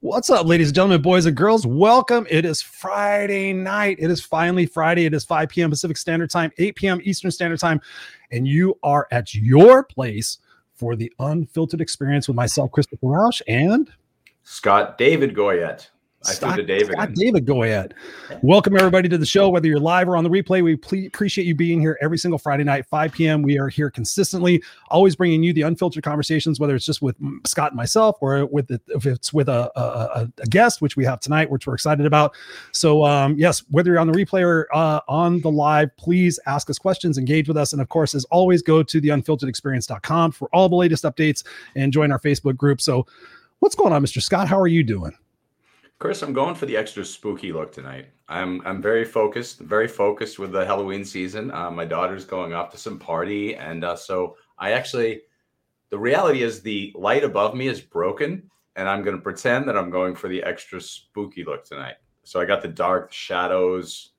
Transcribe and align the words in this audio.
What's 0.00 0.30
up, 0.30 0.46
ladies 0.46 0.68
and 0.68 0.74
gentlemen, 0.74 1.02
boys 1.02 1.26
and 1.26 1.36
girls? 1.36 1.66
Welcome. 1.66 2.26
It 2.28 2.44
is 2.44 2.60
Friday 2.60 3.52
night. 3.52 3.98
It 4.00 4.10
is 4.10 4.20
finally 4.20 4.66
Friday. 4.66 5.04
It 5.04 5.14
is 5.14 5.24
5 5.24 5.48
p.m. 5.48 5.70
Pacific 5.70 5.96
Standard 5.96 6.30
Time, 6.30 6.50
8 6.58 6.74
p.m. 6.74 7.00
Eastern 7.04 7.30
Standard 7.30 7.60
Time, 7.60 7.80
and 8.32 8.46
you 8.46 8.76
are 8.82 9.06
at 9.12 9.34
your 9.34 9.84
place 9.84 10.38
for 10.74 10.96
the 10.96 11.12
unfiltered 11.20 11.80
experience 11.80 12.26
with 12.26 12.36
myself, 12.36 12.72
Christopher 12.72 13.06
Rausch, 13.06 13.40
and 13.46 13.88
Scott 14.42 14.98
David 14.98 15.34
Goyette. 15.34 15.88
I 16.26 16.32
Scott, 16.32 16.66
David. 16.66 16.92
Scott 16.92 17.14
David 17.14 17.46
Goyette. 17.46 17.92
Welcome 18.42 18.76
everybody 18.76 19.08
to 19.08 19.18
the 19.18 19.26
show, 19.26 19.48
whether 19.48 19.66
you're 19.68 19.78
live 19.78 20.08
or 20.08 20.16
on 20.16 20.24
the 20.24 20.30
replay. 20.30 20.62
We 20.62 20.76
ple- 20.76 21.06
appreciate 21.06 21.46
you 21.46 21.54
being 21.54 21.80
here 21.80 21.98
every 22.00 22.18
single 22.18 22.38
Friday 22.38 22.64
night, 22.64 22.86
5 22.86 23.12
p.m. 23.12 23.42
We 23.42 23.58
are 23.58 23.68
here 23.68 23.90
consistently, 23.90 24.62
always 24.88 25.14
bringing 25.14 25.42
you 25.42 25.52
the 25.52 25.62
unfiltered 25.62 26.02
conversations, 26.02 26.58
whether 26.58 26.74
it's 26.74 26.84
just 26.84 27.02
with 27.02 27.16
Scott 27.46 27.72
and 27.72 27.76
myself 27.76 28.16
or 28.20 28.46
with 28.46 28.66
the, 28.68 28.80
if 28.88 29.06
it's 29.06 29.32
with 29.32 29.48
a, 29.48 29.70
a, 29.78 30.28
a, 30.38 30.46
guest, 30.46 30.82
which 30.82 30.96
we 30.96 31.04
have 31.04 31.20
tonight, 31.20 31.50
which 31.50 31.66
we're 31.66 31.74
excited 31.74 32.06
about. 32.06 32.34
So 32.72 33.04
um, 33.04 33.36
yes, 33.38 33.62
whether 33.70 33.90
you're 33.90 34.00
on 34.00 34.10
the 34.10 34.12
replay 34.12 34.42
or 34.42 34.68
uh, 34.74 35.00
on 35.08 35.40
the 35.40 35.50
live, 35.50 35.96
please 35.96 36.40
ask 36.46 36.68
us 36.70 36.78
questions, 36.78 37.18
engage 37.18 37.48
with 37.48 37.56
us, 37.56 37.72
and 37.72 37.80
of 37.80 37.88
course, 37.88 38.14
as 38.14 38.24
always, 38.26 38.62
go 38.62 38.82
to 38.82 39.00
theunfilteredexperience.com 39.00 40.32
for 40.32 40.48
all 40.52 40.68
the 40.68 40.76
latest 40.76 41.04
updates 41.04 41.44
and 41.74 41.92
join 41.92 42.10
our 42.10 42.20
Facebook 42.20 42.56
group. 42.56 42.80
So, 42.80 43.06
what's 43.60 43.74
going 43.74 43.92
on, 43.92 44.02
Mr. 44.02 44.20
Scott? 44.20 44.48
How 44.48 44.58
are 44.58 44.66
you 44.66 44.82
doing? 44.82 45.12
Chris, 45.98 46.20
I'm 46.22 46.34
going 46.34 46.54
for 46.54 46.66
the 46.66 46.76
extra 46.76 47.04
spooky 47.04 47.52
look 47.52 47.72
tonight. 47.72 48.08
I'm 48.28 48.60
I'm 48.66 48.82
very 48.82 49.04
focused, 49.04 49.60
very 49.60 49.88
focused 49.88 50.38
with 50.38 50.52
the 50.52 50.64
Halloween 50.64 51.04
season. 51.04 51.50
Uh, 51.50 51.70
my 51.70 51.86
daughter's 51.86 52.26
going 52.26 52.52
off 52.52 52.70
to 52.72 52.78
some 52.78 52.98
party, 52.98 53.56
and 53.56 53.82
uh, 53.82 53.96
so 53.96 54.36
I 54.58 54.72
actually, 54.72 55.22
the 55.88 55.98
reality 55.98 56.42
is 56.42 56.60
the 56.60 56.92
light 56.94 57.24
above 57.24 57.54
me 57.54 57.68
is 57.68 57.80
broken, 57.80 58.50
and 58.74 58.88
I'm 58.88 59.02
going 59.02 59.16
to 59.16 59.22
pretend 59.22 59.66
that 59.68 59.76
I'm 59.76 59.88
going 59.88 60.14
for 60.14 60.28
the 60.28 60.42
extra 60.42 60.82
spooky 60.82 61.44
look 61.44 61.64
tonight. 61.64 61.94
So 62.24 62.40
I 62.40 62.44
got 62.44 62.60
the 62.60 62.68
dark 62.68 63.10
shadows. 63.10 64.10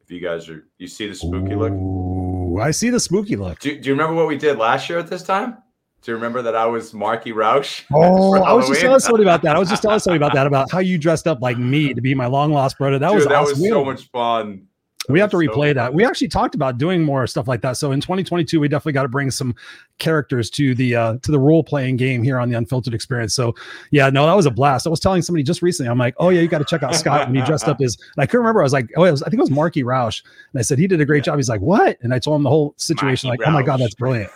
If 0.00 0.10
you 0.10 0.20
guys 0.20 0.48
are, 0.48 0.68
you 0.78 0.86
see 0.86 1.06
the 1.06 1.14
spooky 1.14 1.52
Ooh, 1.52 2.54
look. 2.54 2.62
I 2.62 2.70
see 2.70 2.88
the 2.88 3.00
spooky 3.00 3.36
look. 3.36 3.58
Do, 3.58 3.78
do 3.78 3.88
you 3.90 3.94
remember 3.94 4.14
what 4.14 4.26
we 4.26 4.38
did 4.38 4.56
last 4.56 4.88
year 4.88 4.98
at 4.98 5.08
this 5.08 5.22
time? 5.22 5.58
Do 6.02 6.12
you 6.12 6.16
remember 6.16 6.40
that 6.42 6.56
I 6.56 6.64
was 6.64 6.94
Marky 6.94 7.32
Rausch? 7.32 7.84
Oh, 7.92 8.42
I 8.42 8.52
was 8.52 8.68
just 8.68 8.80
telling 8.80 9.00
somebody 9.00 9.24
about 9.24 9.42
that. 9.42 9.56
I 9.56 9.58
was 9.58 9.68
just 9.68 9.82
telling 9.82 9.98
somebody 9.98 10.16
about 10.16 10.34
that 10.34 10.46
about 10.46 10.70
how 10.70 10.78
you 10.78 10.96
dressed 10.96 11.26
up 11.26 11.42
like 11.42 11.58
me 11.58 11.92
to 11.92 12.00
be 12.00 12.14
my 12.14 12.26
long 12.26 12.52
lost 12.52 12.78
brother. 12.78 12.98
That 12.98 13.08
Dude, 13.08 13.16
was 13.16 13.24
that 13.26 13.34
awesome. 13.34 13.60
was 13.60 13.68
so 13.68 13.84
much 13.84 14.10
fun. 14.10 14.66
We 15.08 15.18
have 15.18 15.30
to 15.30 15.36
replay 15.36 15.70
so 15.70 15.74
that. 15.74 15.94
We 15.94 16.04
actually 16.04 16.28
talked 16.28 16.54
about 16.54 16.78
doing 16.78 17.02
more 17.02 17.26
stuff 17.26 17.48
like 17.48 17.62
that. 17.62 17.76
So 17.76 17.92
in 17.92 18.00
2022, 18.00 18.60
we 18.60 18.68
definitely 18.68 18.92
got 18.92 19.02
to 19.02 19.08
bring 19.08 19.30
some 19.30 19.54
characters 19.98 20.48
to 20.50 20.74
the 20.74 20.94
uh 20.94 21.16
to 21.22 21.32
the 21.32 21.38
role 21.38 21.64
playing 21.64 21.96
game 21.96 22.22
here 22.22 22.38
on 22.38 22.48
the 22.48 22.56
Unfiltered 22.56 22.94
Experience. 22.94 23.34
So 23.34 23.54
yeah, 23.90 24.08
no, 24.08 24.26
that 24.26 24.34
was 24.34 24.46
a 24.46 24.50
blast. 24.50 24.86
I 24.86 24.90
was 24.90 25.00
telling 25.00 25.22
somebody 25.22 25.42
just 25.42 25.62
recently. 25.62 25.90
I'm 25.90 25.98
like, 25.98 26.14
oh 26.18 26.28
yeah, 26.30 26.40
you 26.40 26.48
got 26.48 26.58
to 26.58 26.64
check 26.64 26.82
out 26.82 26.94
Scott 26.94 27.26
when 27.26 27.36
he 27.36 27.42
dressed 27.42 27.68
up 27.68 27.80
as. 27.80 27.96
And 28.16 28.22
I 28.22 28.26
couldn't 28.26 28.40
remember. 28.40 28.60
I 28.60 28.64
was 28.64 28.72
like, 28.72 28.88
oh, 28.96 29.10
was, 29.10 29.22
I 29.22 29.26
think 29.26 29.38
it 29.38 29.42
was 29.42 29.50
Marky 29.50 29.82
Rausch, 29.82 30.22
and 30.52 30.60
I 30.60 30.62
said 30.62 30.78
he 30.78 30.86
did 30.86 31.00
a 31.00 31.04
great 31.04 31.24
job. 31.24 31.36
He's 31.36 31.48
like, 31.48 31.60
what? 31.60 31.98
And 32.02 32.14
I 32.14 32.18
told 32.18 32.36
him 32.36 32.44
the 32.44 32.50
whole 32.50 32.74
situation. 32.76 33.28
Marky 33.28 33.40
like, 33.42 33.46
Rausch. 33.46 33.54
oh 33.54 33.60
my 33.60 33.62
god, 33.62 33.80
that's 33.80 33.94
brilliant. 33.94 34.30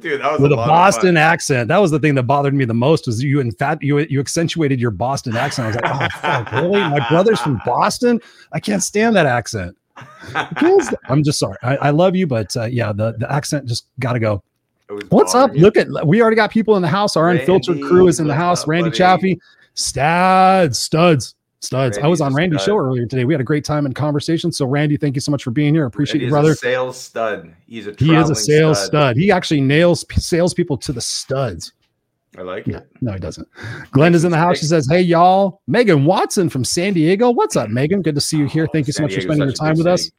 Dude, 0.00 0.20
that 0.20 0.32
was 0.32 0.40
with 0.40 0.52
a, 0.52 0.54
a 0.54 0.56
Boston 0.56 1.16
accent. 1.16 1.68
That 1.68 1.78
was 1.78 1.90
the 1.90 1.98
thing 1.98 2.14
that 2.14 2.24
bothered 2.24 2.54
me 2.54 2.64
the 2.64 2.74
most 2.74 3.06
was 3.06 3.22
you 3.22 3.40
in 3.40 3.52
fact 3.52 3.82
you 3.82 3.98
you 3.98 4.20
accentuated 4.20 4.80
your 4.80 4.90
Boston 4.90 5.36
accent. 5.36 5.66
I 5.66 5.68
was 5.68 5.76
like, 5.76 6.14
oh 6.14 6.20
fuck, 6.20 6.52
really? 6.62 6.80
My 6.80 7.06
brother's 7.08 7.40
from 7.40 7.60
Boston. 7.64 8.20
I 8.52 8.60
can't 8.60 8.82
stand 8.82 9.16
that 9.16 9.26
accent. 9.26 9.76
I'm 11.08 11.24
just 11.24 11.38
sorry. 11.38 11.56
I, 11.62 11.76
I 11.76 11.90
love 11.90 12.14
you, 12.14 12.26
but 12.26 12.56
uh, 12.56 12.64
yeah, 12.64 12.92
the 12.92 13.12
the 13.18 13.30
accent 13.30 13.66
just 13.66 13.86
got 13.98 14.12
to 14.12 14.20
go. 14.20 14.42
What's 15.10 15.34
up? 15.34 15.54
You. 15.54 15.60
Look 15.60 15.76
at 15.76 15.88
we 16.06 16.22
already 16.22 16.36
got 16.36 16.50
people 16.50 16.76
in 16.76 16.82
the 16.82 16.88
house. 16.88 17.16
Our 17.16 17.26
Randy, 17.26 17.40
unfiltered 17.40 17.82
crew 17.82 18.08
is 18.08 18.20
in 18.20 18.26
the 18.26 18.34
house. 18.34 18.62
Up, 18.62 18.68
Randy? 18.68 18.90
Chaffee, 18.90 19.40
studs, 19.74 20.78
studs. 20.78 21.34
Studs. 21.60 21.96
Randy's 21.96 22.04
I 22.04 22.06
was 22.08 22.20
on 22.20 22.34
Randy's 22.34 22.62
show 22.62 22.76
earlier 22.76 23.04
today. 23.04 23.24
We 23.24 23.34
had 23.34 23.40
a 23.40 23.44
great 23.44 23.64
time 23.64 23.84
in 23.84 23.92
conversation. 23.92 24.52
So, 24.52 24.64
Randy, 24.64 24.96
thank 24.96 25.16
you 25.16 25.20
so 25.20 25.32
much 25.32 25.42
for 25.42 25.50
being 25.50 25.74
here. 25.74 25.86
Appreciate 25.86 26.22
you, 26.22 26.28
brother. 26.30 26.54
sales 26.54 26.96
stud. 26.96 27.52
He's 27.66 27.88
a 27.88 27.94
he 27.98 28.14
is 28.14 28.30
a 28.30 28.34
sales 28.34 28.78
stud. 28.78 28.88
stud. 28.88 29.16
He 29.16 29.32
actually 29.32 29.60
nails 29.60 30.04
salespeople 30.12 30.76
to 30.78 30.92
the 30.92 31.00
studs. 31.00 31.72
I 32.36 32.42
like 32.42 32.68
it. 32.68 32.86
No, 33.00 33.12
he 33.12 33.18
doesn't. 33.18 33.48
Glenda's 33.90 34.24
in 34.24 34.30
the 34.30 34.38
house. 34.38 34.58
She 34.58 34.66
says, 34.66 34.86
Hey, 34.88 35.00
y'all. 35.00 35.60
Megan 35.66 36.04
Watson 36.04 36.48
from 36.48 36.64
San 36.64 36.92
Diego. 36.92 37.30
What's 37.30 37.56
up, 37.56 37.70
Megan? 37.70 38.02
Good 38.02 38.14
to 38.14 38.20
see 38.20 38.36
you 38.36 38.46
here. 38.46 38.66
Oh, 38.68 38.72
thank 38.72 38.86
you 38.86 38.92
so 38.92 38.98
San 38.98 39.04
much 39.06 39.10
Diego's 39.12 39.24
for 39.24 39.32
spending 39.32 39.48
your 39.48 39.54
time 39.56 39.76
with 39.76 39.86
city. 39.86 39.90
us. 39.90 40.10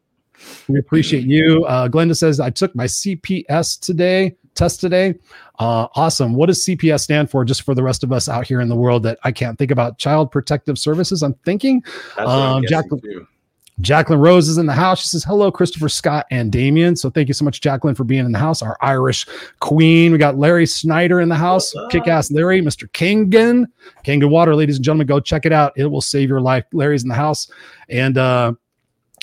We 0.68 0.80
appreciate 0.80 1.24
you. 1.26 1.64
Uh, 1.66 1.88
Glenda 1.88 2.18
says, 2.18 2.40
I 2.40 2.50
took 2.50 2.76
my 2.76 2.86
CPS 2.86 3.80
today, 3.80 4.36
test 4.56 4.80
today. 4.80 5.16
Uh, 5.60 5.88
awesome. 5.96 6.34
What 6.34 6.48
does 6.48 6.66
CPS 6.66 7.02
stand 7.02 7.30
for? 7.30 7.44
Just 7.44 7.64
for 7.64 7.76
the 7.76 7.84
rest 7.84 8.04
of 8.04 8.12
us 8.12 8.30
out 8.30 8.48
here 8.48 8.62
in 8.62 8.70
the 8.70 8.76
world 8.76 9.04
that 9.04 9.20
I 9.24 9.32
can't 9.32 9.58
think 9.58 9.72
about. 9.72 9.98
Child 9.98 10.32
Protective 10.32 10.78
Services. 10.80 11.22
I'm 11.22 11.34
thinking. 11.46 11.84
Um, 12.18 12.64
Jacqueline, 12.68 13.28
Jacqueline 13.82 14.20
Rose 14.20 14.50
is 14.50 14.58
in 14.58 14.66
the 14.66 14.74
house. 14.74 15.02
She 15.02 15.08
says, 15.08 15.24
Hello, 15.24 15.52
Christopher 15.52 15.90
Scott 15.90 16.26
and 16.32 16.52
Damion. 16.52 16.98
So 16.98 17.10
thank 17.10 17.28
you 17.28 17.34
so 17.34 17.46
much, 17.46 17.62
Jacqueline, 17.62 17.96
for 17.96 18.04
being 18.04 18.26
in 18.26 18.32
the 18.32 18.40
house. 18.40 18.62
Our 18.62 18.78
Irish 18.82 19.26
queen. 19.60 20.12
We 20.12 20.18
got 20.18 20.38
Larry 20.38 20.66
Snyder 20.66 21.22
in 21.22 21.30
the 21.30 21.36
house. 21.36 21.74
Kick 21.90 22.08
ass 22.08 22.32
Larry, 22.32 22.62
Mr. 22.62 22.90
Kangen. 22.92 23.66
Kangen 24.06 24.30
Water, 24.30 24.56
ladies 24.56 24.76
and 24.76 24.86
gentlemen, 24.86 25.08
go 25.08 25.20
check 25.20 25.46
it 25.46 25.54
out. 25.54 25.74
It 25.76 25.86
will 25.86 26.02
save 26.02 26.30
your 26.30 26.42
life. 26.42 26.66
Larry's 26.74 27.04
in 27.04 27.10
the 27.10 27.16
house. 27.16 27.50
And 27.88 28.18
uh, 28.18 28.54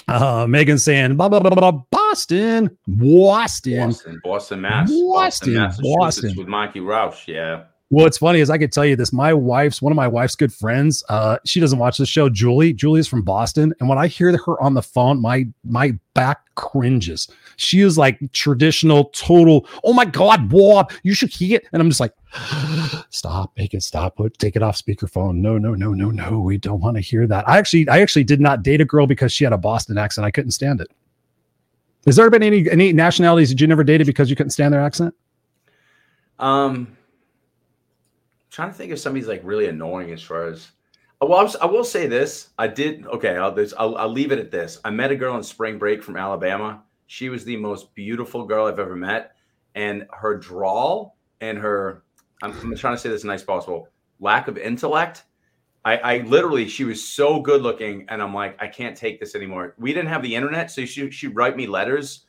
uh, 0.09 0.47
Megan 0.49 0.79
saying 0.79 1.17
blah, 1.17 1.29
blah, 1.29 1.41
blah, 1.41 1.51
blah, 1.51 1.71
blah, 1.71 1.83
Boston, 2.17 2.79
Boston, 2.89 3.89
Boston, 3.89 4.21
Boston, 4.25 4.61
Mass, 4.63 4.91
Boston, 4.91 5.55
Boston, 5.55 5.85
Boston. 5.99 6.35
with 6.37 6.49
Mikey 6.49 6.81
Rausch. 6.81 7.29
Yeah. 7.29 7.65
Well, 7.91 8.05
what's 8.05 8.19
funny 8.19 8.41
is 8.41 8.51
I 8.51 8.59
could 8.59 8.73
tell 8.73 8.85
you 8.85 8.97
this. 8.97 9.13
My 9.13 9.33
wife's 9.33 9.81
one 9.81 9.93
of 9.93 9.97
my 9.97 10.09
wife's 10.09 10.35
good 10.35 10.53
friends. 10.53 11.05
Uh, 11.09 11.39
she 11.45 11.61
doesn't 11.61 11.79
watch 11.79 11.99
the 11.99 12.07
show. 12.07 12.29
Julie, 12.29 12.73
Julie 12.73 12.99
is 12.99 13.07
from 13.07 13.23
Boston, 13.23 13.73
and 13.79 13.89
when 13.89 13.97
I 13.97 14.09
hear 14.09 14.37
her 14.37 14.61
on 14.61 14.75
the 14.75 14.83
phone, 14.83 15.21
my 15.21 15.47
my 15.63 15.97
back 16.13 16.41
cringes. 16.57 17.29
She 17.57 17.83
is 17.83 17.97
like 17.97 18.19
traditional, 18.33 19.05
total. 19.07 19.69
Oh 19.85 19.93
my 19.93 20.05
god, 20.05 20.49
Bob, 20.49 20.91
you 21.05 21.15
should 21.15 21.31
hear 21.31 21.59
it. 21.59 21.69
And 21.73 21.81
I'm 21.81 21.89
just 21.89 22.01
like, 22.01 22.13
stop, 23.11 23.53
make 23.57 23.73
it 23.73 23.85
stop. 23.85 24.17
Put 24.17 24.37
take 24.39 24.57
it 24.57 24.63
off 24.63 24.77
speakerphone. 24.77 25.37
No, 25.37 25.57
no, 25.57 25.75
no, 25.75 25.93
no, 25.93 26.11
no. 26.11 26.41
We 26.41 26.59
don't 26.59 26.81
want 26.81 26.97
to 26.97 27.01
hear 27.01 27.27
that. 27.29 27.49
I 27.49 27.59
actually, 27.59 27.89
I 27.89 28.01
actually 28.01 28.25
did 28.25 28.41
not 28.41 28.65
date 28.65 28.81
a 28.81 28.85
girl 28.85 29.07
because 29.07 29.33
she 29.33 29.45
had 29.45 29.53
a 29.53 29.59
Boston 29.59 29.97
accent. 29.97 30.25
I 30.25 30.33
couldn't 30.33 30.51
stand 30.51 30.81
it. 30.81 30.89
Has 32.07 32.17
there 32.17 32.31
been 32.31 32.43
any 32.43 32.71
any 32.71 32.93
nationalities 32.93 33.51
that 33.51 33.61
you 33.61 33.67
never 33.67 33.85
dated 33.85 34.07
because 34.07 34.31
you 34.31 34.37
couldn't 34.37 34.51
stand 34.51 34.73
their 34.73 34.81
accent? 34.81 35.15
Um 36.39 36.97
trying 38.51 38.71
to 38.71 38.75
think 38.75 38.91
of 38.91 38.99
somebody's 38.99 39.29
like 39.29 39.43
really 39.45 39.69
annoying 39.69 40.13
as 40.13 40.23
far 40.23 40.49
as. 40.49 40.71
Uh, 41.21 41.27
well, 41.27 41.39
I, 41.39 41.43
was, 41.43 41.57
I 41.57 41.67
will 41.67 41.85
say 41.85 42.07
this. 42.07 42.49
I 42.59 42.69
did 42.69 43.07
okay. 43.07 43.37
I'll, 43.37 43.55
I'll 43.79 43.97
I'll 43.97 44.09
leave 44.09 44.33
it 44.33 44.39
at 44.39 44.51
this. 44.51 44.79
I 44.85 44.91
met 44.91 45.11
a 45.11 45.17
girl 45.17 45.37
in 45.37 45.43
spring 45.43 45.79
break 45.79 46.03
from 46.03 46.17
Alabama. 46.17 46.83
She 47.07 47.29
was 47.29 47.45
the 47.45 47.57
most 47.57 47.95
beautiful 47.95 48.45
girl 48.45 48.67
I've 48.67 48.79
ever 48.79 48.97
met, 48.97 49.37
and 49.75 50.07
her 50.11 50.37
drawl 50.37 51.17
and 51.41 51.59
her 51.59 52.03
I'm, 52.43 52.53
I'm 52.61 52.77
trying 52.77 52.95
to 52.95 52.99
say 52.99 53.09
this 53.09 53.25
nice 53.25 53.43
possible 53.43 53.89
lack 54.21 54.49
of 54.49 54.59
intellect. 54.59 55.25
I, 55.87 55.97
I 55.99 56.19
literally 56.23 56.69
she 56.69 56.83
was 56.83 57.03
so 57.03 57.41
good 57.41 57.63
looking, 57.63 58.07
and 58.09 58.21
I'm 58.21 58.35
like 58.35 58.61
I 58.61 58.67
can't 58.67 58.97
take 58.97 59.21
this 59.21 59.37
anymore. 59.37 59.77
We 59.79 59.93
didn't 59.93 60.09
have 60.09 60.21
the 60.21 60.35
internet, 60.35 60.69
so 60.73 60.85
she 60.85 61.13
she'd 61.13 61.37
write 61.37 61.57
me 61.57 61.69
letters, 61.69 62.25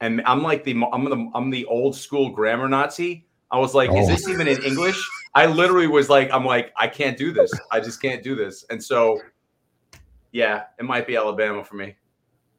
and 0.00 0.22
I'm 0.24 0.40
like 0.40 0.62
the 0.62 0.80
I'm 0.92 1.04
the 1.04 1.30
I'm 1.34 1.50
the 1.50 1.64
old 1.64 1.96
school 1.96 2.30
grammar 2.30 2.68
Nazi. 2.68 3.26
I 3.50 3.58
was 3.58 3.74
like, 3.74 3.90
oh. 3.90 3.98
is 3.98 4.06
this 4.06 4.28
oh. 4.28 4.30
even 4.30 4.46
in 4.46 4.62
English? 4.62 4.96
I 5.34 5.46
literally 5.46 5.88
was 5.88 6.08
like, 6.08 6.30
I'm 6.30 6.44
like, 6.44 6.72
I 6.76 6.86
can't 6.86 7.18
do 7.18 7.32
this. 7.32 7.50
I 7.72 7.80
just 7.80 8.00
can't 8.00 8.22
do 8.22 8.36
this. 8.36 8.64
And 8.70 8.82
so, 8.82 9.20
yeah, 10.30 10.64
it 10.78 10.84
might 10.84 11.06
be 11.06 11.16
Alabama 11.16 11.64
for 11.64 11.74
me. 11.74 11.96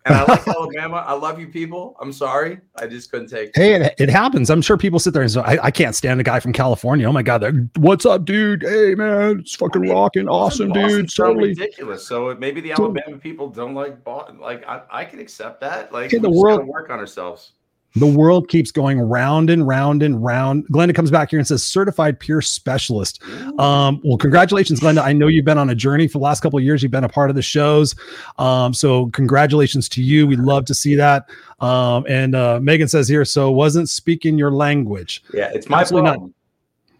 And 0.05 0.15
I 0.15 0.23
like 0.23 0.47
Alabama. 0.47 1.03
I 1.07 1.13
love 1.13 1.39
you 1.39 1.47
people. 1.47 1.95
I'm 1.99 2.11
sorry. 2.11 2.59
I 2.75 2.87
just 2.87 3.11
couldn't 3.11 3.29
take 3.29 3.49
it. 3.49 3.55
Hey, 3.55 3.73
it, 3.75 3.95
it 3.97 4.09
happens. 4.09 4.49
I'm 4.49 4.61
sure 4.61 4.77
people 4.77 4.99
sit 4.99 5.13
there 5.13 5.21
and 5.21 5.31
say, 5.31 5.41
I, 5.41 5.65
I 5.65 5.71
can't 5.71 5.95
stand 5.95 6.19
the 6.19 6.23
guy 6.23 6.39
from 6.39 6.53
California. 6.53 7.07
Oh 7.07 7.13
my 7.13 7.23
God. 7.23 7.69
What's 7.77 8.05
up, 8.05 8.25
dude? 8.25 8.63
Hey, 8.63 8.95
man. 8.95 9.39
It's 9.39 9.55
fucking 9.55 9.81
I 9.81 9.85
mean, 9.85 9.93
rocking. 9.93 10.27
Awesome, 10.27 10.71
dude. 10.71 11.09
So 11.09 11.25
totally. 11.25 11.49
ridiculous. 11.49 12.05
So 12.05 12.35
maybe 12.35 12.61
the 12.61 12.73
Alabama 12.73 13.17
people 13.17 13.49
don't 13.49 13.73
like 13.73 14.03
Boston. 14.03 14.39
Like, 14.39 14.67
I, 14.67 14.81
I 14.89 15.05
can 15.05 15.19
accept 15.19 15.61
that. 15.61 15.93
Like, 15.93 16.07
okay, 16.07 16.17
the 16.17 16.29
world 16.29 16.65
work 16.65 16.89
on 16.89 16.99
ourselves. 16.99 17.53
The 17.95 18.07
world 18.07 18.47
keeps 18.47 18.71
going 18.71 18.99
round 18.99 19.51
and 19.51 19.67
round 19.67 20.01
and 20.01 20.23
round. 20.23 20.67
Glenda 20.69 20.95
comes 20.95 21.11
back 21.11 21.29
here 21.29 21.37
and 21.37 21.47
says, 21.47 21.63
certified 21.63 22.19
peer 22.19 22.41
specialist. 22.41 23.21
Um, 23.59 24.01
well, 24.03 24.17
congratulations, 24.17 24.79
Glenda. 24.79 25.03
I 25.03 25.13
know 25.13 25.27
you've 25.27 25.45
been 25.45 25.59
on 25.59 25.69
a 25.69 25.75
journey 25.75 26.07
for 26.07 26.17
the 26.17 26.23
last 26.23 26.41
couple 26.41 26.57
of 26.57 26.65
years. 26.65 26.81
You've 26.81 26.91
been 26.91 27.03
a 27.03 27.09
part 27.09 27.29
of 27.29 27.35
the 27.35 27.43
shows. 27.43 27.93
Um, 28.39 28.73
so 28.73 29.07
congratulations 29.11 29.87
to 29.89 30.01
you. 30.01 30.25
We 30.25 30.35
love 30.35 30.65
to 30.65 30.73
see 30.73 30.95
that. 30.95 31.29
Um, 31.59 32.05
and 32.09 32.33
uh, 32.33 32.59
Megan 32.61 32.87
says 32.87 33.07
here, 33.07 33.25
so 33.25 33.51
wasn't 33.51 33.89
speaking 33.89 34.39
your 34.39 34.51
language. 34.51 35.23
Yeah, 35.31 35.51
it's 35.53 35.69
my 35.69 35.81
Absolutely 35.81 36.09
problem. 36.09 36.33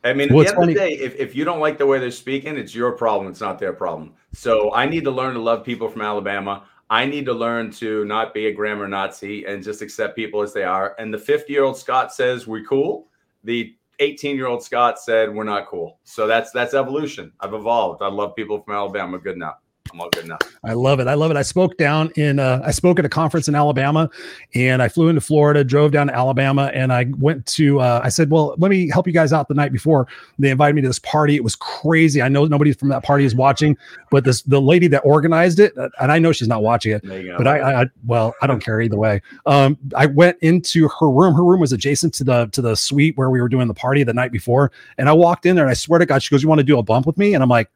Not. 0.03 0.09
I 0.09 0.13
mean, 0.13 0.29
at 0.29 0.33
the 0.33 0.37
end 0.37 0.49
funny- 0.49 0.73
of 0.73 0.79
the 0.79 0.79
day, 0.79 0.93
if, 0.93 1.15
if 1.15 1.35
you 1.35 1.43
don't 1.43 1.59
like 1.59 1.77
the 1.77 1.87
way 1.87 1.97
they're 1.97 2.11
speaking, 2.11 2.57
it's 2.57 2.75
your 2.75 2.91
problem. 2.91 3.31
It's 3.31 3.41
not 3.41 3.57
their 3.57 3.73
problem. 3.73 4.13
So 4.33 4.73
I 4.73 4.85
need 4.85 5.05
to 5.05 5.11
learn 5.11 5.33
to 5.33 5.39
love 5.39 5.63
people 5.63 5.89
from 5.89 6.01
Alabama. 6.01 6.63
I 6.93 7.07
need 7.07 7.25
to 7.25 7.33
learn 7.33 7.71
to 7.71 8.05
not 8.05 8.35
be 8.35 8.45
a 8.45 8.53
grammar 8.53 8.87
Nazi 8.87 9.45
and 9.45 9.63
just 9.63 9.81
accept 9.81 10.15
people 10.15 10.43
as 10.43 10.53
they 10.53 10.61
are. 10.61 10.95
And 10.99 11.11
the 11.11 11.17
50 11.17 11.51
year 11.51 11.63
old 11.63 11.75
Scott 11.75 12.13
says 12.13 12.45
we're 12.45 12.63
cool. 12.65 13.07
The 13.43 13.75
18 13.97 14.35
year 14.35 14.45
old 14.45 14.61
Scott 14.61 14.99
said 14.99 15.33
we're 15.33 15.43
not 15.43 15.67
cool. 15.67 15.97
So 16.03 16.27
that's 16.27 16.51
that's 16.51 16.75
evolution. 16.75 17.31
I've 17.39 17.55
evolved. 17.55 18.03
I 18.03 18.09
love 18.09 18.35
people 18.35 18.61
from 18.61 18.75
Alabama. 18.75 19.17
Good 19.17 19.37
now. 19.37 19.55
I'm 19.93 20.01
all 20.01 20.09
good 20.09 20.27
now. 20.27 20.39
I 20.63 20.73
love 20.73 20.99
it. 20.99 21.07
I 21.07 21.13
love 21.13 21.29
it. 21.29 21.37
I 21.37 21.43
spoke 21.43 21.77
down 21.77 22.11
in 22.15 22.39
uh, 22.39 22.61
I 22.65 22.71
spoke 22.71 22.97
at 22.97 23.05
a 23.05 23.09
conference 23.09 23.47
in 23.47 23.53
Alabama 23.53 24.09
and 24.55 24.81
I 24.81 24.89
flew 24.89 25.07
into 25.07 25.21
Florida, 25.21 25.63
drove 25.63 25.91
down 25.91 26.07
to 26.07 26.15
Alabama, 26.15 26.71
and 26.73 26.91
I 26.91 27.05
went 27.19 27.45
to 27.47 27.79
uh, 27.79 28.01
I 28.03 28.09
said, 28.09 28.31
Well, 28.31 28.55
let 28.57 28.71
me 28.71 28.89
help 28.89 29.05
you 29.05 29.13
guys 29.13 29.31
out 29.31 29.47
the 29.47 29.53
night 29.53 29.71
before. 29.71 30.07
They 30.39 30.49
invited 30.49 30.73
me 30.75 30.81
to 30.81 30.87
this 30.87 30.99
party. 30.99 31.35
It 31.35 31.43
was 31.43 31.55
crazy. 31.55 32.23
I 32.23 32.27
know 32.27 32.45
nobody 32.45 32.73
from 32.73 32.89
that 32.89 33.03
party 33.03 33.23
is 33.23 33.35
watching, 33.35 33.77
but 34.09 34.23
this 34.23 34.41
the 34.41 34.59
lady 34.59 34.87
that 34.87 35.01
organized 35.01 35.59
it, 35.59 35.73
and 35.77 36.11
I 36.11 36.17
know 36.17 36.31
she's 36.31 36.47
not 36.47 36.63
watching 36.63 36.93
it, 36.93 37.03
but 37.37 37.47
I, 37.47 37.83
I 37.83 37.85
well, 38.05 38.33
I 38.41 38.47
don't 38.47 38.63
care 38.63 38.81
either 38.81 38.97
way. 38.97 39.21
Um, 39.45 39.77
I 39.95 40.07
went 40.07 40.37
into 40.41 40.89
her 40.99 41.09
room. 41.09 41.35
Her 41.35 41.43
room 41.43 41.59
was 41.59 41.71
adjacent 41.71 42.15
to 42.15 42.23
the 42.23 42.47
to 42.47 42.61
the 42.63 42.75
suite 42.75 43.15
where 43.15 43.29
we 43.29 43.39
were 43.39 43.49
doing 43.49 43.67
the 43.67 43.73
party 43.75 44.03
the 44.03 44.13
night 44.13 44.31
before. 44.31 44.71
And 44.97 45.07
I 45.07 45.13
walked 45.13 45.45
in 45.45 45.55
there 45.55 45.65
and 45.65 45.71
I 45.71 45.75
swear 45.75 45.99
to 45.99 46.05
God, 46.07 46.23
she 46.23 46.33
goes, 46.33 46.41
You 46.41 46.49
want 46.49 46.59
to 46.59 46.63
do 46.63 46.79
a 46.79 46.83
bump 46.83 47.05
with 47.05 47.17
me? 47.17 47.35
And 47.35 47.43
I'm 47.43 47.49
like, 47.49 47.69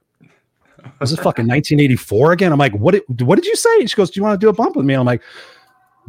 was 0.99 1.11
it 1.11 1.17
fucking 1.17 1.47
1984 1.47 2.31
again? 2.31 2.51
I'm 2.51 2.59
like, 2.59 2.73
what 2.73 2.93
did, 2.93 3.21
what 3.21 3.35
did 3.35 3.45
you 3.45 3.55
say? 3.55 3.85
She 3.85 3.95
goes, 3.95 4.11
do 4.11 4.19
you 4.19 4.23
want 4.23 4.39
to 4.39 4.43
do 4.43 4.49
a 4.49 4.53
bump 4.53 4.75
with 4.75 4.85
me? 4.85 4.93
I'm 4.93 5.05
like, 5.05 5.21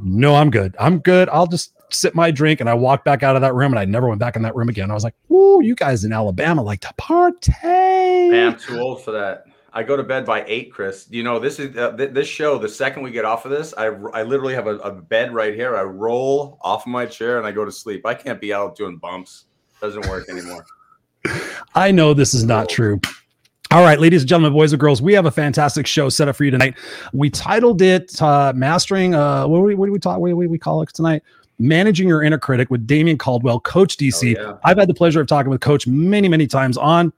no, 0.03 0.35
I'm 0.35 0.51
good. 0.51 0.77
I'm 0.79 0.99
good. 0.99 1.29
I'll 1.29 1.47
just 1.47 1.73
sip 1.91 2.15
my 2.15 2.31
drink. 2.31 2.61
And 2.61 2.69
I 2.69 2.75
walked 2.75 3.05
back 3.05 3.23
out 3.23 3.37
of 3.37 3.43
that 3.43 3.55
room 3.55 3.73
and 3.73 3.79
I 3.79 3.85
never 3.85 4.09
went 4.09 4.21
back 4.21 4.37
in 4.37 4.43
that 4.43 4.55
room 4.55 4.69
again. 4.69 4.91
I 4.91 4.95
was 4.95 5.05
like, 5.05 5.15
"Ooh, 5.31 5.61
you 5.63 5.75
guys 5.75 6.05
in 6.05 6.13
Alabama 6.13 6.63
like 6.63 6.81
to 6.81 6.93
party. 6.97 7.53
Man, 7.63 8.53
I'm 8.53 8.59
too 8.59 8.79
old 8.79 9.03
for 9.03 9.13
that. 9.13 9.45
I 9.73 9.83
go 9.83 9.97
to 9.97 10.03
bed 10.03 10.25
by 10.25 10.45
eight, 10.47 10.73
Chris. 10.73 11.07
You 11.11 11.23
know, 11.23 11.39
this 11.39 11.59
is 11.59 11.77
uh, 11.77 11.97
th- 11.97 12.13
this 12.13 12.27
show. 12.27 12.59
The 12.59 12.69
second 12.69 13.03
we 13.03 13.11
get 13.11 13.25
off 13.25 13.45
of 13.45 13.51
this, 13.51 13.75
I, 13.77 13.87
I 13.87 14.23
literally 14.23 14.55
have 14.55 14.67
a, 14.67 14.77
a, 14.79 14.91
bed 14.91 15.35
right 15.35 15.55
here. 15.55 15.77
I 15.77 15.83
roll 15.83 16.59
off 16.63 16.87
of 16.87 16.93
my 16.93 17.05
chair 17.05 17.39
and 17.39 17.47
I 17.47 17.53
go 17.53 17.65
to 17.65 17.73
sleep. 17.73 18.07
I 18.07 18.15
can't 18.15 18.41
be 18.41 18.53
out 18.53 18.77
doing 18.77 18.97
bumps. 18.97 19.45
Doesn't 19.81 20.07
work 20.09 20.29
anymore. 20.29 20.65
I 21.75 21.91
know 21.91 22.15
this 22.15 22.33
is 22.35 22.45
not 22.45 22.69
true. 22.69 23.01
All 23.71 23.83
right, 23.83 24.01
ladies 24.01 24.23
and 24.23 24.29
gentlemen, 24.31 24.55
boys 24.55 24.73
and 24.73 24.81
girls, 24.81 25.03
we 25.03 25.13
have 25.13 25.27
a 25.27 25.31
fantastic 25.31 25.87
show 25.87 26.09
set 26.09 26.27
up 26.27 26.37
for 26.37 26.45
you 26.45 26.51
tonight. 26.51 26.75
We 27.13 27.29
titled 27.29 27.83
it 27.83 28.21
uh, 28.23 28.55
"Mastering." 28.57 29.15
Uh, 29.15 29.47
what 29.47 29.59
do 29.59 29.63
we 29.63 29.75
what 29.75 29.85
do 29.87 29.93
we 29.93 29.99
talk? 29.99 30.21
What 30.21 30.31
do 30.31 30.37
we 30.37 30.59
call 30.59 30.81
it 30.81 30.89
tonight? 30.95 31.23
Managing 31.59 32.09
Your 32.09 32.23
Inner 32.23 32.39
Critic 32.39 32.71
with 32.71 32.87
Damion 32.87 33.19
Caldwell, 33.19 33.61
Coach 33.61 33.99
DC. 33.99 34.39
Oh, 34.39 34.41
yeah. 34.41 34.57
I've 34.65 34.79
had 34.79 34.89
the 34.89 34.95
pleasure 34.95 35.21
of 35.21 35.27
talking 35.27 35.51
with 35.51 35.61
Coach 35.61 35.87
many, 35.87 36.29
many 36.29 36.47
times 36.47 36.79
on 36.79 37.13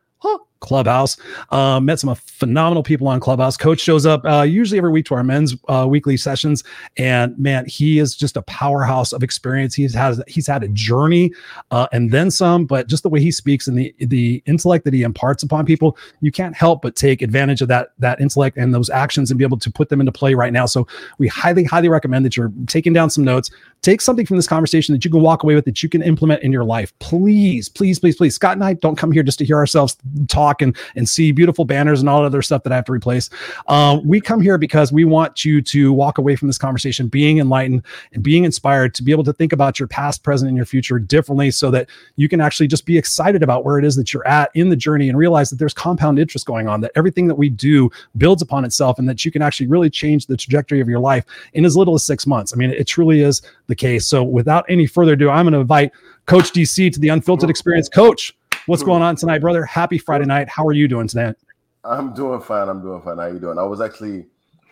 Clubhouse. 0.60 1.16
Uh, 1.50 1.80
met 1.80 1.98
some 1.98 2.14
phenomenal 2.14 2.82
people 2.82 3.08
on 3.08 3.20
Clubhouse. 3.20 3.56
Coach 3.56 3.80
shows 3.80 4.06
up 4.06 4.24
uh, 4.24 4.42
usually 4.42 4.78
every 4.78 4.90
week 4.90 5.06
to 5.06 5.14
our 5.14 5.24
men's 5.24 5.56
uh, 5.68 5.86
weekly 5.88 6.16
sessions, 6.16 6.62
and 6.96 7.36
man, 7.38 7.66
he 7.66 7.98
is 7.98 8.14
just 8.14 8.36
a 8.36 8.42
powerhouse 8.42 9.12
of 9.12 9.22
experience. 9.22 9.74
He's 9.74 9.94
has 9.94 10.22
he's 10.26 10.46
had 10.46 10.62
a 10.62 10.68
journey 10.68 11.32
uh, 11.70 11.86
and 11.92 12.10
then 12.10 12.30
some, 12.30 12.66
but 12.66 12.88
just 12.88 13.02
the 13.02 13.08
way 13.08 13.20
he 13.20 13.30
speaks 13.30 13.66
and 13.66 13.76
the 13.76 13.94
the 13.98 14.42
intellect 14.46 14.84
that 14.84 14.94
he 14.94 15.02
imparts 15.02 15.42
upon 15.42 15.66
people, 15.66 15.96
you 16.20 16.30
can't 16.30 16.54
help 16.54 16.82
but 16.82 16.96
take 16.96 17.22
advantage 17.22 17.62
of 17.62 17.68
that 17.68 17.92
that 17.98 18.20
intellect 18.20 18.56
and 18.56 18.74
those 18.74 18.90
actions 18.90 19.30
and 19.30 19.38
be 19.38 19.44
able 19.44 19.58
to 19.58 19.70
put 19.70 19.88
them 19.88 20.00
into 20.00 20.12
play 20.12 20.34
right 20.34 20.52
now. 20.52 20.66
So 20.66 20.86
we 21.18 21.28
highly 21.28 21.64
highly 21.64 21.88
recommend 21.88 22.24
that 22.24 22.36
you're 22.36 22.52
taking 22.66 22.92
down 22.92 23.10
some 23.10 23.24
notes. 23.24 23.50
Take 23.82 24.02
something 24.02 24.26
from 24.26 24.36
this 24.36 24.46
conversation 24.46 24.92
that 24.94 25.04
you 25.04 25.10
can 25.10 25.22
walk 25.22 25.42
away 25.42 25.54
with 25.54 25.64
that 25.64 25.82
you 25.82 25.88
can 25.88 26.02
implement 26.02 26.42
in 26.42 26.52
your 26.52 26.64
life. 26.64 26.92
Please, 26.98 27.68
please, 27.68 27.98
please, 27.98 28.16
please. 28.16 28.34
Scott 28.34 28.52
and 28.52 28.64
I 28.64 28.74
don't 28.74 28.96
come 28.96 29.10
here 29.10 29.22
just 29.22 29.38
to 29.38 29.44
hear 29.44 29.56
ourselves 29.56 29.96
talk 30.28 30.49
and 30.60 30.76
and 30.96 31.08
see 31.08 31.32
beautiful 31.32 31.64
banners 31.64 32.00
and 32.00 32.08
all 32.08 32.24
other 32.24 32.42
stuff 32.42 32.62
that 32.64 32.72
I 32.72 32.76
have 32.76 32.84
to 32.86 32.92
replace. 32.92 33.30
Um, 33.68 34.06
we 34.06 34.20
come 34.20 34.40
here 34.40 34.58
because 34.58 34.92
we 34.92 35.04
want 35.04 35.44
you 35.44 35.62
to 35.62 35.92
walk 35.92 36.18
away 36.18 36.36
from 36.36 36.48
this 36.48 36.58
conversation 36.58 37.08
being 37.08 37.38
enlightened 37.38 37.82
and 38.12 38.22
being 38.22 38.44
inspired 38.44 38.94
to 38.94 39.02
be 39.02 39.12
able 39.12 39.24
to 39.24 39.32
think 39.32 39.52
about 39.52 39.78
your 39.78 39.88
past, 39.88 40.22
present, 40.22 40.48
and 40.48 40.56
your 40.56 40.66
future 40.66 40.98
differently, 40.98 41.50
so 41.50 41.70
that 41.70 41.88
you 42.16 42.28
can 42.28 42.40
actually 42.40 42.66
just 42.66 42.86
be 42.86 42.98
excited 42.98 43.42
about 43.42 43.64
where 43.64 43.78
it 43.78 43.84
is 43.84 43.96
that 43.96 44.12
you're 44.12 44.26
at 44.26 44.50
in 44.54 44.68
the 44.68 44.76
journey 44.76 45.08
and 45.08 45.16
realize 45.16 45.50
that 45.50 45.56
there's 45.56 45.74
compound 45.74 46.18
interest 46.18 46.46
going 46.46 46.68
on. 46.68 46.80
That 46.80 46.92
everything 46.96 47.26
that 47.28 47.34
we 47.34 47.48
do 47.48 47.90
builds 48.16 48.42
upon 48.42 48.64
itself, 48.64 48.98
and 48.98 49.08
that 49.08 49.24
you 49.24 49.30
can 49.30 49.42
actually 49.42 49.66
really 49.66 49.90
change 49.90 50.26
the 50.26 50.36
trajectory 50.36 50.80
of 50.80 50.88
your 50.88 51.00
life 51.00 51.24
in 51.54 51.64
as 51.64 51.76
little 51.76 51.94
as 51.94 52.04
six 52.04 52.26
months. 52.26 52.52
I 52.52 52.56
mean, 52.56 52.70
it 52.70 52.86
truly 52.86 53.20
is 53.20 53.42
the 53.66 53.74
case. 53.74 54.06
So, 54.06 54.22
without 54.22 54.64
any 54.68 54.86
further 54.86 55.12
ado, 55.12 55.30
I'm 55.30 55.44
going 55.44 55.52
to 55.54 55.60
invite 55.60 55.92
Coach 56.26 56.52
DC 56.52 56.92
to 56.92 57.00
the 57.00 57.08
Unfiltered 57.08 57.50
Experience. 57.50 57.88
Coach, 57.88 58.36
What's 58.70 58.84
going 58.84 59.02
on 59.02 59.16
tonight, 59.16 59.40
brother? 59.40 59.64
Happy 59.64 59.98
Friday 59.98 60.26
night. 60.26 60.48
How 60.48 60.64
are 60.64 60.72
you 60.72 60.86
doing 60.86 61.08
tonight? 61.08 61.34
I'm 61.82 62.14
doing 62.14 62.40
fine. 62.40 62.68
I'm 62.68 62.80
doing 62.80 63.02
fine. 63.02 63.16
How 63.16 63.24
are 63.24 63.32
you 63.32 63.40
doing? 63.40 63.58
I 63.58 63.64
was 63.64 63.80
actually 63.80 64.26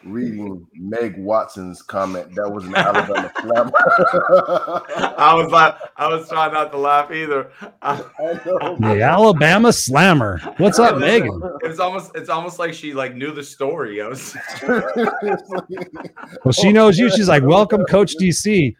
reading 0.05 0.65
Meg 0.73 1.19
Watson's 1.19 1.83
comment. 1.83 2.33
That 2.37 2.49
was 2.49 2.65
an 2.67 2.77
Alabama 2.77 3.33
slam. 3.41 3.73
I 5.19 5.35
was 5.35 5.50
like, 5.50 5.75
I 5.97 6.06
was 6.06 6.29
trying 6.29 6.53
not 6.53 6.71
to 6.71 6.79
laugh 6.79 7.11
either. 7.11 7.50
the 7.83 9.00
Alabama 9.03 9.73
slammer. 9.73 10.39
What's 10.59 10.79
up, 10.79 10.99
Megan? 10.99 11.43
It's 11.65 11.81
almost 11.81 12.12
it's 12.15 12.29
almost 12.29 12.61
like 12.61 12.75
she 12.75 12.94
like 12.94 13.17
knew 13.17 13.33
the 13.33 13.43
story. 13.43 14.01
I 14.01 14.06
was 14.06 14.37
well, 16.44 16.53
she 16.53 16.71
knows 16.71 17.01
you. 17.01 17.11
She's 17.11 17.29
like, 17.29 17.43
welcome, 17.43 17.85
Coach 17.87 18.15
DC 18.17 18.77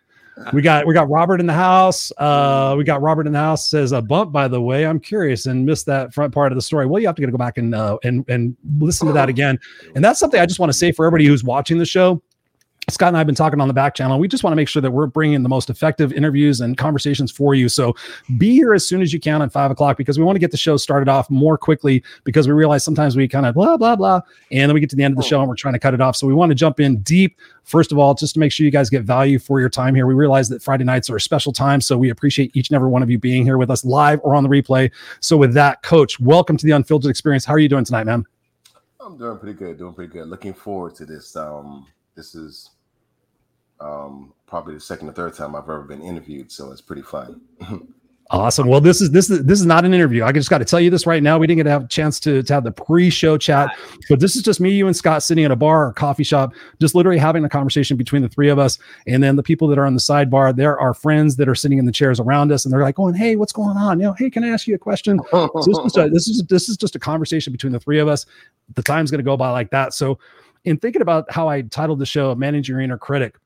we 0.53 0.63
got 0.63 0.87
we 0.87 0.95
got 0.95 1.09
Robert 1.11 1.41
in 1.41 1.47
the 1.47 1.53
house. 1.53 2.13
Uh, 2.17 2.75
we 2.77 2.85
got 2.85 3.03
Robert 3.03 3.27
in 3.27 3.33
the 3.33 3.39
house 3.39 3.69
says 3.69 3.93
a 3.93 4.01
bump. 4.03 4.33
By 4.33 4.49
the 4.49 4.61
way, 4.61 4.87
I'm 4.87 5.01
curious 5.01 5.47
and 5.47 5.65
missed 5.65 5.87
that 5.87 6.15
front 6.15 6.33
part 6.33 6.53
of 6.53 6.57
the 6.57 6.63
story. 6.63 6.87
Well, 6.87 7.01
you 7.01 7.07
have 7.09 7.17
to 7.17 7.27
go 7.27 7.37
back 7.37 7.59
and 7.59 7.75
uh, 7.75 7.99
and 8.05 8.25
and 8.29 8.57
listen 8.79 9.07
to 9.07 9.13
that 9.15 9.29
again. 9.29 9.59
And 9.95 10.05
that's 10.05 10.21
something 10.21 10.41
I 10.41 10.47
just 10.47 10.61
want 10.61 10.71
to 10.71 10.79
say 10.79 10.93
for 10.93 11.07
everybody 11.07 11.27
who's 11.27 11.45
watching 11.45 11.79
the 11.79 11.87
show. 11.87 12.23
Scott 12.91 13.09
and 13.09 13.19
I 13.19 13.21
have 13.21 13.27
been 13.27 13.35
talking 13.35 13.61
on 13.61 13.69
the 13.69 13.75
back 13.75 13.95
channel. 13.95 14.19
We 14.19 14.29
just 14.29 14.43
want 14.43 14.53
to 14.53 14.57
make 14.57 14.67
sure 14.67 14.81
that 14.81 14.91
we're 14.91 15.07
bringing 15.07 15.43
the 15.43 15.49
most 15.49 15.69
effective 15.69 16.11
interviews 16.11 16.63
and 16.63 16.75
conversations 16.79 17.31
for 17.31 17.55
you. 17.55 17.69
So 17.69 17.95
be 18.39 18.53
here 18.53 18.73
as 18.73 18.89
soon 18.89 19.03
as 19.03 19.13
you 19.13 19.21
can 19.21 19.43
at 19.43 19.53
five 19.53 19.71
o'clock 19.71 19.99
because 19.99 20.19
we 20.19 20.25
want 20.25 20.37
to 20.37 20.41
get 20.41 20.53
the 20.53 20.57
show 20.57 20.79
started 20.79 21.07
off 21.07 21.29
more 21.29 21.59
quickly 21.59 22.03
because 22.25 22.49
we 22.49 22.55
realize 22.55 22.85
sometimes 22.85 23.15
we 23.15 23.29
kind 23.29 23.45
of 23.45 23.55
blah, 23.55 23.77
blah, 23.77 23.95
blah. 23.95 24.23
And 24.51 24.71
then 24.71 24.75
we 24.75 24.81
get 24.81 24.89
to 24.91 24.97
the 24.97 25.05
end 25.05 25.13
of 25.13 25.19
the 25.19 25.23
show 25.23 25.39
and 25.41 25.49
we're 25.51 25.55
trying 25.55 25.75
to 25.75 25.79
cut 25.79 25.93
it 25.93 26.01
off. 26.01 26.17
So 26.17 26.27
we 26.27 26.33
want 26.33 26.51
to 26.51 26.55
jump 26.55 26.81
in 26.81 27.01
deep, 27.03 27.37
first 27.63 27.93
of 27.93 27.99
all, 27.99 28.15
just 28.15 28.33
to 28.35 28.41
make 28.41 28.53
sure 28.53 28.65
you 28.65 28.71
guys 28.71 28.89
get 28.89 29.03
value 29.03 29.39
for 29.39 29.61
your 29.61 29.69
time 29.69 29.95
here. 29.95 30.07
We 30.07 30.15
realize 30.15 30.49
that 30.49 30.63
Friday 30.63 30.85
nights 30.85 31.11
are 31.11 31.17
a 31.17 31.21
special 31.21 31.53
time. 31.53 31.83
So 31.83 31.99
we 31.99 32.09
appreciate 32.09 32.57
each 32.57 32.71
and 32.71 32.77
every 32.77 32.89
one 32.89 33.03
of 33.03 33.11
you 33.11 33.19
being 33.19 33.45
here 33.45 33.59
with 33.59 33.71
us 33.71 33.85
live 33.85 34.19
or 34.23 34.35
on 34.35 34.45
the 34.45 34.49
replay. 34.49 34.91
So 35.21 35.37
with 35.37 35.53
that, 35.53 35.83
coach, 35.83 36.19
welcome 36.21 36.57
to 36.57 36.65
the 36.65 36.73
Unfiltered 36.73 37.11
Experience. 37.11 37.45
How 37.45 37.53
are 37.53 37.59
you 37.59 37.69
doing 37.69 37.85
tonight, 37.85 38.05
man? 38.05 38.25
I'm 38.99 39.19
doing 39.19 39.39
pretty 39.39 39.59
good. 39.59 39.77
Doing 39.77 39.93
pretty 39.93 40.11
good. 40.11 40.27
Looking 40.27 40.55
forward 40.55 40.95
to 40.97 41.05
this. 41.05 41.37
Um, 41.37 41.87
this 42.15 42.35
is 42.35 42.71
um, 43.81 44.33
probably 44.47 44.75
the 44.75 44.81
second 44.81 45.09
or 45.09 45.13
third 45.13 45.35
time 45.35 45.55
I've 45.55 45.65
ever 45.65 45.83
been 45.83 46.03
interviewed, 46.03 46.51
so 46.51 46.73
it's 46.73 46.81
pretty 46.81 47.03
fun. 47.03 47.41
Awesome. 48.31 48.69
Well, 48.69 48.83
this 48.83 49.01
is 49.01 49.11
this 49.11 49.31
is 49.31 49.43
this 49.47 49.59
is 49.59 49.65
not 49.65 49.87
an 49.87 49.95
interview. 49.95 50.23
I 50.23 50.33
just 50.33 50.51
got 50.51 50.59
to 50.59 50.65
tell 50.67 50.81
you 50.81 50.91
this 50.91 51.07
right 51.07 51.23
now. 51.23 51.39
We 51.39 51.47
didn't 51.47 51.59
get 51.59 51.63
to 51.65 51.71
have 51.71 51.85
a 51.85 51.89
chance 51.89 52.21
to, 52.21 52.43
to 52.43 52.53
have 52.53 52.63
the 52.63 52.71
pre-show 52.71 53.39
chat, 53.39 53.75
but 54.11 54.21
this 54.21 54.37
is 54.37 54.43
just 54.43 54.61
me, 54.61 54.71
you, 54.71 54.87
and 54.87 54.95
Scott 54.95 55.23
sitting 55.23 55.47
at 55.47 55.51
a 55.51 55.57
bar 55.57 55.87
or 55.87 55.95
coffee 55.95 56.25
shop, 56.25 56.53
just 56.79 56.95
literally 56.95 57.17
having 57.17 57.43
a 57.47 57.49
conversation 57.49 57.97
between 57.97 58.21
the 58.21 58.29
three 58.29 58.51
of 58.51 58.59
us. 58.59 58.79
And 59.07 59.23
then 59.23 59.37
the 59.37 59.43
people 59.43 59.67
that 59.69 59.79
are 59.79 59.87
on 59.87 59.95
the 59.95 60.01
sidebar, 60.01 60.55
there 60.55 60.79
are 60.79 60.93
friends 60.93 61.37
that 61.37 61.49
are 61.49 61.55
sitting 61.55 61.79
in 61.79 61.87
the 61.87 61.93
chairs 61.93 62.21
around 62.21 62.53
us, 62.53 62.67
and 62.67 62.73
they're 62.73 62.83
like, 62.83 62.97
"Going, 62.97 63.15
hey, 63.15 63.37
what's 63.37 63.53
going 63.53 63.79
on? 63.79 63.99
You 63.99 64.09
know, 64.09 64.13
hey, 64.13 64.29
can 64.29 64.45
I 64.45 64.49
ask 64.49 64.67
you 64.67 64.75
a 64.75 64.79
question?" 64.79 65.19
so 65.31 65.51
this 65.65 65.79
is 65.79 65.97
a, 65.97 66.09
this 66.11 66.29
is 66.29 66.43
this 66.51 66.69
is 66.69 66.77
just 66.77 66.97
a 66.97 66.99
conversation 66.99 67.51
between 67.51 67.73
the 67.73 67.81
three 67.81 67.99
of 67.99 68.09
us. 68.09 68.27
The 68.75 68.83
time's 68.83 69.11
going 69.11 69.21
to 69.21 69.25
go 69.25 69.39
by 69.39 69.51
like 69.53 69.71
that. 69.71 69.95
So, 69.95 70.19
in 70.67 70.77
thinking 70.77 71.01
about 71.01 71.33
how 71.33 71.49
I 71.49 71.63
titled 71.63 71.99
the 71.99 72.07
show, 72.07 72.35
"Managing 72.35 72.75
Your 72.75 72.83
Inner 72.83 72.99
Critic." 72.99 73.37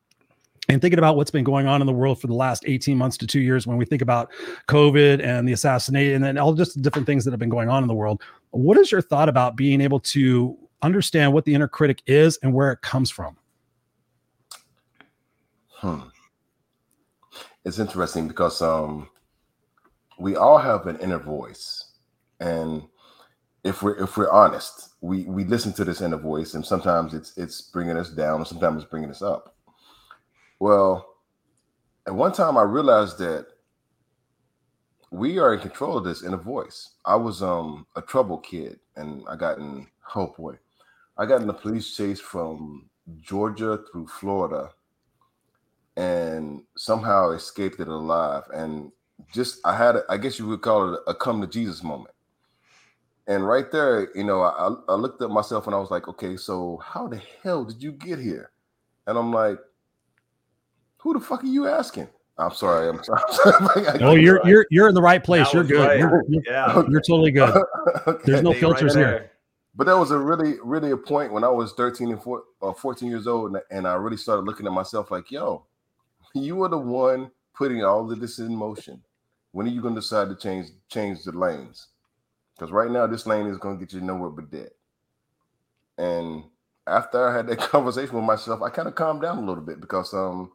And 0.69 0.81
thinking 0.81 0.99
about 0.99 1.17
what's 1.17 1.31
been 1.31 1.45
going 1.45 1.67
on 1.67 1.81
in 1.81 1.87
the 1.87 1.93
world 1.93 2.21
for 2.21 2.29
the 2.29 2.35
last 2.35 2.63
18 2.67 2.97
months 2.97 3.17
to 3.17 3.27
two 3.27 3.41
years 3.41 3.67
when 3.67 3.77
we 3.77 3.85
think 3.85 4.03
about 4.03 4.31
covid 4.69 5.25
and 5.25 5.47
the 5.47 5.53
assassination 5.53 6.17
and 6.17 6.25
then 6.25 6.39
all 6.39 6.55
just 6.55 6.81
different 6.83 7.07
things 7.07 7.25
that 7.25 7.33
have 7.33 7.41
been 7.41 7.49
going 7.49 7.69
on 7.69 7.83
in 7.83 7.89
the 7.89 7.95
world 7.95 8.23
what 8.53 8.79
is 8.79 8.93
your 8.93 9.03
thought 9.03 9.29
about 9.29 9.57
being 9.57 9.81
able 9.81 9.99
to 9.99 10.57
understand 10.83 11.33
what 11.33 11.45
the 11.45 11.55
inner 11.55 11.69
critic 11.69 12.03
is 12.07 12.39
and 12.43 12.53
where 12.53 12.73
it 12.73 12.83
comes 12.83 13.11
from? 13.11 13.37
Hmm. 15.69 16.01
it's 17.65 17.81
interesting 17.81 18.29
because 18.29 18.63
um, 18.63 19.09
we 20.17 20.37
all 20.37 20.59
have 20.59 20.87
an 20.87 20.97
inner 21.01 21.19
voice. 21.19 21.95
And 22.39 22.83
if 23.65 23.83
we're 23.83 23.97
if 24.03 24.17
we're 24.17 24.31
honest 24.31 24.91
we 25.01 25.25
we 25.25 25.45
listen 25.45 25.73
to 25.73 25.85
this 25.85 26.01
inner 26.01 26.17
voice 26.17 26.55
and 26.55 26.67
sometimes 26.67 27.15
it's 27.15 27.37
it's 27.39 27.63
bringing 27.63 27.97
us 27.97 28.11
down 28.11 28.41
and 28.41 28.47
sometimes 28.47 28.83
it's 28.83 28.91
bringing 28.91 29.11
us 29.11 29.23
up 29.23 29.55
well, 30.63 31.17
at 32.07 32.15
one 32.15 32.31
time 32.31 32.57
I 32.57 32.63
realized 32.63 33.19
that 33.19 33.49
we 35.11 35.41
are 35.41 35.55
in 35.55 35.59
control 35.59 35.99
of 35.99 36.05
this 36.05 36.23
in 36.23 36.35
a 36.35 36.37
voice. 36.37 36.91
I 37.05 37.17
was 37.17 37.43
um 37.43 37.85
a 37.97 38.01
trouble 38.01 38.39
kid 38.39 38.79
and 38.95 39.25
I 39.29 39.35
got 39.35 39.59
in 39.59 39.89
oh 40.15 40.33
boy. 40.39 40.55
I 41.19 41.27
got 41.27 41.43
in 41.43 41.49
a 41.49 41.53
police 41.53 41.97
chase 41.97 42.21
from 42.21 42.89
Georgia 43.21 43.81
through 43.91 44.07
Florida 44.07 44.71
and 45.97 46.63
somehow 46.77 47.33
escaped 47.33 47.81
it 47.81 47.89
alive. 47.89 48.45
And 48.55 48.93
just 49.35 49.59
I 49.67 49.77
had 49.77 49.97
a, 49.97 50.05
I 50.09 50.17
guess 50.17 50.39
you 50.39 50.47
would 50.47 50.63
call 50.63 50.95
it 50.95 51.01
a 51.09 51.15
come 51.17 51.41
to 51.41 51.49
Jesus 51.49 51.83
moment. 51.83 52.15
And 53.27 53.45
right 53.49 53.69
there, 53.73 54.17
you 54.17 54.23
know, 54.23 54.43
I, 54.43 54.77
I 54.89 54.95
looked 54.95 55.23
at 55.23 55.31
myself 55.31 55.67
and 55.67 55.75
I 55.75 55.81
was 55.81 55.91
like, 55.91 56.07
okay, 56.07 56.37
so 56.37 56.81
how 56.85 57.09
the 57.09 57.21
hell 57.43 57.65
did 57.65 57.83
you 57.83 57.91
get 57.91 58.21
here? 58.21 58.53
And 59.09 59.19
I'm 59.19 59.33
like, 59.33 59.59
who 61.03 61.13
the 61.13 61.21
fuck 61.21 61.43
are 61.43 61.49
you 61.49 61.67
asking? 61.67 62.09
I'm 62.39 62.55
sorry. 62.55 62.89
I'm 62.89 63.03
sorry. 63.03 63.23
oh, 64.01 64.15
you're 64.15 64.37
right. 64.37 64.47
you're 64.47 64.67
you're 64.71 64.89
in 64.89 64.95
the 64.95 65.03
right 65.03 65.23
place. 65.23 65.47
That 65.47 65.55
you're 65.55 65.65
good. 65.65 65.87
Right. 65.87 65.99
You're, 65.99 66.25
you're, 66.29 66.43
yeah, 66.47 66.83
you're 66.89 67.01
totally 67.01 67.33
good. 67.33 67.51
okay. 68.07 68.23
There's 68.25 68.43
no 68.43 68.53
filters 68.53 68.95
right 68.95 69.07
here. 69.07 69.31
But 69.75 69.87
that 69.87 69.99
was 69.99 70.13
a 70.13 70.19
really, 70.19 70.55
really 70.63 70.93
a 70.93 70.97
point 70.97 71.33
when 71.33 71.45
I 71.45 71.49
was 71.49 71.73
13 71.73 72.13
and 72.13 72.23
four, 72.23 72.45
uh, 72.61 72.73
14 72.73 73.09
years 73.09 73.27
old, 73.27 73.55
and, 73.55 73.63
and 73.71 73.87
I 73.87 73.95
really 73.95 74.19
started 74.19 74.43
looking 74.43 74.67
at 74.67 74.73
myself 74.73 75.11
like, 75.11 75.31
yo, 75.31 75.65
you 76.35 76.57
were 76.57 76.69
the 76.69 76.79
one 76.79 77.31
putting 77.55 77.83
all 77.83 78.11
of 78.11 78.21
this 78.21 78.39
in 78.39 78.55
motion. 78.55 79.03
When 79.53 79.67
are 79.67 79.71
you 79.71 79.81
going 79.83 79.95
to 79.95 80.01
decide 80.01 80.29
to 80.29 80.37
change 80.37 80.69
change 80.89 81.25
the 81.25 81.33
lanes? 81.33 81.89
Because 82.55 82.71
right 82.71 82.91
now, 82.91 83.09
this 83.09 83.27
lane 83.27 83.47
is 83.47 83.59
going 83.59 83.79
to 83.79 83.85
get 83.85 83.93
you 83.93 84.03
nowhere 84.03 84.31
but 84.31 84.51
dead. 84.51 84.71
And 85.99 86.45
after 86.87 87.29
I 87.29 87.37
had 87.37 87.47
that 87.49 87.59
conversation 87.59 88.15
with 88.15 88.25
myself, 88.25 88.63
I 88.63 88.71
kind 88.71 88.87
of 88.87 88.95
calmed 88.95 89.23
down 89.23 89.39
a 89.39 89.47
little 89.47 89.65
bit 89.65 89.81
because 89.81 90.15
um, 90.15 90.53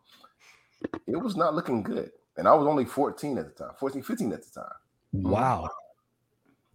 it 1.08 1.18
was 1.18 1.36
not 1.36 1.56
looking 1.56 1.84
good. 1.84 2.12
And 2.38 2.48
I 2.48 2.54
was 2.54 2.68
only 2.68 2.86
14 2.86 3.38
at 3.38 3.46
the 3.46 3.64
time, 3.64 3.74
14, 3.80 4.04
15 4.04 4.32
at 4.32 4.44
the 4.44 4.62
time. 4.62 4.72
Wow. 5.12 5.70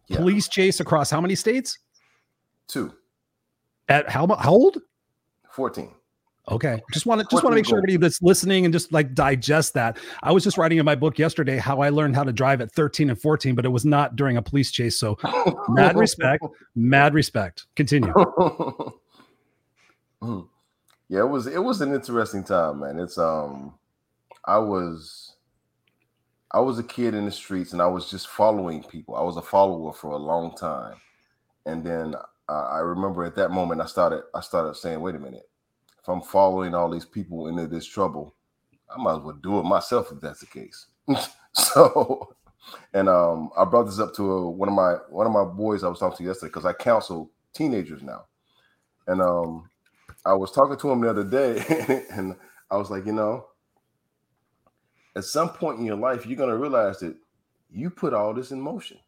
Yeah. 0.09 0.17
Police 0.17 0.49
chase 0.49 0.81
across 0.81 1.11
how 1.11 1.21
many 1.21 1.35
states? 1.35 1.79
Two. 2.67 2.93
At 3.89 4.09
how 4.09 4.27
how 4.27 4.53
old? 4.53 4.79
14. 5.51 5.93
Okay. 6.51 6.83
Just 6.93 7.07
want 7.07 7.21
to 7.21 7.27
just 7.31 7.45
want 7.45 7.53
to 7.53 7.57
make 7.57 7.67
sure 7.67 7.79
everybody 7.79 7.97
that's 7.99 8.21
listening 8.21 8.65
and 8.65 8.75
just 8.75 8.93
like 8.93 9.15
digest 9.15 9.75
that. 9.75 9.99
I 10.23 10.33
was 10.33 10.43
just 10.43 10.59
writing 10.59 10.79
in 10.79 10.85
my 10.85 10.97
book 10.97 11.19
yesterday 11.19 11.57
how 11.57 11.81
I 11.81 11.91
learned 11.91 12.17
how 12.17 12.25
to 12.25 12.33
drive 12.33 12.61
at 12.61 12.73
13 12.73 13.11
and 13.11 13.21
14, 13.21 13.55
but 13.55 13.65
it 13.65 13.69
was 13.69 13.85
not 13.85 14.17
during 14.17 14.37
a 14.37 14.43
police 14.43 14.73
chase. 14.73 14.99
So 14.99 15.17
mad 15.69 15.97
respect, 15.97 16.45
mad 16.75 17.15
respect. 17.15 17.67
Continue. 17.77 18.13
Hmm. 20.23 20.43
yeah, 21.09 21.19
it 21.19 21.29
was 21.29 21.49
it 21.49 21.59
was 21.59 21.81
an 21.81 21.93
interesting 21.93 22.45
time, 22.45 22.79
man. 22.79 23.01
It's 23.01 23.19
um 23.19 23.75
I 24.45 24.59
was 24.59 25.37
I 26.53 26.61
was 26.61 26.79
a 26.79 26.83
kid 26.85 27.15
in 27.15 27.25
the 27.27 27.31
streets 27.33 27.73
and 27.73 27.83
I 27.83 27.87
was 27.87 28.11
just 28.11 28.29
following 28.29 28.83
people. 28.85 29.17
I 29.17 29.23
was 29.23 29.37
a 29.37 29.43
follower 29.43 29.93
for 29.93 30.13
a 30.13 30.17
long 30.19 30.55
time. 30.57 30.97
And 31.67 31.85
then 31.85 32.15
uh, 32.49 32.69
I 32.71 32.79
remember 32.81 33.25
at 33.25 33.37
that 33.37 33.51
moment 33.51 33.81
I 33.81 33.87
started 33.87 34.23
I 34.35 34.41
started 34.41 34.77
saying, 34.77 35.01
wait 35.01 35.15
a 35.17 35.19
minute, 35.21 35.49
if 36.03 36.09
I'm 36.09 36.23
following 36.23 36.75
all 36.75 36.91
these 36.91 37.05
people 37.05 37.49
into 37.49 37.67
this 37.67 37.87
trouble, 37.87 38.35
I 38.95 39.01
might 39.03 39.17
as 39.19 39.21
well 39.23 39.39
do 39.43 39.59
it 39.61 39.65
myself 39.65 40.13
if 40.13 40.21
that's 40.21 40.41
the 40.41 40.47
case. 40.47 40.87
so, 41.53 42.35
and 42.95 43.09
um, 43.09 43.51
I 43.57 43.65
brought 43.65 43.85
this 43.87 44.01
up 44.01 44.15
to 44.17 44.33
a, 44.33 44.51
one 44.51 44.69
of 44.69 44.75
my 44.75 44.95
one 45.11 45.27
of 45.27 45.33
my 45.33 45.45
boys 45.45 45.85
I 45.85 45.89
was 45.89 46.01
talking 46.01 46.19
to 46.19 46.25
yesterday 46.25 46.49
because 46.51 46.67
I 46.67 46.73
counsel 46.73 47.31
teenagers 47.55 48.03
now, 48.03 48.27
and 49.07 49.23
um, 49.23 49.71
I 50.25 50.35
was 50.35 50.53
talking 50.53 50.79
to 50.79 50.91
him 50.91 51.01
the 51.03 51.11
other 51.11 51.25
day, 51.25 52.05
and 52.13 52.37
I 52.71 52.77
was 52.77 52.91
like, 52.91 53.07
you 53.07 53.13
know, 53.13 53.47
at 55.17 55.25
some 55.25 55.51
point 55.51 55.79
in 55.79 55.85
your 55.85 55.97
life, 55.97 56.27
you're 56.27 56.39
gonna 56.39 56.57
realize 56.57 57.01
that 57.01 57.17
you 57.71 57.91
put 57.91 58.15
all 58.15 58.35
this 58.35 58.51
in 58.51 58.61
motion 58.61 58.99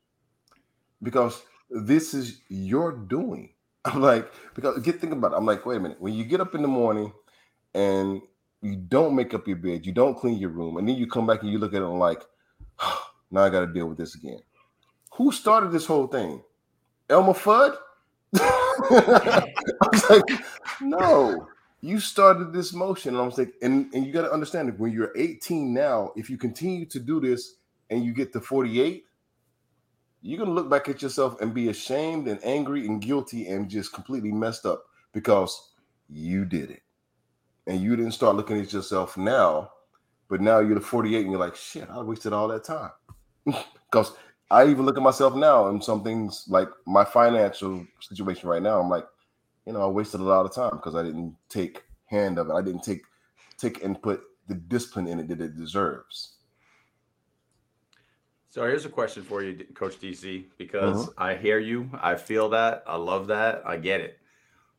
because 1.03 1.43
this 1.71 2.15
is 2.15 2.41
your 2.49 2.93
doing. 2.93 3.51
I'm 3.85 4.01
like, 4.01 4.31
because 4.55 4.81
get 4.81 5.01
think 5.01 5.13
about 5.13 5.33
it. 5.33 5.37
I'm 5.37 5.47
like, 5.47 5.67
wait 5.67 5.77
a 5.77 5.81
minute. 5.81 6.01
When 6.01 6.15
you 6.15 6.25
get 6.25 6.41
up 6.41 6.55
in 6.55 6.63
the 6.63 6.69
morning 6.69 7.13
and 7.75 8.23
you 8.63 8.77
don't 8.77 9.15
make 9.15 9.35
up 9.35 9.47
your 9.47 9.59
bed, 9.59 9.85
you 9.85 9.93
don't 9.93 10.17
clean 10.17 10.39
your 10.39 10.51
room, 10.51 10.79
and 10.79 10.89
then 10.89 10.97
you 10.97 11.07
come 11.07 11.27
back 11.27 11.43
and 11.43 11.51
you 11.51 11.59
look 11.59 11.75
at 11.75 11.83
it 11.83 11.87
and 11.87 11.99
like, 11.99 12.23
oh, 12.81 13.07
now 13.31 13.43
I 13.43 13.51
got 13.51 13.61
to 13.61 13.67
deal 13.67 13.87
with 13.87 13.99
this 13.99 14.15
again. 14.15 14.41
Who 15.15 15.33
started 15.33 15.71
this 15.71 15.87
whole 15.87 16.07
thing? 16.07 16.43
Elmer 17.11 17.35
Fudd? 17.35 17.77
I 18.37 19.45
was 19.93 20.11
like, 20.11 20.41
no, 20.81 21.47
you 21.85 22.01
started 22.01 22.51
this 22.51 22.73
motion. 22.73 23.15
And 23.15 23.23
I 23.23 23.27
was 23.27 23.37
like, 23.37 23.53
and, 23.61 23.93
and 23.93 24.07
you 24.07 24.13
got 24.13 24.23
to 24.23 24.33
understand 24.33 24.69
that 24.69 24.79
when 24.79 24.91
you're 24.91 25.13
18 25.17 25.75
now, 25.75 26.13
if 26.17 26.31
you 26.31 26.39
continue 26.39 26.87
to 26.87 26.99
do 26.99 27.21
this 27.21 27.57
and 27.91 28.03
you 28.03 28.15
get 28.15 28.33
to 28.33 28.41
48, 28.41 29.05
you're 30.23 30.39
gonna 30.39 30.53
look 30.53 30.71
back 30.71 30.89
at 30.89 31.03
yourself 31.03 31.39
and 31.43 31.53
be 31.53 31.69
ashamed 31.69 32.27
and 32.29 32.43
angry 32.43 32.87
and 32.87 33.03
guilty 33.03 33.49
and 33.49 33.69
just 33.69 33.93
completely 33.93 34.33
messed 34.33 34.65
up 34.65 34.85
because 35.13 35.73
you 36.09 36.47
did 36.47 36.71
it. 36.71 36.81
And 37.67 37.83
you 37.83 37.95
didn't 37.95 38.13
start 38.13 38.35
looking 38.35 38.59
at 38.59 38.73
yourself 38.73 39.19
now, 39.19 39.71
but 40.31 40.41
now 40.41 40.61
you're 40.61 40.77
the 40.77 40.81
48 40.81 41.21
and 41.21 41.31
you're 41.31 41.39
like, 41.39 41.55
shit, 41.55 41.91
I 41.91 42.01
wasted 42.01 42.33
all 42.33 42.49
that 42.49 42.65
time. 42.65 42.93
Because 43.91 44.15
I 44.51 44.67
even 44.67 44.87
look 44.87 44.97
at 44.97 45.05
myself 45.05 45.37
now 45.37 45.69
and 45.69 45.85
some 45.85 46.03
things 46.03 46.47
like 46.49 46.69
my 46.85 47.05
financial 47.05 47.87
situation 48.01 48.49
right 48.49 48.63
now, 48.63 48.81
I'm 48.81 48.89
like, 48.89 49.07
you 49.67 49.73
know, 49.73 49.83
I 49.83 49.87
wasted 49.87 50.21
a 50.21 50.25
lot 50.25 50.47
of 50.47 50.55
time 50.55 50.77
because 50.77 50.95
I 50.95 51.03
didn't 51.03 51.35
take 51.49 51.85
hand 52.07 52.39
of 52.39 52.49
it. 52.49 52.53
I 52.53 52.63
didn't 52.63 52.83
take 52.83 53.03
take 53.59 53.83
and 53.85 54.01
put 54.01 54.23
the 54.49 54.55
discipline 54.55 55.07
in 55.07 55.21
it 55.21 55.29
that 55.29 55.41
it 55.41 55.57
deserves. 55.57 56.33
So 58.51 58.63
here's 58.63 58.85
a 58.85 58.89
question 58.91 59.25
for 59.25 59.43
you, 59.43 59.65
Coach 59.75 60.01
DC, 60.01 60.45
because 60.59 61.09
uh-huh. 61.09 61.13
I 61.19 61.35
hear 61.35 61.59
you, 61.59 61.91
I 62.01 62.15
feel 62.15 62.49
that, 62.51 62.85
I 62.87 62.97
love 62.97 63.27
that, 63.27 63.63
I 63.67 63.79
get 63.79 64.01
it. 64.01 64.19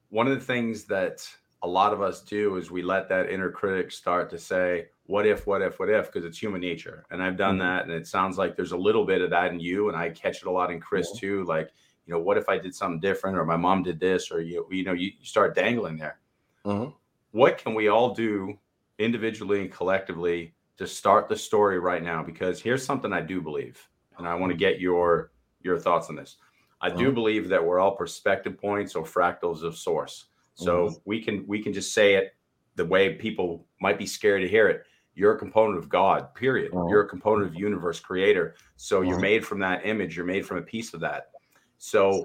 One 0.10 0.28
of 0.28 0.40
the 0.40 0.46
things 0.46 0.86
that 0.86 1.28
a 1.62 1.68
lot 1.68 1.92
of 1.92 2.02
us 2.02 2.22
do 2.22 2.56
is 2.56 2.72
we 2.72 2.84
let 2.84 3.10
that 3.10 3.30
inner 3.30 3.52
critic 3.52 3.92
start 3.92 4.30
to 4.30 4.38
say, 4.38 4.86
what 5.08 5.26
if, 5.26 5.46
what 5.46 5.62
if, 5.62 5.78
what 5.78 5.90
if, 5.90 6.06
because 6.06 6.24
it's 6.24 6.38
human 6.38 6.62
nature. 6.62 7.06
And 7.12 7.22
I've 7.22 7.36
done 7.36 7.58
mm-hmm. 7.58 7.68
that. 7.68 7.84
And 7.84 7.92
it 7.92 8.08
sounds 8.08 8.38
like 8.38 8.56
there's 8.56 8.72
a 8.72 8.78
little 8.78 9.06
bit 9.06 9.22
of 9.22 9.30
that 9.32 9.52
in 9.52 9.60
you. 9.60 9.90
And 9.90 9.98
I 9.98 10.10
catch 10.10 10.38
it 10.38 10.48
a 10.48 10.52
lot 10.52 10.72
in 10.72 10.80
Chris 10.80 11.10
yeah. 11.14 11.20
too. 11.20 11.44
Like, 11.44 11.70
you 12.06 12.14
know, 12.14 12.20
what 12.20 12.38
if 12.38 12.48
I 12.50 12.58
did 12.58 12.76
something 12.76 13.00
different 13.00 13.38
or 13.38 13.46
my 13.46 13.58
mom 13.58 13.84
did 13.84 14.00
this 14.00 14.32
or, 14.32 14.42
you, 14.42 14.68
you 14.70 14.84
know, 14.84 14.94
you, 14.94 15.12
you 15.20 15.26
start 15.26 15.56
dangling 15.56 15.98
there. 15.98 16.20
Mm-hmm. 16.66 16.92
What 17.32 17.58
can 17.58 17.74
we 17.74 17.88
all 17.88 18.14
do 18.14 18.58
individually 19.00 19.62
and 19.62 19.72
collectively 19.72 20.54
to 20.78 20.88
start 20.88 21.30
the 21.30 21.36
story 21.36 21.80
right 21.80 22.04
now 22.04 22.24
because 22.24 22.62
here's 22.62 22.86
something 22.86 23.14
I 23.14 23.22
do 23.22 23.42
believe, 23.42 23.88
and 24.18 24.28
I 24.28 24.36
want 24.36 24.52
to 24.52 24.58
get 24.58 24.80
your 24.80 25.32
your 25.62 25.80
thoughts 25.80 26.10
on 26.10 26.16
this. 26.16 26.38
I 26.82 26.90
do 26.90 27.06
uh-huh. 27.06 27.12
believe 27.12 27.50
that 27.50 27.66
we're 27.66 27.80
all 27.80 27.96
perspective 27.96 28.58
points 28.58 28.96
or 28.96 29.04
fractals 29.04 29.64
of 29.64 29.78
source. 29.78 30.26
So 30.54 30.88
mm-hmm. 30.88 30.96
we 31.06 31.22
can 31.22 31.46
we 31.48 31.62
can 31.62 31.74
just 31.74 31.94
say 31.94 32.16
it 32.16 32.36
the 32.76 32.86
way 32.86 33.14
people 33.16 33.66
might 33.82 33.98
be 33.98 34.06
scared 34.06 34.42
to 34.42 34.48
hear 34.48 34.68
it. 34.68 34.84
You're 35.14 35.34
a 35.34 35.40
component 35.40 35.78
of 35.78 35.88
God, 35.88 36.34
period. 36.36 36.74
Uh-huh. 36.74 36.88
You're 36.90 37.02
a 37.02 37.08
component 37.08 37.48
of 37.48 37.56
universe 37.56 38.00
creator. 38.00 38.56
So 38.76 38.98
uh-huh. 38.98 39.10
you're 39.10 39.20
made 39.20 39.46
from 39.46 39.60
that 39.60 39.86
image, 39.86 40.16
you're 40.16 40.26
made 40.26 40.46
from 40.46 40.58
a 40.58 40.62
piece 40.62 40.94
of 40.94 41.00
that. 41.02 41.30
So 41.78 42.24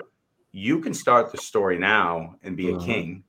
you 0.53 0.81
can 0.81 0.95
start 0.95 1.31
the 1.31 1.39
story 1.39 1.79
now 1.79 2.37
and 2.43 2.57
be 2.57 2.71
a 2.71 2.77
uh-huh. 2.77 2.87
king, 2.87 3.25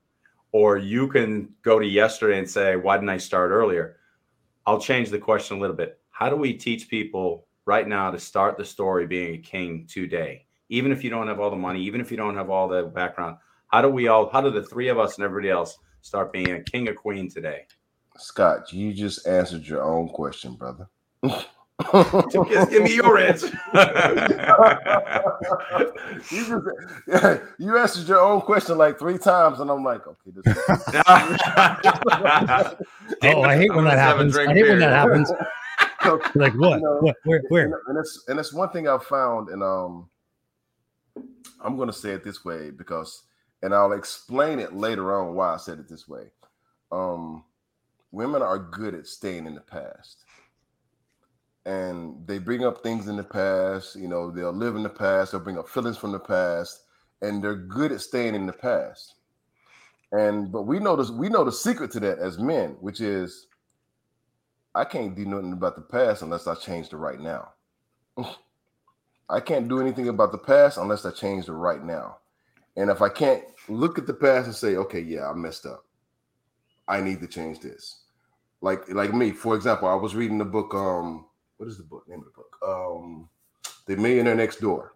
or 0.52 0.78
you 0.78 1.08
can 1.08 1.50
go 1.62 1.80
to 1.80 1.86
yesterday 1.86 2.40
and 2.40 2.50
say, 2.50 2.76
Why 2.76 2.98
didn't 2.98 3.10
I 3.10 3.18
start 3.18 3.52
earlier? 3.52 3.98
I'll 4.66 4.80
change 4.80 5.10
the 5.10 5.20
question 5.20 5.58
a 5.58 5.60
little 5.60 5.76
bit. 5.76 6.00
How 6.10 6.30
do 6.30 6.36
we 6.36 6.54
teach 6.54 6.88
people 6.88 7.48
right 7.66 7.88
now 7.88 8.12
to 8.12 8.20
start 8.20 8.58
the 8.58 8.66
story 8.66 9.08
being 9.08 9.36
a 9.36 9.40
king 9.40 9.88
today? 9.90 10.46
Even 10.70 10.92
if 10.92 11.04
you 11.04 11.10
don't 11.10 11.28
have 11.28 11.40
all 11.40 11.50
the 11.50 11.56
money, 11.56 11.84
even 11.84 12.00
if 12.00 12.12
you 12.12 12.18
don't 12.18 12.36
have 12.36 12.50
all 12.50 12.68
the 12.68 12.84
background, 12.84 13.38
how 13.68 13.82
do 13.82 13.90
we 13.90 14.08
all, 14.08 14.30
how 14.30 14.42
do 14.42 14.52
the 14.52 14.64
three 14.64 14.90
of 14.90 15.00
us 15.00 15.16
and 15.16 15.26
everybody 15.26 15.50
else 15.50 15.78
start 16.02 16.32
being 16.32 16.52
a 16.52 16.64
king 16.64 16.88
or 16.88 16.94
queen 16.94 17.30
today? 17.30 17.66
Scott, 18.18 18.72
you 18.72 18.94
just 18.94 19.26
answered 19.26 19.66
your 19.66 19.84
own 19.84 20.10
question, 20.10 20.56
brother. 20.56 20.88
Just 22.32 22.70
give 22.70 22.84
me 22.84 22.96
your 22.96 23.18
answer. 23.18 23.48
you, 26.30 26.46
just, 26.46 27.42
you 27.58 27.78
answered 27.78 28.08
your 28.08 28.20
own 28.20 28.42
question 28.42 28.78
like 28.78 29.00
three 29.00 29.18
times, 29.18 29.60
and 29.60 29.70
I'm 29.70 29.84
like, 29.84 30.02
okay, 30.08 30.32
this. 30.34 30.44
oh, 33.24 33.42
I 33.44 33.58
hate 33.58 33.74
when 33.74 33.86
that 33.86 33.98
happens. 33.98 34.38
I 34.38 34.46
hate 34.48 34.54
beer. 34.54 34.70
when 34.70 34.80
that 34.80 34.94
happens. 34.94 35.32
like 36.36 36.54
what? 36.54 36.80
You 36.80 36.84
know, 36.84 36.98
what? 37.02 37.16
Where? 37.24 37.42
Where? 37.50 37.82
And 37.88 37.98
it's 37.98 38.26
and 38.28 38.40
it's 38.40 38.54
one 38.54 38.70
thing 38.70 38.88
I've 38.88 39.04
found, 39.04 39.50
and 39.50 39.64
um, 39.64 40.10
I'm 41.64 41.76
going 41.78 41.90
to 41.90 41.94
say 41.94 42.12
it 42.12 42.24
this 42.24 42.44
way 42.44 42.72
because, 42.72 43.24
and 43.62 43.74
I'll 43.74 43.94
explain 43.94 44.60
it 44.60 44.74
later 44.74 45.18
on 45.20 45.36
why 45.36 45.54
I 45.54 45.58
said 45.58 45.80
it 45.80 45.88
this 45.88 46.08
way. 46.08 46.32
Um, 46.92 47.44
women 48.12 48.42
are 48.42 48.60
good 48.60 48.94
at 48.94 49.08
staying 49.08 49.46
in 49.46 49.56
the 49.56 49.62
past 49.62 50.26
and 51.66 52.16
they 52.26 52.40
bring 52.40 52.66
up 52.66 52.82
things 52.82 53.08
in 53.08 53.16
the 53.16 53.24
past. 53.24 53.96
You 53.96 54.08
know, 54.08 54.32
they'll 54.32 54.52
live 54.52 54.76
in 54.76 54.84
the 54.84 54.90
past. 54.90 55.32
They'll 55.32 55.42
bring 55.42 55.60
up 55.60 55.70
feelings 55.70 55.98
from 55.98 56.12
the 56.12 56.20
past, 56.20 56.84
and 57.22 57.44
they're 57.44 57.56
good 57.56 57.92
at 57.92 58.02
staying 58.02 58.36
in 58.36 58.46
the 58.46 58.54
past. 58.54 59.16
And 60.12 60.52
but 60.52 60.64
we 60.64 60.80
know 60.80 60.96
this. 60.96 61.10
We 61.10 61.30
know 61.30 61.44
the 61.44 61.52
secret 61.52 61.92
to 61.92 62.00
that 62.02 62.20
as 62.20 62.40
men, 62.40 62.78
which 62.82 63.00
is 63.00 63.48
I 64.74 64.86
can't 64.86 65.16
do 65.16 65.26
nothing 65.26 65.54
about 65.54 65.76
the 65.76 65.82
past 65.82 66.22
unless 66.22 66.48
I 66.48 66.56
change 66.56 66.90
the 66.90 66.98
right 66.98 67.20
now. 67.20 67.54
I 69.30 69.40
can't 69.40 69.70
do 69.70 69.80
anything 69.80 70.10
about 70.10 70.34
the 70.34 70.38
past 70.38 70.78
unless 70.78 71.06
I 71.06 71.12
change 71.12 71.46
the 71.46 71.54
right 71.54 71.84
now. 71.84 72.18
And 72.76 72.90
if 72.90 73.02
I 73.02 73.10
can't 73.10 73.44
look 73.70 73.98
at 73.98 74.08
the 74.08 74.14
past 74.14 74.48
and 74.48 74.56
say, 74.56 74.76
okay, 74.76 75.00
yeah, 75.00 75.30
I 75.30 75.34
messed 75.34 75.66
up. 75.66 75.86
I 76.88 77.00
need 77.02 77.22
to 77.22 77.28
change 77.28 77.60
this. 77.60 78.02
Like 78.62 78.90
like 78.90 79.14
me, 79.14 79.32
for 79.32 79.56
example, 79.56 79.88
I 79.88 79.96
was 79.96 80.16
reading 80.16 80.38
the 80.38 80.46
book 80.46 80.74
um 80.74 81.26
what 81.62 81.70
is 81.70 81.78
the 81.78 81.84
book 81.84 82.04
name 82.10 82.18
of 82.18 82.26
the 82.26 82.32
book? 82.32 82.58
Um, 82.68 83.30
The 83.86 83.96
Millionaire 83.96 84.34
Next 84.34 84.60
Door. 84.60 84.96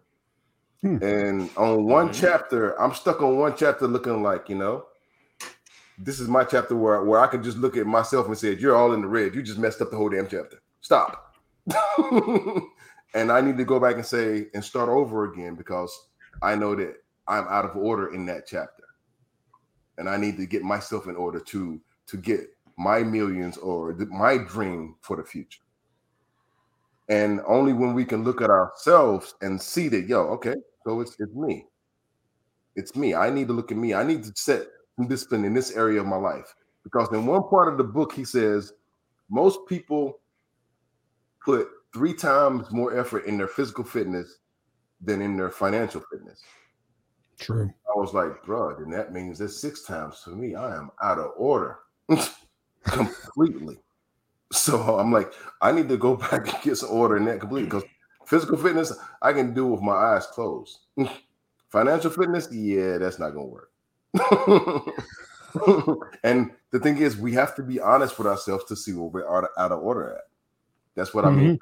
Hmm. 0.80 1.00
And 1.00 1.48
on 1.56 1.84
one 1.84 2.08
mm-hmm. 2.08 2.20
chapter, 2.20 2.78
I'm 2.82 2.92
stuck 2.92 3.22
on 3.22 3.38
one 3.38 3.54
chapter 3.56 3.86
looking 3.86 4.20
like, 4.20 4.48
you 4.48 4.56
know, 4.56 4.86
this 5.96 6.18
is 6.18 6.26
my 6.26 6.42
chapter 6.42 6.74
where, 6.74 7.04
where 7.04 7.20
I 7.20 7.28
can 7.28 7.44
just 7.44 7.56
look 7.56 7.76
at 7.76 7.86
myself 7.86 8.26
and 8.26 8.36
say, 8.36 8.56
You're 8.56 8.74
all 8.74 8.94
in 8.94 9.00
the 9.00 9.06
red. 9.06 9.34
You 9.34 9.44
just 9.44 9.60
messed 9.60 9.80
up 9.80 9.92
the 9.92 9.96
whole 9.96 10.08
damn 10.08 10.26
chapter. 10.26 10.60
stop. 10.80 11.36
and 13.14 13.30
I 13.30 13.40
need 13.40 13.56
to 13.58 13.64
go 13.64 13.78
back 13.78 13.94
and 13.94 14.04
say 14.04 14.46
and 14.52 14.62
start 14.62 14.88
over 14.88 15.32
again 15.32 15.54
because 15.54 16.08
I 16.42 16.56
know 16.56 16.74
that 16.74 16.96
I'm 17.28 17.46
out 17.48 17.64
of 17.64 17.76
order 17.76 18.12
in 18.12 18.26
that 18.26 18.48
chapter. 18.48 18.82
And 19.98 20.08
I 20.08 20.16
need 20.16 20.36
to 20.38 20.46
get 20.46 20.62
myself 20.62 21.06
in 21.06 21.14
order 21.14 21.38
to 21.38 21.80
to 22.08 22.16
get 22.16 22.40
my 22.76 23.04
millions 23.04 23.56
or 23.56 23.94
my 24.10 24.36
dream 24.36 24.96
for 25.00 25.16
the 25.16 25.24
future. 25.24 25.60
And 27.08 27.40
only 27.46 27.72
when 27.72 27.94
we 27.94 28.04
can 28.04 28.24
look 28.24 28.42
at 28.42 28.50
ourselves 28.50 29.34
and 29.40 29.60
see 29.60 29.88
that, 29.88 30.06
yo, 30.06 30.22
okay, 30.22 30.54
so 30.84 31.00
it's 31.00 31.16
it's 31.18 31.34
me. 31.34 31.66
It's 32.74 32.96
me. 32.96 33.14
I 33.14 33.30
need 33.30 33.46
to 33.48 33.52
look 33.52 33.70
at 33.70 33.78
me. 33.78 33.94
I 33.94 34.02
need 34.02 34.24
to 34.24 34.32
set 34.34 34.66
some 34.96 35.08
discipline 35.08 35.44
in 35.44 35.54
this 35.54 35.76
area 35.76 36.00
of 36.00 36.06
my 36.06 36.16
life. 36.16 36.54
Because 36.82 37.08
in 37.12 37.26
one 37.26 37.48
part 37.48 37.68
of 37.68 37.78
the 37.78 37.84
book, 37.84 38.12
he 38.12 38.24
says 38.24 38.72
most 39.30 39.60
people 39.68 40.20
put 41.44 41.68
three 41.94 42.14
times 42.14 42.70
more 42.70 42.98
effort 42.98 43.26
in 43.26 43.38
their 43.38 43.48
physical 43.48 43.84
fitness 43.84 44.38
than 45.00 45.22
in 45.22 45.36
their 45.36 45.50
financial 45.50 46.02
fitness. 46.12 46.42
True. 47.38 47.72
I 47.88 47.98
was 47.98 48.14
like, 48.14 48.42
bro, 48.44 48.76
then 48.78 48.90
that 48.90 49.12
means 49.12 49.38
that's 49.38 49.60
six 49.60 49.82
times 49.82 50.18
for 50.24 50.30
me. 50.30 50.54
I 50.54 50.76
am 50.76 50.90
out 51.02 51.18
of 51.18 51.32
order 51.36 51.78
completely. 52.84 53.78
So 54.52 54.98
I'm 54.98 55.12
like, 55.12 55.32
I 55.62 55.72
need 55.72 55.88
to 55.88 55.96
go 55.96 56.16
back 56.30 56.52
and 56.52 56.62
get 56.62 56.76
some 56.76 56.90
order 56.90 57.16
in 57.16 57.24
that 57.26 57.40
completely 57.40 57.66
because 57.66 57.84
physical 58.26 58.56
fitness 58.56 58.92
I 59.22 59.32
can 59.32 59.54
do 59.54 59.66
with 59.66 59.80
my 59.82 59.92
eyes 59.92 60.26
closed. 60.26 60.78
Financial 61.70 62.10
fitness, 62.10 62.48
yeah, 62.52 62.98
that's 62.98 63.18
not 63.18 63.30
gonna 63.30 63.46
work. 63.46 63.70
and 66.22 66.50
the 66.70 66.78
thing 66.80 66.98
is, 66.98 67.16
we 67.16 67.32
have 67.32 67.54
to 67.56 67.62
be 67.62 67.80
honest 67.80 68.16
with 68.18 68.26
ourselves 68.26 68.64
to 68.66 68.76
see 68.76 68.92
where 68.92 69.08
we're 69.08 69.28
out 69.58 69.72
of, 69.72 69.82
order 69.82 70.14
at. 70.14 70.22
That's 70.94 71.12
what 71.12 71.24
mm-hmm. 71.24 71.38
I 71.38 71.42
mean. 71.42 71.58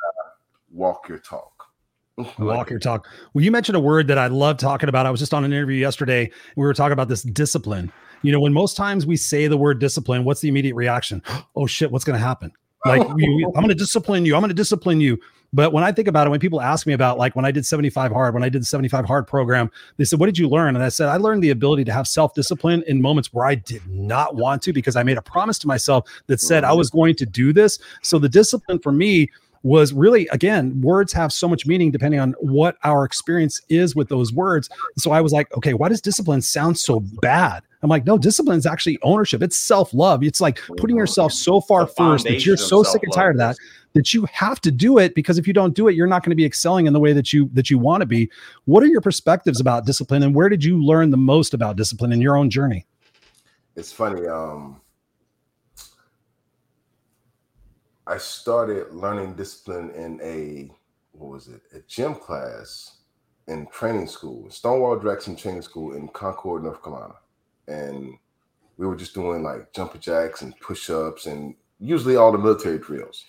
walk 0.71 1.09
your 1.09 1.19
talk. 1.19 1.55
Walk 2.39 2.71
your 2.71 2.79
talk. 2.79 3.09
Well, 3.33 3.45
you 3.45 3.51
mentioned 3.51 3.77
a 3.77 3.81
word 3.81 4.07
that 4.09 4.19
I 4.19 4.29
love 4.29 4.59
talking 4.59 4.89
about. 4.89 5.07
I 5.07 5.11
was 5.11 5.21
just 5.21 5.35
on 5.35 5.45
an 5.45 5.53
interview 5.53 5.79
yesterday. 5.79 6.31
We 6.57 6.65
were 6.65 6.75
talking 6.75 6.93
about 6.93 7.09
this 7.09 7.23
discipline. 7.23 7.93
You 8.23 8.31
know, 8.31 8.41
when 8.41 8.53
most 8.53 8.77
times 8.77 9.05
we 9.05 9.17
say 9.17 9.49
the 9.49 9.57
word 9.57 9.81
discipline, 9.81 10.25
what's 10.25 10.41
the 10.41 10.49
immediate 10.49 10.75
reaction? 10.75 11.23
Oh 11.57 11.67
shit, 11.67 11.93
what's 11.93 12.05
going 12.05 12.19
to 12.19 12.25
happen? 12.25 12.53
Like, 12.85 13.03
oh. 13.03 13.11
I'm 13.11 13.53
going 13.53 13.69
to 13.69 13.75
discipline 13.75 14.25
you. 14.25 14.35
I'm 14.35 14.41
going 14.41 14.51
to 14.51 14.55
discipline 14.55 15.01
you. 15.01 15.19
But 15.55 15.73
when 15.73 15.85
I 15.85 15.93
think 15.93 16.09
about 16.09 16.27
it, 16.27 16.31
when 16.31 16.41
people 16.41 16.61
ask 16.61 16.85
me 16.85 16.95
about 16.95 17.17
like 17.17 17.37
when 17.37 17.45
I 17.45 17.53
did 17.53 17.65
75 17.65 18.11
hard, 18.11 18.35
when 18.35 18.43
I 18.43 18.49
did 18.49 18.63
the 18.63 18.67
75 18.67 19.05
hard 19.05 19.29
program, 19.29 19.71
they 19.99 20.05
said, 20.05 20.19
What 20.19 20.27
did 20.27 20.37
you 20.37 20.49
learn? 20.49 20.75
And 20.75 20.85
I 20.85 20.89
said, 20.89 21.09
I 21.09 21.17
learned 21.17 21.45
the 21.45 21.51
ability 21.51 21.85
to 21.85 21.93
have 21.93 22.09
self 22.09 22.35
discipline 22.35 22.83
in 22.89 23.01
moments 23.01 23.33
where 23.33 23.47
I 23.47 23.55
did 23.55 23.87
not 23.87 24.35
want 24.35 24.63
to 24.63 24.73
because 24.73 24.97
I 24.97 25.05
made 25.05 25.17
a 25.17 25.23
promise 25.23 25.61
to 25.61 25.69
myself 25.69 26.11
that 26.27 26.41
said 26.41 26.65
I 26.65 26.73
was 26.73 26.91
going 26.91 27.15
to 27.17 27.27
do 27.27 27.53
this. 27.53 27.79
So 28.03 28.19
the 28.19 28.29
discipline 28.29 28.81
for 28.81 28.91
me 28.91 29.31
was 29.63 29.93
really 29.95 30.29
again 30.29 30.79
words 30.83 31.13
have 31.13 31.33
so 31.33 31.49
much 31.49 31.67
meaning 31.67 31.91
depending 31.91 32.21
on 32.21 32.33
what 32.39 32.77
our 32.85 33.05
experience 33.05 33.63
is 33.71 33.97
with 33.97 34.11
those 34.11 34.31
words 34.31 34.69
so 34.99 35.11
i 35.11 35.23
was 35.23 35.33
like 35.33 35.51
okay 35.57 35.73
why 35.73 35.89
does 35.89 36.03
discipline 36.03 36.43
sound 36.43 36.79
so 36.79 37.01
bad 37.01 37.63
i'm 37.85 37.91
like 37.91 38.07
no 38.07 38.19
discipline 38.19 38.59
is 38.59 38.67
actually 38.67 38.99
ownership. 39.03 39.43
It's 39.43 39.57
self-love. 39.57 40.25
It's 40.25 40.41
like 40.41 40.61
putting 40.79 40.97
yourself 40.97 41.33
so 41.33 41.61
far 41.61 41.87
first 41.87 42.25
that 42.25 42.45
you're 42.45 42.57
so 42.57 42.83
sick 42.83 43.03
and 43.03 43.13
tired 43.13 43.37
of 43.37 43.39
that 43.39 43.57
that 43.93 44.13
you 44.13 44.25
have 44.33 44.61
to 44.63 44.73
do 44.73 44.99
it 44.99 45.15
because 45.15 45.39
if 45.39 45.47
you 45.47 45.53
don't 45.53 45.75
do 45.75 45.87
it 45.87 45.95
you're 45.95 46.09
not 46.09 46.25
going 46.25 46.31
to 46.31 46.37
be 46.37 46.45
excelling 46.45 46.87
in 46.87 46.93
the 46.93 46.99
way 46.99 47.13
that 47.13 47.33
you 47.33 47.49
that 47.53 47.71
you 47.71 47.79
want 47.79 48.01
to 48.01 48.07
be. 48.07 48.31
What 48.65 48.83
are 48.83 48.87
your 48.87 49.03
perspectives 49.03 49.61
about 49.61 49.87
discipline 49.87 50.23
and 50.23 50.35
where 50.35 50.49
did 50.49 50.65
you 50.65 50.83
learn 50.83 51.11
the 51.11 51.17
most 51.19 51.55
about 51.55 51.77
discipline 51.77 52.13
in 52.13 52.21
your 52.21 52.37
own 52.37 52.51
journey? 52.51 52.87
It's 53.77 53.93
funny 53.93 54.27
um 54.27 54.81
I 58.07 58.19
started 58.19 58.93
learning 58.93 59.35
discipline 59.35 59.91
in 59.91 60.21
a 60.23 60.71
what 61.13 61.31
was 61.31 61.49
it? 61.49 61.61
A 61.75 61.81
gym 61.87 62.15
class 62.15 62.99
in 63.47 63.67
training 63.67 64.09
school, 64.09 64.51
Stonewall 64.51 64.99
Jackson 64.99 65.37
Training 65.37 65.63
School 65.63 65.95
in 65.95 66.09
Concord, 66.09 66.65
North 66.65 66.83
Carolina, 66.83 67.15
and 67.69 68.15
we 68.77 68.87
were 68.87 68.97
just 68.97 69.15
doing 69.15 69.43
like 69.43 69.73
jumper 69.73 69.99
jacks 69.99 70.43
and 70.43 70.59
push-ups 70.61 71.27
and 71.27 71.55
usually 71.79 72.17
all 72.17 72.33
the 72.33 72.39
military 72.39 72.79
drills. 72.79 73.25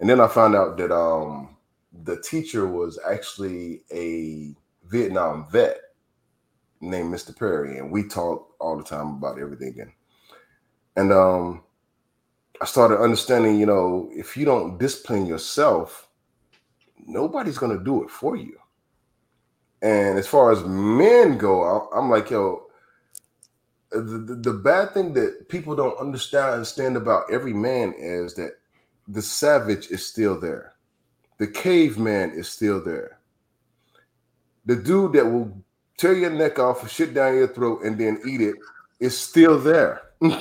And 0.00 0.08
then 0.08 0.20
I 0.20 0.28
found 0.28 0.54
out 0.54 0.76
that 0.78 0.92
um, 0.92 1.56
the 2.04 2.20
teacher 2.20 2.66
was 2.66 2.98
actually 3.08 3.82
a 3.92 4.54
Vietnam 4.88 5.46
vet 5.50 5.78
named 6.80 7.12
Mr. 7.12 7.36
Perry, 7.36 7.78
and 7.78 7.90
we 7.90 8.04
talked 8.04 8.54
all 8.60 8.76
the 8.76 8.84
time 8.84 9.16
about 9.16 9.40
everything. 9.40 9.92
And 10.96 11.12
um, 11.12 11.62
I 12.60 12.64
started 12.64 13.00
understanding, 13.00 13.58
you 13.58 13.66
know, 13.66 14.08
if 14.12 14.36
you 14.36 14.44
don't 14.44 14.78
discipline 14.78 15.26
yourself, 15.26 16.08
nobody's 17.06 17.58
gonna 17.58 17.82
do 17.82 18.04
it 18.04 18.10
for 18.10 18.36
you. 18.36 18.58
And 19.82 20.18
as 20.18 20.26
far 20.26 20.50
as 20.50 20.64
men 20.64 21.38
go, 21.38 21.88
I'm 21.94 22.10
like, 22.10 22.30
yo, 22.30 22.67
Uh, 23.94 24.00
the, 24.00 24.18
the, 24.18 24.34
the 24.34 24.52
bad 24.52 24.92
thing 24.92 25.14
that 25.14 25.48
people 25.48 25.74
don't 25.74 25.98
understand 25.98 26.54
understand 26.54 26.96
about 26.96 27.24
every 27.32 27.54
man 27.54 27.94
is 27.96 28.34
that 28.34 28.52
the 29.08 29.22
savage 29.22 29.88
is 29.88 30.04
still 30.04 30.38
there. 30.38 30.74
The 31.38 31.46
caveman 31.46 32.32
is 32.32 32.48
still 32.48 32.82
there. 32.82 33.18
The 34.66 34.76
dude 34.76 35.14
that 35.14 35.24
will 35.24 35.56
tear 35.96 36.12
your 36.14 36.30
neck 36.30 36.58
off, 36.58 36.90
shit 36.90 37.14
down 37.14 37.36
your 37.36 37.48
throat, 37.48 37.82
and 37.84 37.98
then 37.98 38.20
eat 38.26 38.40
it 38.40 38.56
is 39.00 39.18
still 39.18 39.58
there. 39.58 40.02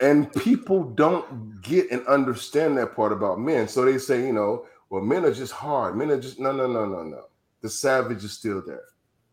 And 0.00 0.32
people 0.32 0.82
don't 0.82 1.62
get 1.62 1.92
and 1.92 2.04
understand 2.08 2.76
that 2.76 2.96
part 2.96 3.12
about 3.12 3.38
men. 3.38 3.68
So 3.68 3.84
they 3.84 3.98
say, 3.98 4.26
you 4.26 4.32
know, 4.32 4.66
well, 4.90 5.00
men 5.00 5.24
are 5.24 5.32
just 5.32 5.52
hard. 5.52 5.96
Men 5.96 6.10
are 6.10 6.20
just 6.20 6.40
no, 6.40 6.50
no, 6.50 6.66
no, 6.66 6.84
no, 6.84 7.04
no. 7.04 7.22
The 7.60 7.70
savage 7.70 8.24
is 8.24 8.32
still 8.32 8.60
there. 8.66 8.82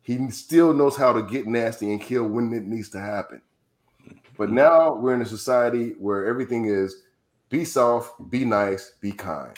He 0.09 0.31
still 0.31 0.73
knows 0.73 0.97
how 0.97 1.13
to 1.13 1.21
get 1.21 1.45
nasty 1.45 1.91
and 1.91 2.01
kill 2.01 2.23
when 2.23 2.51
it 2.51 2.63
needs 2.63 2.89
to 2.89 2.99
happen. 2.99 3.43
But 4.39 4.49
now 4.49 4.95
we're 4.95 5.13
in 5.13 5.21
a 5.21 5.25
society 5.25 5.93
where 5.99 6.25
everything 6.25 6.65
is 6.65 7.03
be 7.49 7.63
soft, 7.63 8.27
be 8.31 8.43
nice, 8.43 8.93
be 9.01 9.11
kind. 9.11 9.55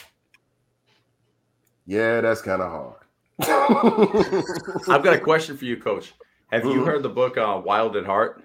Yeah, 1.86 2.20
that's 2.20 2.42
kind 2.42 2.60
of 2.60 2.70
hard. 2.70 2.98
I've 4.90 5.02
got 5.02 5.14
a 5.14 5.20
question 5.20 5.56
for 5.56 5.64
you, 5.64 5.78
Coach. 5.78 6.12
Have 6.50 6.64
mm-hmm. 6.64 6.80
you 6.80 6.84
heard 6.84 7.02
the 7.02 7.08
book 7.08 7.38
uh, 7.38 7.58
Wild 7.64 7.96
at 7.96 8.04
Heart? 8.04 8.42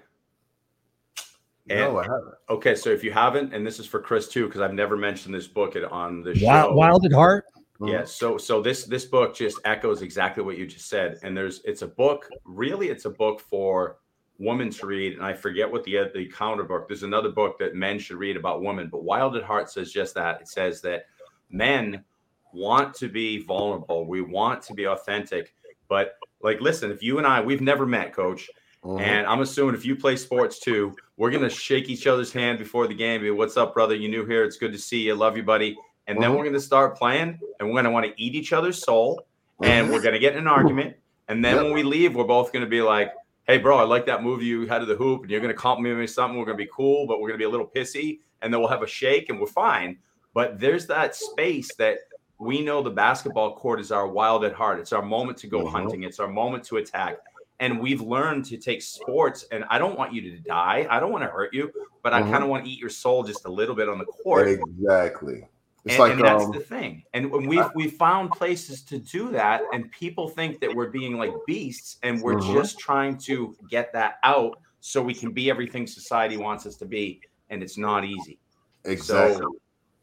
And, 1.68 1.80
no, 1.80 1.98
I 1.98 2.04
haven't. 2.04 2.34
Okay, 2.48 2.74
so 2.74 2.88
if 2.88 3.04
you 3.04 3.12
haven't, 3.12 3.52
and 3.52 3.66
this 3.66 3.78
is 3.78 3.84
for 3.84 4.00
Chris 4.00 4.28
too, 4.28 4.46
because 4.46 4.62
I've 4.62 4.72
never 4.72 4.96
mentioned 4.96 5.34
this 5.34 5.46
book 5.46 5.76
on 5.90 6.22
the 6.22 6.34
show. 6.34 6.72
Wild 6.72 7.04
at 7.04 7.12
Heart. 7.12 7.44
Yeah. 7.80 8.04
So 8.04 8.38
so 8.38 8.60
this 8.60 8.84
this 8.84 9.04
book 9.04 9.36
just 9.36 9.60
echoes 9.64 10.02
exactly 10.02 10.42
what 10.42 10.58
you 10.58 10.66
just 10.66 10.88
said. 10.88 11.18
And 11.22 11.36
there's 11.36 11.60
it's 11.64 11.82
a 11.82 11.86
book. 11.86 12.28
Really, 12.44 12.88
it's 12.88 13.04
a 13.04 13.10
book 13.10 13.40
for 13.40 13.98
women 14.38 14.70
to 14.70 14.86
read. 14.86 15.12
And 15.14 15.24
I 15.24 15.32
forget 15.32 15.70
what 15.70 15.84
the 15.84 16.10
the 16.14 16.26
counter 16.26 16.64
book. 16.64 16.88
There's 16.88 17.04
another 17.04 17.30
book 17.30 17.58
that 17.60 17.74
men 17.74 17.98
should 17.98 18.16
read 18.16 18.36
about 18.36 18.62
women. 18.62 18.88
But 18.90 19.04
Wild 19.04 19.36
at 19.36 19.44
Heart 19.44 19.70
says 19.70 19.92
just 19.92 20.14
that. 20.14 20.40
It 20.40 20.48
says 20.48 20.80
that 20.82 21.06
men 21.50 22.04
want 22.52 22.94
to 22.94 23.08
be 23.08 23.42
vulnerable. 23.44 24.06
We 24.06 24.22
want 24.22 24.62
to 24.62 24.74
be 24.74 24.86
authentic. 24.86 25.54
But 25.88 26.16
like, 26.42 26.60
listen, 26.60 26.90
if 26.90 27.02
you 27.02 27.18
and 27.18 27.26
I, 27.26 27.40
we've 27.40 27.60
never 27.60 27.86
met, 27.86 28.12
Coach. 28.12 28.50
Mm-hmm. 28.84 29.02
And 29.02 29.26
I'm 29.26 29.40
assuming 29.40 29.74
if 29.74 29.84
you 29.84 29.96
play 29.96 30.16
sports 30.16 30.58
too, 30.60 30.94
we're 31.16 31.30
gonna 31.30 31.50
shake 31.50 31.88
each 31.88 32.06
other's 32.06 32.32
hand 32.32 32.58
before 32.58 32.86
the 32.86 32.94
game. 32.94 33.20
Be 33.20 33.30
what's 33.30 33.56
up, 33.56 33.74
brother? 33.74 33.94
You 33.94 34.08
new 34.08 34.24
here? 34.24 34.44
It's 34.44 34.56
good 34.56 34.72
to 34.72 34.78
see 34.78 35.02
you. 35.02 35.14
Love 35.14 35.36
you, 35.36 35.42
buddy. 35.42 35.76
And 36.08 36.16
mm-hmm. 36.16 36.22
then 36.22 36.34
we're 36.34 36.44
gonna 36.44 36.60
start 36.60 36.96
playing, 36.96 37.38
and 37.58 37.68
we're 37.68 37.76
gonna 37.76 37.92
want 37.92 38.06
to 38.06 38.22
eat 38.22 38.34
each 38.34 38.52
other's 38.52 38.82
soul, 38.82 39.22
and 39.62 39.84
mm-hmm. 39.84 39.94
we're 39.94 40.02
gonna 40.02 40.18
get 40.18 40.32
in 40.32 40.40
an 40.40 40.48
argument. 40.48 40.96
And 41.28 41.44
then 41.44 41.56
when 41.56 41.72
we 41.72 41.82
leave, 41.82 42.16
we're 42.16 42.24
both 42.24 42.52
gonna 42.52 42.66
be 42.66 42.82
like, 42.82 43.12
"Hey, 43.46 43.58
bro, 43.58 43.78
I 43.78 43.84
like 43.84 44.06
that 44.06 44.22
move 44.22 44.42
you 44.42 44.66
had 44.66 44.78
to 44.80 44.86
the 44.86 44.96
hoop," 44.96 45.22
and 45.22 45.30
you're 45.30 45.40
gonna 45.40 45.54
compliment 45.54 46.00
me 46.00 46.06
something. 46.06 46.38
We're 46.38 46.46
gonna 46.46 46.58
be 46.58 46.68
cool, 46.74 47.06
but 47.06 47.20
we're 47.20 47.28
gonna 47.28 47.38
be 47.38 47.44
a 47.44 47.50
little 47.50 47.68
pissy, 47.68 48.20
and 48.42 48.52
then 48.52 48.60
we'll 48.60 48.70
have 48.70 48.82
a 48.82 48.88
shake, 48.88 49.28
and 49.28 49.38
we're 49.38 49.46
fine. 49.46 49.98
But 50.34 50.58
there's 50.58 50.86
that 50.86 51.14
space 51.14 51.74
that 51.76 51.98
we 52.38 52.62
know 52.62 52.82
the 52.82 52.90
basketball 52.90 53.56
court 53.56 53.80
is 53.80 53.92
our 53.92 54.08
wild 54.08 54.44
at 54.44 54.52
heart. 54.52 54.80
It's 54.80 54.92
our 54.92 55.02
moment 55.02 55.38
to 55.38 55.46
go 55.46 55.60
mm-hmm. 55.60 55.76
hunting. 55.76 56.02
It's 56.04 56.20
our 56.20 56.28
moment 56.28 56.64
to 56.64 56.76
attack 56.76 57.18
and 57.60 57.80
we've 57.80 58.00
learned 58.00 58.44
to 58.44 58.56
take 58.56 58.82
sports 58.82 59.44
and 59.50 59.64
i 59.70 59.78
don't 59.78 59.98
want 59.98 60.12
you 60.12 60.20
to 60.22 60.38
die 60.38 60.86
i 60.90 61.00
don't 61.00 61.12
want 61.12 61.22
to 61.22 61.28
hurt 61.28 61.52
you 61.52 61.70
but 62.02 62.12
mm-hmm. 62.12 62.28
i 62.28 62.30
kind 62.30 62.42
of 62.42 62.50
want 62.50 62.64
to 62.64 62.70
eat 62.70 62.78
your 62.78 62.90
soul 62.90 63.22
just 63.22 63.44
a 63.44 63.50
little 63.50 63.74
bit 63.74 63.88
on 63.88 63.98
the 63.98 64.04
court 64.04 64.48
exactly 64.48 65.46
it's 65.84 65.94
and, 65.94 66.00
like 66.00 66.12
and 66.12 66.24
that's 66.24 66.44
um, 66.44 66.52
the 66.52 66.60
thing 66.60 67.02
and 67.14 67.30
we've 67.30 67.70
we 67.74 67.88
found 67.88 68.30
places 68.30 68.82
to 68.82 68.98
do 68.98 69.30
that 69.30 69.62
and 69.72 69.90
people 69.92 70.28
think 70.28 70.60
that 70.60 70.74
we're 70.74 70.90
being 70.90 71.16
like 71.16 71.32
beasts 71.46 71.98
and 72.02 72.20
we're 72.20 72.34
mm-hmm. 72.34 72.54
just 72.54 72.78
trying 72.78 73.16
to 73.16 73.56
get 73.70 73.92
that 73.92 74.16
out 74.24 74.58
so 74.80 75.00
we 75.02 75.14
can 75.14 75.32
be 75.32 75.50
everything 75.50 75.86
society 75.86 76.36
wants 76.36 76.66
us 76.66 76.76
to 76.76 76.84
be 76.84 77.20
and 77.50 77.62
it's 77.62 77.78
not 77.78 78.04
easy 78.04 78.38
exactly 78.84 79.36
so, 79.36 79.56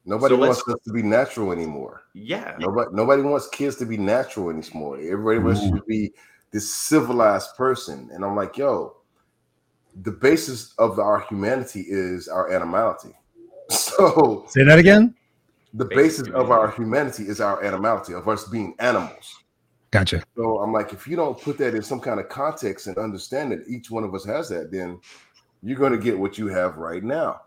Nobody 0.06 0.36
so 0.36 0.40
wants 0.40 0.64
us 0.68 0.76
to 0.86 0.94
be 0.94 1.02
natural 1.02 1.52
anymore. 1.52 2.04
Yeah. 2.14 2.56
Nobody 2.60 2.92
nobody 2.94 3.22
wants 3.24 3.50
kids 3.50 3.76
to 3.78 3.86
be 3.86 3.98
natural 3.98 4.52
anymore. 4.52 4.98
Everybody 4.98 5.40
wants 5.40 5.62
mm-hmm. 5.62 5.78
to 5.78 5.84
be 5.84 6.14
this 6.52 6.72
civilized 6.72 7.56
person. 7.58 8.10
And 8.14 8.24
I'm 8.24 8.36
like, 8.36 8.56
yo, 8.56 8.98
the 10.04 10.12
basis 10.12 10.74
of 10.78 11.00
our 11.00 11.22
humanity 11.22 11.86
is 11.88 12.28
our 12.28 12.52
animality. 12.52 13.14
So 13.72 14.46
say 14.48 14.64
that 14.64 14.78
again. 14.78 15.16
The 15.76 15.86
basis 15.86 16.30
of 16.30 16.52
our 16.52 16.72
humanity 16.72 17.28
is 17.28 17.42
our 17.42 17.62
animality, 17.64 18.14
of 18.14 18.28
us 18.30 18.48
being 18.48 18.76
animals. 18.80 19.44
Gotcha. 19.92 20.24
So 20.36 20.60
I'm 20.60 20.72
like, 20.72 20.94
if 20.94 21.06
you 21.06 21.16
don't 21.16 21.40
put 21.40 21.58
that 21.58 21.76
in 21.76 21.84
some 21.84 22.00
kind 22.00 22.20
of 22.20 22.30
context 22.30 22.88
and 22.88 22.98
understand 22.98 23.52
that 23.52 23.68
each 23.68 23.92
one 23.92 24.04
of 24.04 24.16
us 24.16 24.26
has 24.26 24.50
that, 24.50 24.72
then 24.72 25.00
you're 25.62 25.78
going 25.78 25.92
to 25.92 25.98
get 25.98 26.18
what 26.18 26.38
you 26.38 26.48
have 26.48 26.78
right 26.78 27.04
now, 27.04 27.42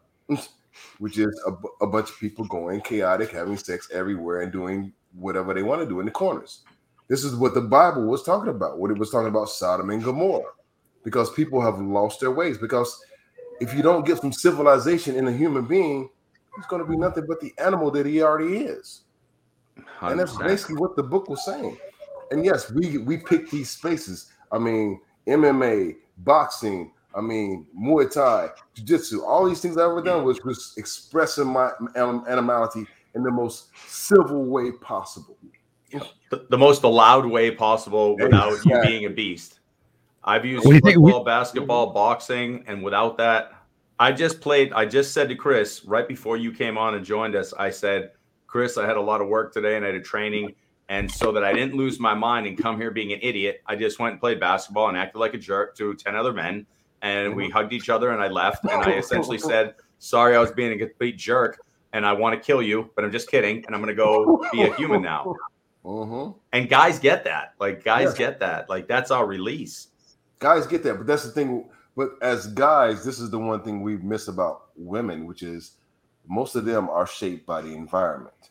which 0.98 1.18
is 1.18 1.42
a, 1.46 1.84
a 1.84 1.86
bunch 1.86 2.10
of 2.10 2.18
people 2.18 2.44
going 2.44 2.82
chaotic, 2.82 3.30
having 3.30 3.56
sex 3.56 3.88
everywhere, 3.92 4.42
and 4.42 4.52
doing 4.52 4.92
whatever 5.14 5.54
they 5.54 5.62
want 5.62 5.80
to 5.80 5.88
do 5.88 6.00
in 6.00 6.06
the 6.06 6.12
corners. 6.12 6.64
This 7.08 7.24
is 7.24 7.34
what 7.34 7.54
the 7.54 7.62
Bible 7.62 8.06
was 8.06 8.22
talking 8.22 8.50
about. 8.50 8.78
What 8.78 8.90
it 8.90 8.98
was 8.98 9.10
talking 9.10 9.28
about 9.28 9.48
Sodom 9.48 9.88
and 9.88 10.04
Gomorrah, 10.04 10.52
because 11.02 11.32
people 11.32 11.62
have 11.62 11.80
lost 11.80 12.20
their 12.20 12.30
ways. 12.30 12.58
Because 12.58 13.02
if 13.60 13.74
you 13.74 13.82
don't 13.82 14.06
get 14.06 14.18
some 14.18 14.32
civilization 14.32 15.16
in 15.16 15.26
a 15.28 15.32
human 15.32 15.64
being, 15.64 16.10
he's 16.56 16.66
going 16.66 16.82
to 16.82 16.88
be 16.88 16.96
nothing 16.96 17.26
but 17.26 17.40
the 17.40 17.52
animal 17.58 17.90
that 17.92 18.06
he 18.06 18.22
already 18.22 18.58
is. 18.58 19.02
100%. 20.00 20.10
And 20.10 20.20
that's 20.20 20.36
basically 20.36 20.76
what 20.76 20.96
the 20.96 21.02
book 21.02 21.28
was 21.28 21.44
saying. 21.44 21.78
And 22.30 22.44
yes, 22.44 22.70
we 22.70 22.98
we 22.98 23.16
pick 23.16 23.50
these 23.50 23.70
spaces. 23.70 24.32
I 24.52 24.58
mean, 24.58 25.00
MMA, 25.26 25.96
boxing, 26.18 26.92
I 27.14 27.20
mean, 27.20 27.66
Muay 27.78 28.12
Thai, 28.12 28.50
Jiu 28.74 28.84
Jitsu, 28.84 29.24
all 29.24 29.48
these 29.48 29.60
things 29.60 29.76
I've 29.76 29.90
ever 29.90 30.02
done 30.02 30.24
was 30.24 30.38
just 30.38 30.78
expressing 30.78 31.46
my 31.46 31.70
animality 31.96 32.86
in 33.14 33.22
the 33.22 33.30
most 33.30 33.68
civil 33.86 34.44
way 34.44 34.72
possible. 34.72 35.36
The, 36.30 36.46
the 36.50 36.58
most 36.58 36.82
allowed 36.82 37.24
way 37.24 37.50
possible 37.50 38.16
without 38.16 38.52
exactly. 38.52 38.72
you 38.72 38.82
being 38.82 39.04
a 39.06 39.10
beast. 39.10 39.60
I've 40.22 40.44
used 40.44 40.64
football, 40.64 41.24
basketball, 41.24 41.92
boxing, 41.92 42.64
and 42.66 42.82
without 42.82 43.16
that, 43.16 43.52
I 43.98 44.12
just 44.12 44.40
played. 44.40 44.72
I 44.72 44.86
just 44.86 45.12
said 45.12 45.28
to 45.28 45.34
Chris 45.34 45.84
right 45.84 46.06
before 46.06 46.36
you 46.36 46.52
came 46.52 46.78
on 46.78 46.94
and 46.94 47.04
joined 47.04 47.34
us, 47.34 47.52
I 47.52 47.70
said, 47.70 48.12
Chris, 48.46 48.78
I 48.78 48.86
had 48.86 48.96
a 48.96 49.00
lot 49.00 49.20
of 49.20 49.28
work 49.28 49.52
today 49.52 49.76
and 49.76 49.84
I 49.84 49.88
had 49.88 49.96
a 49.96 50.00
training. 50.00 50.54
And 50.88 51.10
so 51.10 51.32
that 51.32 51.44
I 51.44 51.52
didn't 51.52 51.74
lose 51.74 52.00
my 52.00 52.14
mind 52.14 52.46
and 52.46 52.56
come 52.56 52.80
here 52.80 52.90
being 52.90 53.12
an 53.12 53.18
idiot, 53.20 53.60
I 53.66 53.76
just 53.76 53.98
went 53.98 54.12
and 54.12 54.20
played 54.20 54.40
basketball 54.40 54.88
and 54.88 54.96
acted 54.96 55.18
like 55.18 55.34
a 55.34 55.38
jerk 55.38 55.76
to 55.76 55.94
10 55.94 56.16
other 56.16 56.32
men. 56.32 56.66
And 57.02 57.36
we 57.36 57.50
hugged 57.50 57.72
each 57.72 57.90
other 57.90 58.10
and 58.10 58.22
I 58.22 58.28
left. 58.28 58.64
And 58.64 58.82
I 58.82 58.92
essentially 58.92 59.38
said, 59.50 59.74
Sorry, 59.98 60.34
I 60.34 60.38
was 60.38 60.52
being 60.52 60.72
a 60.72 60.78
complete 60.78 61.18
jerk 61.18 61.60
and 61.92 62.06
I 62.06 62.12
want 62.12 62.34
to 62.34 62.40
kill 62.40 62.62
you, 62.62 62.90
but 62.94 63.04
I'm 63.04 63.12
just 63.12 63.30
kidding. 63.30 63.64
And 63.66 63.74
I'm 63.74 63.82
going 63.82 63.94
to 63.94 64.00
go 64.00 64.44
be 64.52 64.62
a 64.62 64.74
human 64.74 65.02
now. 65.02 65.34
Uh-huh. 65.84 66.32
And 66.52 66.68
guys 66.68 66.98
get 66.98 67.24
that. 67.24 67.54
Like, 67.58 67.84
guys 67.84 68.12
yeah. 68.12 68.26
get 68.26 68.40
that. 68.40 68.68
Like, 68.68 68.86
that's 68.88 69.10
our 69.10 69.26
release. 69.26 69.88
Guys 70.38 70.66
get 70.66 70.82
that. 70.84 70.98
But 70.98 71.06
that's 71.06 71.24
the 71.24 71.30
thing 71.30 71.68
but 71.98 72.12
as 72.22 72.46
guys, 72.46 73.04
this 73.04 73.18
is 73.18 73.28
the 73.28 73.40
one 73.40 73.60
thing 73.60 73.82
we 73.82 73.96
miss 73.96 74.28
about 74.28 74.66
women, 74.76 75.26
which 75.26 75.42
is 75.42 75.72
most 76.28 76.54
of 76.54 76.64
them 76.64 76.88
are 76.88 77.08
shaped 77.08 77.44
by 77.44 77.60
the 77.60 77.74
environment. 77.74 78.50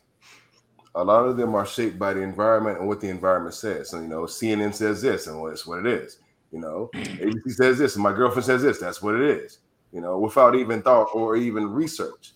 A 0.94 1.02
lot 1.02 1.24
of 1.24 1.38
them 1.38 1.54
are 1.54 1.64
shaped 1.64 1.98
by 1.98 2.12
the 2.12 2.20
environment 2.20 2.78
and 2.78 2.86
what 2.86 3.00
the 3.00 3.08
environment 3.08 3.54
says. 3.54 3.88
So, 3.88 4.02
you 4.02 4.06
know, 4.06 4.24
CNN 4.24 4.74
says 4.74 5.00
this, 5.00 5.28
and 5.28 5.40
well, 5.40 5.50
it's 5.50 5.66
what 5.66 5.78
it 5.78 5.86
is. 5.86 6.18
You 6.52 6.60
know, 6.60 6.90
ABC 6.92 7.52
says 7.52 7.78
this, 7.78 7.94
and 7.94 8.02
my 8.02 8.12
girlfriend 8.12 8.44
says 8.44 8.60
this. 8.60 8.78
That's 8.78 9.00
what 9.00 9.14
it 9.14 9.22
is. 9.22 9.60
You 9.94 10.02
know, 10.02 10.18
without 10.18 10.54
even 10.54 10.82
thought 10.82 11.08
or 11.14 11.34
even 11.34 11.70
research. 11.70 12.34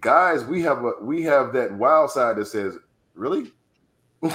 Guys, 0.00 0.42
we 0.42 0.62
have 0.62 0.82
a 0.86 0.92
we 1.02 1.22
have 1.24 1.52
that 1.52 1.70
wild 1.70 2.12
side 2.12 2.36
that 2.36 2.46
says, 2.46 2.78
really. 3.12 3.52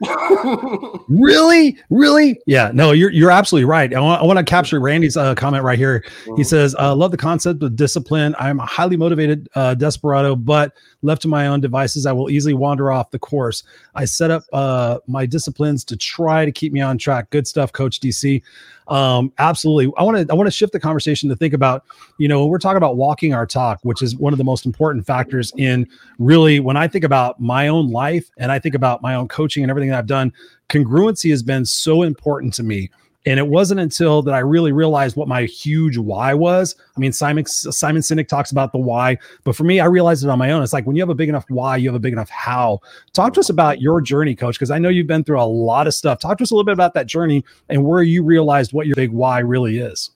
really, 1.08 1.78
really? 1.90 2.38
Yeah, 2.46 2.70
no, 2.74 2.92
you're 2.92 3.10
you're 3.10 3.30
absolutely 3.30 3.64
right. 3.64 3.92
I 3.94 4.00
want, 4.00 4.22
I 4.22 4.24
want 4.24 4.38
to 4.38 4.44
capture 4.44 4.80
Randy's 4.80 5.16
uh, 5.16 5.34
comment 5.34 5.64
right 5.64 5.78
here. 5.78 6.04
He 6.36 6.44
says, 6.44 6.74
"I 6.74 6.88
uh, 6.88 6.94
love 6.94 7.10
the 7.10 7.16
concept 7.16 7.62
of 7.62 7.76
discipline. 7.76 8.34
I'm 8.38 8.60
a 8.60 8.66
highly 8.66 8.96
motivated 8.96 9.48
uh, 9.54 9.74
desperado, 9.74 10.36
but 10.36 10.74
left 11.02 11.22
to 11.22 11.28
my 11.28 11.46
own 11.46 11.60
devices, 11.60 12.04
I 12.04 12.12
will 12.12 12.30
easily 12.30 12.54
wander 12.54 12.90
off 12.90 13.10
the 13.10 13.18
course. 13.18 13.62
I 13.94 14.04
set 14.04 14.30
up 14.30 14.44
uh, 14.52 14.98
my 15.06 15.24
disciplines 15.24 15.84
to 15.84 15.96
try 15.96 16.44
to 16.44 16.52
keep 16.52 16.72
me 16.72 16.80
on 16.80 16.98
track. 16.98 17.30
Good 17.30 17.46
stuff, 17.46 17.72
Coach 17.72 18.00
DC. 18.00 18.42
Um, 18.88 19.32
absolutely. 19.38 19.92
I 19.96 20.02
want 20.02 20.16
to 20.26 20.32
I 20.32 20.36
want 20.36 20.46
to 20.46 20.50
shift 20.50 20.72
the 20.72 20.80
conversation 20.80 21.28
to 21.28 21.36
think 21.36 21.54
about, 21.54 21.84
you 22.18 22.28
know, 22.28 22.46
we're 22.46 22.58
talking 22.58 22.76
about 22.76 22.96
walking 22.96 23.34
our 23.34 23.46
talk, 23.46 23.80
which 23.82 24.00
is 24.00 24.16
one 24.16 24.32
of 24.32 24.38
the 24.38 24.44
most 24.44 24.64
important 24.64 25.06
factors 25.06 25.52
in 25.56 25.88
really 26.18 26.60
when 26.60 26.76
I 26.76 26.86
think 26.86 27.04
about 27.04 27.40
my 27.40 27.68
own 27.68 27.90
life 27.90 28.30
and 28.38 28.52
I 28.52 28.58
think 28.58 28.74
about 28.74 29.02
my 29.02 29.14
own 29.14 29.28
coaching 29.28 29.64
and 29.64 29.70
everything 29.70 29.90
that 29.90 29.98
I've 29.98 30.06
done, 30.06 30.32
congruency 30.68 31.30
has 31.30 31.42
been 31.42 31.64
so 31.64 32.02
important 32.02 32.54
to 32.54 32.62
me. 32.62 32.90
And 33.26 33.40
it 33.40 33.48
wasn't 33.48 33.80
until 33.80 34.22
that 34.22 34.34
I 34.34 34.38
really 34.38 34.70
realized 34.70 35.16
what 35.16 35.26
my 35.26 35.42
huge 35.46 35.98
why 35.98 36.32
was. 36.32 36.76
I 36.96 37.00
mean, 37.00 37.12
Simon 37.12 37.44
Simon 37.44 38.00
Sinek 38.00 38.28
talks 38.28 38.52
about 38.52 38.70
the 38.70 38.78
why, 38.78 39.18
but 39.42 39.56
for 39.56 39.64
me, 39.64 39.80
I 39.80 39.86
realized 39.86 40.22
it 40.22 40.30
on 40.30 40.38
my 40.38 40.52
own. 40.52 40.62
It's 40.62 40.72
like 40.72 40.86
when 40.86 40.94
you 40.94 41.02
have 41.02 41.10
a 41.10 41.14
big 41.14 41.28
enough 41.28 41.44
why, 41.48 41.76
you 41.76 41.88
have 41.88 41.96
a 41.96 42.00
big 42.00 42.12
enough 42.12 42.30
how. 42.30 42.78
Talk 43.12 43.32
to 43.34 43.40
us 43.40 43.48
about 43.48 43.80
your 43.80 44.00
journey, 44.00 44.36
coach, 44.36 44.54
because 44.54 44.70
I 44.70 44.78
know 44.78 44.88
you've 44.88 45.08
been 45.08 45.24
through 45.24 45.40
a 45.40 45.42
lot 45.42 45.88
of 45.88 45.94
stuff. 45.94 46.20
Talk 46.20 46.38
to 46.38 46.44
us 46.44 46.52
a 46.52 46.54
little 46.54 46.64
bit 46.64 46.72
about 46.72 46.94
that 46.94 47.08
journey 47.08 47.44
and 47.68 47.84
where 47.84 48.02
you 48.02 48.22
realized 48.22 48.72
what 48.72 48.86
your 48.86 48.94
big 48.94 49.10
why 49.10 49.40
really 49.40 49.78
is. 49.78 50.12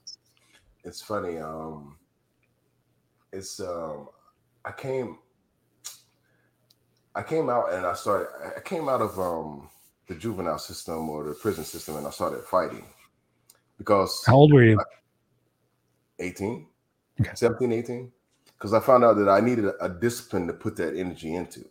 It's 0.84 1.02
funny. 1.02 1.38
Um, 1.38 1.96
it's 3.32 3.58
um, 3.58 4.08
I 4.64 4.70
came 4.70 5.18
I 7.16 7.22
came 7.22 7.50
out 7.50 7.72
and 7.72 7.84
I 7.84 7.94
started 7.94 8.28
I 8.56 8.60
came 8.60 8.88
out 8.88 9.00
of 9.00 9.18
um 9.18 9.68
the 10.06 10.14
juvenile 10.14 10.58
system 10.58 11.08
or 11.08 11.24
the 11.24 11.34
prison 11.34 11.64
system 11.64 11.96
and 11.96 12.06
I 12.06 12.10
started 12.10 12.44
fighting 12.44 12.84
because 13.80 14.22
how 14.26 14.36
old 14.36 14.52
were 14.52 14.62
you? 14.62 14.78
18 16.18 16.66
okay. 17.18 17.30
17 17.34 17.72
18 17.72 18.12
because 18.52 18.74
i 18.74 18.78
found 18.78 19.02
out 19.02 19.14
that 19.14 19.28
i 19.28 19.40
needed 19.40 19.64
a, 19.64 19.84
a, 19.84 19.88
discipline 19.88 20.46
to 20.46 20.52
put 20.52 20.76
that 20.76 20.94
energy 20.94 21.34
into. 21.34 21.64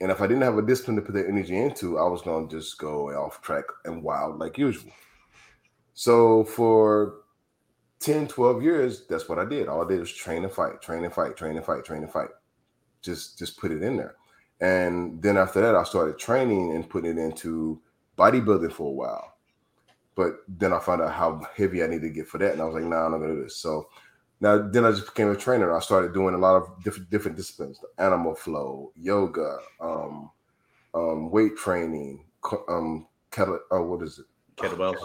And 0.00 0.12
if 0.12 0.20
i 0.20 0.26
didn't 0.28 0.44
have 0.44 0.56
a 0.56 0.62
discipline 0.62 0.94
to 0.96 1.02
put 1.02 1.16
that 1.16 1.26
energy 1.26 1.58
into 1.58 1.98
i 1.98 2.08
was 2.08 2.22
going 2.22 2.48
to 2.48 2.56
just 2.56 2.78
go 2.78 3.08
off 3.08 3.42
track 3.42 3.64
and 3.84 4.04
wild 4.04 4.38
like 4.38 4.56
usual. 4.56 4.92
So 5.94 6.44
for 6.44 7.22
10 7.98 8.28
12 8.28 8.62
years 8.62 9.06
that's 9.08 9.28
what 9.28 9.40
i 9.40 9.44
did. 9.44 9.66
All 9.66 9.84
i 9.84 9.88
did 9.88 9.98
was 9.98 10.12
train 10.12 10.44
and 10.44 10.52
fight 10.52 10.80
train 10.80 11.04
and 11.04 11.12
fight 11.12 11.36
train 11.36 11.56
and 11.56 11.66
fight 11.66 11.84
train 11.84 12.04
and 12.04 12.12
fight. 12.12 12.30
Just 13.02 13.36
just 13.36 13.58
put 13.58 13.72
it 13.72 13.82
in 13.82 13.96
there. 13.96 14.14
And 14.60 15.20
then 15.20 15.36
after 15.36 15.60
that 15.60 15.74
i 15.74 15.82
started 15.82 16.20
training 16.20 16.76
and 16.76 16.88
putting 16.88 17.18
it 17.18 17.20
into 17.20 17.80
bodybuilding 18.16 18.72
for 18.72 18.86
a 18.86 18.92
while 18.92 19.35
but 20.16 20.38
then 20.48 20.72
I 20.72 20.78
found 20.78 21.02
out 21.02 21.12
how 21.12 21.46
heavy 21.54 21.84
I 21.84 21.86
needed 21.86 22.08
to 22.08 22.10
get 22.10 22.26
for 22.26 22.38
that, 22.38 22.54
and 22.54 22.62
I 22.62 22.64
was 22.64 22.74
like, 22.74 22.84
"Nah, 22.84 23.04
I'm 23.04 23.12
not 23.12 23.18
gonna 23.18 23.34
do 23.34 23.42
this." 23.44 23.58
So 23.58 23.88
now, 24.40 24.58
then 24.58 24.84
I 24.84 24.90
just 24.90 25.06
became 25.06 25.30
a 25.30 25.36
trainer. 25.36 25.74
I 25.74 25.80
started 25.80 26.12
doing 26.14 26.34
a 26.34 26.38
lot 26.38 26.56
of 26.56 26.82
different 26.82 27.10
different 27.10 27.36
disciplines: 27.36 27.78
animal 27.98 28.34
flow, 28.34 28.92
yoga, 28.96 29.58
um, 29.80 30.30
um, 30.94 31.30
weight 31.30 31.56
training, 31.56 32.24
um, 32.68 33.06
kettle. 33.30 33.60
Oh, 33.70 33.82
what 33.82 34.02
is 34.02 34.18
it? 34.18 34.26
Kettlebells. 34.56 34.96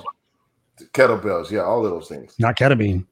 Kettlebells, 0.94 1.52
yeah, 1.52 1.62
all 1.62 1.86
of 1.86 1.92
those 1.92 2.08
things. 2.08 2.36
Not 2.40 2.58
ketamine. 2.58 3.06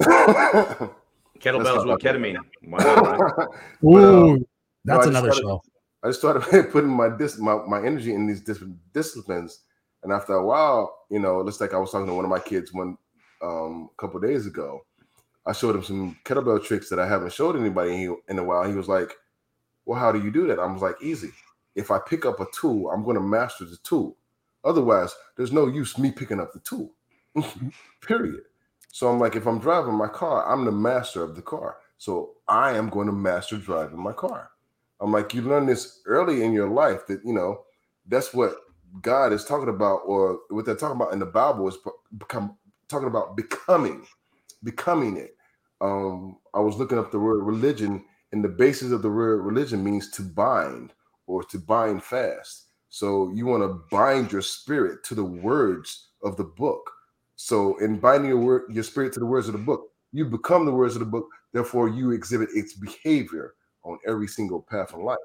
Kettlebells 0.00 1.86
with 1.86 2.00
ketamine. 2.00 2.38
Wow. 2.62 3.48
Ooh, 3.84 4.36
uh, 4.36 4.38
that's 4.84 5.06
another 5.06 5.32
started, 5.32 5.42
show. 5.42 5.62
I 6.04 6.08
just 6.08 6.20
started 6.20 6.70
putting 6.72 6.90
my 6.90 7.08
dis 7.08 7.38
my, 7.38 7.56
my 7.66 7.84
energy 7.84 8.14
in 8.14 8.26
these 8.26 8.40
different 8.40 8.76
disciplines 8.92 9.60
and 10.04 10.12
after 10.12 10.34
a 10.34 10.46
while, 10.46 10.98
you 11.10 11.18
know, 11.18 11.40
it's 11.40 11.60
like 11.60 11.74
I 11.74 11.78
was 11.78 11.90
talking 11.90 12.06
to 12.06 12.14
one 12.14 12.24
of 12.24 12.30
my 12.30 12.38
kids 12.38 12.72
one 12.72 12.96
um, 13.42 13.90
couple 13.96 14.20
days 14.20 14.46
ago. 14.46 14.84
I 15.46 15.52
showed 15.52 15.74
him 15.74 15.82
some 15.82 16.18
kettlebell 16.24 16.64
tricks 16.64 16.88
that 16.90 17.00
I 17.00 17.08
haven't 17.08 17.32
showed 17.32 17.56
anybody 17.56 18.08
in 18.28 18.38
a 18.38 18.44
while. 18.44 18.64
He 18.64 18.74
was 18.74 18.88
like, 18.88 19.14
"Well, 19.86 19.98
how 19.98 20.12
do 20.12 20.22
you 20.22 20.30
do 20.30 20.46
that?" 20.46 20.58
I 20.60 20.66
was 20.66 20.82
like, 20.82 20.96
"Easy. 21.02 21.32
If 21.74 21.90
I 21.90 21.98
pick 21.98 22.24
up 22.24 22.40
a 22.40 22.46
tool, 22.52 22.90
I'm 22.90 23.02
going 23.02 23.16
to 23.16 23.22
master 23.22 23.64
the 23.64 23.78
tool. 23.82 24.16
Otherwise, 24.62 25.14
there's 25.36 25.52
no 25.52 25.66
use 25.66 25.98
me 25.98 26.12
picking 26.12 26.40
up 26.40 26.52
the 26.52 26.60
tool. 26.60 26.92
Period." 28.00 28.42
So 28.92 29.08
I'm 29.08 29.18
like, 29.18 29.34
if 29.34 29.46
I'm 29.46 29.58
driving 29.58 29.94
my 29.94 30.06
car, 30.06 30.48
I'm 30.48 30.64
the 30.64 30.70
master 30.70 31.22
of 31.24 31.34
the 31.34 31.42
car. 31.42 31.78
So 31.98 32.34
I 32.46 32.76
am 32.76 32.88
going 32.90 33.06
to 33.06 33.12
master 33.12 33.56
driving 33.56 33.98
my 33.98 34.12
car. 34.12 34.50
I'm 35.00 35.10
like, 35.10 35.34
you 35.34 35.42
learn 35.42 35.66
this 35.66 36.00
early 36.06 36.44
in 36.44 36.52
your 36.52 36.68
life 36.68 37.06
that 37.08 37.20
you 37.24 37.32
know 37.32 37.64
that's 38.06 38.32
what 38.32 38.56
God 39.00 39.32
is 39.32 39.44
talking 39.44 39.68
about, 39.68 40.02
or 40.06 40.40
what 40.50 40.64
they're 40.64 40.76
talking 40.76 40.96
about 40.96 41.12
in 41.12 41.18
the 41.18 41.26
Bible, 41.26 41.68
is 41.68 41.76
become 42.18 42.56
talking 42.88 43.08
about 43.08 43.36
becoming, 43.36 44.06
becoming 44.62 45.16
it. 45.16 45.36
Um, 45.80 46.38
I 46.54 46.60
was 46.60 46.76
looking 46.76 46.98
up 46.98 47.10
the 47.10 47.18
word 47.18 47.42
religion, 47.42 48.04
and 48.32 48.44
the 48.44 48.48
basis 48.48 48.92
of 48.92 49.02
the 49.02 49.10
word 49.10 49.42
religion 49.44 49.82
means 49.82 50.10
to 50.12 50.22
bind 50.22 50.92
or 51.26 51.42
to 51.44 51.58
bind 51.58 52.02
fast. 52.02 52.66
So 52.88 53.32
you 53.34 53.46
want 53.46 53.62
to 53.62 53.82
bind 53.90 54.30
your 54.30 54.42
spirit 54.42 55.02
to 55.04 55.14
the 55.14 55.24
words 55.24 56.10
of 56.22 56.36
the 56.36 56.44
book. 56.44 56.88
So 57.36 57.76
in 57.78 57.98
binding 57.98 58.30
your 58.30 58.38
word, 58.38 58.62
your 58.70 58.84
spirit 58.84 59.12
to 59.14 59.20
the 59.20 59.26
words 59.26 59.48
of 59.48 59.52
the 59.52 59.58
book, 59.58 59.88
you 60.12 60.24
become 60.24 60.64
the 60.64 60.72
words 60.72 60.94
of 60.94 61.00
the 61.00 61.06
book. 61.06 61.26
Therefore, 61.52 61.88
you 61.88 62.12
exhibit 62.12 62.50
its 62.54 62.74
behavior 62.74 63.54
on 63.82 63.98
every 64.06 64.28
single 64.28 64.62
path 64.62 64.94
in 64.94 65.02
life. 65.04 65.18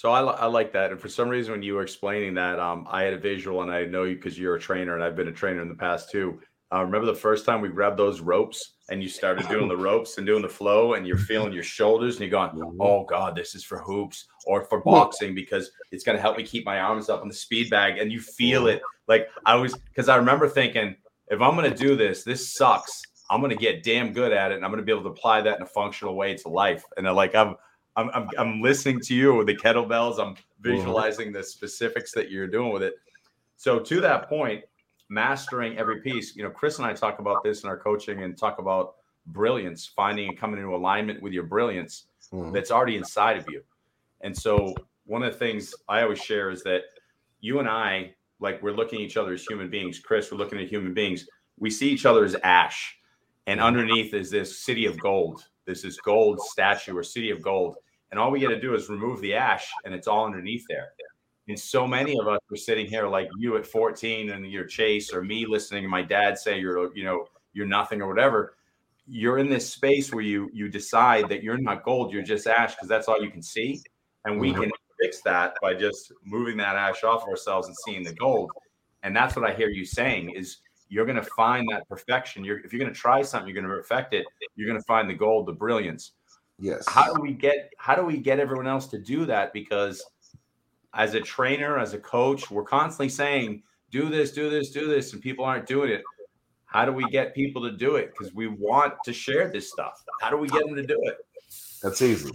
So 0.00 0.12
I, 0.12 0.22
I 0.22 0.46
like 0.46 0.72
that. 0.72 0.92
And 0.92 0.98
for 0.98 1.10
some 1.10 1.28
reason, 1.28 1.52
when 1.52 1.62
you 1.62 1.74
were 1.74 1.82
explaining 1.82 2.32
that, 2.32 2.58
um, 2.58 2.88
I 2.90 3.02
had 3.02 3.12
a 3.12 3.18
visual, 3.18 3.60
and 3.60 3.70
I 3.70 3.84
know 3.84 4.04
you 4.04 4.14
because 4.14 4.38
you're 4.38 4.54
a 4.54 4.58
trainer, 4.58 4.94
and 4.94 5.04
I've 5.04 5.14
been 5.14 5.28
a 5.28 5.32
trainer 5.32 5.60
in 5.60 5.68
the 5.68 5.74
past 5.74 6.10
too. 6.10 6.40
Uh, 6.72 6.82
remember 6.82 7.06
the 7.06 7.14
first 7.14 7.44
time 7.44 7.60
we 7.60 7.68
grabbed 7.68 7.98
those 7.98 8.22
ropes 8.22 8.76
and 8.88 9.02
you 9.02 9.10
started 9.10 9.46
doing 9.48 9.68
the 9.68 9.76
ropes 9.76 10.16
and 10.16 10.26
doing 10.26 10.40
the 10.40 10.48
flow 10.48 10.94
and 10.94 11.06
you're 11.06 11.18
feeling 11.18 11.52
your 11.52 11.62
shoulders 11.62 12.14
and 12.14 12.22
you're 12.22 12.30
going, 12.30 12.48
mm-hmm. 12.52 12.80
oh 12.80 13.04
God, 13.04 13.36
this 13.36 13.54
is 13.54 13.62
for 13.62 13.80
hoops 13.80 14.26
or 14.46 14.64
for 14.64 14.80
boxing 14.80 15.34
because 15.34 15.70
it's 15.92 16.02
going 16.02 16.16
to 16.16 16.22
help 16.22 16.38
me 16.38 16.44
keep 16.44 16.64
my 16.64 16.80
arms 16.80 17.10
up 17.10 17.20
on 17.20 17.28
the 17.28 17.34
speed 17.34 17.68
bag. 17.68 17.98
And 17.98 18.10
you 18.10 18.20
feel 18.20 18.68
it. 18.68 18.80
Like 19.06 19.28
I 19.44 19.54
was, 19.54 19.74
because 19.74 20.08
I 20.08 20.16
remember 20.16 20.48
thinking, 20.48 20.96
if 21.28 21.42
I'm 21.42 21.56
going 21.56 21.70
to 21.70 21.76
do 21.76 21.94
this, 21.94 22.24
this 22.24 22.54
sucks. 22.54 23.02
I'm 23.28 23.40
going 23.40 23.50
to 23.50 23.56
get 23.56 23.82
damn 23.82 24.14
good 24.14 24.32
at 24.32 24.50
it 24.50 24.54
and 24.54 24.64
I'm 24.64 24.70
going 24.70 24.80
to 24.80 24.86
be 24.86 24.92
able 24.92 25.02
to 25.02 25.10
apply 25.10 25.42
that 25.42 25.56
in 25.56 25.62
a 25.62 25.66
functional 25.66 26.14
way 26.14 26.36
to 26.36 26.48
life. 26.48 26.84
And 26.96 27.04
then, 27.04 27.14
like, 27.14 27.34
I'm, 27.34 27.56
I'm, 28.00 28.10
I'm, 28.14 28.28
I'm 28.38 28.62
listening 28.62 29.00
to 29.00 29.14
you 29.14 29.34
with 29.34 29.46
the 29.46 29.56
kettlebells. 29.56 30.18
I'm 30.18 30.34
mm-hmm. 30.34 30.62
visualizing 30.62 31.32
the 31.32 31.42
specifics 31.42 32.12
that 32.12 32.30
you're 32.30 32.46
doing 32.46 32.72
with 32.72 32.82
it. 32.82 32.94
So 33.56 33.78
to 33.78 34.00
that 34.00 34.28
point, 34.28 34.64
mastering 35.10 35.76
every 35.76 36.00
piece. 36.00 36.34
You 36.34 36.44
know, 36.44 36.50
Chris 36.50 36.78
and 36.78 36.86
I 36.86 36.94
talk 36.94 37.18
about 37.18 37.42
this 37.42 37.62
in 37.62 37.68
our 37.68 37.76
coaching 37.76 38.22
and 38.22 38.38
talk 38.38 38.58
about 38.58 38.94
brilliance, 39.26 39.84
finding 39.84 40.28
and 40.28 40.38
coming 40.38 40.58
into 40.58 40.74
alignment 40.74 41.20
with 41.20 41.34
your 41.34 41.42
brilliance 41.42 42.06
mm-hmm. 42.32 42.52
that's 42.52 42.70
already 42.70 42.96
inside 42.96 43.36
of 43.36 43.44
you. 43.50 43.62
And 44.22 44.36
so, 44.36 44.74
one 45.04 45.22
of 45.22 45.32
the 45.32 45.38
things 45.38 45.74
I 45.88 46.02
always 46.02 46.20
share 46.20 46.50
is 46.50 46.62
that 46.62 46.82
you 47.40 47.58
and 47.58 47.68
I, 47.68 48.14
like, 48.38 48.62
we're 48.62 48.72
looking 48.72 49.00
at 49.00 49.06
each 49.06 49.16
other 49.16 49.32
as 49.32 49.44
human 49.44 49.68
beings. 49.68 49.98
Chris, 49.98 50.30
we're 50.30 50.38
looking 50.38 50.60
at 50.60 50.68
human 50.68 50.94
beings. 50.94 51.26
We 51.58 51.70
see 51.70 51.88
each 51.88 52.06
other 52.06 52.24
as 52.24 52.36
ash, 52.44 52.96
and 53.46 53.58
mm-hmm. 53.58 53.66
underneath 53.66 54.14
is 54.14 54.30
this 54.30 54.60
city 54.60 54.86
of 54.86 54.98
gold. 55.00 55.44
This 55.66 55.84
is 55.84 55.98
gold 55.98 56.40
statue 56.40 56.96
or 56.96 57.02
city 57.02 57.30
of 57.30 57.42
gold. 57.42 57.76
And 58.10 58.18
all 58.18 58.30
we 58.30 58.40
got 58.40 58.48
to 58.48 58.60
do 58.60 58.74
is 58.74 58.88
remove 58.88 59.20
the 59.20 59.34
ash, 59.34 59.68
and 59.84 59.94
it's 59.94 60.08
all 60.08 60.24
underneath 60.24 60.64
there. 60.68 60.88
And 61.48 61.58
so 61.58 61.86
many 61.86 62.18
of 62.18 62.28
us 62.28 62.38
are 62.52 62.56
sitting 62.56 62.86
here 62.86 63.08
like 63.08 63.28
you 63.38 63.56
at 63.56 63.66
14 63.66 64.30
and 64.30 64.46
you're 64.46 64.66
Chase 64.66 65.12
or 65.12 65.22
me 65.22 65.46
listening 65.46 65.82
to 65.82 65.88
my 65.88 66.02
dad 66.02 66.38
say 66.38 66.60
you're, 66.60 66.94
you 66.96 67.02
know, 67.02 67.26
you're 67.52 67.66
nothing 67.66 68.00
or 68.00 68.08
whatever. 68.08 68.54
You're 69.06 69.38
in 69.38 69.50
this 69.50 69.68
space 69.68 70.12
where 70.12 70.22
you 70.22 70.48
you 70.52 70.68
decide 70.68 71.28
that 71.28 71.42
you're 71.42 71.58
not 71.58 71.82
gold, 71.82 72.12
you're 72.12 72.22
just 72.22 72.46
ash 72.46 72.76
because 72.76 72.88
that's 72.88 73.08
all 73.08 73.20
you 73.20 73.30
can 73.30 73.42
see. 73.42 73.80
And 74.24 74.38
we 74.38 74.52
mm-hmm. 74.52 74.62
can 74.62 74.70
fix 75.00 75.22
that 75.22 75.54
by 75.60 75.74
just 75.74 76.12
moving 76.24 76.56
that 76.58 76.76
ash 76.76 77.02
off 77.02 77.26
ourselves 77.26 77.66
and 77.66 77.76
seeing 77.84 78.04
the 78.04 78.14
gold. 78.14 78.50
And 79.02 79.16
that's 79.16 79.34
what 79.34 79.48
I 79.48 79.52
hear 79.52 79.70
you 79.70 79.84
saying 79.84 80.30
is 80.30 80.58
you're 80.88 81.06
going 81.06 81.16
to 81.16 81.28
find 81.36 81.66
that 81.72 81.88
perfection. 81.88 82.44
You're, 82.44 82.60
if 82.60 82.72
you're 82.72 82.80
going 82.80 82.92
to 82.92 82.98
try 82.98 83.22
something, 83.22 83.48
you're 83.48 83.60
going 83.60 83.68
to 83.68 83.82
perfect 83.82 84.12
it. 84.12 84.26
You're 84.56 84.68
going 84.68 84.78
to 84.78 84.86
find 84.86 85.08
the 85.08 85.14
gold, 85.14 85.46
the 85.46 85.52
brilliance. 85.52 86.12
Yes. 86.60 86.84
How 86.88 87.12
do 87.12 87.20
we 87.20 87.32
get 87.32 87.72
how 87.78 87.94
do 87.94 88.04
we 88.04 88.18
get 88.18 88.38
everyone 88.38 88.66
else 88.66 88.86
to 88.88 88.98
do 88.98 89.24
that? 89.26 89.52
Because 89.52 90.04
as 90.94 91.14
a 91.14 91.20
trainer, 91.20 91.78
as 91.78 91.94
a 91.94 91.98
coach, 91.98 92.50
we're 92.50 92.64
constantly 92.64 93.08
saying, 93.08 93.62
do 93.90 94.08
this, 94.08 94.32
do 94.32 94.50
this, 94.50 94.70
do 94.70 94.86
this, 94.86 95.12
and 95.12 95.22
people 95.22 95.44
aren't 95.44 95.66
doing 95.66 95.90
it. 95.90 96.02
How 96.66 96.84
do 96.84 96.92
we 96.92 97.04
get 97.04 97.34
people 97.34 97.62
to 97.62 97.72
do 97.72 97.96
it? 97.96 98.12
Because 98.12 98.34
we 98.34 98.46
want 98.46 98.94
to 99.04 99.12
share 99.12 99.50
this 99.50 99.70
stuff. 99.70 100.04
How 100.20 100.30
do 100.30 100.36
we 100.36 100.48
get 100.48 100.64
them 100.66 100.76
to 100.76 100.86
do 100.86 101.00
it? 101.04 101.18
That's 101.82 102.00
easy. 102.02 102.30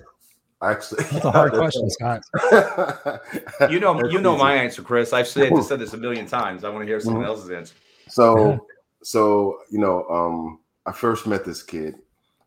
Actually, 0.62 1.04
that's 1.04 1.26
a 1.26 1.32
hard 1.32 1.54
question, 1.54 1.90
Scott. 1.90 2.24
you 3.70 3.80
know, 3.80 4.02
you 4.10 4.20
know 4.20 4.36
my 4.36 4.56
answer, 4.56 4.82
Chris. 4.82 5.14
I've 5.14 5.28
said, 5.28 5.52
said 5.64 5.80
this 5.80 5.94
a 5.94 5.98
million 5.98 6.26
times. 6.26 6.64
I 6.64 6.70
want 6.70 6.82
to 6.82 6.88
hear 6.88 7.00
someone 7.00 7.24
mm-hmm. 7.24 7.30
else's 7.30 7.52
answer. 7.52 7.76
So, 8.08 8.66
so 9.04 9.60
you 9.70 9.80
know, 9.80 10.06
um, 10.10 10.60
I 10.86 10.92
first 10.92 11.28
met 11.28 11.46
this 11.46 11.62
kid, 11.62 11.96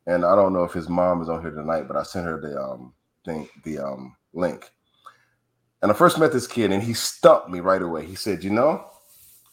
and 0.09 0.27
I 0.27 0.37
don't 0.37 0.55
know 0.55 0.65
if 0.65 0.75
his 0.75 0.91
mom 0.91 1.23
is 1.23 1.31
on 1.31 1.43
here 1.43 1.53
tonight, 1.53 1.89
but 1.89 1.99
I 1.99 2.05
sent 2.05 2.27
her 2.27 2.41
the 2.41 2.61
um 2.61 2.95
thing, 3.27 3.49
the 3.65 3.81
um 3.81 4.17
link 4.35 4.67
and 5.83 5.91
I 5.91 5.95
first 5.95 6.19
met 6.19 6.33
this 6.33 6.47
kid, 6.47 6.73
and 6.73 6.83
he 6.83 6.93
stumped 6.93 7.51
me 7.51 7.61
right 7.61 7.83
away. 7.83 8.05
He 8.05 8.17
said, 8.17 8.43
You 8.43 8.51
know, 8.51 8.85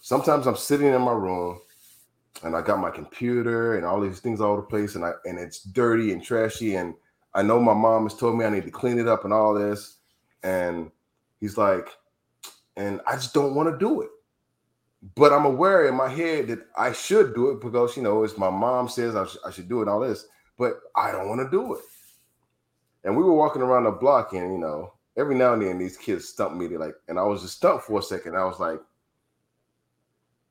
sometimes 0.01 0.47
I'm 0.47 0.55
sitting 0.55 0.87
in 0.87 1.01
my 1.01 1.13
room 1.13 1.59
and 2.43 2.55
I 2.55 2.61
got 2.61 2.79
my 2.79 2.91
computer 2.91 3.77
and 3.77 3.85
all 3.85 4.01
these 4.01 4.19
things 4.19 4.41
all 4.41 4.53
over 4.53 4.61
the 4.61 4.67
place, 4.67 4.95
and 4.95 5.05
I 5.05 5.13
and 5.25 5.39
it's 5.39 5.63
dirty 5.63 6.11
and 6.13 6.23
trashy. 6.23 6.75
And 6.75 6.95
I 7.33 7.43
know 7.43 7.59
my 7.59 7.73
mom 7.73 8.03
has 8.03 8.15
told 8.15 8.37
me 8.37 8.45
I 8.45 8.49
need 8.49 8.65
to 8.65 8.71
clean 8.71 8.99
it 8.99 9.07
up 9.07 9.25
and 9.25 9.33
all 9.33 9.53
this. 9.53 9.97
And 10.43 10.91
he's 11.39 11.57
like, 11.57 11.89
and 12.77 13.01
I 13.07 13.13
just 13.13 13.33
don't 13.33 13.55
want 13.55 13.69
to 13.71 13.77
do 13.77 14.01
it. 14.01 14.09
But 15.15 15.33
I'm 15.33 15.45
aware 15.45 15.87
in 15.87 15.95
my 15.95 16.09
head 16.09 16.47
that 16.47 16.67
I 16.77 16.91
should 16.93 17.35
do 17.35 17.51
it 17.51 17.61
because 17.61 17.97
you 17.97 18.03
know, 18.03 18.23
as 18.23 18.37
my 18.37 18.49
mom 18.49 18.89
says 18.89 19.15
I, 19.15 19.25
sh- 19.25 19.37
I 19.45 19.51
should 19.51 19.69
do 19.69 19.79
it 19.79 19.83
and 19.83 19.89
all 19.91 19.99
this, 20.01 20.27
but 20.57 20.79
I 20.95 21.11
don't 21.11 21.29
want 21.29 21.41
to 21.41 21.49
do 21.49 21.75
it. 21.75 21.81
And 23.03 23.15
we 23.15 23.23
were 23.23 23.33
walking 23.33 23.61
around 23.61 23.83
the 23.83 23.91
block, 23.91 24.33
and 24.33 24.51
you 24.51 24.57
know, 24.57 24.93
every 25.17 25.35
now 25.35 25.53
and 25.53 25.61
then 25.61 25.77
these 25.77 25.97
kids 25.97 26.29
stump 26.29 26.55
me. 26.55 26.67
They 26.67 26.77
like, 26.77 26.95
and 27.07 27.19
I 27.19 27.23
was 27.23 27.41
just 27.41 27.55
stumped 27.55 27.85
for 27.85 27.99
a 27.99 28.03
second. 28.03 28.35
I 28.35 28.45
was 28.45 28.59
like, 28.59 28.79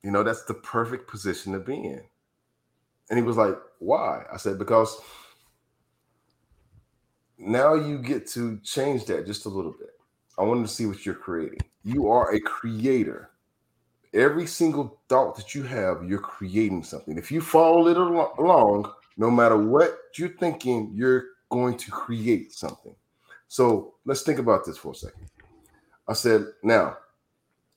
you 0.03 0.11
know, 0.11 0.23
that's 0.23 0.45
the 0.45 0.53
perfect 0.53 1.09
position 1.09 1.53
to 1.53 1.59
be 1.59 1.75
in. 1.75 2.01
And 3.09 3.19
he 3.19 3.23
was 3.23 3.37
like, 3.37 3.55
why? 3.79 4.23
I 4.31 4.37
said, 4.37 4.57
because 4.57 4.99
now 7.37 7.73
you 7.75 7.97
get 7.97 8.27
to 8.29 8.59
change 8.59 9.05
that 9.05 9.25
just 9.25 9.45
a 9.45 9.49
little 9.49 9.73
bit. 9.73 9.89
I 10.37 10.43
wanted 10.43 10.63
to 10.63 10.73
see 10.73 10.85
what 10.85 11.05
you're 11.05 11.15
creating. 11.15 11.59
You 11.83 12.07
are 12.09 12.33
a 12.33 12.39
creator. 12.39 13.31
Every 14.13 14.47
single 14.47 14.99
thought 15.09 15.35
that 15.35 15.53
you 15.53 15.63
have, 15.63 16.03
you're 16.05 16.19
creating 16.19 16.83
something. 16.83 17.17
If 17.17 17.31
you 17.31 17.41
follow 17.41 17.87
it 17.87 17.97
along, 17.97 18.91
no 19.17 19.31
matter 19.31 19.57
what 19.57 19.97
you're 20.17 20.29
thinking, 20.29 20.91
you're 20.93 21.25
going 21.49 21.77
to 21.77 21.91
create 21.91 22.51
something. 22.51 22.95
So 23.47 23.93
let's 24.05 24.23
think 24.23 24.39
about 24.39 24.65
this 24.65 24.77
for 24.77 24.91
a 24.91 24.95
second. 24.95 25.27
I 26.07 26.13
said, 26.13 26.45
now, 26.63 26.97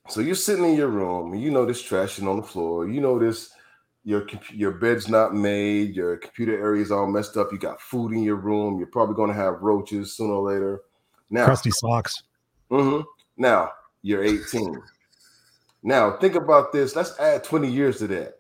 so 0.08 0.20
you're 0.20 0.34
sitting 0.34 0.64
in 0.64 0.74
your 0.74 0.88
room 0.88 1.32
and 1.32 1.42
you 1.42 1.50
know 1.50 1.66
this 1.66 1.82
trashing 1.82 2.28
on 2.28 2.36
the 2.36 2.42
floor. 2.42 2.88
You 2.88 3.00
know 3.00 3.18
this, 3.18 3.50
your 4.04 4.26
your 4.52 4.72
bed's 4.72 5.08
not 5.08 5.34
made, 5.34 5.94
your 5.94 6.16
computer 6.16 6.58
area 6.58 6.82
is 6.82 6.90
all 6.90 7.06
messed 7.06 7.36
up. 7.36 7.52
You 7.52 7.58
got 7.58 7.80
food 7.80 8.12
in 8.12 8.22
your 8.22 8.36
room. 8.36 8.78
You're 8.78 8.86
probably 8.86 9.14
going 9.14 9.28
to 9.28 9.36
have 9.36 9.60
roaches 9.60 10.16
sooner 10.16 10.32
or 10.32 10.50
later. 10.50 10.80
Now, 11.30 11.44
crusty 11.44 11.70
socks. 11.70 12.22
Mm-hmm. 12.70 13.02
Now 13.36 13.72
you're 14.02 14.24
18. 14.24 14.80
Now 15.82 16.16
think 16.16 16.34
about 16.36 16.72
this. 16.72 16.96
Let's 16.96 17.18
add 17.18 17.44
20 17.44 17.70
years 17.70 17.98
to 17.98 18.06
that. 18.08 18.38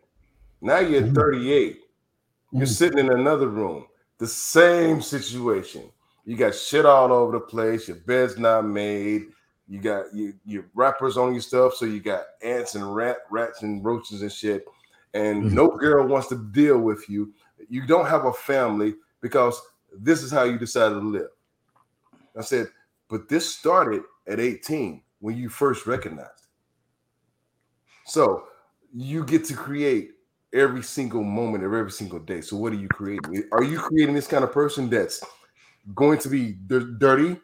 Now 0.60 0.78
you're 0.78 1.02
mm-hmm. 1.02 1.14
38. 1.14 1.80
You're 2.52 2.66
mm. 2.66 2.76
sitting 2.76 2.98
in 2.98 3.10
another 3.10 3.48
room. 3.48 3.86
The 4.18 4.26
same 4.26 5.00
situation. 5.00 5.90
You 6.24 6.36
got 6.36 6.54
shit 6.54 6.84
all 6.84 7.12
over 7.12 7.32
the 7.32 7.40
place. 7.40 7.88
Your 7.88 7.98
bed's 7.98 8.38
not 8.38 8.66
made. 8.66 9.26
You 9.68 9.80
got 9.80 10.14
you, 10.14 10.34
your 10.46 10.64
wrappers 10.74 11.16
on 11.16 11.32
your 11.32 11.42
stuff, 11.42 11.74
so 11.74 11.84
you 11.84 12.00
got 12.00 12.22
ants 12.42 12.74
and 12.74 12.94
rat 12.94 13.18
rats 13.30 13.62
and 13.62 13.84
roaches 13.84 14.22
and 14.22 14.32
shit. 14.32 14.64
And 15.14 15.44
mm-hmm. 15.44 15.54
no 15.54 15.68
girl 15.68 16.06
wants 16.06 16.28
to 16.28 16.36
deal 16.36 16.78
with 16.78 17.08
you. 17.08 17.32
You 17.68 17.86
don't 17.86 18.06
have 18.06 18.24
a 18.24 18.32
family 18.32 18.94
because 19.20 19.60
this 19.96 20.22
is 20.22 20.30
how 20.30 20.44
you 20.44 20.58
decided 20.58 20.94
to 20.94 21.06
live. 21.06 21.28
I 22.36 22.42
said, 22.42 22.68
but 23.08 23.28
this 23.28 23.54
started 23.54 24.02
at 24.26 24.40
18 24.40 25.02
when 25.20 25.36
you 25.36 25.48
first 25.48 25.86
recognized. 25.86 26.46
So 28.06 28.44
you 28.94 29.24
get 29.24 29.44
to 29.46 29.54
create 29.54 30.12
every 30.52 30.82
single 30.82 31.22
moment 31.22 31.64
of 31.64 31.74
every 31.74 31.90
single 31.90 32.18
day. 32.18 32.40
So 32.40 32.56
what 32.56 32.72
are 32.72 32.76
you 32.76 32.88
creating? 32.88 33.44
Are 33.52 33.62
you 33.62 33.78
creating 33.78 34.14
this 34.14 34.26
kind 34.26 34.44
of 34.44 34.52
person 34.52 34.88
that's 34.88 35.22
going 35.94 36.18
to 36.18 36.28
be 36.28 36.52
d- 36.52 36.94
dirty 36.98 37.36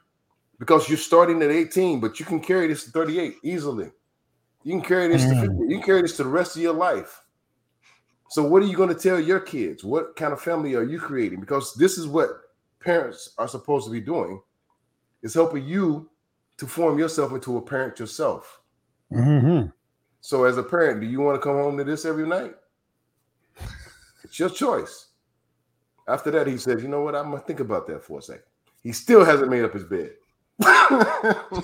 because 0.58 0.88
you're 0.88 0.98
starting 0.98 1.42
at 1.42 1.50
18, 1.50 2.00
but 2.00 2.18
you 2.20 2.26
can 2.26 2.40
carry 2.40 2.68
this 2.68 2.84
to 2.84 2.90
38 2.90 3.36
easily. 3.42 3.90
You 4.62 4.72
can 4.72 4.82
carry 4.82 5.08
this 5.08 5.22
mm. 5.22 5.40
to 5.40 5.48
50. 5.48 5.64
You 5.64 5.78
can 5.78 5.82
carry 5.82 6.02
this 6.02 6.16
to 6.16 6.24
the 6.24 6.28
rest 6.28 6.56
of 6.56 6.62
your 6.62 6.72
life. 6.72 7.20
So, 8.30 8.42
what 8.42 8.62
are 8.62 8.66
you 8.66 8.76
going 8.76 8.88
to 8.88 8.94
tell 8.94 9.20
your 9.20 9.40
kids? 9.40 9.84
What 9.84 10.16
kind 10.16 10.32
of 10.32 10.40
family 10.40 10.74
are 10.74 10.82
you 10.82 10.98
creating? 10.98 11.40
Because 11.40 11.74
this 11.74 11.98
is 11.98 12.06
what 12.06 12.30
parents 12.80 13.34
are 13.38 13.46
supposed 13.46 13.86
to 13.86 13.92
be 13.92 14.00
doing: 14.00 14.40
is 15.22 15.34
helping 15.34 15.64
you 15.64 16.08
to 16.56 16.66
form 16.66 16.98
yourself 16.98 17.32
into 17.32 17.58
a 17.58 17.62
parent 17.62 17.98
yourself. 17.98 18.60
Mm-hmm. 19.12 19.68
So, 20.22 20.44
as 20.44 20.56
a 20.56 20.62
parent, 20.62 21.00
do 21.02 21.06
you 21.06 21.20
want 21.20 21.36
to 21.36 21.44
come 21.44 21.56
home 21.56 21.76
to 21.76 21.84
this 21.84 22.06
every 22.06 22.26
night? 22.26 22.54
It's 24.34 24.40
your 24.40 24.50
choice. 24.50 25.10
After 26.08 26.32
that, 26.32 26.48
he 26.48 26.58
said, 26.58 26.80
"You 26.80 26.88
know 26.88 27.02
what? 27.02 27.14
I'm 27.14 27.30
gonna 27.30 27.38
think 27.38 27.60
about 27.60 27.86
that 27.86 28.02
for 28.02 28.18
a 28.18 28.22
second. 28.22 28.42
He 28.82 28.90
still 28.90 29.24
hasn't 29.24 29.48
made 29.48 29.62
up 29.62 29.72
his 29.72 29.84
bed. 29.84 30.10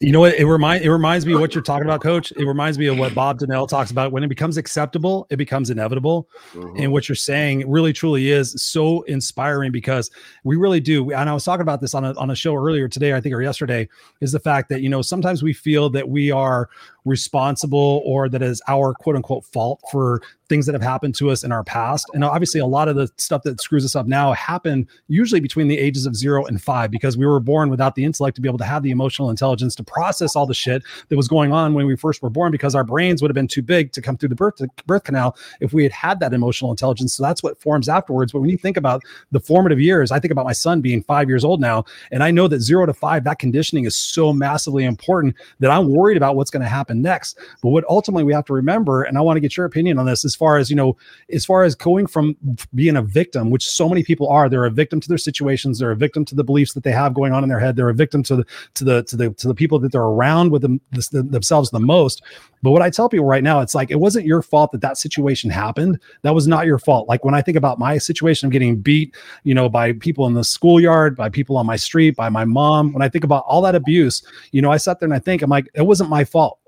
you 0.00 0.10
know 0.10 0.18
what? 0.18 0.34
It 0.34 0.44
remind 0.44 0.82
it 0.82 0.90
reminds 0.90 1.24
me 1.24 1.34
of 1.34 1.40
what 1.40 1.54
you're 1.54 1.62
talking 1.62 1.84
about, 1.84 2.02
Coach. 2.02 2.32
It 2.32 2.46
reminds 2.46 2.80
me 2.80 2.86
of 2.86 2.98
what 2.98 3.14
Bob 3.14 3.38
Donnell 3.38 3.68
talks 3.68 3.92
about. 3.92 4.10
When 4.10 4.24
it 4.24 4.28
becomes 4.28 4.56
acceptable, 4.56 5.28
it 5.30 5.36
becomes 5.36 5.70
inevitable. 5.70 6.28
Mm-hmm. 6.52 6.82
And 6.82 6.92
what 6.92 7.08
you're 7.08 7.14
saying 7.14 7.70
really 7.70 7.92
truly 7.92 8.32
is 8.32 8.60
so 8.60 9.02
inspiring 9.02 9.70
because 9.70 10.10
we 10.42 10.56
really 10.56 10.80
do. 10.80 11.12
And 11.12 11.30
I 11.30 11.32
was 11.32 11.44
talking 11.44 11.62
about 11.62 11.80
this 11.80 11.94
on 11.94 12.04
a 12.04 12.12
on 12.14 12.30
a 12.30 12.34
show 12.34 12.56
earlier 12.56 12.88
today, 12.88 13.14
I 13.14 13.20
think, 13.20 13.36
or 13.36 13.40
yesterday, 13.40 13.88
is 14.20 14.32
the 14.32 14.40
fact 14.40 14.68
that 14.70 14.80
you 14.80 14.88
know 14.88 15.00
sometimes 15.00 15.44
we 15.44 15.52
feel 15.52 15.90
that 15.90 16.08
we 16.08 16.32
are 16.32 16.70
responsible 17.04 18.02
or 18.04 18.28
that 18.28 18.42
is 18.42 18.60
our 18.66 18.94
quote 18.94 19.14
unquote 19.14 19.44
fault 19.44 19.80
for 19.92 20.20
things 20.48 20.66
that 20.66 20.72
have 20.72 20.82
happened 20.82 21.14
to 21.16 21.30
us 21.30 21.44
in 21.44 21.52
our 21.52 21.64
past. 21.64 22.06
And 22.14 22.24
obviously, 22.24 22.60
a 22.60 22.66
lot 22.66 22.88
of 22.88 22.96
the 22.96 23.10
stuff 23.16 23.42
that 23.42 23.60
screws 23.60 23.84
us 23.84 23.94
up 23.94 24.06
now 24.06 24.32
happened 24.32 24.86
usually 25.08 25.40
between 25.40 25.68
the 25.68 25.78
ages 25.78 26.06
of 26.06 26.16
zero 26.16 26.44
and 26.44 26.60
five 26.60 26.90
because 26.90 27.16
we 27.16 27.26
were 27.26 27.40
born 27.40 27.70
without 27.70 27.94
the 27.94 28.04
intellect 28.04 28.36
to 28.36 28.40
be 28.40 28.48
able 28.48 28.58
to 28.58 28.64
have 28.64 28.82
the 28.82 28.90
emotional 28.90 29.30
intelligence 29.30 29.74
to 29.74 29.84
process 29.84 30.36
all 30.36 30.46
the 30.46 30.54
shit 30.54 30.82
that 31.08 31.16
was 31.16 31.28
going 31.28 31.52
on 31.52 31.74
when 31.74 31.86
we 31.86 31.96
first 31.96 32.22
were 32.22 32.30
born 32.30 32.50
because 32.50 32.74
our 32.74 32.84
brains 32.84 33.20
would 33.20 33.30
have 33.30 33.34
been 33.34 33.48
too 33.48 33.62
big 33.62 33.92
to 33.92 34.00
come 34.00 34.16
through 34.16 34.28
the 34.28 34.34
birth, 34.34 34.60
birth 34.86 35.04
canal 35.04 35.36
if 35.60 35.72
we 35.72 35.82
had 35.82 35.92
had 35.92 36.20
that 36.20 36.32
emotional 36.32 36.70
intelligence. 36.70 37.14
So 37.14 37.22
that's 37.22 37.42
what 37.42 37.60
forms 37.60 37.88
afterwards. 37.88 38.32
But 38.32 38.40
when 38.40 38.50
you 38.50 38.58
think 38.58 38.76
about 38.76 39.02
the 39.32 39.40
formative 39.40 39.80
years, 39.80 40.10
I 40.10 40.18
think 40.18 40.32
about 40.32 40.46
my 40.46 40.52
son 40.52 40.80
being 40.80 41.02
five 41.02 41.28
years 41.28 41.44
old 41.44 41.60
now, 41.60 41.84
and 42.10 42.22
I 42.22 42.30
know 42.30 42.48
that 42.48 42.60
zero 42.60 42.86
to 42.86 42.94
five, 42.94 43.24
that 43.24 43.38
conditioning 43.38 43.84
is 43.84 43.96
so 43.96 44.32
massively 44.32 44.84
important 44.84 45.34
that 45.60 45.70
I'm 45.70 45.92
worried 45.92 46.16
about 46.16 46.36
what's 46.36 46.50
going 46.50 46.62
to 46.62 46.68
happen 46.68 47.02
next. 47.02 47.38
But 47.62 47.70
what 47.70 47.84
ultimately 47.88 48.24
we 48.24 48.32
have 48.32 48.44
to 48.46 48.52
remember, 48.52 49.02
and 49.02 49.18
I 49.18 49.20
want 49.20 49.36
to 49.36 49.40
get 49.40 49.56
your 49.56 49.66
opinion 49.66 49.98
on 49.98 50.06
this, 50.06 50.24
as 50.24 50.34
far 50.38 50.56
as 50.56 50.70
you 50.70 50.76
know, 50.76 50.96
as 51.32 51.44
far 51.44 51.64
as 51.64 51.74
going 51.74 52.06
from 52.06 52.36
being 52.74 52.96
a 52.96 53.02
victim, 53.02 53.50
which 53.50 53.68
so 53.68 53.88
many 53.88 54.02
people 54.02 54.28
are, 54.28 54.48
they're 54.48 54.64
a 54.64 54.70
victim 54.70 55.00
to 55.00 55.08
their 55.08 55.18
situations, 55.18 55.78
they're 55.78 55.90
a 55.90 55.96
victim 55.96 56.24
to 56.26 56.34
the 56.34 56.44
beliefs 56.44 56.72
that 56.72 56.84
they 56.84 56.92
have 56.92 57.12
going 57.14 57.32
on 57.32 57.42
in 57.42 57.48
their 57.48 57.60
head, 57.60 57.76
they're 57.76 57.88
a 57.88 57.94
victim 57.94 58.22
to 58.22 58.36
the 58.36 58.44
to 58.74 58.84
the 58.84 59.02
to 59.02 59.16
the 59.16 59.30
to 59.30 59.48
the 59.48 59.54
people 59.54 59.78
that 59.80 59.92
they're 59.92 60.00
around 60.02 60.50
with 60.50 60.62
them, 60.62 60.80
themselves 61.12 61.70
the 61.70 61.80
most. 61.80 62.22
But 62.62 62.70
what 62.72 62.82
I 62.82 62.90
tell 62.90 63.08
people 63.08 63.26
right 63.26 63.42
now, 63.42 63.60
it's 63.60 63.74
like 63.74 63.90
it 63.90 64.00
wasn't 64.00 64.26
your 64.26 64.42
fault 64.42 64.72
that 64.72 64.80
that 64.80 64.98
situation 64.98 65.50
happened. 65.50 66.00
That 66.22 66.34
was 66.34 66.48
not 66.48 66.66
your 66.66 66.78
fault. 66.78 67.08
Like 67.08 67.24
when 67.24 67.34
I 67.34 67.42
think 67.42 67.56
about 67.56 67.78
my 67.78 67.98
situation 67.98 68.46
of 68.46 68.52
getting 68.52 68.76
beat, 68.76 69.14
you 69.44 69.54
know, 69.54 69.68
by 69.68 69.92
people 69.92 70.26
in 70.26 70.34
the 70.34 70.44
schoolyard, 70.44 71.16
by 71.16 71.28
people 71.28 71.56
on 71.56 71.66
my 71.66 71.76
street, 71.76 72.16
by 72.16 72.28
my 72.28 72.44
mom, 72.44 72.92
when 72.92 73.02
I 73.02 73.08
think 73.08 73.24
about 73.24 73.44
all 73.46 73.62
that 73.62 73.74
abuse, 73.74 74.22
you 74.52 74.62
know, 74.62 74.72
I 74.72 74.76
sat 74.76 74.98
there 74.98 75.06
and 75.06 75.14
I 75.14 75.18
think, 75.18 75.42
I'm 75.42 75.50
like, 75.50 75.68
it 75.74 75.82
wasn't 75.82 76.10
my 76.10 76.24
fault. 76.24 76.58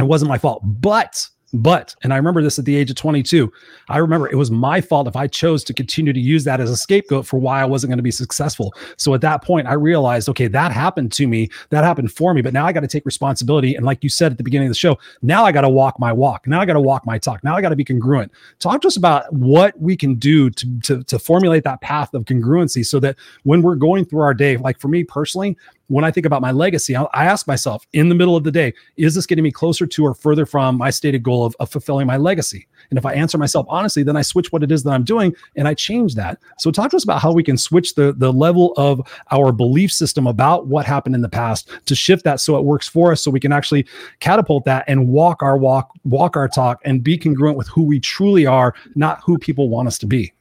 It 0.00 0.04
wasn't 0.04 0.28
my 0.28 0.38
fault. 0.38 0.62
But 0.64 1.28
but, 1.54 1.94
and 2.02 2.12
I 2.12 2.16
remember 2.16 2.42
this 2.42 2.58
at 2.58 2.64
the 2.64 2.74
age 2.74 2.90
of 2.90 2.96
22, 2.96 3.50
I 3.88 3.98
remember 3.98 4.28
it 4.28 4.34
was 4.34 4.50
my 4.50 4.80
fault 4.80 5.06
if 5.06 5.14
I 5.14 5.28
chose 5.28 5.62
to 5.64 5.72
continue 5.72 6.12
to 6.12 6.18
use 6.18 6.42
that 6.44 6.60
as 6.60 6.68
a 6.68 6.76
scapegoat 6.76 7.26
for 7.26 7.38
why 7.38 7.62
I 7.62 7.64
wasn't 7.64 7.92
going 7.92 7.98
to 7.98 8.02
be 8.02 8.10
successful. 8.10 8.74
So 8.96 9.14
at 9.14 9.20
that 9.20 9.44
point, 9.44 9.68
I 9.68 9.74
realized, 9.74 10.28
okay, 10.30 10.48
that 10.48 10.72
happened 10.72 11.12
to 11.12 11.28
me, 11.28 11.48
that 11.70 11.84
happened 11.84 12.12
for 12.12 12.34
me, 12.34 12.42
but 12.42 12.52
now 12.52 12.66
I 12.66 12.72
got 12.72 12.80
to 12.80 12.88
take 12.88 13.06
responsibility. 13.06 13.76
And 13.76 13.86
like 13.86 14.02
you 14.02 14.10
said 14.10 14.32
at 14.32 14.38
the 14.38 14.44
beginning 14.44 14.66
of 14.66 14.72
the 14.72 14.78
show, 14.78 14.98
now 15.22 15.44
I 15.44 15.52
got 15.52 15.60
to 15.60 15.68
walk 15.68 16.00
my 16.00 16.12
walk. 16.12 16.48
Now 16.48 16.60
I 16.60 16.66
got 16.66 16.72
to 16.72 16.80
walk 16.80 17.06
my 17.06 17.18
talk. 17.18 17.44
Now 17.44 17.54
I 17.54 17.60
got 17.60 17.68
to 17.68 17.76
be 17.76 17.84
congruent. 17.84 18.32
Talk 18.58 18.80
to 18.80 18.88
us 18.88 18.96
about 18.96 19.32
what 19.32 19.80
we 19.80 19.96
can 19.96 20.16
do 20.16 20.50
to, 20.50 20.80
to, 20.80 21.04
to 21.04 21.18
formulate 21.20 21.62
that 21.62 21.80
path 21.82 22.14
of 22.14 22.24
congruency 22.24 22.84
so 22.84 22.98
that 22.98 23.14
when 23.44 23.62
we're 23.62 23.76
going 23.76 24.04
through 24.04 24.22
our 24.22 24.34
day, 24.34 24.56
like 24.56 24.80
for 24.80 24.88
me 24.88 25.04
personally, 25.04 25.56
when 25.88 26.04
I 26.04 26.10
think 26.10 26.26
about 26.26 26.42
my 26.42 26.50
legacy, 26.50 26.96
I, 26.96 27.02
I 27.12 27.24
ask 27.26 27.46
myself 27.46 27.86
in 27.92 28.08
the 28.08 28.14
middle 28.14 28.36
of 28.36 28.44
the 28.44 28.50
day, 28.50 28.72
is 28.96 29.14
this 29.14 29.26
getting 29.26 29.44
me 29.44 29.50
closer 29.50 29.86
to 29.86 30.04
or 30.04 30.14
further 30.14 30.46
from 30.46 30.76
my 30.76 30.90
stated 30.90 31.22
goal 31.22 31.44
of, 31.44 31.54
of 31.60 31.70
fulfilling 31.70 32.06
my 32.06 32.16
legacy? 32.16 32.66
And 32.90 32.98
if 32.98 33.06
I 33.06 33.14
answer 33.14 33.38
myself 33.38 33.66
honestly, 33.68 34.02
then 34.02 34.16
I 34.16 34.22
switch 34.22 34.52
what 34.52 34.62
it 34.62 34.70
is 34.70 34.82
that 34.82 34.90
I'm 34.90 35.04
doing 35.04 35.34
and 35.56 35.68
I 35.68 35.74
change 35.74 36.14
that. 36.14 36.38
So 36.58 36.70
talk 36.70 36.90
to 36.90 36.96
us 36.96 37.04
about 37.04 37.20
how 37.20 37.32
we 37.32 37.42
can 37.42 37.56
switch 37.56 37.94
the, 37.94 38.12
the 38.12 38.32
level 38.32 38.72
of 38.76 39.00
our 39.30 39.52
belief 39.52 39.92
system 39.92 40.26
about 40.26 40.66
what 40.66 40.86
happened 40.86 41.14
in 41.14 41.22
the 41.22 41.28
past 41.28 41.70
to 41.86 41.94
shift 41.94 42.24
that 42.24 42.40
so 42.40 42.56
it 42.56 42.64
works 42.64 42.88
for 42.88 43.12
us 43.12 43.22
so 43.22 43.30
we 43.30 43.40
can 43.40 43.52
actually 43.52 43.86
catapult 44.20 44.64
that 44.64 44.84
and 44.88 45.08
walk 45.08 45.42
our 45.42 45.56
walk, 45.56 45.90
walk 46.04 46.36
our 46.36 46.48
talk 46.48 46.80
and 46.84 47.02
be 47.02 47.18
congruent 47.18 47.56
with 47.56 47.68
who 47.68 47.82
we 47.82 48.00
truly 48.00 48.46
are, 48.46 48.74
not 48.94 49.20
who 49.24 49.38
people 49.38 49.68
want 49.68 49.88
us 49.88 49.98
to 49.98 50.06
be. 50.06 50.32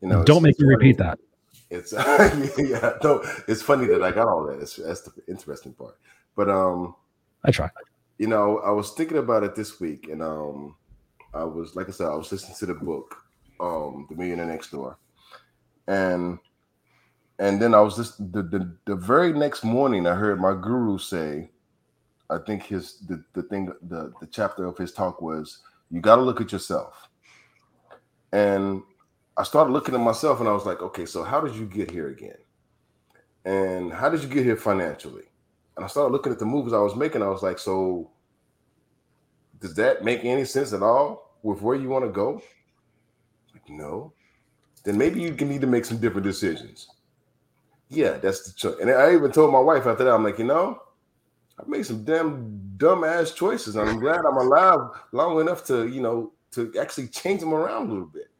You 0.00 0.08
know, 0.08 0.24
don't 0.24 0.42
make 0.42 0.58
me 0.60 0.66
repeat 0.66 0.98
that. 0.98 1.18
It's 1.70 1.92
yeah, 2.58 2.94
no, 3.02 3.24
it's 3.48 3.62
funny 3.62 3.86
that 3.86 4.02
I 4.02 4.10
got 4.10 4.28
all 4.28 4.46
that. 4.46 4.60
It's, 4.60 4.76
that's 4.76 5.02
the 5.02 5.12
interesting 5.28 5.72
part. 5.72 5.96
But 6.36 6.48
um, 6.48 6.94
I 7.44 7.50
try. 7.50 7.70
You 8.18 8.28
know, 8.28 8.58
I 8.60 8.70
was 8.70 8.92
thinking 8.92 9.18
about 9.18 9.42
it 9.42 9.54
this 9.56 9.80
week, 9.80 10.08
and 10.08 10.22
um, 10.22 10.76
I 11.32 11.44
was 11.44 11.74
like 11.74 11.88
I 11.88 11.92
said, 11.92 12.06
I 12.06 12.14
was 12.14 12.30
listening 12.30 12.56
to 12.58 12.66
the 12.66 12.74
book, 12.74 13.16
um, 13.60 14.06
The 14.08 14.16
Millionaire 14.16 14.46
Next 14.46 14.70
Door, 14.70 14.98
and 15.88 16.38
and 17.38 17.60
then 17.60 17.74
I 17.74 17.80
was 17.80 17.96
just 17.96 18.18
the, 18.32 18.42
the 18.42 18.76
the 18.84 18.96
very 18.96 19.32
next 19.32 19.64
morning 19.64 20.06
I 20.06 20.14
heard 20.14 20.40
my 20.40 20.54
guru 20.54 20.98
say, 20.98 21.50
I 22.30 22.38
think 22.46 22.64
his 22.64 23.00
the 23.00 23.24
the 23.32 23.42
thing 23.42 23.72
the 23.82 24.12
the 24.20 24.26
chapter 24.28 24.66
of 24.66 24.78
his 24.78 24.92
talk 24.92 25.20
was 25.20 25.60
you 25.90 26.00
got 26.00 26.16
to 26.16 26.22
look 26.22 26.40
at 26.40 26.52
yourself, 26.52 27.08
and 28.32 28.82
I 29.36 29.42
started 29.42 29.72
looking 29.72 29.94
at 29.94 30.00
myself 30.00 30.40
and 30.40 30.48
I 30.48 30.52
was 30.52 30.64
like, 30.64 30.80
okay, 30.80 31.06
so 31.06 31.24
how 31.24 31.40
did 31.40 31.56
you 31.56 31.66
get 31.66 31.90
here 31.90 32.08
again? 32.08 32.36
And 33.44 33.92
how 33.92 34.08
did 34.08 34.22
you 34.22 34.28
get 34.28 34.44
here 34.44 34.56
financially? 34.56 35.24
And 35.76 35.84
I 35.84 35.88
started 35.88 36.12
looking 36.12 36.32
at 36.32 36.38
the 36.38 36.46
moves 36.46 36.72
I 36.72 36.78
was 36.78 36.94
making. 36.94 37.22
I 37.22 37.28
was 37.28 37.42
like, 37.42 37.58
so 37.58 38.10
does 39.60 39.74
that 39.74 40.04
make 40.04 40.24
any 40.24 40.44
sense 40.44 40.72
at 40.72 40.82
all 40.82 41.36
with 41.42 41.62
where 41.62 41.76
you 41.76 41.88
want 41.88 42.04
to 42.04 42.10
go? 42.10 42.40
Like, 43.52 43.68
no. 43.68 44.12
Then 44.84 44.96
maybe 44.96 45.20
you 45.20 45.34
can 45.34 45.48
need 45.48 45.62
to 45.62 45.66
make 45.66 45.84
some 45.84 45.98
different 45.98 46.24
decisions. 46.24 46.88
Yeah, 47.88 48.18
that's 48.18 48.46
the 48.46 48.52
choice. 48.54 48.76
And 48.80 48.90
I 48.90 49.14
even 49.14 49.32
told 49.32 49.52
my 49.52 49.60
wife 49.60 49.86
after 49.86 50.04
that, 50.04 50.14
I'm 50.14 50.24
like, 50.24 50.38
you 50.38 50.44
know, 50.44 50.80
I 51.58 51.62
made 51.66 51.86
some 51.86 52.04
damn 52.04 52.74
dumb 52.76 53.02
ass 53.04 53.32
choices. 53.32 53.76
I'm 53.76 53.98
glad 53.98 54.20
I'm 54.20 54.36
alive 54.36 54.90
long 55.12 55.40
enough 55.40 55.64
to, 55.66 55.88
you 55.88 56.02
know, 56.02 56.32
to 56.52 56.72
actually 56.80 57.08
change 57.08 57.40
them 57.40 57.52
around 57.52 57.88
a 57.88 57.92
little 57.92 58.06
bit 58.06 58.30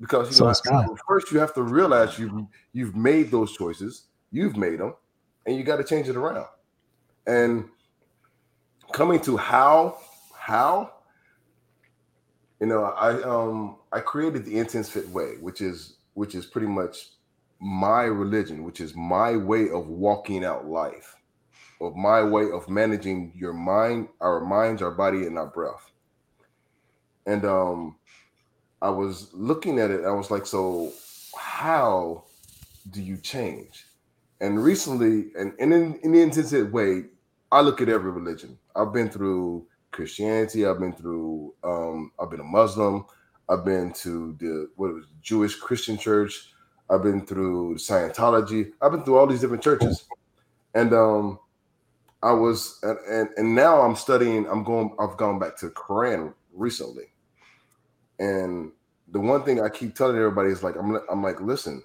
because 0.00 0.28
you 0.28 0.34
so 0.34 0.52
know 0.70 0.96
first 1.06 1.30
you 1.30 1.38
have 1.38 1.54
to 1.54 1.62
realize 1.62 2.18
you 2.18 2.48
you've 2.72 2.96
made 2.96 3.30
those 3.30 3.52
choices, 3.52 4.04
you've 4.32 4.56
made 4.56 4.80
them, 4.80 4.94
and 5.46 5.56
you 5.56 5.62
got 5.62 5.76
to 5.76 5.84
change 5.84 6.08
it 6.08 6.16
around. 6.16 6.46
And 7.26 7.68
coming 8.92 9.20
to 9.20 9.36
how 9.36 9.98
how 10.34 10.92
you 12.60 12.66
know 12.66 12.84
I 12.84 13.22
um 13.22 13.76
I 13.92 14.00
created 14.00 14.44
the 14.44 14.58
intense 14.58 14.88
fit 14.88 15.08
way, 15.10 15.34
which 15.40 15.60
is 15.60 15.98
which 16.14 16.34
is 16.34 16.46
pretty 16.46 16.68
much 16.68 17.10
my 17.60 18.04
religion, 18.04 18.64
which 18.64 18.80
is 18.80 18.94
my 18.96 19.36
way 19.36 19.68
of 19.68 19.88
walking 19.88 20.46
out 20.46 20.66
life, 20.66 21.16
of 21.80 21.94
my 21.94 22.22
way 22.22 22.50
of 22.50 22.68
managing 22.70 23.32
your 23.36 23.52
mind, 23.52 24.08
our 24.22 24.40
minds, 24.40 24.80
our 24.80 24.90
body, 24.90 25.26
and 25.26 25.36
our 25.38 25.46
breath. 25.46 25.92
And 27.26 27.44
um 27.44 27.96
I 28.82 28.90
was 28.90 29.32
looking 29.32 29.78
at 29.78 29.90
it. 29.90 30.04
I 30.04 30.10
was 30.10 30.30
like, 30.30 30.46
so 30.46 30.92
how 31.36 32.24
do 32.90 33.02
you 33.02 33.16
change? 33.18 33.86
And 34.40 34.62
recently, 34.62 35.30
and, 35.38 35.52
and 35.60 35.72
in, 35.72 36.00
in 36.02 36.12
the 36.12 36.22
intensive 36.22 36.72
way, 36.72 37.04
I 37.52 37.60
look 37.60 37.80
at 37.80 37.88
every 37.88 38.10
religion. 38.10 38.58
I've 38.74 38.92
been 38.92 39.10
through 39.10 39.66
Christianity. 39.90 40.66
I've 40.66 40.78
been 40.78 40.92
through. 40.92 41.54
Um, 41.62 42.12
I've 42.18 42.30
been 42.30 42.40
a 42.40 42.44
Muslim. 42.44 43.04
I've 43.48 43.64
been 43.64 43.92
to 43.94 44.36
the 44.38 44.70
what 44.76 44.94
was 44.94 45.06
Jewish 45.20 45.56
Christian 45.56 45.98
church. 45.98 46.52
I've 46.88 47.02
been 47.02 47.26
through 47.26 47.76
Scientology. 47.76 48.72
I've 48.80 48.92
been 48.92 49.02
through 49.02 49.18
all 49.18 49.26
these 49.26 49.40
different 49.40 49.62
churches, 49.62 50.04
and 50.74 50.92
um, 50.92 51.38
I 52.22 52.32
was 52.32 52.78
and, 52.82 52.98
and 53.10 53.28
and 53.36 53.54
now 53.54 53.80
I'm 53.80 53.96
studying. 53.96 54.46
I'm 54.46 54.62
going. 54.64 54.94
I've 54.98 55.16
gone 55.16 55.38
back 55.38 55.56
to 55.58 55.70
Quran 55.70 56.32
recently, 56.52 57.09
and 58.20 58.70
the 59.08 59.18
one 59.18 59.42
thing 59.42 59.60
I 59.60 59.68
keep 59.68 59.96
telling 59.96 60.16
everybody 60.16 60.50
is 60.50 60.62
like, 60.62 60.76
I'm, 60.76 61.00
I'm 61.10 61.22
like, 61.22 61.40
listen, 61.40 61.82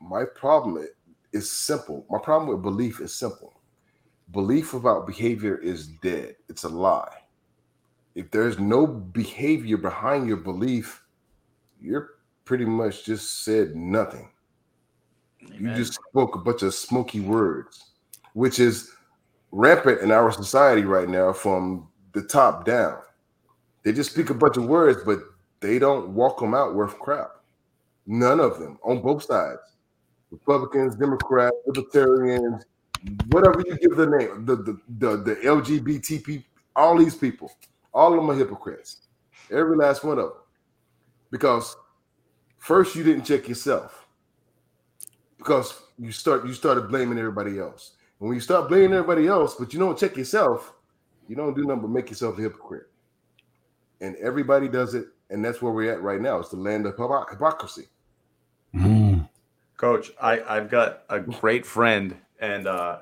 my 0.00 0.24
problem 0.24 0.84
is 1.32 1.52
simple. 1.52 2.06
My 2.10 2.18
problem 2.18 2.48
with 2.50 2.62
belief 2.62 3.00
is 3.00 3.14
simple. 3.14 3.54
Belief 4.32 4.74
about 4.74 5.06
behavior 5.06 5.58
is 5.58 5.86
dead. 5.86 6.36
It's 6.48 6.64
a 6.64 6.68
lie. 6.68 7.18
If 8.14 8.30
there's 8.30 8.58
no 8.58 8.86
behavior 8.86 9.76
behind 9.76 10.26
your 10.26 10.38
belief, 10.38 11.02
you're 11.80 12.14
pretty 12.44 12.64
much 12.64 13.04
just 13.04 13.44
said 13.44 13.76
nothing. 13.76 14.30
Amen. 15.44 15.60
You 15.60 15.74
just 15.74 15.94
spoke 16.10 16.34
a 16.34 16.38
bunch 16.38 16.62
of 16.62 16.74
smoky 16.74 17.20
words, 17.20 17.90
which 18.32 18.58
is 18.58 18.90
rampant 19.52 20.00
in 20.00 20.10
our 20.10 20.32
society 20.32 20.82
right 20.82 21.08
now 21.08 21.32
from 21.32 21.88
the 22.12 22.22
top 22.22 22.64
down. 22.64 22.98
They 23.82 23.92
just 23.92 24.10
speak 24.10 24.30
a 24.30 24.34
bunch 24.34 24.56
of 24.56 24.64
words, 24.64 25.02
but 25.04 25.20
they 25.60 25.78
don't 25.78 26.10
walk 26.10 26.40
them 26.40 26.54
out 26.54 26.74
worth 26.74 26.98
crap. 26.98 27.30
None 28.06 28.40
of 28.40 28.58
them 28.58 28.78
on 28.84 29.02
both 29.02 29.24
sides. 29.24 29.60
Republicans, 30.30 30.96
Democrats, 30.96 31.56
Libertarians, 31.66 32.64
whatever 33.28 33.62
you 33.66 33.76
give 33.78 33.96
the 33.96 34.06
name, 34.06 34.44
the 34.44 34.56
the 34.56 34.80
the, 34.98 35.16
the 35.16 35.34
LGBT 35.36 36.24
people, 36.24 36.48
all 36.76 36.96
these 36.96 37.14
people, 37.14 37.50
all 37.92 38.12
of 38.12 38.16
them 38.16 38.30
are 38.30 38.36
hypocrites. 38.36 39.02
Every 39.50 39.76
last 39.76 40.04
one 40.04 40.18
of 40.18 40.24
them. 40.26 40.42
Because 41.30 41.76
first 42.58 42.94
you 42.94 43.02
didn't 43.02 43.24
check 43.24 43.48
yourself. 43.48 44.06
Because 45.38 45.82
you 45.98 46.12
start 46.12 46.46
you 46.46 46.52
started 46.52 46.88
blaming 46.88 47.18
everybody 47.18 47.58
else. 47.58 47.92
And 48.20 48.28
when 48.28 48.36
you 48.36 48.40
start 48.40 48.68
blaming 48.68 48.92
everybody 48.92 49.26
else, 49.26 49.54
but 49.54 49.72
you 49.72 49.78
don't 49.78 49.98
check 49.98 50.16
yourself, 50.16 50.74
you 51.28 51.36
don't 51.36 51.54
do 51.54 51.64
nothing 51.64 51.82
but 51.82 51.90
make 51.90 52.10
yourself 52.10 52.38
a 52.38 52.42
hypocrite. 52.42 52.88
And 54.00 54.16
everybody 54.16 54.68
does 54.68 54.94
it 54.94 55.06
and 55.30 55.44
that's 55.44 55.60
where 55.60 55.72
we're 55.72 55.92
at 55.92 56.02
right 56.02 56.20
now. 56.20 56.38
It's 56.38 56.50
the 56.50 56.56
land 56.56 56.86
of 56.86 56.96
hypocrisy. 56.96 57.88
Mm. 58.74 59.28
Coach, 59.76 60.10
I 60.20 60.40
I've 60.40 60.70
got 60.70 61.04
a 61.08 61.20
great 61.20 61.64
friend, 61.64 62.16
and 62.40 62.66
uh, 62.66 63.00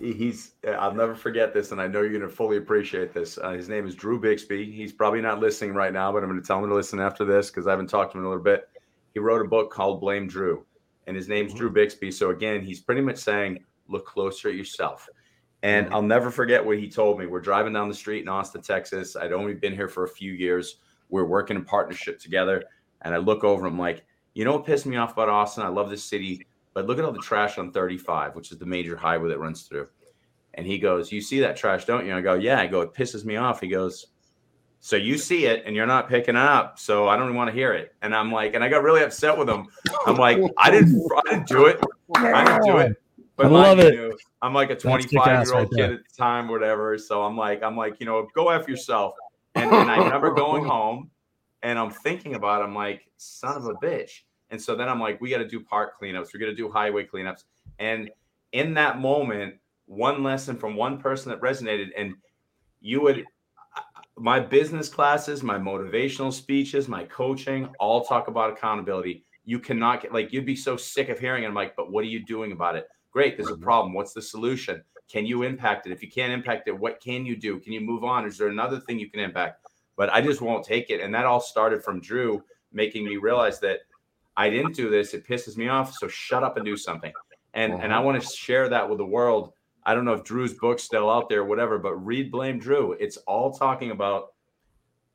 he's 0.00 0.52
I'll 0.66 0.94
never 0.94 1.14
forget 1.14 1.52
this, 1.52 1.72
and 1.72 1.80
I 1.80 1.88
know 1.88 2.02
you're 2.02 2.10
going 2.10 2.22
to 2.22 2.28
fully 2.28 2.56
appreciate 2.56 3.12
this. 3.12 3.38
Uh, 3.38 3.50
his 3.50 3.68
name 3.68 3.86
is 3.86 3.94
Drew 3.94 4.20
Bixby. 4.20 4.70
He's 4.70 4.92
probably 4.92 5.20
not 5.20 5.40
listening 5.40 5.74
right 5.74 5.92
now, 5.92 6.12
but 6.12 6.22
I'm 6.22 6.28
going 6.28 6.40
to 6.40 6.46
tell 6.46 6.62
him 6.62 6.68
to 6.68 6.74
listen 6.74 7.00
after 7.00 7.24
this 7.24 7.50
because 7.50 7.66
I 7.66 7.70
haven't 7.70 7.88
talked 7.88 8.12
to 8.12 8.18
him 8.18 8.22
in 8.22 8.26
a 8.26 8.30
little 8.30 8.44
bit. 8.44 8.68
He 9.14 9.20
wrote 9.20 9.44
a 9.44 9.48
book 9.48 9.70
called 9.70 10.00
Blame 10.00 10.26
Drew, 10.26 10.64
and 11.06 11.16
his 11.16 11.28
name's 11.28 11.50
mm-hmm. 11.50 11.58
Drew 11.58 11.70
Bixby. 11.70 12.10
So 12.10 12.30
again, 12.30 12.62
he's 12.62 12.80
pretty 12.80 13.02
much 13.02 13.18
saying, 13.18 13.64
look 13.88 14.06
closer 14.06 14.48
at 14.48 14.54
yourself. 14.54 15.08
And 15.62 15.86
mm-hmm. 15.86 15.94
I'll 15.94 16.02
never 16.02 16.30
forget 16.30 16.64
what 16.64 16.78
he 16.78 16.88
told 16.88 17.18
me. 17.18 17.26
We're 17.26 17.40
driving 17.40 17.72
down 17.72 17.88
the 17.88 17.94
street 17.94 18.22
in 18.22 18.28
Austin, 18.28 18.62
Texas. 18.62 19.16
I'd 19.16 19.32
only 19.32 19.54
been 19.54 19.74
here 19.74 19.88
for 19.88 20.04
a 20.04 20.08
few 20.08 20.32
years. 20.32 20.78
We're 21.12 21.24
working 21.24 21.56
in 21.56 21.64
partnership 21.64 22.18
together, 22.18 22.64
and 23.02 23.14
I 23.14 23.18
look 23.18 23.44
over. 23.44 23.66
I'm 23.66 23.78
like, 23.78 24.04
you 24.34 24.44
know 24.44 24.52
what 24.54 24.66
pissed 24.66 24.86
me 24.86 24.96
off 24.96 25.12
about 25.12 25.28
Austin? 25.28 25.62
I 25.62 25.68
love 25.68 25.90
this 25.90 26.02
city 26.02 26.44
but 26.74 26.86
look 26.86 26.98
at 26.98 27.04
all 27.04 27.12
the 27.12 27.18
trash 27.18 27.58
on 27.58 27.72
35, 27.72 28.34
which 28.34 28.50
is 28.50 28.58
the 28.58 28.66
major 28.66 28.96
highway 28.96 29.28
that 29.28 29.38
runs 29.38 29.62
through. 29.62 29.88
And 30.54 30.66
he 30.66 30.78
goes, 30.78 31.12
You 31.12 31.20
see 31.20 31.40
that 31.40 31.56
trash, 31.56 31.84
don't 31.84 32.06
you? 32.06 32.14
I 32.14 32.20
go, 32.20 32.34
Yeah. 32.34 32.60
I 32.60 32.66
go, 32.66 32.80
It 32.82 32.94
pisses 32.94 33.24
me 33.24 33.36
off. 33.36 33.60
He 33.60 33.68
goes, 33.68 34.06
So 34.80 34.96
you 34.96 35.18
see 35.18 35.46
it 35.46 35.62
and 35.66 35.76
you're 35.76 35.86
not 35.86 36.08
picking 36.08 36.36
it 36.36 36.42
up. 36.42 36.78
So 36.78 37.08
I 37.08 37.16
don't 37.16 37.26
even 37.26 37.36
want 37.36 37.48
to 37.48 37.54
hear 37.54 37.72
it. 37.72 37.94
And 38.02 38.14
I'm 38.14 38.32
like, 38.32 38.54
and 38.54 38.64
I 38.64 38.68
got 38.68 38.82
really 38.82 39.02
upset 39.02 39.36
with 39.36 39.48
him. 39.48 39.66
I'm 40.06 40.16
like, 40.16 40.38
I 40.58 40.70
didn't 40.70 41.02
I 41.16 41.30
didn't 41.30 41.46
do 41.46 41.66
it. 41.66 41.80
I 42.14 42.44
didn't 42.44 42.64
do 42.64 42.78
it. 42.78 42.96
But 43.36 43.46
I 43.46 43.48
love 43.48 43.78
it. 43.78 43.94
Knew, 43.94 44.16
I'm 44.42 44.52
like 44.52 44.70
a 44.70 44.76
25 44.76 45.46
year 45.46 45.54
old 45.54 45.72
kid 45.72 45.92
at 45.92 45.98
the 45.98 46.16
time, 46.16 46.48
whatever. 46.48 46.98
So 46.98 47.22
I'm 47.22 47.36
like, 47.36 47.62
I'm 47.62 47.76
like, 47.76 47.98
you 47.98 48.06
know, 48.06 48.26
go 48.34 48.50
after 48.50 48.70
yourself. 48.70 49.14
And, 49.54 49.70
and 49.70 49.90
I 49.90 49.98
remember 49.98 50.32
going 50.32 50.64
home 50.76 51.10
and 51.62 51.78
I'm 51.78 51.90
thinking 51.90 52.34
about 52.34 52.60
it. 52.60 52.64
I'm 52.64 52.74
like, 52.74 53.08
son 53.16 53.56
of 53.56 53.66
a 53.66 53.74
bitch. 53.74 54.10
And 54.50 54.60
so 54.60 54.74
then 54.74 54.88
I'm 54.88 55.00
like, 55.00 55.20
we 55.20 55.30
got 55.30 55.38
to 55.38 55.48
do 55.48 55.60
park 55.60 55.94
cleanups. 56.00 56.28
We're 56.32 56.40
going 56.40 56.52
to 56.52 56.56
do 56.56 56.70
highway 56.70 57.06
cleanups. 57.06 57.44
And 57.78 58.10
in 58.52 58.74
that 58.74 58.98
moment, 58.98 59.54
one 59.86 60.22
lesson 60.22 60.56
from 60.56 60.76
one 60.76 60.98
person 60.98 61.30
that 61.30 61.40
resonated, 61.40 61.88
and 61.96 62.14
you 62.80 63.00
would, 63.02 63.24
my 64.16 64.40
business 64.40 64.88
classes, 64.88 65.42
my 65.42 65.58
motivational 65.58 66.32
speeches, 66.32 66.88
my 66.88 67.04
coaching, 67.04 67.68
all 67.80 68.04
talk 68.04 68.28
about 68.28 68.52
accountability. 68.52 69.24
You 69.44 69.58
cannot 69.58 70.02
get 70.02 70.12
like 70.12 70.32
you'd 70.32 70.46
be 70.46 70.54
so 70.54 70.76
sick 70.76 71.08
of 71.08 71.18
hearing 71.18 71.44
it. 71.44 71.46
I'm 71.46 71.54
like, 71.54 71.74
but 71.74 71.90
what 71.90 72.04
are 72.04 72.08
you 72.08 72.24
doing 72.24 72.52
about 72.52 72.76
it? 72.76 72.86
Great, 73.10 73.36
there's 73.36 73.48
a 73.48 73.54
mm-hmm. 73.54 73.62
problem. 73.62 73.94
What's 73.94 74.12
the 74.12 74.22
solution? 74.22 74.82
Can 75.12 75.26
you 75.26 75.42
impact 75.42 75.86
it? 75.86 75.92
If 75.92 76.02
you 76.02 76.10
can't 76.10 76.32
impact 76.32 76.68
it, 76.68 76.78
what 76.78 77.00
can 77.00 77.26
you 77.26 77.36
do? 77.36 77.60
Can 77.60 77.72
you 77.72 77.82
move 77.82 78.02
on? 78.02 78.24
Is 78.24 78.38
there 78.38 78.48
another 78.48 78.80
thing 78.80 78.98
you 78.98 79.10
can 79.10 79.20
impact? 79.20 79.66
But 79.96 80.10
I 80.10 80.22
just 80.22 80.40
won't 80.40 80.64
take 80.64 80.88
it. 80.88 81.02
And 81.02 81.14
that 81.14 81.26
all 81.26 81.40
started 81.40 81.84
from 81.84 82.00
Drew 82.00 82.42
making 82.72 83.04
me 83.04 83.18
realize 83.18 83.60
that 83.60 83.80
I 84.38 84.48
didn't 84.48 84.74
do 84.74 84.88
this. 84.88 85.12
It 85.12 85.28
pisses 85.28 85.58
me 85.58 85.68
off. 85.68 85.92
So 85.94 86.08
shut 86.08 86.42
up 86.42 86.56
and 86.56 86.64
do 86.64 86.78
something. 86.78 87.12
And 87.52 87.74
uh-huh. 87.74 87.82
and 87.82 87.92
I 87.92 87.96
uh-huh. 87.96 88.06
want 88.06 88.22
to 88.22 88.26
share 88.26 88.70
that 88.70 88.88
with 88.88 88.98
the 88.98 89.06
world. 89.06 89.52
I 89.84 89.94
don't 89.94 90.04
know 90.04 90.14
if 90.14 90.24
Drew's 90.24 90.54
book's 90.54 90.84
still 90.84 91.10
out 91.10 91.28
there, 91.28 91.44
whatever, 91.44 91.78
but 91.78 91.94
read 91.96 92.30
Blame 92.30 92.58
Drew. 92.58 92.92
It's 92.92 93.18
all 93.18 93.52
talking 93.52 93.90
about 93.90 94.28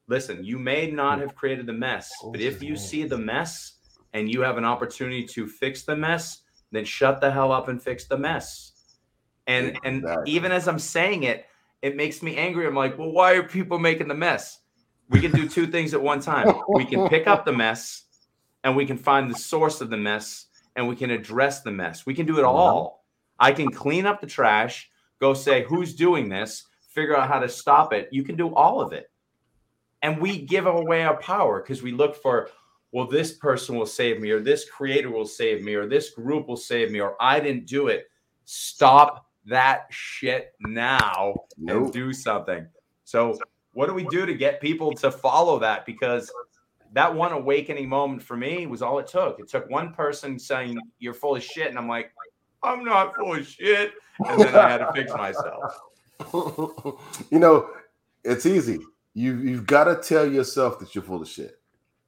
listen, 0.07 0.43
you 0.43 0.59
may 0.59 0.91
not 0.91 1.19
have 1.19 1.35
created 1.35 1.65
the 1.65 1.73
mess, 1.73 2.11
but 2.31 2.39
if 2.39 2.61
you 2.61 2.75
see 2.75 3.03
the 3.03 3.17
mess 3.17 3.73
and 4.13 4.31
you 4.31 4.41
have 4.41 4.57
an 4.57 4.65
opportunity 4.65 5.25
to 5.25 5.47
fix 5.47 5.83
the 5.83 5.95
mess, 5.95 6.43
then 6.71 6.85
shut 6.85 7.19
the 7.19 7.31
hell 7.31 7.51
up 7.51 7.67
and 7.67 7.81
fix 7.81 8.05
the 8.05 8.17
mess. 8.17 8.66
And 9.47 9.77
and 9.83 10.05
even 10.25 10.51
as 10.51 10.67
I'm 10.67 10.79
saying 10.79 11.23
it, 11.23 11.45
it 11.81 11.95
makes 11.95 12.21
me 12.21 12.35
angry. 12.35 12.67
I'm 12.67 12.75
like, 12.75 12.97
well, 12.97 13.11
why 13.11 13.33
are 13.33 13.43
people 13.43 13.79
making 13.79 14.07
the 14.07 14.15
mess? 14.15 14.59
We 15.09 15.21
can 15.21 15.31
do 15.31 15.47
two 15.47 15.67
things 15.67 15.93
at 15.93 16.01
one 16.01 16.19
time. 16.19 16.53
We 16.69 16.85
can 16.85 17.07
pick 17.07 17.27
up 17.27 17.45
the 17.45 17.53
mess 17.53 18.03
and 18.63 18.75
we 18.75 18.85
can 18.85 18.97
find 18.97 19.31
the 19.31 19.37
source 19.37 19.79
of 19.79 19.89
the 19.89 19.97
mess 19.97 20.47
and 20.75 20.87
we 20.87 20.95
can 20.95 21.11
address 21.11 21.61
the 21.61 21.71
mess. 21.71 22.05
We 22.05 22.13
can 22.13 22.25
do 22.25 22.37
it 22.39 22.43
all. 22.43 23.05
I 23.39 23.51
can 23.51 23.71
clean 23.71 24.05
up 24.05 24.19
the 24.19 24.27
trash, 24.27 24.89
go 25.19 25.33
say 25.33 25.63
who's 25.63 25.95
doing 25.95 26.27
this, 26.27 26.65
figure 26.89 27.15
out 27.15 27.29
how 27.29 27.39
to 27.39 27.47
stop 27.47 27.93
it. 27.93 28.09
You 28.11 28.23
can 28.23 28.35
do 28.35 28.53
all 28.53 28.81
of 28.81 28.91
it. 28.91 29.09
And 30.01 30.19
we 30.19 30.45
give 30.45 30.65
away 30.65 31.03
our 31.03 31.17
power 31.17 31.61
because 31.61 31.81
we 31.81 31.91
look 31.91 32.15
for, 32.15 32.49
well, 32.91 33.07
this 33.07 33.33
person 33.33 33.75
will 33.75 33.85
save 33.85 34.19
me, 34.19 34.31
or 34.31 34.39
this 34.39 34.69
creator 34.69 35.09
will 35.09 35.25
save 35.25 35.63
me, 35.63 35.75
or 35.75 35.87
this 35.87 36.09
group 36.11 36.47
will 36.47 36.57
save 36.57 36.91
me, 36.91 36.99
or 36.99 37.15
I 37.19 37.39
didn't 37.39 37.65
do 37.67 37.87
it. 37.87 38.09
Stop 38.45 39.26
that 39.47 39.87
shit 39.89 40.53
now 40.59 41.35
nope. 41.57 41.83
and 41.85 41.93
do 41.93 42.13
something. 42.13 42.67
So, 43.05 43.37
what 43.73 43.87
do 43.87 43.93
we 43.93 44.05
do 44.05 44.25
to 44.25 44.33
get 44.33 44.59
people 44.59 44.91
to 44.93 45.11
follow 45.11 45.59
that? 45.59 45.85
Because 45.85 46.31
that 46.93 47.13
one 47.13 47.31
awakening 47.31 47.87
moment 47.89 48.21
for 48.21 48.35
me 48.35 48.67
was 48.67 48.81
all 48.81 48.99
it 48.99 49.07
took. 49.07 49.39
It 49.39 49.49
took 49.49 49.69
one 49.69 49.93
person 49.93 50.37
saying 50.37 50.77
you're 50.99 51.13
full 51.13 51.35
of 51.35 51.43
shit, 51.43 51.67
and 51.67 51.77
I'm 51.77 51.87
like, 51.87 52.11
I'm 52.63 52.83
not 52.83 53.15
full 53.15 53.35
of 53.35 53.47
shit, 53.47 53.93
and 54.19 54.41
then 54.41 54.55
I 54.55 54.69
had 54.69 54.77
to 54.79 54.91
fix 54.93 55.11
myself. 55.13 55.79
you 57.31 57.39
know, 57.39 57.69
it's 58.23 58.45
easy. 58.45 58.79
You 59.13 59.37
you've 59.37 59.65
got 59.65 59.85
to 59.85 59.95
tell 59.95 60.29
yourself 60.29 60.79
that 60.79 60.93
you're 60.93 61.03
full 61.03 61.21
of 61.21 61.27
shit. 61.27 61.59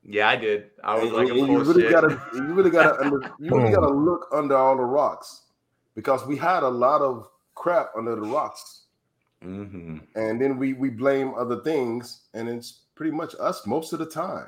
Yeah, 0.03 0.29
I 0.29 0.35
did. 0.35 0.71
I 0.83 0.95
was 0.95 1.03
and, 1.03 1.13
like, 1.13 1.27
you 1.27 1.61
really 1.61 1.89
gotta, 1.89 2.21
you 2.33 2.41
really 2.41 2.69
gotta, 2.71 3.31
you 3.37 3.51
really 3.51 3.71
gotta 3.71 3.93
look 3.93 4.27
under 4.31 4.55
all 4.55 4.77
the 4.77 4.83
rocks 4.83 5.43
because 5.99 6.25
we 6.25 6.37
had 6.37 6.63
a 6.63 6.69
lot 6.69 7.01
of 7.01 7.27
crap 7.55 7.91
under 7.93 8.15
the 8.15 8.21
rocks, 8.21 8.83
mm-hmm. 9.43 9.97
and 10.15 10.39
then 10.39 10.57
we 10.57 10.71
we 10.71 10.89
blame 10.89 11.33
other 11.35 11.59
things, 11.61 12.21
and 12.33 12.47
it's 12.47 12.83
pretty 12.95 13.11
much 13.11 13.35
us 13.37 13.67
most 13.67 13.91
of 13.91 13.99
the 13.99 14.05
time. 14.05 14.47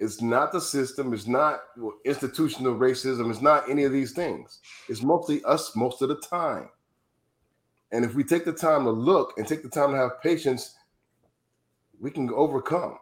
It's 0.00 0.22
not 0.22 0.50
the 0.52 0.60
system. 0.62 1.12
It's 1.12 1.26
not 1.26 1.60
institutional 2.06 2.76
racism. 2.76 3.30
It's 3.30 3.42
not 3.42 3.68
any 3.68 3.84
of 3.84 3.92
these 3.92 4.12
things. 4.12 4.60
It's 4.88 5.02
mostly 5.02 5.44
us 5.44 5.76
most 5.76 6.00
of 6.00 6.08
the 6.08 6.16
time. 6.16 6.70
And 7.92 8.06
if 8.06 8.14
we 8.14 8.24
take 8.24 8.46
the 8.46 8.52
time 8.54 8.84
to 8.84 8.90
look 8.90 9.34
and 9.36 9.46
take 9.46 9.62
the 9.62 9.68
time 9.68 9.90
to 9.90 9.98
have 9.98 10.22
patience, 10.22 10.76
we 12.00 12.10
can 12.10 12.30
overcome. 12.30 12.96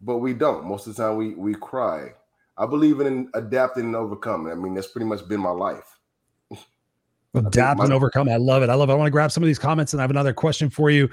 But 0.00 0.18
we 0.18 0.34
don't. 0.34 0.64
Most 0.64 0.88
of 0.88 0.96
the 0.96 1.02
time, 1.04 1.16
we 1.16 1.34
we 1.34 1.54
cry. 1.54 2.14
I 2.58 2.66
believe 2.66 2.98
in 2.98 3.30
adapting 3.34 3.84
and 3.84 3.96
overcoming. 3.96 4.50
I 4.50 4.56
mean, 4.56 4.74
that's 4.74 4.88
pretty 4.88 5.06
much 5.06 5.28
been 5.28 5.40
my 5.40 5.50
life. 5.50 5.95
Adapt 7.36 7.80
and 7.80 7.92
overcome. 7.92 8.28
I 8.28 8.36
love 8.36 8.62
it. 8.62 8.70
I 8.70 8.74
love 8.74 8.88
it. 8.88 8.92
I 8.92 8.96
want 8.96 9.06
to 9.06 9.12
grab 9.12 9.30
some 9.30 9.42
of 9.42 9.46
these 9.46 9.58
comments 9.58 9.92
and 9.92 10.00
I 10.00 10.02
have 10.02 10.10
another 10.10 10.32
question 10.32 10.70
for 10.70 10.90
you. 10.90 11.08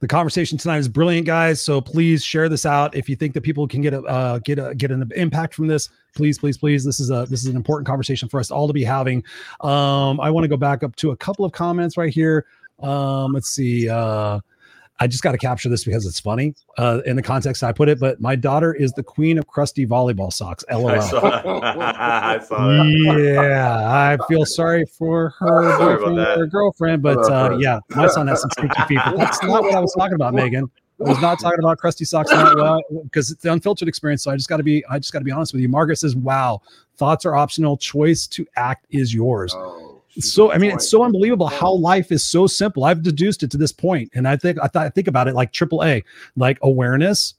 The 0.00 0.08
conversation 0.08 0.56
tonight 0.58 0.78
is 0.78 0.88
brilliant, 0.88 1.26
guys. 1.26 1.60
So 1.60 1.80
please 1.80 2.24
share 2.24 2.48
this 2.48 2.64
out. 2.64 2.94
If 2.94 3.08
you 3.08 3.16
think 3.16 3.34
that 3.34 3.42
people 3.42 3.68
can 3.68 3.82
get 3.82 3.92
a 3.92 4.02
uh, 4.02 4.38
get 4.38 4.58
a 4.58 4.74
get 4.74 4.90
an 4.90 5.10
impact 5.14 5.54
from 5.54 5.66
this, 5.66 5.90
please, 6.14 6.38
please, 6.38 6.56
please. 6.56 6.84
This 6.84 7.00
is 7.00 7.10
a 7.10 7.26
this 7.28 7.40
is 7.40 7.46
an 7.46 7.56
important 7.56 7.86
conversation 7.86 8.28
for 8.28 8.40
us 8.40 8.50
all 8.50 8.66
to 8.66 8.72
be 8.72 8.84
having. 8.84 9.22
Um, 9.60 10.20
I 10.20 10.30
want 10.30 10.44
to 10.44 10.48
go 10.48 10.56
back 10.56 10.82
up 10.82 10.96
to 10.96 11.10
a 11.10 11.16
couple 11.16 11.44
of 11.44 11.52
comments 11.52 11.96
right 11.96 12.12
here. 12.12 12.46
Um, 12.80 13.32
let's 13.32 13.50
see. 13.50 13.88
Uh, 13.88 14.40
I 15.02 15.06
just 15.06 15.22
got 15.22 15.32
to 15.32 15.38
capture 15.38 15.70
this 15.70 15.82
because 15.82 16.04
it's 16.04 16.20
funny 16.20 16.54
uh, 16.76 17.00
in 17.06 17.16
the 17.16 17.22
context 17.22 17.64
I 17.64 17.72
put 17.72 17.88
it. 17.88 17.98
But 17.98 18.20
my 18.20 18.36
daughter 18.36 18.74
is 18.74 18.92
the 18.92 19.02
queen 19.02 19.38
of 19.38 19.46
crusty 19.46 19.86
volleyball 19.86 20.30
socks. 20.30 20.62
LOL. 20.70 20.90
I 20.90 20.98
saw, 21.00 21.20
I 21.22 22.38
saw 22.38 22.82
yeah, 22.82 23.90
I 23.90 24.18
feel 24.28 24.44
sorry 24.44 24.84
for 24.84 25.30
her, 25.38 25.78
sorry 25.78 26.14
her 26.14 26.46
girlfriend, 26.46 27.02
but 27.02 27.18
uh, 27.30 27.56
yeah, 27.60 27.80
my 27.90 28.08
son 28.08 28.26
has 28.26 28.42
some 28.42 28.50
sneaky 28.58 28.82
feet. 28.88 29.00
That's 29.16 29.42
not 29.42 29.62
what 29.62 29.74
I 29.74 29.80
was 29.80 29.94
talking 29.96 30.14
about, 30.14 30.34
Megan. 30.34 30.70
I 31.00 31.08
was 31.08 31.20
not 31.22 31.40
talking 31.40 31.60
about 31.60 31.78
crusty 31.78 32.04
socks 32.04 32.30
because 33.04 33.30
it's 33.30 33.42
the 33.42 33.50
unfiltered 33.50 33.88
experience. 33.88 34.22
So 34.22 34.30
I 34.30 34.36
just 34.36 34.50
got 34.50 34.58
to 34.58 34.62
be, 34.62 34.84
I 34.84 34.98
just 34.98 35.14
got 35.14 35.20
to 35.20 35.24
be 35.24 35.30
honest 35.30 35.54
with 35.54 35.62
you. 35.62 35.68
Margaret 35.70 35.96
says, 35.96 36.14
"Wow, 36.14 36.60
thoughts 36.98 37.24
are 37.24 37.34
optional. 37.34 37.78
Choice 37.78 38.26
to 38.26 38.46
act 38.56 38.84
is 38.90 39.14
yours." 39.14 39.54
Oh 39.56 39.89
so 40.18 40.52
I 40.52 40.58
mean, 40.58 40.72
it's 40.72 40.88
so 40.88 41.04
unbelievable 41.04 41.46
how 41.46 41.72
life 41.72 42.10
is 42.10 42.24
so 42.24 42.46
simple. 42.46 42.84
I've 42.84 43.02
deduced 43.02 43.42
it 43.42 43.50
to 43.52 43.56
this 43.56 43.72
point, 43.72 44.10
and 44.14 44.26
I 44.26 44.36
think 44.36 44.58
I 44.62 44.66
thought 44.66 44.86
I 44.86 44.90
think 44.90 45.08
about 45.08 45.28
it 45.28 45.34
like 45.34 45.52
triple 45.52 45.84
A, 45.84 46.02
like 46.36 46.58
awareness, 46.62 47.34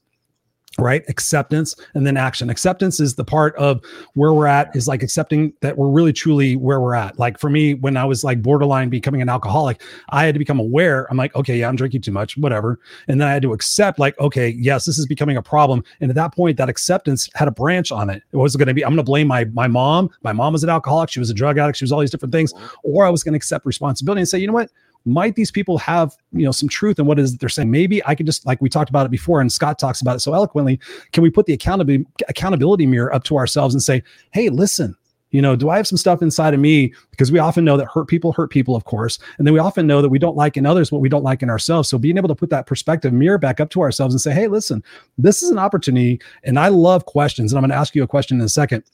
right? 0.78 1.04
Acceptance 1.08 1.74
and 1.94 2.06
then 2.06 2.16
action. 2.16 2.50
Acceptance 2.50 3.00
is 3.00 3.14
the 3.14 3.24
part 3.24 3.54
of 3.56 3.84
where 4.14 4.32
we're 4.32 4.46
at 4.46 4.74
is 4.74 4.88
like 4.88 5.02
accepting 5.02 5.52
that 5.60 5.76
we're 5.76 5.88
really 5.88 6.12
truly 6.12 6.56
where 6.56 6.80
we're 6.80 6.94
at. 6.94 7.18
Like 7.18 7.38
for 7.38 7.50
me 7.50 7.74
when 7.74 7.96
i 7.96 8.04
was 8.04 8.24
like 8.24 8.42
borderline 8.42 8.88
becoming 8.88 9.22
an 9.22 9.28
alcoholic 9.28 9.82
i 10.10 10.24
had 10.24 10.34
to 10.34 10.38
become 10.38 10.58
aware. 10.58 11.06
I'm 11.10 11.16
like 11.16 11.34
okay 11.34 11.58
yeah 11.58 11.68
i'm 11.68 11.76
drinking 11.76 12.02
too 12.02 12.12
much 12.12 12.36
whatever. 12.36 12.80
And 13.08 13.20
then 13.20 13.28
i 13.28 13.32
had 13.32 13.42
to 13.42 13.52
accept 13.52 13.98
like 13.98 14.18
okay 14.18 14.48
yes 14.48 14.84
this 14.84 14.98
is 14.98 15.06
becoming 15.06 15.36
a 15.36 15.42
problem. 15.42 15.84
And 16.00 16.10
at 16.10 16.14
that 16.16 16.34
point 16.34 16.56
that 16.56 16.68
acceptance 16.68 17.28
had 17.34 17.48
a 17.48 17.52
branch 17.52 17.92
on 17.92 18.10
it. 18.10 18.22
It 18.32 18.36
was 18.36 18.56
going 18.56 18.68
to 18.68 18.74
be 18.74 18.84
i'm 18.84 18.90
going 18.90 18.96
to 18.98 19.02
blame 19.02 19.26
my 19.26 19.44
my 19.46 19.68
mom. 19.68 20.10
My 20.22 20.32
mom 20.32 20.52
was 20.52 20.64
an 20.64 20.70
alcoholic. 20.70 21.10
She 21.10 21.20
was 21.20 21.30
a 21.30 21.34
drug 21.34 21.58
addict. 21.58 21.78
She 21.78 21.84
was 21.84 21.92
all 21.92 22.00
these 22.00 22.10
different 22.10 22.32
things. 22.32 22.52
Mm-hmm. 22.52 22.66
Or 22.84 23.06
i 23.06 23.10
was 23.10 23.22
going 23.22 23.34
to 23.34 23.36
accept 23.36 23.66
responsibility 23.66 24.20
and 24.20 24.28
say 24.28 24.38
you 24.38 24.46
know 24.46 24.52
what 24.52 24.70
might 25.04 25.34
these 25.34 25.50
people 25.50 25.78
have 25.78 26.16
you 26.32 26.44
know 26.44 26.52
some 26.52 26.68
truth 26.68 26.98
in 26.98 27.06
what 27.06 27.18
is 27.18 27.36
they're 27.36 27.48
saying? 27.48 27.70
Maybe 27.70 28.04
i 28.06 28.14
can 28.14 28.26
just 28.26 28.46
like 28.46 28.60
we 28.60 28.68
talked 28.68 28.90
about 28.90 29.06
it 29.06 29.10
before 29.10 29.40
and 29.40 29.50
scott 29.50 29.78
talks 29.78 30.00
about 30.00 30.16
it 30.16 30.20
so 30.20 30.34
eloquently 30.34 30.78
can 31.12 31.22
we 31.22 31.30
put 31.30 31.46
the 31.46 31.52
accountability 31.52 32.06
accountability 32.28 32.86
mirror 32.86 33.12
up 33.14 33.24
to 33.24 33.36
ourselves 33.36 33.74
and 33.74 33.82
say 33.82 34.02
hey 34.32 34.48
listen 34.48 34.96
you 35.30 35.42
know 35.42 35.56
do 35.56 35.70
i 35.70 35.76
have 35.76 35.86
some 35.86 35.96
stuff 35.96 36.22
inside 36.22 36.54
of 36.54 36.60
me? 36.60 36.92
Because 37.10 37.32
we 37.32 37.38
often 37.38 37.64
know 37.64 37.76
that 37.76 37.88
hurt 37.92 38.06
people 38.06 38.32
hurt 38.32 38.50
people 38.50 38.76
of 38.76 38.84
course 38.84 39.18
and 39.38 39.46
then 39.46 39.54
we 39.54 39.60
often 39.60 39.86
know 39.86 40.02
that 40.02 40.08
we 40.08 40.18
don't 40.18 40.36
like 40.36 40.56
in 40.56 40.66
others 40.66 40.92
what 40.92 41.00
we 41.00 41.08
don't 41.08 41.24
like 41.24 41.42
in 41.42 41.50
ourselves. 41.50 41.88
So 41.88 41.98
being 41.98 42.16
able 42.16 42.28
to 42.28 42.34
put 42.34 42.50
that 42.50 42.66
perspective 42.66 43.12
mirror 43.12 43.38
back 43.38 43.60
up 43.60 43.70
to 43.70 43.80
ourselves 43.80 44.14
and 44.14 44.20
say 44.20 44.32
hey 44.32 44.46
listen 44.46 44.82
this 45.18 45.42
is 45.42 45.50
an 45.50 45.58
opportunity 45.58 46.20
and 46.44 46.58
i 46.58 46.68
love 46.68 47.06
questions 47.06 47.52
and 47.52 47.58
i'm 47.58 47.62
going 47.62 47.70
to 47.70 47.76
ask 47.76 47.94
you 47.94 48.02
a 48.02 48.06
question 48.06 48.38
in 48.38 48.44
a 48.44 48.48
second. 48.48 48.84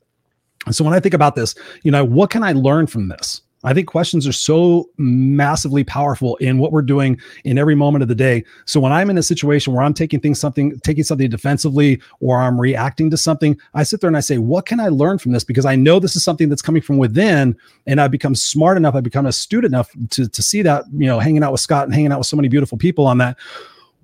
So 0.71 0.85
when 0.85 0.95
i 0.95 1.01
think 1.01 1.15
about 1.15 1.35
this 1.35 1.55
you 1.83 1.91
know 1.91 2.05
what 2.05 2.31
can 2.31 2.43
i 2.43 2.53
learn 2.53 2.87
from 2.87 3.09
this 3.09 3.43
I 3.65 3.75
think 3.75 3.89
questions 3.89 4.27
are 4.27 4.33
so 4.33 4.89
massively 4.99 5.83
powerful 5.83 6.37
in 6.37 6.59
what 6.59 6.71
we're 6.71 6.83
doing 6.83 7.21
in 7.45 7.59
every 7.59 7.75
moment 7.75 8.03
of 8.03 8.09
the 8.09 8.15
day. 8.15 8.45
So 8.67 8.79
when 8.79 8.93
I'm 8.93 9.11
in 9.11 9.19
a 9.19 9.23
situation 9.23 9.73
where 9.73 9.83
I'm 9.83 9.95
taking 9.95 10.21
things 10.21 10.39
something 10.39 10.79
taking 10.81 11.05
something 11.05 11.29
defensively 11.29 12.01
or 12.21 12.39
I'm 12.39 12.61
reacting 12.61 13.11
to 13.11 13.17
something, 13.17 13.59
I 13.75 13.83
sit 13.83 14.01
there 14.01 14.09
and 14.09 14.17
I 14.17 14.21
say, 14.21 14.39
"What 14.39 14.67
can 14.67 14.81
I 14.81 14.89
learn 14.89 15.19
from 15.19 15.33
this?" 15.33 15.45
Because 15.45 15.65
I 15.65 15.75
know 15.75 15.99
this 15.99 16.15
is 16.15 16.23
something 16.23 16.49
that's 16.49 16.63
coming 16.63 16.83
from 16.83 16.99
within 16.99 17.57
and 17.87 18.01
I've 18.01 18.11
become 18.11 18.35
smart 18.35 18.77
enough, 18.77 18.95
I've 18.95 19.03
become 19.03 19.27
astute 19.27 19.65
enough 19.65 19.91
to 20.11 20.29
to 20.29 20.43
see 20.43 20.63
that, 20.63 20.85
you 20.93 21.07
know, 21.07 21.19
hanging 21.19 21.43
out 21.43 21.53
with 21.53 21.61
Scott 21.61 21.85
and 21.85 21.95
hanging 21.95 22.13
out 22.13 22.19
with 22.19 22.29
so 22.29 22.37
many 22.37 22.49
beautiful 22.49 22.79
people 22.79 23.07
on 23.07 23.19
that 23.19 23.37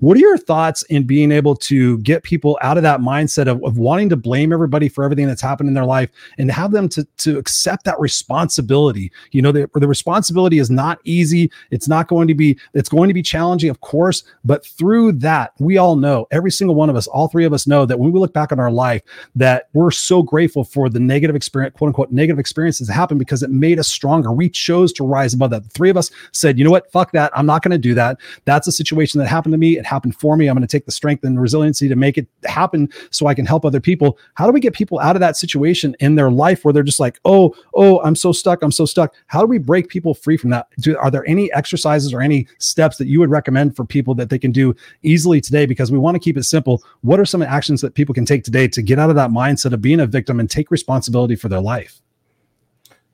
what 0.00 0.16
are 0.16 0.20
your 0.20 0.36
thoughts 0.36 0.82
in 0.84 1.04
being 1.04 1.30
able 1.30 1.54
to 1.54 1.98
get 1.98 2.22
people 2.22 2.58
out 2.62 2.76
of 2.76 2.82
that 2.82 3.00
mindset 3.00 3.46
of, 3.46 3.62
of 3.64 3.78
wanting 3.78 4.08
to 4.08 4.16
blame 4.16 4.52
everybody 4.52 4.88
for 4.88 5.04
everything 5.04 5.26
that's 5.26 5.40
happened 5.40 5.68
in 5.68 5.74
their 5.74 5.84
life 5.84 6.10
and 6.36 6.50
have 6.50 6.72
them 6.72 6.88
to, 6.90 7.04
to 7.18 7.38
accept 7.38 7.84
that 7.84 7.98
responsibility? 8.00 9.12
You 9.30 9.42
know, 9.42 9.52
the, 9.52 9.70
the 9.74 9.86
responsibility 9.86 10.58
is 10.58 10.70
not 10.70 10.98
easy. 11.04 11.50
It's 11.70 11.86
not 11.88 12.08
going 12.08 12.26
to 12.28 12.34
be, 12.34 12.58
it's 12.74 12.88
going 12.88 13.08
to 13.08 13.14
be 13.14 13.22
challenging, 13.22 13.70
of 13.70 13.80
course, 13.80 14.24
but 14.44 14.66
through 14.66 15.12
that, 15.12 15.52
we 15.58 15.78
all 15.78 15.96
know, 15.96 16.26
every 16.32 16.50
single 16.50 16.74
one 16.74 16.90
of 16.90 16.96
us, 16.96 17.06
all 17.06 17.28
three 17.28 17.44
of 17.44 17.52
us 17.52 17.66
know 17.66 17.86
that 17.86 17.98
when 17.98 18.10
we 18.10 18.18
look 18.18 18.32
back 18.32 18.50
on 18.50 18.58
our 18.58 18.72
life, 18.72 19.02
that 19.36 19.68
we're 19.74 19.90
so 19.90 20.22
grateful 20.22 20.64
for 20.64 20.88
the 20.88 21.00
negative 21.00 21.36
experience, 21.36 21.76
quote 21.76 21.88
unquote, 21.88 22.10
negative 22.10 22.40
experiences 22.40 22.88
that 22.88 22.94
happened 22.94 23.20
because 23.20 23.42
it 23.42 23.50
made 23.50 23.78
us 23.78 23.88
stronger. 23.88 24.32
We 24.32 24.48
chose 24.48 24.92
to 24.94 25.06
rise 25.06 25.34
above 25.34 25.50
that. 25.50 25.62
The 25.62 25.70
three 25.70 25.90
of 25.90 25.96
us 25.96 26.10
said, 26.32 26.58
you 26.58 26.64
know 26.64 26.70
what, 26.70 26.90
fuck 26.90 27.12
that. 27.12 27.30
I'm 27.36 27.46
not 27.46 27.62
going 27.62 27.72
to 27.72 27.78
do 27.78 27.94
that. 27.94 28.18
That's 28.44 28.66
a 28.66 28.72
situation 28.72 29.20
that 29.20 29.28
happened 29.28 29.52
to 29.52 29.58
me 29.58 29.83
it 29.84 29.88
happened 29.88 30.16
for 30.16 30.36
me. 30.36 30.48
I'm 30.48 30.56
going 30.56 30.66
to 30.66 30.70
take 30.70 30.86
the 30.86 30.92
strength 30.92 31.24
and 31.24 31.40
resiliency 31.40 31.88
to 31.88 31.96
make 31.96 32.16
it 32.18 32.26
happen 32.44 32.88
so 33.10 33.26
I 33.26 33.34
can 33.34 33.46
help 33.46 33.64
other 33.64 33.80
people. 33.80 34.18
How 34.34 34.46
do 34.46 34.52
we 34.52 34.60
get 34.60 34.72
people 34.72 34.98
out 35.00 35.16
of 35.16 35.20
that 35.20 35.36
situation 35.36 35.94
in 36.00 36.14
their 36.14 36.30
life 36.30 36.64
where 36.64 36.72
they're 36.72 36.82
just 36.82 37.00
like, 37.00 37.20
oh, 37.24 37.54
oh, 37.74 38.00
I'm 38.02 38.16
so 38.16 38.32
stuck. 38.32 38.62
I'm 38.62 38.72
so 38.72 38.86
stuck. 38.86 39.14
How 39.26 39.40
do 39.40 39.46
we 39.46 39.58
break 39.58 39.88
people 39.88 40.14
free 40.14 40.36
from 40.36 40.50
that? 40.50 40.68
Do, 40.80 40.96
are 40.98 41.10
there 41.10 41.26
any 41.28 41.52
exercises 41.52 42.12
or 42.12 42.20
any 42.20 42.48
steps 42.58 42.96
that 42.96 43.06
you 43.06 43.20
would 43.20 43.30
recommend 43.30 43.76
for 43.76 43.84
people 43.84 44.14
that 44.16 44.30
they 44.30 44.38
can 44.38 44.52
do 44.52 44.74
easily 45.02 45.40
today? 45.40 45.66
Because 45.66 45.92
we 45.92 45.98
want 45.98 46.14
to 46.14 46.18
keep 46.18 46.36
it 46.36 46.44
simple. 46.44 46.82
What 47.02 47.20
are 47.20 47.26
some 47.26 47.42
actions 47.42 47.80
that 47.82 47.94
people 47.94 48.14
can 48.14 48.24
take 48.24 48.44
today 48.44 48.68
to 48.68 48.82
get 48.82 48.98
out 48.98 49.10
of 49.10 49.16
that 49.16 49.30
mindset 49.30 49.72
of 49.72 49.82
being 49.82 50.00
a 50.00 50.06
victim 50.06 50.40
and 50.40 50.48
take 50.48 50.70
responsibility 50.70 51.36
for 51.36 51.48
their 51.48 51.60
life? 51.60 52.00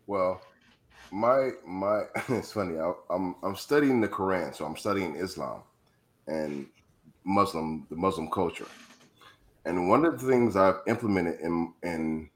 Well, 0.07 0.41
my 1.11 1.51
my 1.67 2.05
it's 2.29 2.53
funny. 2.53 2.79
I, 2.79 2.93
I'm 3.11 3.35
I'm 3.43 3.57
studying 3.57 4.01
the 4.01 4.09
Quran, 4.09 4.55
so 4.55 4.65
I'm 4.65 4.77
studying 4.77 5.17
Islam, 5.17 5.63
and 6.31 6.67
Muslim, 7.25 7.87
the 7.91 7.97
Muslim 7.97 8.31
culture. 8.31 8.67
And 9.65 9.89
one 9.89 10.05
of 10.05 10.21
the 10.21 10.27
things 10.27 10.57
I've 10.57 10.81
implemented 10.87 11.41
in 11.41 11.75
in 11.83 12.31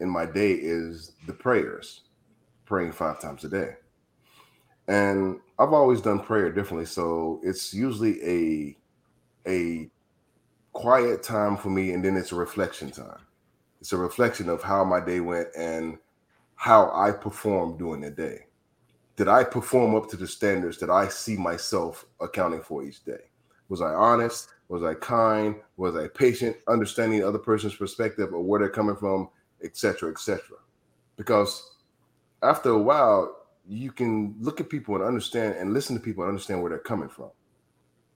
in 0.00 0.08
my 0.08 0.26
day 0.26 0.52
is 0.52 1.12
the 1.26 1.32
prayers, 1.32 2.02
praying 2.66 2.92
five 2.92 3.20
times 3.20 3.44
a 3.44 3.48
day. 3.48 3.76
And 4.88 5.40
I've 5.58 5.72
always 5.72 6.00
done 6.00 6.20
prayer 6.20 6.50
differently, 6.52 6.86
so 6.86 7.40
it's 7.42 7.72
usually 7.72 8.22
a 8.22 8.76
a 9.46 9.90
quiet 10.72 11.22
time 11.22 11.56
for 11.56 11.70
me, 11.70 11.92
and 11.92 12.04
then 12.04 12.16
it's 12.16 12.32
a 12.32 12.36
reflection 12.36 12.90
time. 12.90 13.20
It's 13.80 13.92
a 13.92 13.96
reflection 13.96 14.48
of 14.48 14.62
how 14.62 14.84
my 14.84 15.00
day 15.00 15.20
went 15.20 15.48
and 15.56 15.98
how 16.56 16.90
I 16.92 17.12
performed 17.12 17.78
during 17.78 18.00
the 18.00 18.10
day. 18.10 18.46
Did 19.16 19.28
I 19.28 19.44
perform 19.44 19.94
up 19.94 20.08
to 20.10 20.16
the 20.16 20.26
standards 20.26 20.78
that 20.78 20.90
I 20.90 21.08
see 21.08 21.36
myself 21.36 22.04
accounting 22.20 22.62
for 22.62 22.82
each 22.84 23.04
day? 23.04 23.30
Was 23.68 23.80
I 23.80 23.94
honest? 23.94 24.48
Was 24.68 24.82
I 24.82 24.94
kind? 24.94 25.56
Was 25.76 25.94
I 25.94 26.08
patient, 26.08 26.56
understanding 26.68 27.20
the 27.20 27.28
other 27.28 27.38
person's 27.38 27.76
perspective 27.76 28.32
or 28.32 28.42
where 28.42 28.60
they're 28.60 28.68
coming 28.68 28.96
from, 28.96 29.28
etc., 29.62 30.10
etc. 30.10 30.40
Because 31.16 31.76
after 32.42 32.70
a 32.70 32.78
while, 32.78 33.36
you 33.66 33.92
can 33.92 34.34
look 34.40 34.60
at 34.60 34.68
people 34.68 34.96
and 34.96 35.04
understand 35.04 35.54
and 35.56 35.72
listen 35.72 35.96
to 35.96 36.02
people 36.02 36.24
and 36.24 36.30
understand 36.30 36.60
where 36.60 36.70
they're 36.70 36.78
coming 36.78 37.08
from. 37.08 37.30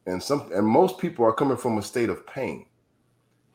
And 0.06 0.22
some 0.22 0.50
and 0.52 0.66
most 0.66 0.98
people 0.98 1.24
are 1.24 1.32
coming 1.32 1.56
from 1.56 1.78
a 1.78 1.82
state 1.82 2.08
of 2.08 2.26
pain. 2.26 2.66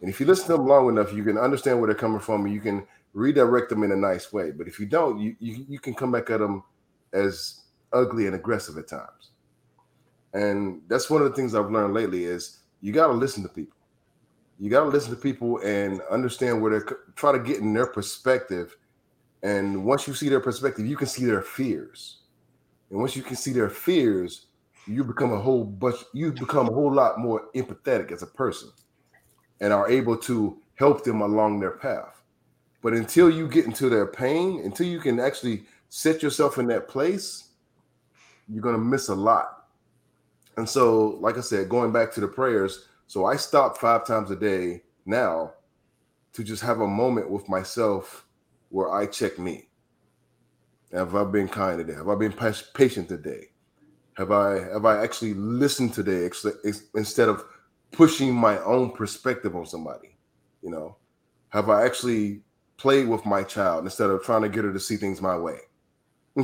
And 0.01 0.09
if 0.09 0.19
you 0.19 0.25
listen 0.25 0.47
to 0.47 0.53
them 0.53 0.67
long 0.67 0.89
enough, 0.89 1.13
you 1.13 1.23
can 1.23 1.37
understand 1.37 1.79
where 1.79 1.87
they're 1.87 1.95
coming 1.95 2.19
from 2.19 2.45
and 2.45 2.53
you 2.53 2.61
can 2.61 2.85
redirect 3.13 3.69
them 3.69 3.83
in 3.83 3.91
a 3.91 3.95
nice 3.95 4.33
way. 4.33 4.51
But 4.51 4.67
if 4.67 4.79
you 4.79 4.85
don't, 4.85 5.19
you 5.19 5.35
you, 5.39 5.65
you 5.67 5.79
can 5.79 5.93
come 5.93 6.11
back 6.11 6.29
at 6.29 6.39
them 6.39 6.63
as 7.14 7.61
ugly 7.91 8.26
and 8.26 8.36
aggressive 8.36 8.78
at 8.78 8.88
times. 8.88 9.32
And 10.34 10.82
that's 10.88 11.09
one 11.09 11.22
of 11.22 11.30
the 11.30 11.36
things 11.36 11.53
I've 11.53 11.72
learned 11.72 11.93
lately 11.93 12.26
is 12.26 12.59
you 12.82 12.91
got 12.91 13.07
to 13.07 13.14
listen 13.14 13.43
to 13.43 13.49
people. 13.49 13.78
You 14.59 14.70
got 14.70 14.84
to 14.84 14.89
listen 14.89 15.11
to 15.11 15.20
people 15.20 15.59
and 15.59 16.01
understand 16.09 16.61
where 16.61 16.72
they're 16.72 16.97
try 17.16 17.32
to 17.32 17.39
get 17.39 17.59
in 17.59 17.74
their 17.74 17.88
perspective. 17.88 18.76
And 19.43 19.84
once 19.84 20.07
you 20.07 20.14
see 20.14 20.30
their 20.30 20.39
perspective, 20.39 20.86
you 20.86 20.95
can 20.95 21.07
see 21.07 21.26
their 21.26 21.41
fears. 21.41 22.22
And 22.89 22.99
once 22.99 23.16
you 23.16 23.24
can 23.24 23.36
see 23.36 23.51
their 23.51 23.70
fears, 23.70 24.47
you 24.88 25.03
become 25.03 25.34
a 25.34 25.39
whole 25.39 25.64
bunch, 25.64 25.97
you 26.14 26.32
become 26.32 26.68
a 26.68 26.74
whole 26.74 26.93
lot 26.93 27.20
more 27.20 27.45
empathetic 27.55 28.11
as 28.11 28.22
a 28.22 28.28
person 28.28 28.70
and 29.61 29.72
are 29.72 29.89
able 29.89 30.18
to 30.18 30.57
help 30.76 31.03
them 31.03 31.22
along 31.22 31.59
their 31.59 31.72
path. 31.72 32.22
But 32.82 32.93
until 32.93 33.30
you 33.30 33.47
get 33.47 33.66
into 33.66 33.89
their 33.89 34.07
pain, 34.07 34.61
until 34.64 34.88
you 34.88 34.99
can 34.99 35.20
actually 35.20 35.66
set 35.95 36.23
yourself 36.23 36.57
in 36.57 36.67
that 36.67 36.87
place, 36.87 37.49
you're 38.49 38.61
going 38.61 38.75
to 38.75 38.81
miss 38.81 39.09
a 39.09 39.15
lot 39.15 39.63
and 40.57 40.69
so, 40.69 41.17
like 41.19 41.37
I 41.37 41.41
said, 41.41 41.69
going 41.69 41.91
back 41.91 42.11
to 42.13 42.21
the 42.21 42.27
prayers, 42.27 42.85
so 43.07 43.25
I 43.25 43.35
stop 43.35 43.77
five 43.77 44.05
times 44.05 44.31
a 44.31 44.35
day 44.35 44.83
now 45.05 45.53
to 46.33 46.43
just 46.43 46.61
have 46.63 46.81
a 46.81 46.87
moment 46.87 47.29
with 47.29 47.47
myself 47.49 48.25
where 48.69 48.91
I 48.91 49.05
check 49.05 49.39
me. 49.39 49.67
Have 50.91 51.15
I 51.15 51.23
been 51.23 51.47
kind 51.47 51.79
today? 51.79 51.97
Have 51.97 52.09
I 52.09 52.15
been 52.15 52.33
patient 52.73 53.09
today? 53.09 53.49
Have 54.15 54.31
I 54.31 54.59
have 54.71 54.85
I 54.85 55.01
actually 55.01 55.33
listened 55.33 55.93
today 55.93 56.29
instead 56.93 57.29
of 57.29 57.43
pushing 57.91 58.33
my 58.33 58.59
own 58.59 58.91
perspective 58.91 59.55
on 59.55 59.65
somebody? 59.65 60.15
You 60.61 60.69
know, 60.69 60.97
have 61.49 61.69
I 61.69 61.83
actually 61.83 62.41
played 62.77 63.07
with 63.07 63.25
my 63.25 63.41
child 63.41 63.85
instead 63.85 64.11
of 64.11 64.23
trying 64.23 64.43
to 64.43 64.49
get 64.49 64.65
her 64.65 64.73
to 64.73 64.79
see 64.79 64.97
things 64.97 65.19
my 65.19 65.35
way? 65.35 65.57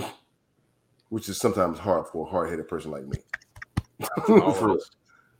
Which 1.10 1.30
is 1.30 1.40
sometimes 1.40 1.80
hard 1.80 2.08
for 2.08 2.28
a 2.28 2.30
hard-headed 2.30 2.68
person 2.68 2.92
like 2.92 3.06
me. 3.06 3.18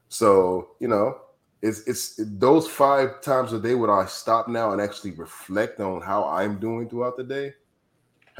so 0.10 0.72
you 0.80 0.88
know, 0.88 1.20
it's 1.62 1.82
it's 1.82 2.16
those 2.18 2.68
five 2.68 3.22
times 3.22 3.54
a 3.54 3.60
day 3.60 3.76
where 3.76 3.92
I 3.92 4.06
stop 4.06 4.48
now 4.48 4.72
and 4.72 4.82
actually 4.82 5.12
reflect 5.12 5.80
on 5.80 6.02
how 6.02 6.26
I'm 6.26 6.60
doing 6.60 6.90
throughout 6.90 7.18
the 7.18 7.24
day 7.24 7.54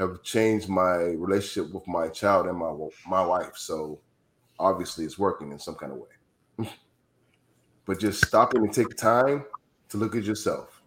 have 0.00 0.22
changed 0.22 0.68
my 0.68 0.96
relationship 0.96 1.72
with 1.74 1.86
my 1.86 2.08
child 2.08 2.46
and 2.46 2.56
my 2.56 2.72
my 3.06 3.24
wife. 3.24 3.52
So 3.56 4.00
obviously, 4.58 5.04
it's 5.04 5.18
working 5.18 5.52
in 5.52 5.58
some 5.58 5.74
kind 5.74 5.92
of 5.92 5.98
way. 5.98 6.70
but 7.84 8.00
just 8.00 8.24
stopping 8.26 8.64
and 8.64 8.72
take 8.72 8.96
time 8.96 9.44
to 9.90 9.98
look 9.98 10.16
at 10.16 10.24
yourself. 10.24 10.82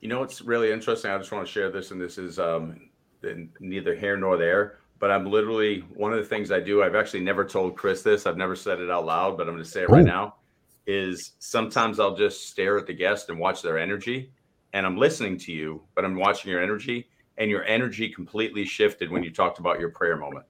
You 0.00 0.08
know 0.08 0.20
what's 0.20 0.42
really 0.42 0.70
interesting? 0.70 1.10
I 1.10 1.16
just 1.16 1.32
want 1.32 1.46
to 1.46 1.50
share 1.50 1.70
this, 1.70 1.90
and 1.90 2.00
this 2.00 2.18
is 2.18 2.38
um, 2.38 2.90
neither 3.60 3.94
here 3.94 4.16
nor 4.16 4.36
there 4.36 4.78
but 4.98 5.10
I'm 5.10 5.26
literally 5.26 5.80
one 5.94 6.12
of 6.12 6.18
the 6.18 6.24
things 6.24 6.50
I 6.50 6.60
do. 6.60 6.82
I've 6.82 6.94
actually 6.94 7.20
never 7.20 7.44
told 7.44 7.76
Chris 7.76 8.00
this. 8.02 8.26
I've 8.26 8.38
never 8.38 8.56
said 8.56 8.80
it 8.80 8.90
out 8.90 9.04
loud, 9.04 9.36
but 9.36 9.46
I'm 9.46 9.52
going 9.52 9.62
to 9.62 9.68
say 9.68 9.82
it 9.82 9.90
right 9.90 10.02
now. 10.02 10.36
Is 10.86 11.32
sometimes 11.40 12.00
I'll 12.00 12.16
just 12.16 12.48
stare 12.48 12.78
at 12.78 12.86
the 12.86 12.94
guest 12.94 13.28
and 13.28 13.38
watch 13.38 13.60
their 13.60 13.78
energy, 13.78 14.30
and 14.72 14.86
I'm 14.86 14.96
listening 14.96 15.38
to 15.40 15.52
you, 15.52 15.82
but 15.94 16.06
I'm 16.06 16.16
watching 16.16 16.50
your 16.50 16.62
energy, 16.62 17.08
and 17.38 17.50
your 17.50 17.64
energy 17.64 18.08
completely 18.08 18.64
shifted 18.64 19.10
when 19.10 19.22
you 19.22 19.30
talked 19.30 19.58
about 19.58 19.78
your 19.78 19.90
prayer 19.90 20.16
moment. 20.16 20.46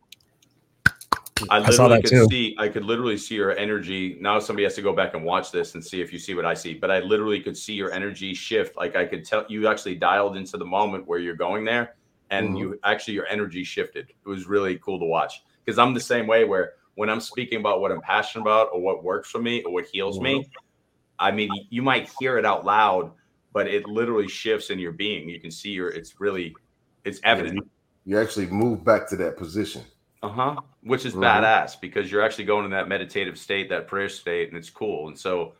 I 1.50 1.58
literally 1.58 1.94
I 1.96 2.00
could 2.00 2.10
too. 2.10 2.26
see. 2.30 2.56
I 2.56 2.68
could 2.68 2.84
literally 2.84 3.16
see 3.16 3.34
your 3.34 3.56
energy. 3.56 4.18
Now 4.20 4.38
somebody 4.38 4.62
has 4.62 4.74
to 4.76 4.82
go 4.82 4.92
back 4.92 5.14
and 5.14 5.24
watch 5.24 5.50
this 5.50 5.74
and 5.74 5.84
see 5.84 6.00
if 6.00 6.12
you 6.12 6.18
see 6.20 6.34
what 6.34 6.46
I 6.46 6.54
see. 6.54 6.74
But 6.74 6.92
I 6.92 7.00
literally 7.00 7.40
could 7.40 7.56
see 7.56 7.74
your 7.74 7.92
energy 7.92 8.34
shift. 8.34 8.76
Like 8.76 8.94
I 8.94 9.04
could 9.04 9.24
tell 9.24 9.44
you 9.48 9.66
actually 9.66 9.96
dialed 9.96 10.36
into 10.36 10.56
the 10.58 10.64
moment 10.64 11.08
where 11.08 11.18
you're 11.18 11.34
going 11.34 11.64
there 11.64 11.96
and 12.34 12.48
mm-hmm. 12.48 12.56
you 12.56 12.80
actually 12.84 13.14
your 13.14 13.26
energy 13.26 13.64
shifted. 13.64 14.08
It 14.08 14.28
was 14.28 14.46
really 14.46 14.78
cool 14.78 14.98
to 14.98 15.04
watch 15.04 15.42
because 15.64 15.78
I'm 15.78 15.94
the 15.94 16.00
same 16.00 16.26
way 16.26 16.44
where 16.44 16.72
when 16.96 17.08
I'm 17.08 17.20
speaking 17.20 17.60
about 17.60 17.80
what 17.80 17.92
I'm 17.92 18.00
passionate 18.00 18.42
about 18.42 18.68
or 18.72 18.80
what 18.80 19.02
works 19.02 19.30
for 19.30 19.40
me 19.40 19.62
or 19.62 19.72
what 19.72 19.86
heals 19.86 20.16
mm-hmm. 20.16 20.38
me, 20.38 20.48
I 21.18 21.30
mean, 21.30 21.50
you 21.70 21.82
might 21.82 22.10
hear 22.18 22.38
it 22.38 22.44
out 22.44 22.64
loud, 22.64 23.12
but 23.52 23.66
it 23.66 23.86
literally 23.86 24.28
shifts 24.28 24.70
in 24.70 24.78
your 24.78 24.92
being. 24.92 25.28
You 25.28 25.40
can 25.40 25.50
see 25.50 25.70
your, 25.70 25.88
it's 25.88 26.20
really, 26.20 26.54
it's 27.04 27.20
evident. 27.24 27.68
You 28.04 28.20
actually 28.20 28.46
move 28.46 28.84
back 28.84 29.08
to 29.08 29.16
that 29.16 29.36
position. 29.36 29.82
Uh 30.22 30.28
huh. 30.28 30.56
Which 30.82 31.04
is 31.04 31.12
mm-hmm. 31.12 31.24
badass 31.24 31.80
because 31.80 32.10
you're 32.10 32.22
actually 32.22 32.44
going 32.44 32.64
in 32.64 32.70
that 32.72 32.88
meditative 32.88 33.38
state, 33.38 33.68
that 33.70 33.86
prayer 33.86 34.08
state, 34.08 34.48
and 34.48 34.56
it's 34.56 34.70
cool. 34.70 35.08
And 35.08 35.18
so 35.18 35.54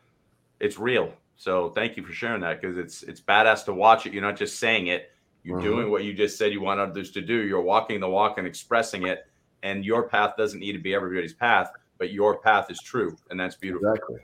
it's 0.59 0.77
real. 0.77 1.13
So 1.37 1.69
thank 1.69 1.97
you 1.97 2.03
for 2.03 2.13
sharing 2.13 2.41
that 2.41 2.61
because 2.61 2.77
it's 2.77 3.03
it's 3.03 3.21
badass 3.21 3.65
to 3.65 3.73
watch 3.73 4.05
it. 4.05 4.13
You're 4.13 4.23
not 4.23 4.37
just 4.37 4.57
saying 4.57 4.87
it, 4.87 5.11
you're 5.45 5.59
mm-hmm. 5.59 5.67
doing 5.67 5.91
what 5.91 6.03
you 6.03 6.13
just 6.13 6.37
said 6.39 6.51
you 6.51 6.59
want 6.59 6.79
others 6.79 7.11
to 7.11 7.21
do. 7.21 7.43
You're 7.43 7.61
walking 7.61 7.99
the 7.99 8.09
walk 8.09 8.39
and 8.39 8.47
expressing 8.47 9.05
it. 9.05 9.27
And 9.61 9.85
your 9.85 10.09
path 10.09 10.33
doesn't 10.37 10.59
need 10.59 10.73
to 10.73 10.79
be 10.79 10.95
everybody's 10.95 11.33
path, 11.33 11.71
but 11.99 12.11
your 12.11 12.39
path 12.39 12.71
is 12.71 12.79
true. 12.79 13.15
And 13.29 13.39
that's 13.39 13.55
beautiful. 13.55 13.87
Exactly. 13.89 14.17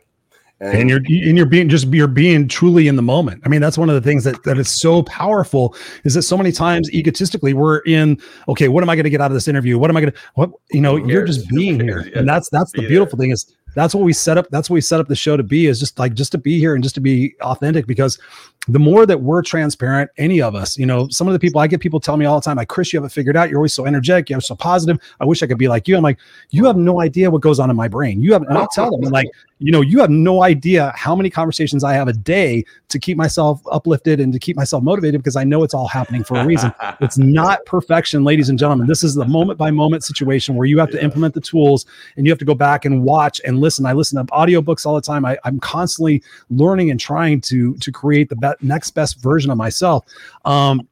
and, 0.59 0.73
and, 0.73 0.89
you're 0.89 0.97
and 0.97 1.37
you're 1.37 1.45
being 1.45 1.69
just 1.69 1.87
you're 1.87 2.07
being 2.07 2.47
truly 2.47 2.87
in 2.87 2.95
the 2.95 3.03
moment. 3.03 3.43
I 3.45 3.49
mean, 3.49 3.61
that's 3.61 3.77
one 3.77 3.87
of 3.87 3.95
the 3.95 4.01
things 4.01 4.23
that 4.23 4.43
that 4.43 4.57
is 4.57 4.69
so 4.69 5.03
powerful 5.03 5.75
is 6.03 6.15
that 6.15 6.23
so 6.23 6.37
many 6.37 6.51
times 6.51 6.91
egotistically 6.91 7.53
we're 7.53 7.79
in 7.79 8.19
okay, 8.47 8.67
what 8.67 8.83
am 8.83 8.89
I 8.89 8.95
going 8.95 9.03
to 9.03 9.09
get 9.11 9.21
out 9.21 9.29
of 9.29 9.35
this 9.35 9.47
interview? 9.47 9.77
What 9.77 9.91
am 9.91 9.97
I 9.97 10.01
going 10.01 10.13
to 10.13 10.19
what 10.33 10.49
you 10.71 10.81
know? 10.81 10.95
You're 10.95 11.25
just 11.25 11.47
being 11.49 11.79
here, 11.79 12.11
and 12.15 12.27
that's 12.27 12.49
that's 12.49 12.71
the 12.71 12.87
beautiful 12.87 13.17
thing 13.17 13.29
is 13.29 13.55
that's 13.73 13.95
what 13.95 14.03
we 14.03 14.13
set 14.13 14.37
up 14.37 14.47
that's 14.49 14.69
what 14.69 14.75
we 14.75 14.81
set 14.81 14.99
up 14.99 15.07
the 15.07 15.15
show 15.15 15.37
to 15.37 15.43
be 15.43 15.67
is 15.67 15.79
just 15.79 15.97
like 15.99 16.13
just 16.13 16.31
to 16.31 16.37
be 16.37 16.59
here 16.59 16.75
and 16.75 16.83
just 16.83 16.95
to 16.95 17.01
be 17.01 17.35
authentic 17.41 17.87
because 17.87 18.19
the 18.67 18.77
more 18.77 19.05
that 19.07 19.19
we're 19.19 19.41
transparent 19.41 20.09
any 20.17 20.41
of 20.41 20.53
us 20.53 20.77
you 20.77 20.85
know 20.85 21.07
some 21.09 21.27
of 21.27 21.33
the 21.33 21.39
people 21.39 21.59
i 21.59 21.67
get 21.67 21.79
people 21.79 21.99
tell 21.99 22.17
me 22.17 22.25
all 22.25 22.39
the 22.39 22.43
time 22.43 22.57
like 22.57 22.67
chris 22.67 22.91
you 22.93 23.01
have 23.01 23.09
it 23.09 23.13
figured 23.13 23.37
out. 23.37 23.49
You're 23.49 23.59
always 23.59 23.73
so 23.73 23.85
energetic. 23.85 24.29
You're 24.29 24.41
so 24.41 24.55
positive. 24.55 24.99
I 25.19 25.25
wish 25.25 25.43
i 25.43 25.47
could 25.47 25.57
be 25.57 25.67
like 25.67 25.87
you. 25.87 25.95
I'm 25.97 26.03
like 26.03 26.19
you 26.49 26.65
have 26.65 26.77
no 26.77 27.01
idea 27.01 27.29
what 27.29 27.41
goes 27.41 27.59
on 27.59 27.69
in 27.69 27.75
my 27.75 27.87
brain. 27.87 28.21
You 28.21 28.33
have 28.33 28.43
and 28.43 28.57
i'll 28.57 28.67
tell 28.67 28.97
them 28.97 29.11
like 29.11 29.27
you 29.61 29.71
know 29.71 29.81
you 29.81 29.99
have 29.99 30.09
no 30.09 30.43
idea 30.43 30.91
how 30.95 31.15
many 31.15 31.29
conversations 31.29 31.83
i 31.83 31.93
have 31.93 32.07
a 32.07 32.13
day 32.13 32.63
to 32.89 32.99
keep 32.99 33.17
myself 33.17 33.61
uplifted 33.71 34.19
and 34.19 34.33
to 34.33 34.39
keep 34.39 34.55
myself 34.55 34.83
motivated 34.83 35.21
because 35.21 35.35
i 35.35 35.43
know 35.43 35.63
it's 35.63 35.73
all 35.73 35.87
happening 35.87 36.23
for 36.23 36.37
a 36.37 36.45
reason 36.45 36.73
it's 37.01 37.17
not 37.17 37.63
perfection 37.65 38.23
ladies 38.23 38.49
and 38.49 38.59
gentlemen 38.59 38.87
this 38.87 39.03
is 39.03 39.15
the 39.15 39.25
moment 39.25 39.57
by 39.57 39.71
moment 39.71 40.03
situation 40.03 40.55
where 40.55 40.65
you 40.65 40.79
have 40.79 40.89
to 40.89 40.97
yeah. 40.97 41.03
implement 41.03 41.33
the 41.33 41.41
tools 41.41 41.85
and 42.17 42.25
you 42.25 42.31
have 42.31 42.39
to 42.39 42.45
go 42.45 42.55
back 42.55 42.85
and 42.85 43.03
watch 43.03 43.41
and 43.45 43.59
listen. 43.59 43.85
I 43.85 43.93
listen 43.93 44.25
to 44.25 44.31
audiobooks 44.33 44.85
all 44.85 44.95
the 44.95 45.01
time. 45.01 45.25
I, 45.25 45.37
am 45.45 45.59
constantly 45.59 46.23
learning 46.49 46.91
and 46.91 46.99
trying 46.99 47.41
to 47.41 47.75
to 47.75 47.91
create 47.91 48.29
the 48.29 48.35
be- 48.35 48.65
next 48.67 48.91
best 48.91 49.21
version 49.21 49.51
of 49.51 49.57
myself. 49.57 50.05
Um, 50.45 50.87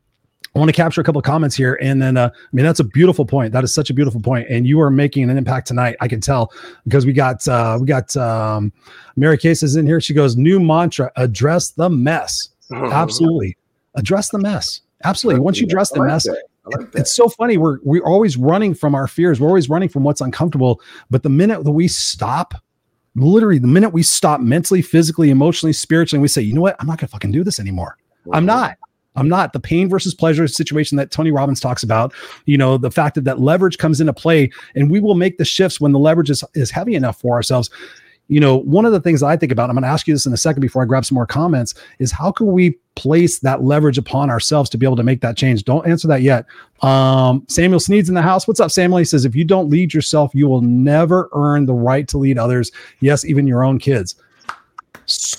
I 0.59 0.61
want 0.61 0.75
to 0.75 0.75
capture 0.75 0.99
a 0.99 1.05
couple 1.05 1.19
of 1.19 1.23
comments 1.23 1.55
here, 1.55 1.79
and 1.81 2.01
then 2.01 2.17
uh, 2.17 2.29
I 2.33 2.47
mean 2.51 2.65
that's 2.65 2.81
a 2.81 2.83
beautiful 2.83 3.25
point. 3.25 3.53
That 3.53 3.63
is 3.63 3.73
such 3.73 3.89
a 3.89 3.93
beautiful 3.93 4.19
point, 4.19 4.45
and 4.49 4.67
you 4.67 4.81
are 4.81 4.91
making 4.91 5.29
an 5.29 5.37
impact 5.37 5.67
tonight. 5.67 5.95
I 6.01 6.09
can 6.09 6.19
tell 6.19 6.51
because 6.83 7.05
we 7.05 7.13
got 7.13 7.47
uh, 7.47 7.77
we 7.79 7.87
got 7.87 8.15
um, 8.17 8.73
Mary 9.15 9.37
Case 9.37 9.63
is 9.63 9.77
in 9.77 9.85
here. 9.85 10.01
She 10.01 10.13
goes, 10.13 10.35
"New 10.35 10.59
mantra: 10.59 11.13
address 11.15 11.69
the 11.71 11.89
mess." 11.89 12.49
Absolutely, 12.73 13.55
address 13.95 14.31
the 14.31 14.37
mess. 14.37 14.81
Absolutely. 15.05 15.39
Once 15.39 15.61
you 15.61 15.65
address 15.65 15.91
the 15.91 16.03
mess, 16.03 16.27
like 16.27 16.93
it's 16.93 17.15
so 17.15 17.29
funny. 17.29 17.55
We're 17.55 17.77
we're 17.83 18.03
always 18.03 18.35
running 18.35 18.73
from 18.73 18.95
our 18.95 19.07
fears. 19.07 19.39
We're 19.39 19.47
always 19.47 19.69
running 19.69 19.87
from 19.87 20.03
what's 20.03 20.19
uncomfortable. 20.19 20.81
But 21.09 21.23
the 21.23 21.29
minute 21.29 21.63
that 21.63 21.71
we 21.71 21.87
stop, 21.87 22.53
literally 23.15 23.59
the 23.59 23.67
minute 23.67 23.91
we 23.91 24.03
stop 24.03 24.41
mentally, 24.41 24.81
physically, 24.81 25.29
emotionally, 25.29 25.71
spiritually, 25.71 26.21
we 26.21 26.27
say, 26.27 26.41
you 26.41 26.53
know 26.53 26.59
what? 26.59 26.75
I'm 26.81 26.87
not 26.87 26.97
gonna 26.99 27.07
fucking 27.07 27.31
do 27.31 27.45
this 27.45 27.61
anymore. 27.61 27.97
Mm-hmm. 28.23 28.35
I'm 28.35 28.45
not. 28.45 28.75
I'm 29.19 29.29
not 29.29 29.53
the 29.53 29.59
pain 29.59 29.89
versus 29.89 30.13
pleasure 30.13 30.47
situation 30.47 30.97
that 30.97 31.11
Tony 31.11 31.31
Robbins 31.31 31.59
talks 31.59 31.83
about. 31.83 32.13
You 32.45 32.57
know, 32.57 32.77
the 32.77 32.91
fact 32.91 33.15
that 33.15 33.25
that 33.25 33.39
leverage 33.39 33.77
comes 33.77 34.01
into 34.01 34.13
play, 34.13 34.49
and 34.75 34.89
we 34.89 34.99
will 34.99 35.15
make 35.15 35.37
the 35.37 35.45
shifts 35.45 35.79
when 35.79 35.91
the 35.91 35.99
leverage 35.99 36.29
is, 36.29 36.43
is 36.53 36.71
heavy 36.71 36.95
enough 36.95 37.19
for 37.19 37.35
ourselves 37.35 37.69
you 38.29 38.39
know, 38.39 38.57
one 38.57 38.85
of 38.85 38.91
the 38.91 39.01
things 39.01 39.23
I 39.23 39.35
think 39.35 39.51
about, 39.51 39.69
I'm 39.69 39.75
going 39.75 39.83
to 39.83 39.89
ask 39.89 40.07
you 40.07 40.13
this 40.13 40.27
in 40.27 40.33
a 40.33 40.37
second 40.37 40.61
before 40.61 40.83
I 40.83 40.85
grab 40.85 41.03
some 41.03 41.15
more 41.15 41.25
comments, 41.25 41.73
is 41.97 42.11
how 42.11 42.31
can 42.31 42.51
we 42.51 42.77
place 42.95 43.39
that 43.39 43.63
leverage 43.63 43.97
upon 43.97 44.29
ourselves 44.29 44.69
to 44.69 44.77
be 44.77 44.85
able 44.85 44.95
to 44.97 45.03
make 45.03 45.21
that 45.21 45.35
change? 45.35 45.63
Don't 45.63 45.85
answer 45.87 46.07
that 46.07 46.21
yet. 46.21 46.45
Um, 46.81 47.43
Samuel 47.49 47.79
Sneed's 47.79 48.07
in 48.07 48.15
the 48.15 48.21
house. 48.21 48.47
What's 48.47 48.59
up, 48.59 48.69
Samuel? 48.69 48.99
He 48.99 49.05
says, 49.05 49.25
if 49.25 49.35
you 49.35 49.43
don't 49.43 49.69
lead 49.69 49.95
yourself, 49.95 50.31
you 50.35 50.47
will 50.47 50.61
never 50.61 51.27
earn 51.33 51.65
the 51.65 51.73
right 51.73 52.07
to 52.07 52.19
lead 52.19 52.37
others. 52.37 52.71
Yes, 52.99 53.25
even 53.25 53.47
your 53.47 53.63
own 53.63 53.79
kids. 53.79 54.15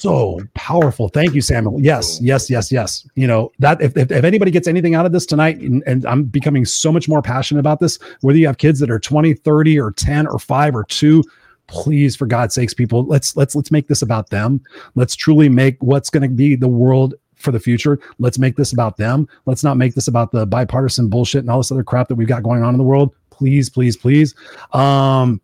So 0.01 0.41
powerful. 0.55 1.11
Thank 1.11 1.35
you, 1.35 1.43
Samuel. 1.43 1.79
Yes, 1.79 2.19
yes, 2.23 2.49
yes, 2.49 2.73
yes. 2.73 3.07
You 3.17 3.27
know, 3.27 3.53
that 3.59 3.83
if, 3.83 3.95
if, 3.99 4.11
if 4.11 4.25
anybody 4.25 4.51
gets 4.51 4.67
anything 4.67 4.95
out 4.95 5.05
of 5.05 5.13
this 5.13 5.27
tonight, 5.27 5.59
and, 5.59 5.83
and 5.87 6.07
I'm 6.07 6.25
becoming 6.25 6.65
so 6.65 6.91
much 6.91 7.07
more 7.07 7.21
passionate 7.21 7.61
about 7.61 7.81
this, 7.81 7.99
whether 8.23 8.39
you 8.39 8.47
have 8.47 8.57
kids 8.57 8.81
that 8.81 8.91
are 8.91 8.99
20, 8.99 9.35
30, 9.35 9.79
or 9.79 9.93
10, 9.93 10.27
or 10.27 10.39
five, 10.39 10.75
or 10.75 10.85
two, 10.85 11.23
please 11.67 12.17
for 12.17 12.27
god's 12.27 12.53
sakes 12.53 12.75
people 12.75 13.05
let's 13.05 13.37
let's 13.37 13.55
let's 13.55 13.71
make 13.71 13.87
this 13.87 14.03
about 14.03 14.29
them 14.31 14.61
let's 14.97 15.15
truly 15.15 15.49
make 15.49 15.81
what's 15.81 16.11
going 16.11 16.23
to 16.23 16.29
be 16.29 16.57
the 16.57 16.67
world 16.67 17.15
for 17.37 17.53
the 17.53 17.61
future 17.61 18.01
let's 18.19 18.41
make 18.41 18.57
this 18.57 18.73
about 18.73 18.97
them 18.97 19.29
let's 19.47 19.63
not 19.63 19.77
make 19.77 19.95
this 19.95 20.09
about 20.09 20.33
the 20.33 20.45
bipartisan 20.47 21.09
bullshit 21.09 21.43
and 21.43 21.49
all 21.49 21.59
this 21.59 21.71
other 21.71 21.85
crap 21.85 22.09
that 22.09 22.17
we've 22.17 22.27
got 22.27 22.43
going 22.43 22.65
on 22.65 22.75
in 22.75 22.79
the 22.79 22.83
world 22.83 23.15
please 23.31 23.71
please 23.71 23.97
please 23.97 24.35
um 24.73 25.41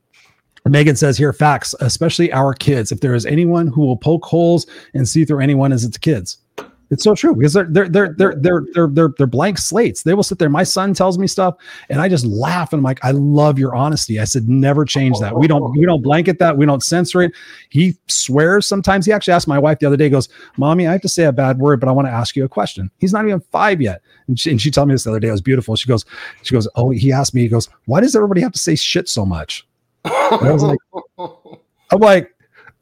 Megan 0.71 0.97
says 0.97 1.17
here 1.17 1.33
facts, 1.33 1.75
especially 1.81 2.33
our 2.33 2.53
kids. 2.53 2.93
If 2.93 3.01
there 3.01 3.15
is 3.15 3.27
anyone 3.27 3.69
who 3.69 3.83
will 3.83 3.97
poke 3.97 4.25
holes 4.25 4.67
and 4.95 5.09
see 5.09 5.25
through 5.25 5.41
anyone, 5.41 5.73
is 5.73 5.85
it's 5.85 5.99
kids. 5.99 6.39
It's 6.91 7.03
so 7.03 7.15
true 7.17 7.35
because 7.35 7.53
they're 7.53 7.67
they're 7.69 7.89
they're 7.89 8.15
they're 8.15 8.35
they're 8.39 8.65
they're 8.73 8.89
they're, 8.89 9.15
they're 9.19 9.27
blank 9.27 9.59
slates. 9.59 10.05
They 10.05 10.15
will 10.15 10.23
sit 10.23 10.39
there. 10.39 10.49
My 10.49 10.63
son 10.63 10.95
tells 10.95 11.19
me 11.19 11.27
stuff, 11.27 11.57
and 11.89 12.01
I 12.01 12.09
just 12.09 12.25
laugh 12.25 12.73
and 12.73 12.79
I'm 12.79 12.85
like, 12.85 13.05
I 13.05 13.11
love 13.11 13.59
your 13.59 13.75
honesty. 13.75 14.21
I 14.21 14.25
said, 14.25 14.49
never 14.49 14.85
change 14.85 15.19
that. 15.19 15.37
We 15.37 15.49
don't 15.49 15.77
we 15.77 15.85
don't 15.85 16.03
blanket 16.03 16.39
that. 16.39 16.57
We 16.57 16.65
don't 16.65 16.83
censor 16.83 17.23
it. 17.23 17.33
He 17.71 17.97
swears 18.07 18.67
sometimes. 18.67 19.05
He 19.05 19.13
actually 19.13 19.35
asked 19.35 19.49
my 19.49 19.59
wife 19.59 19.81
the 19.81 19.87
other 19.87 19.97
day. 19.97 20.09
Goes, 20.09 20.29
"Mommy, 20.59 20.87
I 20.87 20.93
have 20.93 21.03
to 21.03 21.09
say 21.09 21.25
a 21.25 21.33
bad 21.33 21.59
word, 21.59 21.81
but 21.81 21.89
I 21.89 21.93
want 21.93 22.07
to 22.07 22.13
ask 22.13 22.37
you 22.37 22.45
a 22.45 22.49
question." 22.49 22.89
He's 22.99 23.13
not 23.13 23.27
even 23.27 23.41
five 23.41 23.81
yet, 23.81 24.01
and 24.29 24.39
she, 24.39 24.51
and 24.51 24.63
she 24.63 24.71
told 24.71 24.87
me 24.87 24.95
this 24.95 25.05
the 25.05 25.11
other 25.11 25.21
day. 25.21 25.29
It 25.29 25.33
was 25.33 25.43
beautiful. 25.43 25.75
She 25.75 25.89
goes, 25.89 26.05
she 26.43 26.55
goes, 26.55 26.69
"Oh," 26.77 26.91
he 26.91 27.13
asked 27.13 27.35
me. 27.35 27.43
He 27.43 27.49
goes, 27.49 27.69
"Why 27.87 28.01
does 28.01 28.15
everybody 28.15 28.43
have 28.43 28.53
to 28.53 28.59
say 28.61 28.77
shit 28.77 29.09
so 29.09 29.27
much?" 29.27 29.67
And 30.07 30.49
I 30.49 30.53
was 30.53 30.63
like, 30.63 30.79
I'm 31.93 32.01
like, 32.01 32.35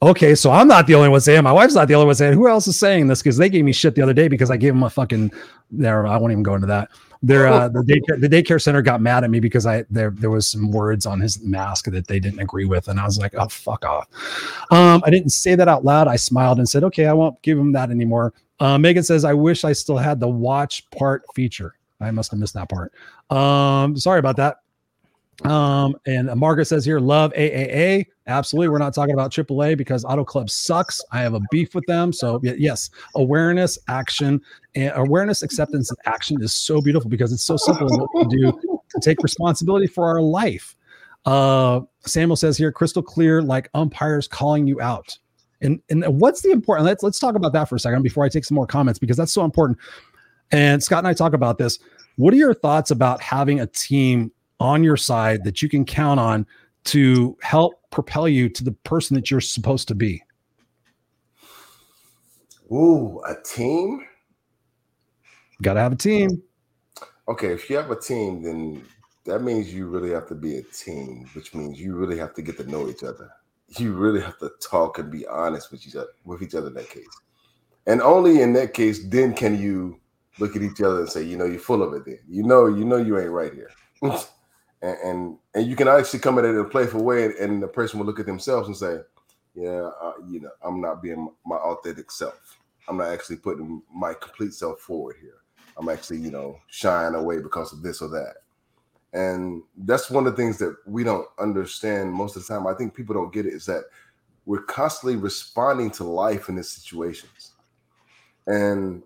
okay, 0.03 0.35
so 0.35 0.51
I'm 0.51 0.69
not 0.69 0.87
the 0.87 0.95
only 0.95 1.09
one 1.09 1.21
saying. 1.21 1.43
My 1.43 1.53
wife's 1.53 1.75
not 1.75 1.89
the 1.89 1.95
only 1.95 2.07
one 2.07 2.15
saying. 2.15 2.35
Who 2.35 2.49
else 2.49 2.67
is 2.67 2.79
saying 2.79 3.07
this? 3.07 3.23
Because 3.23 3.37
they 3.37 3.49
gave 3.49 3.65
me 3.65 3.73
shit 3.73 3.95
the 3.95 4.03
other 4.03 4.13
day 4.13 4.29
because 4.29 4.51
I 4.51 4.57
gave 4.57 4.75
them 4.75 4.83
a 4.83 4.91
fucking. 4.91 5.33
There, 5.71 6.07
I 6.07 6.17
won't 6.17 6.33
even 6.33 6.43
go 6.43 6.55
into 6.55 6.67
that. 6.69 6.91
There, 7.23 7.47
uh, 7.47 7.69
the 7.69 7.81
daycare, 7.89 8.21
the 8.21 8.29
daycare 8.29 8.61
center 8.61 8.83
got 8.83 9.01
mad 9.01 9.25
at 9.25 9.31
me 9.31 9.41
because 9.41 9.67
I 9.67 9.85
there 9.91 10.11
there 10.11 10.31
was 10.31 10.47
some 10.47 10.71
words 10.71 11.07
on 11.07 11.21
his 11.21 11.43
mask 11.43 11.87
that 11.87 12.07
they 12.07 12.21
didn't 12.21 12.41
agree 12.41 12.67
with, 12.67 12.89
and 12.89 13.01
I 13.01 13.05
was 13.05 13.19
like, 13.19 13.35
oh 13.35 13.49
fuck 13.49 13.85
off. 13.85 14.09
Um, 14.71 15.03
I 15.07 15.11
didn't 15.11 15.31
say 15.31 15.55
that 15.55 15.69
out 15.69 15.85
loud. 15.85 16.07
I 16.09 16.17
smiled 16.17 16.59
and 16.59 16.69
said, 16.69 16.85
okay, 16.85 17.07
I 17.07 17.13
won't 17.13 17.41
give 17.43 17.59
him 17.59 17.73
that 17.73 17.91
anymore. 17.91 18.35
Uh, 18.61 18.79
Megan 18.79 19.03
says, 19.03 19.25
I 19.25 19.35
wish 19.35 19.65
I 19.65 19.73
still 19.73 19.97
had 19.99 20.21
the 20.21 20.29
watch 20.29 20.89
part 20.91 21.23
feature. 21.35 21.77
I 22.01 22.11
must 22.11 22.31
have 22.31 22.41
missed 22.41 22.55
that 22.55 22.69
part. 22.69 22.93
Um, 23.31 23.97
sorry 23.97 24.19
about 24.19 24.37
that. 24.37 24.59
Um, 25.43 25.97
and 26.07 26.33
Margaret 26.37 26.67
says 26.67 26.85
here, 26.85 27.01
love 27.01 27.33
AAA. 27.33 28.07
Absolutely. 28.27 28.69
We're 28.69 28.79
not 28.79 28.95
talking 28.95 29.15
about 29.15 29.31
AAA 29.31 29.77
because 29.77 30.05
Auto 30.05 30.25
Club 30.25 30.49
sucks. 30.49 31.01
I 31.13 31.21
have 31.21 31.35
a 31.35 31.41
beef 31.51 31.75
with 31.75 31.85
them. 31.87 32.13
So, 32.13 32.41
yes, 32.43 32.91
awareness, 33.17 33.79
action, 33.89 34.41
and 34.75 34.93
awareness, 34.97 35.43
acceptance, 35.43 35.91
and 35.91 35.99
action 36.07 36.43
is 36.43 36.55
so 36.55 36.81
beautiful 36.81 37.11
because 37.11 37.33
it's 37.33 37.43
so 37.43 37.57
simple 37.57 37.89
what 37.89 38.09
we 38.15 38.37
do 38.37 38.53
to 38.91 39.01
take 39.01 39.23
responsibility 39.23 39.87
for 39.87 40.07
our 40.07 40.23
life. 40.23 40.77
Uh, 41.27 41.81
Samuel 42.07 42.37
says 42.37 42.57
here, 42.57 42.71
crystal 42.71 43.03
clear, 43.03 43.43
like 43.43 43.69
umpires 43.75 44.29
calling 44.29 44.67
you 44.67 44.81
out. 44.81 45.19
And, 45.61 45.81
and 45.91 46.05
what's 46.21 46.43
the 46.43 46.51
important? 46.51 46.87
Let's 46.87 47.03
let's 47.03 47.19
talk 47.19 47.37
about 47.37 47.55
that 47.55 47.69
for 47.69 47.77
a 47.77 47.81
second 47.81 48.03
before 48.03 48.25
I 48.25 48.29
take 48.29 48.45
some 48.45 48.55
more 48.55 48.67
comments 48.67 48.99
because 48.99 49.17
that's 49.17 49.33
so 49.33 49.45
important. 49.45 49.79
And 50.51 50.83
Scott 50.83 50.99
and 50.99 51.09
I 51.09 51.15
talk 51.15 51.33
about 51.33 51.57
this. 51.57 51.79
What 52.17 52.35
are 52.35 52.37
your 52.37 52.55
thoughts 52.55 52.91
about 52.91 53.23
having 53.23 53.61
a 53.61 53.67
team 53.67 54.31
on 54.65 54.83
your 54.83 54.97
side 54.97 55.45
that 55.45 55.63
you 55.63 55.69
can 55.69 55.85
count 55.85 56.19
on 56.19 56.47
to 56.85 57.37
help 57.43 57.75
propel 57.91 58.29
you 58.29 58.49
to 58.49 58.65
the 58.65 58.73
person 58.73 59.15
that 59.15 59.31
you're 59.31 59.41
supposed 59.41 59.89
to 59.89 59.95
be? 59.95 60.23
Ooh, 62.73 63.23
a 63.29 63.35
team? 63.45 64.05
Got 65.63 65.75
to 65.75 65.81
have 65.81 65.93
a 65.93 65.97
team. 65.97 66.43
Okay, 67.29 67.49
if 67.49 67.71
you 67.71 67.77
have 67.77 67.91
a 67.91 68.01
team, 68.01 68.43
then 68.43 68.85
that 69.25 69.43
means 69.43 69.73
you 69.73 69.87
really 69.87 70.11
have 70.11 70.29
to 70.29 70.35
be 70.35 70.57
a 70.57 70.63
team, 70.63 71.29
which 71.35 71.55
means 71.55 71.81
you 71.81 71.95
really 71.95 72.19
have 72.19 72.35
to 72.35 72.43
get 72.43 72.57
to 72.59 72.71
know 72.71 72.89
each 72.89 73.03
other. 73.03 73.31
You 73.79 73.93
really 73.93 74.21
have 74.21 74.39
to 74.39 74.51
talk 74.61 74.99
and 74.99 75.11
be 75.11 75.27
honest 75.27 75.71
with 75.71 75.87
each 75.87 75.97
other 75.97 76.09
with 76.25 76.43
each 76.43 76.55
other 76.55 76.69
in 76.69 76.75
that 76.75 76.91
case. 76.91 77.07
And 77.87 78.03
only 78.03 78.43
in 78.43 78.53
that 78.55 78.75
case, 78.75 79.07
then 79.07 79.35
can 79.35 79.59
you 79.59 80.01
look 80.39 80.57
at 80.57 80.63
each 80.63 80.81
other 80.81 81.01
and 81.01 81.09
say, 81.09 81.23
you 81.23 81.37
know, 81.37 81.45
you're 81.45 81.59
full 81.59 81.83
of 81.83 81.95
it. 81.95 82.05
Then 82.05 82.19
you 82.29 82.43
know, 82.43 82.67
you 82.67 82.85
know, 82.85 82.97
you 82.97 83.19
ain't 83.19 83.31
right 83.31 83.53
here. 83.53 83.71
and, 84.85 84.99
and, 85.03 85.39
and 85.55 85.67
you 85.67 85.77
can 85.77 85.89
actually 85.89 86.21
come 86.21 86.39
at 86.39 86.45
it 86.45 86.51
in 86.51 86.59
a 86.59 86.65
playful 86.65 87.03
way, 87.03 87.25
and, 87.25 87.35
and 87.37 87.63
the 87.63 87.69
person 87.69 87.99
will 87.99 88.07
look 88.07 88.21
at 88.21 88.27
themselves 88.27 88.69
and 88.69 88.77
say, 88.77 88.99
"Yeah, 89.55 89.91
uh, 90.01 90.13
you 90.29 90.41
know, 90.41 90.51
I'm 90.63 90.81
not 90.81 91.03
being 91.03 91.31
my 91.47 91.57
authentic 91.57 92.11
self. 92.11 92.59
I'm 92.87 92.99
not 92.99 93.09
actually 93.09 93.37
putting 93.37 93.83
my 93.93 94.13
complete 94.13 94.53
self 94.53 94.81
forward 94.81 95.17
here. 95.21 95.39
I'm 95.79 95.89
actually, 95.89 96.19
you 96.19 96.31
know, 96.31 96.59
shying 96.69 97.15
away 97.15 97.41
because 97.41 97.73
of 97.73 97.83
this 97.83 98.03
or 98.03 98.09
that." 98.11 98.35
And 99.15 99.63
that's 99.79 100.11
one 100.11 100.27
of 100.27 100.37
the 100.37 100.43
things 100.43 100.59
that 100.59 100.77
we 100.87 101.03
don't 101.03 101.29
understand 101.39 102.13
most 102.13 102.37
of 102.37 102.47
the 102.47 102.53
time. 102.53 102.67
I 102.67 102.75
think 102.75 102.95
people 102.95 103.15
don't 103.15 103.33
get 103.33 103.47
it 103.47 103.55
is 103.55 103.65
that 103.67 103.85
we're 104.45 104.65
constantly 104.65 105.17
responding 105.17 105.91
to 105.93 106.05
life 106.05 106.51
in 106.51 106.57
these 106.57 106.71
situations, 106.71 107.53
and 108.47 109.03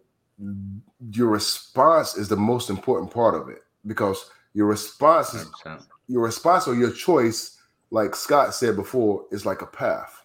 your 1.13 1.29
response 1.29 2.17
is 2.17 2.29
the 2.29 2.37
most 2.37 2.69
important 2.69 3.13
part 3.13 3.37
of 3.37 3.49
it 3.49 3.63
because 3.87 4.31
your 4.55 4.67
response 4.67 5.35
is 5.35 5.49
your 6.07 6.23
response 6.23 6.67
or 6.67 6.75
your 6.75 6.91
choice, 6.91 7.59
like 7.91 8.17
Scott 8.17 8.55
said 8.55 8.77
before, 8.77 9.27
is 9.31 9.45
like 9.47 9.63
a 9.63 9.67
path. 9.67 10.25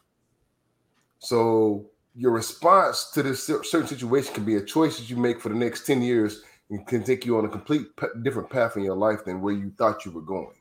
So 1.20 1.90
your 2.16 2.32
response 2.32 3.12
to 3.12 3.24
this 3.24 3.44
certain 3.44 3.88
situation 3.88 4.34
can 4.34 4.46
be 4.46 4.56
a 4.56 4.64
choice 4.64 4.98
that 4.98 5.10
you 5.10 5.18
make 5.18 5.42
for 5.42 5.50
the 5.50 5.56
next 5.56 5.86
10 5.86 6.02
years 6.02 6.44
and 6.70 6.86
can 6.88 7.04
take 7.04 7.26
you 7.26 7.38
on 7.38 7.46
a 7.46 7.50
complete 7.50 7.88
different 8.24 8.50
path 8.50 8.78
in 8.78 8.84
your 8.84 8.96
life 8.96 9.26
than 9.26 9.42
where 9.42 9.54
you 9.54 9.72
thought 9.78 10.06
you 10.06 10.12
were 10.12 10.22
going. 10.22 10.56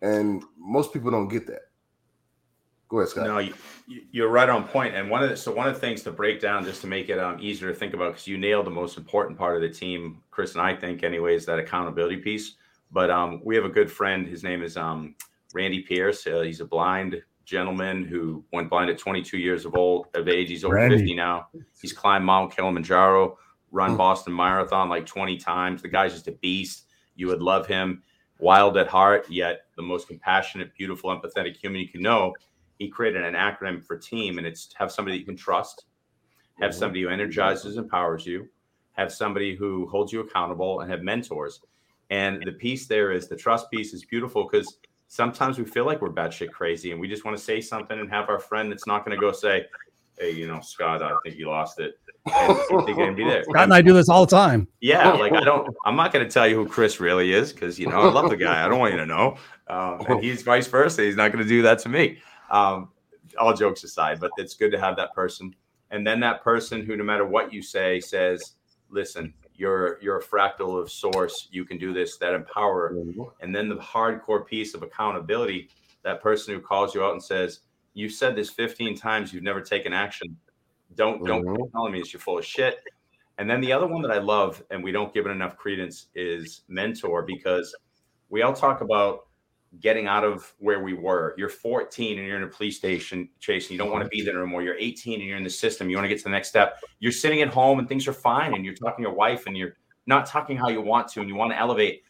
And 0.00 0.42
most 0.58 0.92
people 0.92 1.10
don't 1.10 1.28
get 1.28 1.46
that. 1.46 1.71
Go 2.92 2.98
ahead, 2.98 3.08
Scott. 3.08 3.26
No, 3.26 3.38
you, 3.38 3.54
you're 4.10 4.28
right 4.28 4.50
on 4.50 4.68
point. 4.68 4.94
And 4.94 5.08
one 5.08 5.22
of 5.22 5.30
the, 5.30 5.36
so 5.38 5.50
one 5.50 5.66
of 5.66 5.72
the 5.72 5.80
things 5.80 6.02
to 6.02 6.12
break 6.12 6.42
down, 6.42 6.62
just 6.62 6.82
to 6.82 6.86
make 6.86 7.08
it 7.08 7.18
um, 7.18 7.38
easier 7.40 7.72
to 7.72 7.74
think 7.74 7.94
about, 7.94 8.12
because 8.12 8.26
you 8.26 8.36
nailed 8.36 8.66
the 8.66 8.70
most 8.70 8.98
important 8.98 9.38
part 9.38 9.56
of 9.56 9.62
the 9.62 9.70
team, 9.70 10.20
Chris 10.30 10.52
and 10.52 10.60
I 10.60 10.76
think, 10.76 11.02
anyways, 11.02 11.46
that 11.46 11.58
accountability 11.58 12.18
piece. 12.18 12.56
But 12.90 13.10
um, 13.10 13.40
we 13.42 13.56
have 13.56 13.64
a 13.64 13.70
good 13.70 13.90
friend. 13.90 14.26
His 14.26 14.44
name 14.44 14.62
is 14.62 14.76
um, 14.76 15.14
Randy 15.54 15.80
Pierce. 15.80 16.26
Uh, 16.26 16.42
he's 16.42 16.60
a 16.60 16.66
blind 16.66 17.22
gentleman 17.46 18.04
who 18.04 18.44
went 18.52 18.68
blind 18.68 18.90
at 18.90 18.98
22 18.98 19.38
years 19.38 19.64
of 19.64 19.74
old 19.74 20.08
of 20.12 20.28
age. 20.28 20.50
He's 20.50 20.62
over 20.62 20.74
Randy. 20.74 20.98
50 20.98 21.14
now. 21.14 21.46
He's 21.80 21.94
climbed 21.94 22.26
Mount 22.26 22.54
Kilimanjaro, 22.54 23.38
run 23.70 23.92
mm. 23.92 23.96
Boston 23.96 24.36
Marathon 24.36 24.90
like 24.90 25.06
20 25.06 25.38
times. 25.38 25.80
The 25.80 25.88
guy's 25.88 26.12
just 26.12 26.28
a 26.28 26.32
beast. 26.32 26.88
You 27.16 27.28
would 27.28 27.40
love 27.40 27.66
him. 27.66 28.02
Wild 28.38 28.76
at 28.76 28.88
heart, 28.88 29.30
yet 29.30 29.62
the 29.76 29.82
most 29.82 30.08
compassionate, 30.08 30.74
beautiful, 30.74 31.08
empathetic 31.08 31.56
human 31.56 31.80
you 31.80 31.88
can 31.88 32.02
know 32.02 32.34
he 32.82 32.88
created 32.88 33.22
an 33.22 33.34
acronym 33.34 33.84
for 33.84 33.96
team, 33.96 34.38
and 34.38 34.46
it's 34.46 34.70
have 34.74 34.90
somebody 34.90 35.16
you 35.16 35.24
can 35.24 35.36
trust, 35.36 35.84
have 36.60 36.70
mm-hmm. 36.70 36.78
somebody 36.78 37.02
who 37.02 37.08
energizes, 37.08 37.76
and 37.76 37.84
empowers 37.84 38.26
you, 38.26 38.48
have 38.92 39.12
somebody 39.12 39.54
who 39.54 39.86
holds 39.86 40.12
you 40.12 40.20
accountable, 40.20 40.80
and 40.80 40.90
have 40.90 41.02
mentors. 41.02 41.60
And 42.10 42.42
the 42.44 42.52
piece 42.52 42.86
there 42.86 43.12
is 43.12 43.28
the 43.28 43.36
trust 43.36 43.70
piece 43.70 43.94
is 43.94 44.04
beautiful 44.04 44.48
because 44.50 44.78
sometimes 45.06 45.58
we 45.58 45.64
feel 45.64 45.86
like 45.86 46.02
we're 46.02 46.10
batshit 46.10 46.50
crazy 46.50 46.90
and 46.90 47.00
we 47.00 47.08
just 47.08 47.24
want 47.24 47.36
to 47.36 47.42
say 47.42 47.60
something 47.60 47.98
and 47.98 48.10
have 48.10 48.28
our 48.28 48.38
friend 48.38 48.70
that's 48.70 48.86
not 48.86 49.04
going 49.04 49.16
to 49.16 49.20
go 49.20 49.32
say, 49.32 49.66
Hey, 50.18 50.32
you 50.32 50.46
know, 50.46 50.60
Scott, 50.60 51.02
I 51.02 51.12
think 51.22 51.36
you 51.38 51.48
lost 51.48 51.80
it. 51.80 51.98
And 52.26 52.86
they 52.86 52.92
can 52.92 53.14
be 53.14 53.24
there. 53.24 53.44
Scott 53.44 53.64
and 53.64 53.74
I 53.74 53.80
do 53.80 53.94
this 53.94 54.08
all 54.08 54.26
the 54.26 54.30
time. 54.30 54.68
Yeah. 54.80 55.12
Like, 55.12 55.32
I 55.32 55.40
don't, 55.40 55.74
I'm 55.86 55.96
not 55.96 56.12
going 56.12 56.24
to 56.24 56.30
tell 56.30 56.46
you 56.46 56.56
who 56.56 56.66
Chris 56.66 57.00
really 57.00 57.32
is 57.32 57.52
because, 57.52 57.78
you 57.78 57.86
know, 57.86 58.00
I 58.00 58.12
love 58.12 58.28
the 58.28 58.36
guy. 58.36 58.64
I 58.64 58.68
don't 58.68 58.78
want 58.78 58.92
you 58.92 59.00
to 59.00 59.06
know. 59.06 59.36
Um, 59.68 60.04
and 60.06 60.22
he's 60.22 60.42
vice 60.42 60.66
versa. 60.66 61.02
He's 61.02 61.16
not 61.16 61.32
going 61.32 61.42
to 61.42 61.48
do 61.48 61.62
that 61.62 61.78
to 61.80 61.88
me. 61.88 62.18
Um, 62.52 62.90
all 63.38 63.54
jokes 63.54 63.82
aside, 63.82 64.20
but 64.20 64.30
it's 64.36 64.54
good 64.54 64.70
to 64.72 64.78
have 64.78 64.94
that 64.96 65.14
person. 65.14 65.54
And 65.90 66.06
then 66.06 66.20
that 66.20 66.42
person 66.42 66.84
who, 66.84 66.96
no 66.96 67.04
matter 67.04 67.26
what 67.26 67.52
you 67.52 67.62
say, 67.62 67.98
says, 67.98 68.54
listen, 68.90 69.34
you're 69.54 69.98
you're 70.00 70.18
a 70.18 70.22
fractal 70.22 70.80
of 70.80 70.90
source. 70.90 71.48
You 71.50 71.64
can 71.64 71.78
do 71.78 71.92
this, 71.92 72.16
that 72.18 72.34
empower. 72.34 72.94
And 73.40 73.54
then 73.54 73.68
the 73.68 73.76
hardcore 73.76 74.46
piece 74.46 74.74
of 74.74 74.82
accountability, 74.82 75.70
that 76.02 76.22
person 76.22 76.54
who 76.54 76.60
calls 76.60 76.94
you 76.94 77.04
out 77.04 77.12
and 77.12 77.22
says, 77.22 77.60
You've 77.94 78.12
said 78.12 78.34
this 78.34 78.48
15 78.48 78.96
times, 78.96 79.34
you've 79.34 79.42
never 79.42 79.60
taken 79.60 79.92
action. 79.92 80.36
Don't 80.94 81.24
don't 81.24 81.44
mm-hmm. 81.44 81.62
tell 81.72 81.88
me 81.88 82.00
it's 82.00 82.12
you're 82.12 82.20
full 82.20 82.38
of 82.38 82.44
shit. 82.44 82.80
And 83.38 83.48
then 83.48 83.60
the 83.60 83.72
other 83.72 83.86
one 83.86 84.02
that 84.02 84.10
I 84.10 84.18
love, 84.18 84.62
and 84.70 84.84
we 84.84 84.92
don't 84.92 85.12
give 85.12 85.26
it 85.26 85.30
enough 85.30 85.56
credence, 85.56 86.06
is 86.14 86.62
mentor 86.68 87.22
because 87.22 87.74
we 88.28 88.42
all 88.42 88.52
talk 88.52 88.82
about 88.82 89.26
getting 89.80 90.06
out 90.06 90.24
of 90.24 90.52
where 90.58 90.82
we 90.82 90.92
were. 90.92 91.34
You're 91.38 91.48
14 91.48 92.18
and 92.18 92.26
you're 92.26 92.36
in 92.36 92.42
a 92.42 92.48
police 92.48 92.76
station 92.76 93.28
chasing. 93.40 93.72
You 93.72 93.78
don't 93.78 93.90
want 93.90 94.04
to 94.04 94.08
be 94.08 94.22
there 94.22 94.36
anymore. 94.38 94.62
You're 94.62 94.78
18 94.78 95.20
and 95.20 95.28
you're 95.28 95.38
in 95.38 95.44
the 95.44 95.50
system. 95.50 95.88
You 95.88 95.96
want 95.96 96.04
to 96.04 96.08
get 96.08 96.18
to 96.18 96.24
the 96.24 96.30
next 96.30 96.48
step. 96.48 96.78
You're 96.98 97.12
sitting 97.12 97.40
at 97.40 97.48
home 97.48 97.78
and 97.78 97.88
things 97.88 98.06
are 98.06 98.12
fine 98.12 98.54
and 98.54 98.64
you're 98.64 98.74
talking 98.74 99.04
to 99.04 99.08
your 99.08 99.16
wife 99.16 99.46
and 99.46 99.56
you're 99.56 99.76
not 100.06 100.26
talking 100.26 100.56
how 100.56 100.68
you 100.68 100.82
want 100.82 101.08
to 101.08 101.20
and 101.20 101.28
you 101.28 101.34
want 101.34 101.52
to 101.52 101.58
elevate. 101.58 102.02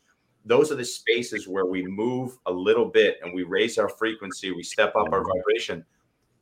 Those 0.45 0.73
are 0.73 0.75
the 0.75 0.85
spaces 0.85 1.47
where 1.47 1.67
we 1.67 1.87
move 1.87 2.37
a 2.47 2.53
little 2.53 2.87
bit 2.87 3.19
and 3.23 3.33
we 3.33 3.45
raise 3.45 3.79
our 3.79 3.89
frequency, 3.89 4.51
we 4.51 4.65
step 4.65 4.97
up 4.97 5.13
our 5.13 5.25
vibration. 5.25 5.85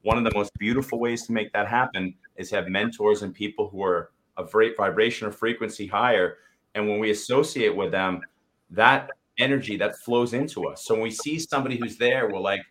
One 0.02 0.16
of 0.16 0.24
the 0.24 0.32
most 0.34 0.50
beautiful 0.58 0.98
ways 0.98 1.26
to 1.26 1.32
make 1.32 1.52
that 1.52 1.68
happen 1.68 2.14
is 2.36 2.50
have 2.50 2.68
mentors 2.68 3.22
and 3.22 3.34
people 3.34 3.68
who 3.68 3.82
are 3.82 4.12
a 4.38 4.44
vibration 4.44 5.28
or 5.28 5.32
frequency 5.32 5.86
higher. 5.86 6.38
And 6.74 6.88
when 6.88 6.98
we 6.98 7.10
associate 7.10 7.76
with 7.76 7.90
them, 7.90 8.22
that 8.70 9.10
energy 9.40 9.76
that 9.78 9.96
flows 9.96 10.32
into 10.32 10.66
us. 10.66 10.84
So 10.84 10.94
when 10.94 11.02
we 11.02 11.10
see 11.10 11.38
somebody 11.38 11.76
who's 11.76 11.96
there, 11.96 12.28
we're 12.28 12.40
like, 12.40 12.62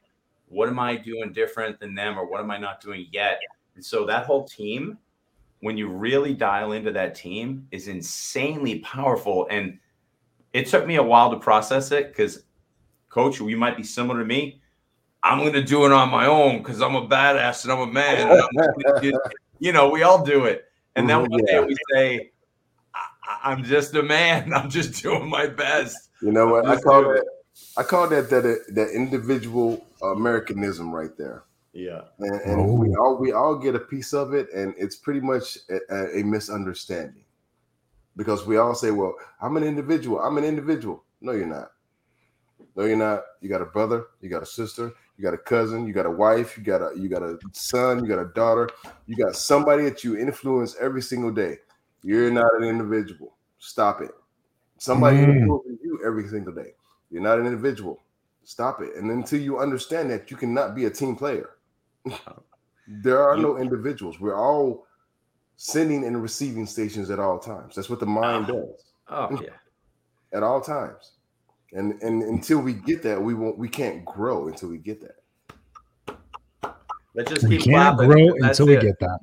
what 0.48 0.70
am 0.70 0.80
I 0.80 0.96
doing 0.96 1.32
different 1.34 1.80
than 1.80 1.96
them 1.96 2.18
or 2.18 2.30
what 2.30 2.40
am 2.40 2.52
I 2.52 2.58
not 2.58 2.82
doing 2.82 3.08
yet? 3.12 3.40
And 3.76 3.84
so 3.84 4.06
that 4.06 4.26
whole 4.26 4.46
team, 4.46 4.98
when 5.62 5.78
you 5.78 5.88
really 5.88 6.34
dial 6.34 6.72
into 6.72 6.92
that 6.92 7.16
team, 7.16 7.68
is 7.72 7.88
insanely 7.88 8.80
powerful. 8.80 9.48
And 9.50 9.80
it 10.54 10.68
took 10.68 10.88
me 10.88 10.96
a 10.96 11.04
while 11.04 11.32
to 11.32 11.38
process 11.38 11.92
it 11.92 12.10
because, 12.10 12.44
coach, 13.10 13.40
you 13.40 13.58
might 13.58 13.78
be 13.78 13.84
similar 13.84 14.20
to 14.20 14.26
me. 14.26 14.62
I'm 15.22 15.40
going 15.40 15.54
to 15.54 15.64
do 15.64 15.86
it 15.86 15.92
on 15.92 16.10
my 16.10 16.26
own 16.26 16.60
because 16.60 16.82
I'm 16.82 16.96
a 16.96 17.08
badass 17.08 17.64
and 17.64 17.74
I'm 17.74 17.82
a 17.82 17.92
man. 17.92 18.32
I'm 18.32 19.12
you 19.60 19.74
know, 19.74 19.90
we 19.90 20.04
all 20.04 20.24
do 20.24 20.46
it. 20.46 20.66
And 20.96 21.10
then 21.10 21.20
mm-hmm. 21.20 21.32
one 21.32 21.46
day 21.46 21.60
we 21.60 21.76
say, 21.94 22.32
I'm 23.44 23.64
just 23.64 23.96
a 23.96 24.04
man. 24.04 24.54
I'm 24.56 24.70
just 24.70 25.02
doing 25.02 25.30
my 25.30 25.48
best. 25.48 26.10
You 26.22 26.32
know 26.32 26.48
what? 26.48 26.68
I 26.68 26.80
call 26.80 27.04
that 27.04 27.26
I 27.78 27.84
call 27.84 28.08
that 28.10 28.30
that 28.30 28.44
that 28.74 28.90
individual 28.92 29.86
Americanism 30.02 30.94
right 30.94 31.16
there. 31.18 31.44
Yeah, 31.74 32.02
and, 32.20 32.42
and 32.42 32.62
oh. 32.62 32.74
we 32.74 32.96
all 32.96 33.18
we 33.18 33.32
all 33.32 33.56
get 33.56 33.76
a 33.76 33.80
piece 33.80 34.14
of 34.14 34.34
it, 34.34 34.52
and 34.54 34.74
it's 34.78 34.96
pretty 34.96 35.22
much 35.22 35.58
a, 35.70 36.20
a, 36.20 36.24
misunderstanding 36.24 37.24
because 38.18 38.46
we 38.46 38.58
all 38.58 38.74
say, 38.74 38.92
"Well, 38.92 39.16
I'm 39.42 39.56
an 39.56 39.64
individual. 39.64 40.20
I'm 40.20 40.38
an 40.38 40.44
individual." 40.44 41.04
No, 41.22 41.32
you're 41.32 41.46
not. 41.46 41.72
No, 42.76 42.86
you're 42.86 42.98
not. 42.98 43.24
You 43.42 43.50
got 43.50 43.62
a 43.62 43.66
brother. 43.66 44.08
You 44.22 44.30
got 44.30 44.42
a 44.42 44.48
sister. 44.48 44.92
You 45.18 45.24
got 45.24 45.34
a 45.34 45.38
cousin. 45.38 45.86
You 45.86 45.94
got 45.94 46.06
a 46.06 46.12
wife. 46.12 46.58
You 46.58 46.64
got 46.64 46.82
a 46.82 46.92
you 46.98 47.08
got 47.08 47.22
a 47.22 47.38
son. 47.52 48.04
You 48.04 48.10
got 48.10 48.20
a 48.20 48.32
daughter. 48.34 48.70
You 49.06 49.16
got 49.16 49.36
somebody 49.36 49.84
that 49.84 50.04
you 50.04 50.18
influence 50.18 50.76
every 50.80 51.02
single 51.02 51.32
day. 51.32 51.58
You're 52.04 52.32
not 52.32 52.54
an 52.56 52.64
individual. 52.64 53.36
Stop 53.60 54.02
it. 54.02 54.12
Somebody 54.78 55.18
mm. 55.18 55.46
you 55.84 56.00
every 56.06 56.28
single 56.28 56.54
day. 56.54 56.74
You're 57.12 57.22
not 57.22 57.40
an 57.40 57.46
individual. 57.46 58.00
Stop 58.44 58.82
it. 58.82 58.96
And 58.96 59.12
until 59.12 59.40
you 59.40 59.60
understand 59.60 60.10
that, 60.12 60.32
you 60.32 60.38
cannot 60.38 60.76
be 60.76 60.86
a 60.86 60.90
team 60.90 61.16
player. 61.16 61.52
there 62.88 63.22
are 63.22 63.38
no 63.38 63.58
individuals. 63.58 64.20
We're 64.20 64.38
all 64.38 64.88
sending 65.58 66.06
and 66.06 66.22
receiving 66.22 66.66
stations 66.66 67.10
at 67.10 67.20
all 67.20 67.38
times. 67.38 67.76
That's 67.76 67.90
what 67.90 68.00
the 68.00 68.06
mind 68.06 68.50
oh. 68.50 68.62
does. 68.62 68.86
Oh 69.10 69.42
yeah. 69.44 69.50
At 70.34 70.44
all 70.44 70.62
times. 70.62 71.12
And 71.74 72.02
and 72.02 72.24
until 72.24 72.60
we 72.60 72.74
get 72.74 73.04
that, 73.04 73.22
we 73.22 73.34
won't 73.34 73.58
we 73.58 73.70
can't 73.70 74.04
grow 74.06 74.48
until 74.48 74.70
we 74.70 74.78
get 74.78 75.02
that. 75.02 76.18
Let's 77.14 77.32
just 77.32 77.48
we 77.48 77.58
keep 77.58 77.74
can't 77.74 77.98
grow 77.98 78.34
until 78.40 78.68
we 78.68 78.78
get 78.78 79.00
that. 79.00 79.20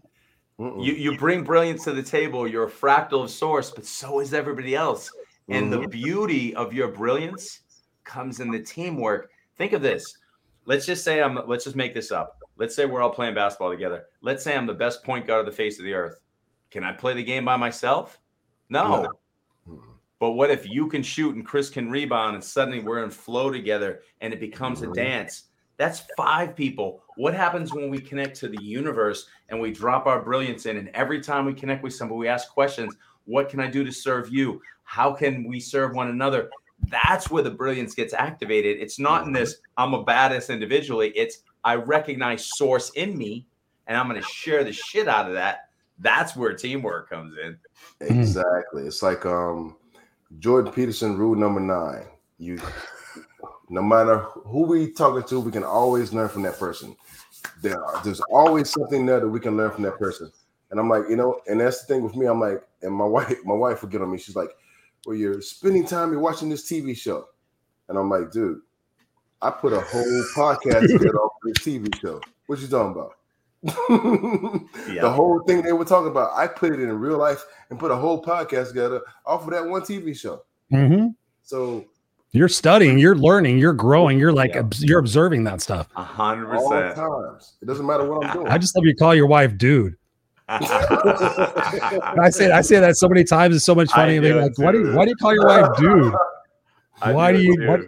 You 0.58 0.94
you 0.94 1.16
bring 1.18 1.44
brilliance 1.44 1.84
to 1.84 1.92
the 1.92 2.02
table. 2.02 2.48
You're 2.48 2.66
a 2.66 2.70
fractal 2.70 3.24
of 3.24 3.30
source, 3.30 3.70
but 3.70 3.84
so 3.84 4.20
is 4.20 4.32
everybody 4.32 4.74
else. 4.74 5.10
And 5.48 5.70
mm-hmm. 5.70 5.82
the 5.82 5.88
beauty 5.88 6.54
of 6.54 6.72
your 6.72 6.88
brilliance 6.88 7.60
comes 8.04 8.40
in 8.40 8.50
the 8.50 8.60
teamwork. 8.60 9.30
Think 9.56 9.74
of 9.74 9.82
this. 9.82 10.16
Let's 10.64 10.86
just 10.86 11.04
say 11.04 11.22
I'm 11.22 11.38
let's 11.46 11.64
just 11.64 11.76
make 11.76 11.94
this 11.94 12.10
up. 12.10 12.38
Let's 12.56 12.74
say 12.74 12.86
we're 12.86 13.02
all 13.02 13.10
playing 13.10 13.34
basketball 13.34 13.70
together. 13.70 14.06
Let's 14.22 14.42
say 14.42 14.56
I'm 14.56 14.66
the 14.66 14.74
best 14.74 15.04
point 15.04 15.26
guard 15.26 15.40
of 15.40 15.46
the 15.46 15.52
face 15.52 15.78
of 15.78 15.84
the 15.84 15.92
earth. 15.92 16.20
Can 16.70 16.84
I 16.84 16.92
play 16.92 17.12
the 17.12 17.22
game 17.22 17.44
by 17.44 17.56
myself? 17.56 18.18
No. 18.70 19.12
Mm-hmm. 19.68 19.76
But 20.18 20.32
what 20.32 20.50
if 20.50 20.66
you 20.66 20.88
can 20.88 21.02
shoot 21.02 21.36
and 21.36 21.44
Chris 21.44 21.68
can 21.68 21.90
rebound 21.90 22.34
and 22.34 22.42
suddenly 22.42 22.80
we're 22.80 23.04
in 23.04 23.10
flow 23.10 23.50
together 23.50 24.00
and 24.22 24.32
it 24.32 24.40
becomes 24.40 24.80
a 24.80 24.86
mm-hmm. 24.86 24.94
dance? 24.94 25.44
That's 25.76 26.02
five 26.16 26.56
people. 26.56 27.02
What 27.16 27.34
happens 27.34 27.72
when 27.72 27.90
we 27.90 27.98
connect 28.00 28.36
to 28.40 28.48
the 28.48 28.62
universe 28.62 29.26
and 29.48 29.60
we 29.60 29.72
drop 29.72 30.06
our 30.06 30.22
brilliance 30.22 30.66
in? 30.66 30.76
And 30.76 30.88
every 30.90 31.20
time 31.20 31.44
we 31.44 31.54
connect 31.54 31.82
with 31.82 31.94
somebody, 31.94 32.18
we 32.18 32.28
ask 32.28 32.48
questions 32.50 32.94
What 33.24 33.48
can 33.48 33.60
I 33.60 33.66
do 33.66 33.84
to 33.84 33.92
serve 33.92 34.32
you? 34.32 34.60
How 34.84 35.12
can 35.12 35.46
we 35.46 35.60
serve 35.60 35.94
one 35.94 36.08
another? 36.08 36.50
That's 36.90 37.30
where 37.30 37.42
the 37.42 37.50
brilliance 37.50 37.94
gets 37.94 38.14
activated. 38.14 38.78
It's 38.80 38.98
not 38.98 39.26
in 39.26 39.32
this, 39.32 39.56
I'm 39.76 39.94
a 39.94 40.04
badass 40.04 40.50
individually. 40.50 41.12
It's, 41.16 41.38
I 41.64 41.74
recognize 41.74 42.50
source 42.56 42.90
in 42.90 43.16
me 43.16 43.46
and 43.86 43.96
I'm 43.96 44.08
going 44.08 44.20
to 44.20 44.28
share 44.28 44.64
the 44.64 44.72
shit 44.72 45.08
out 45.08 45.26
of 45.26 45.32
that. 45.34 45.68
That's 45.98 46.36
where 46.36 46.52
teamwork 46.54 47.08
comes 47.08 47.34
in. 47.42 47.58
Exactly. 48.00 48.82
It's 48.82 49.02
like 49.02 49.24
um 49.24 49.76
Jordan 50.38 50.72
Peterson 50.72 51.16
rule 51.16 51.34
number 51.34 51.60
nine. 51.60 52.06
You 52.38 52.60
no 53.68 53.82
matter 53.82 54.18
who 54.18 54.62
we 54.62 54.92
talking 54.92 55.24
to, 55.24 55.40
we 55.40 55.52
can 55.52 55.64
always 55.64 56.12
learn 56.12 56.28
from 56.28 56.42
that 56.42 56.58
person. 56.58 56.96
There 57.62 57.82
are, 57.82 58.02
there's 58.02 58.20
always 58.30 58.70
something 58.70 59.06
there 59.06 59.20
that 59.20 59.28
we 59.28 59.40
can 59.40 59.56
learn 59.56 59.70
from 59.70 59.84
that 59.84 59.98
person. 59.98 60.30
And 60.70 60.80
I'm 60.80 60.88
like, 60.88 61.04
you 61.08 61.16
know, 61.16 61.40
and 61.46 61.60
that's 61.60 61.84
the 61.84 61.94
thing 61.94 62.02
with 62.02 62.16
me. 62.16 62.26
I'm 62.26 62.40
like, 62.40 62.62
and 62.82 62.94
my 62.94 63.04
wife, 63.06 63.36
my 63.44 63.54
wife 63.54 63.82
will 63.82 63.88
get 63.88 64.02
on 64.02 64.10
me. 64.10 64.18
She's 64.18 64.36
like, 64.36 64.50
Well, 65.06 65.16
you're 65.16 65.40
spending 65.42 65.86
time, 65.86 66.12
you're 66.12 66.20
watching 66.20 66.48
this 66.48 66.70
TV 66.70 66.96
show. 66.96 67.28
And 67.88 67.96
I'm 67.98 68.10
like, 68.10 68.32
dude, 68.32 68.60
I 69.40 69.50
put 69.50 69.72
a 69.72 69.80
whole 69.80 70.24
podcast 70.36 70.88
together 70.88 71.18
off 71.18 71.32
this 71.44 71.58
TV 71.58 71.94
show. 72.00 72.20
What 72.46 72.58
you 72.60 72.68
talking 72.68 72.92
about? 72.92 73.12
yeah. 74.88 75.02
The 75.02 75.10
whole 75.10 75.40
thing 75.40 75.62
they 75.62 75.72
were 75.72 75.84
talking 75.84 76.10
about, 76.10 76.36
I 76.36 76.46
put 76.46 76.72
it 76.72 76.80
in 76.80 76.90
real 76.98 77.18
life 77.18 77.44
and 77.70 77.78
put 77.78 77.90
a 77.90 77.96
whole 77.96 78.22
podcast 78.22 78.68
together 78.68 79.02
off 79.24 79.44
of 79.44 79.50
that 79.50 79.66
one 79.66 79.82
TV 79.82 80.16
show. 80.16 80.42
Mm-hmm. 80.72 81.08
So 81.42 81.86
you're 82.32 82.48
studying, 82.48 82.98
you're 82.98 83.16
learning, 83.16 83.58
you're 83.58 83.72
growing, 83.72 84.18
you're 84.18 84.32
like 84.32 84.54
yeah. 84.54 84.62
you're 84.78 84.98
observing 84.98 85.44
that 85.44 85.60
stuff. 85.60 85.88
A 85.96 86.02
hundred 86.02 86.48
percent. 86.48 86.96
times. 86.96 87.54
It 87.62 87.66
doesn't 87.66 87.86
matter 87.86 88.04
what 88.04 88.26
I'm 88.26 88.32
doing. 88.34 88.48
I 88.48 88.58
just 88.58 88.76
love 88.76 88.84
you 88.84 88.94
call 88.94 89.14
your 89.14 89.26
wife 89.26 89.56
dude. 89.56 89.96
I 90.48 92.30
say 92.30 92.52
I 92.52 92.60
say 92.60 92.78
that 92.78 92.96
so 92.96 93.08
many 93.08 93.24
times. 93.24 93.56
It's 93.56 93.64
so 93.64 93.74
much 93.74 93.90
funny. 93.90 94.20
like, 94.20 94.56
why 94.58 94.70
do 94.72 94.80
you, 94.80 94.94
why 94.94 95.04
do 95.04 95.10
you 95.10 95.16
call 95.16 95.34
your 95.34 95.46
wife 95.46 95.76
dude? 95.76 96.14
why 97.02 97.32
do, 97.32 97.38
do 97.38 97.44
you? 97.44 97.68
What, 97.68 97.80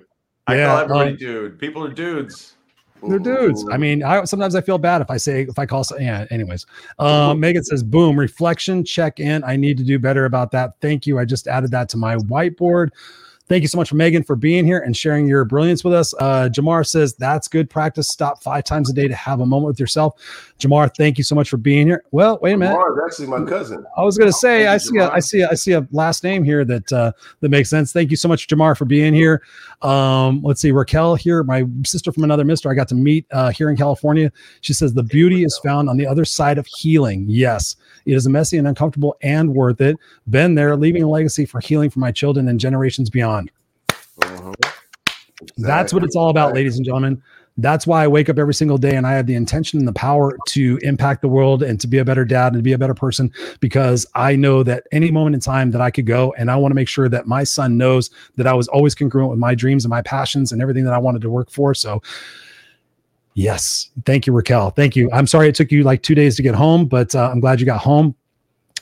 I 0.48 0.56
yeah, 0.56 0.66
call 0.66 0.78
everybody 0.78 1.10
um, 1.10 1.16
dude. 1.16 1.58
People 1.58 1.84
are 1.84 1.92
dudes. 1.92 2.56
They're 3.06 3.20
dudes. 3.20 3.64
I 3.70 3.76
mean, 3.76 4.02
I 4.02 4.24
sometimes 4.24 4.56
I 4.56 4.60
feel 4.60 4.78
bad 4.78 5.02
if 5.02 5.10
I 5.10 5.18
say 5.18 5.42
if 5.42 5.56
I 5.56 5.66
call. 5.66 5.84
Yeah. 6.00 6.26
Anyways, 6.30 6.66
um, 6.98 7.38
Megan 7.38 7.62
says, 7.62 7.84
"Boom, 7.84 8.18
reflection, 8.18 8.84
check 8.84 9.20
in. 9.20 9.44
I 9.44 9.54
need 9.54 9.78
to 9.78 9.84
do 9.84 10.00
better 10.00 10.24
about 10.24 10.50
that. 10.52 10.72
Thank 10.80 11.06
you. 11.06 11.18
I 11.18 11.24
just 11.24 11.46
added 11.46 11.70
that 11.70 11.88
to 11.90 11.96
my 11.96 12.16
whiteboard." 12.16 12.90
Thank 13.48 13.62
you 13.62 13.68
so 13.68 13.78
much, 13.78 13.92
Megan, 13.94 14.22
for 14.22 14.36
being 14.36 14.66
here 14.66 14.80
and 14.80 14.94
sharing 14.94 15.26
your 15.26 15.44
brilliance 15.46 15.82
with 15.82 15.94
us. 15.94 16.12
Uh, 16.20 16.50
Jamar 16.52 16.86
says 16.86 17.14
that's 17.14 17.48
good 17.48 17.70
practice. 17.70 18.08
Stop 18.08 18.42
five 18.42 18.64
times 18.64 18.90
a 18.90 18.92
day 18.92 19.08
to 19.08 19.14
have 19.14 19.40
a 19.40 19.46
moment 19.46 19.68
with 19.68 19.80
yourself. 19.80 20.20
Jamar, 20.58 20.94
thank 20.94 21.16
you 21.16 21.24
so 21.24 21.34
much 21.34 21.48
for 21.48 21.56
being 21.56 21.86
here. 21.86 22.04
Well, 22.10 22.38
wait 22.42 22.52
a 22.52 22.56
minute. 22.58 22.76
Jamar 22.76 22.92
is 22.92 23.02
actually 23.06 23.28
my 23.38 23.48
cousin. 23.48 23.86
I 23.96 24.02
was 24.02 24.18
going 24.18 24.30
to 24.30 24.36
say 24.36 24.66
I 24.66 24.76
see 24.76 24.98
a, 24.98 25.10
I 25.10 25.20
see 25.20 25.40
a, 25.40 25.50
I 25.50 25.54
see 25.54 25.72
a 25.72 25.86
last 25.92 26.24
name 26.24 26.44
here 26.44 26.64
that 26.66 26.92
uh, 26.92 27.12
that 27.40 27.48
makes 27.48 27.70
sense. 27.70 27.90
Thank 27.92 28.10
you 28.10 28.18
so 28.18 28.28
much, 28.28 28.48
Jamar, 28.48 28.76
for 28.76 28.84
being 28.84 29.14
here. 29.14 29.42
Um, 29.80 30.42
let's 30.42 30.60
see, 30.60 30.72
Raquel 30.72 31.14
here, 31.14 31.42
my 31.42 31.64
sister 31.86 32.12
from 32.12 32.24
another 32.24 32.44
mister. 32.44 32.70
I 32.70 32.74
got 32.74 32.88
to 32.88 32.94
meet 32.94 33.24
uh, 33.30 33.50
here 33.50 33.70
in 33.70 33.76
California. 33.76 34.30
She 34.60 34.74
says 34.74 34.92
the 34.92 35.02
beauty 35.02 35.44
is 35.44 35.58
found 35.64 35.88
on 35.88 35.96
the 35.96 36.06
other 36.06 36.26
side 36.26 36.58
of 36.58 36.66
healing. 36.66 37.24
Yes, 37.28 37.76
it 38.04 38.12
is 38.12 38.28
messy 38.28 38.58
and 38.58 38.68
uncomfortable 38.68 39.16
and 39.22 39.54
worth 39.54 39.80
it. 39.80 39.96
Been 40.28 40.54
there, 40.54 40.76
leaving 40.76 41.02
a 41.02 41.08
legacy 41.08 41.46
for 41.46 41.60
healing 41.60 41.88
for 41.88 42.00
my 42.00 42.12
children 42.12 42.48
and 42.48 42.60
generations 42.60 43.08
beyond. 43.08 43.37
Exactly. 45.40 45.64
That's 45.64 45.92
what 45.92 46.04
it's 46.04 46.16
all 46.16 46.30
about, 46.30 46.54
ladies 46.54 46.76
and 46.76 46.84
gentlemen. 46.84 47.22
That's 47.60 47.86
why 47.86 48.04
I 48.04 48.06
wake 48.06 48.28
up 48.28 48.38
every 48.38 48.54
single 48.54 48.78
day 48.78 48.94
and 48.94 49.04
I 49.04 49.12
have 49.12 49.26
the 49.26 49.34
intention 49.34 49.80
and 49.80 49.88
the 49.88 49.92
power 49.92 50.38
to 50.48 50.78
impact 50.82 51.22
the 51.22 51.28
world 51.28 51.62
and 51.62 51.80
to 51.80 51.88
be 51.88 51.98
a 51.98 52.04
better 52.04 52.24
dad 52.24 52.52
and 52.52 52.56
to 52.56 52.62
be 52.62 52.72
a 52.72 52.78
better 52.78 52.94
person 52.94 53.32
because 53.58 54.06
I 54.14 54.36
know 54.36 54.62
that 54.62 54.84
any 54.92 55.10
moment 55.10 55.34
in 55.34 55.40
time 55.40 55.72
that 55.72 55.80
I 55.80 55.90
could 55.90 56.06
go 56.06 56.32
and 56.38 56.52
I 56.52 56.56
want 56.56 56.70
to 56.70 56.76
make 56.76 56.86
sure 56.86 57.08
that 57.08 57.26
my 57.26 57.42
son 57.42 57.76
knows 57.76 58.10
that 58.36 58.46
I 58.46 58.54
was 58.54 58.68
always 58.68 58.94
congruent 58.94 59.30
with 59.30 59.40
my 59.40 59.56
dreams 59.56 59.84
and 59.84 59.90
my 59.90 60.02
passions 60.02 60.52
and 60.52 60.62
everything 60.62 60.84
that 60.84 60.94
I 60.94 60.98
wanted 60.98 61.22
to 61.22 61.30
work 61.30 61.50
for. 61.50 61.74
So, 61.74 62.00
yes, 63.34 63.90
thank 64.06 64.28
you, 64.28 64.32
Raquel. 64.32 64.70
Thank 64.70 64.94
you. 64.94 65.10
I'm 65.12 65.26
sorry 65.26 65.48
it 65.48 65.56
took 65.56 65.72
you 65.72 65.82
like 65.82 66.02
two 66.02 66.14
days 66.14 66.36
to 66.36 66.42
get 66.42 66.54
home, 66.54 66.86
but 66.86 67.12
uh, 67.16 67.28
I'm 67.28 67.40
glad 67.40 67.58
you 67.58 67.66
got 67.66 67.80
home. 67.80 68.14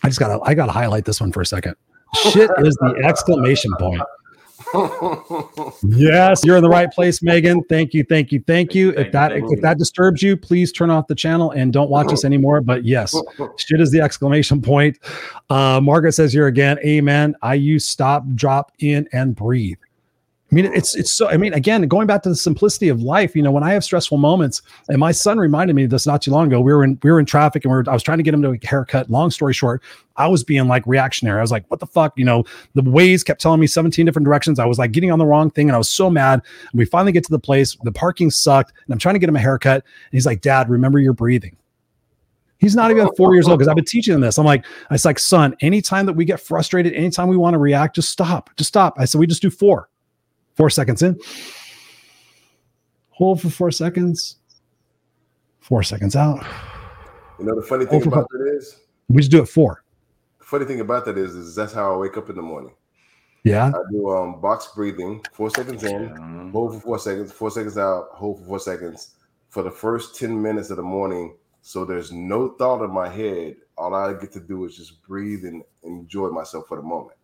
I 0.03 0.09
just 0.09 0.21
got 0.21 0.29
to, 0.29 0.41
I 0.43 0.53
got 0.53 0.67
to 0.67 0.73
highlight 0.73 1.07
this 1.07 1.19
one 1.19 1.33
for 1.33 1.41
a 1.41 1.47
second. 1.47 1.77
Shit 2.15 2.51
is 2.59 2.75
the 2.77 3.03
exclamation 3.05 3.73
point 3.79 4.03
yes, 5.83 6.45
you're 6.45 6.57
in 6.57 6.63
the 6.63 6.69
right 6.69 6.91
place, 6.91 7.23
Megan. 7.23 7.63
Thank 7.65 7.95
you, 7.95 8.05
thank 8.05 8.33
you, 8.33 8.43
thank 8.47 8.75
you. 8.75 8.93
Thank 8.93 9.07
if 9.07 9.13
that 9.13 9.37
you, 9.37 9.53
if 9.53 9.61
that 9.63 9.79
disturbs 9.79 10.23
you, 10.23 10.37
please 10.37 10.73
turn 10.73 10.91
off 10.91 11.07
the 11.07 11.15
channel 11.15 11.53
and 11.53 11.73
don't 11.73 11.91
watch 11.91 12.13
us 12.13 12.25
anymore. 12.25 12.61
But 12.61 12.85
yes, 12.85 13.15
shit 13.57 13.81
is 13.81 13.91
the 13.91 14.01
exclamation 14.01 14.61
point. 14.61 14.99
Uh, 15.51 15.81
Margaret 15.83 16.13
says 16.13 16.33
here 16.33 16.47
again, 16.47 16.79
Amen. 16.85 17.35
I 17.43 17.55
use 17.55 17.87
stop, 17.87 18.25
drop 18.35 18.73
in, 18.79 19.09
and 19.13 19.35
breathe. 19.35 19.79
I 20.51 20.55
mean, 20.55 20.67
it's 20.67 20.95
it's 20.95 21.13
so. 21.13 21.29
I 21.29 21.37
mean, 21.37 21.53
again, 21.55 21.83
going 21.89 22.07
back 22.07 22.23
to 22.23 22.29
the 22.29 22.37
simplicity 22.37 22.89
of 22.89 23.03
life. 23.03 23.35
You 23.35 23.43
know, 23.43 23.51
when 23.51 23.65
I 23.65 23.73
have 23.73 23.83
stressful 23.83 24.17
moments, 24.17 24.63
and 24.89 24.99
my 24.99 25.11
son 25.11 25.39
reminded 25.39 25.75
me 25.75 25.85
of 25.85 25.91
this 25.91 26.07
not 26.07 26.23
too 26.23 26.31
long 26.31 26.47
ago. 26.47 26.61
We 26.61 26.73
were 26.73 26.85
in 26.85 27.01
we 27.03 27.11
were 27.11 27.19
in 27.19 27.27
traffic, 27.27 27.65
and 27.65 27.73
we 27.73 27.79
were, 27.79 27.85
I 27.89 27.93
was 27.93 28.05
trying 28.05 28.19
to 28.19 28.23
get 28.23 28.33
him 28.33 28.43
to 28.43 28.53
a 28.53 28.59
haircut. 28.65 29.11
Long 29.11 29.33
story 29.33 29.53
short, 29.53 29.83
I 30.15 30.29
was 30.29 30.45
being 30.45 30.69
like 30.69 30.87
reactionary. 30.87 31.39
I 31.39 31.43
was 31.43 31.51
like, 31.51 31.65
"What 31.67 31.81
the 31.81 31.87
fuck?" 31.87 32.13
You 32.17 32.25
know, 32.25 32.45
the 32.75 32.83
Waze 32.83 33.25
kept 33.25 33.41
telling 33.41 33.59
me 33.59 33.67
17 33.67 34.07
different 34.07 34.25
directions. 34.25 34.61
I 34.61 34.67
was 34.67 34.79
like 34.79 34.93
getting 34.93 35.11
on 35.11 35.19
the 35.19 35.27
wrong 35.27 35.51
thing, 35.51 35.69
and 35.69 35.75
I 35.75 35.79
was 35.79 35.89
so 35.89 36.09
mad. 36.09 36.43
And 36.71 36.79
we 36.79 36.85
finally 36.85 37.11
get 37.11 37.25
to 37.25 37.33
the 37.33 37.41
place. 37.41 37.77
The 37.83 37.91
parking 37.91 38.31
sucked, 38.31 38.73
and 38.87 38.93
I'm 38.93 39.01
trying 39.01 39.17
to 39.17 39.19
get 39.19 39.29
him 39.29 39.37
a 39.37 39.41
haircut. 39.41 39.83
And 39.83 40.13
he's 40.13 40.27
like, 40.27 40.43
"Dad, 40.43 40.71
remember 40.71 41.01
your 41.01 41.13
breathing." 41.13 41.57
He's 42.59 42.77
not 42.77 42.93
even 42.93 43.09
four 43.17 43.35
years 43.35 43.49
old 43.49 43.59
because 43.59 43.69
I've 43.69 43.75
been 43.75 43.85
teaching 43.85 44.15
him 44.15 44.21
this. 44.21 44.39
I'm 44.39 44.47
like, 44.47 44.65
it's 44.91 45.05
like, 45.05 45.19
son, 45.19 45.55
anytime 45.61 46.07
that 46.07 46.15
we 46.15 46.25
get 46.25 46.41
frustrated, 46.41 46.95
anytime 46.95 47.29
we 47.29 47.37
want 47.37 47.55
to 47.55 47.59
react, 47.59 47.97
just 47.97 48.11
stop, 48.11 48.49
just 48.57 48.69
stop. 48.69 48.95
I 48.97 49.05
said, 49.05 49.19
we 49.19 49.27
just 49.27 49.43
do 49.43 49.51
four. 49.51 49.91
Four 50.57 50.71
seconds 50.71 51.03
in. 51.03 51.21
Hold 53.11 53.41
for 53.41 53.51
four 53.51 53.71
seconds. 53.71 54.37
Four 55.61 55.83
seconds 55.83 56.17
out. 56.17 56.45
You 57.39 57.45
know 57.45 57.55
the 57.55 57.67
funny 57.67 57.85
thing 57.85 58.07
about 58.07 58.27
four. 58.31 58.39
that 58.39 58.57
is 58.57 58.81
we 59.09 59.19
just 59.19 59.31
do 59.31 59.43
it 59.43 59.47
four. 59.47 59.85
The 60.39 60.45
funny 60.45 60.65
thing 60.65 60.81
about 60.81 61.05
that 61.05 61.19
is, 61.19 61.35
is 61.35 61.55
that's 61.55 61.73
how 61.73 61.95
I 61.95 61.97
wake 61.97 62.17
up 62.17 62.31
in 62.31 62.37
the 62.37 62.43
morning. 62.43 62.75
Yeah. 63.45 63.69
I 63.69 63.81
do 63.91 64.11
um 64.11 64.41
box 64.41 64.71
breathing, 64.75 65.23
four 65.33 65.51
seconds 65.51 65.85
in, 65.85 66.51
hold 66.53 66.75
for 66.75 66.81
four 66.81 66.99
seconds, 66.99 67.33
four 67.33 67.51
seconds 67.51 67.79
out, 67.79 68.09
hold 68.13 68.41
for 68.41 68.47
four 68.47 68.59
seconds 68.59 69.15
for 69.51 69.63
the 69.63 69.71
first 69.71 70.19
10 70.19 70.41
minutes 70.41 70.71
of 70.71 70.77
the 70.77 70.83
morning. 70.83 71.35
So 71.63 71.85
there's 71.85 72.13
no 72.13 72.51
thought 72.51 72.85
in 72.85 72.91
my 72.91 73.09
head. 73.09 73.57
All 73.77 73.95
I 73.95 74.13
get 74.15 74.33
to 74.33 74.41
do 74.41 74.65
is 74.65 74.77
just 74.77 75.03
breathe 75.03 75.45
and 75.45 75.63
enjoy 75.83 76.29
myself 76.29 76.67
for 76.69 76.77
the 76.77 76.83
moment. 76.83 77.16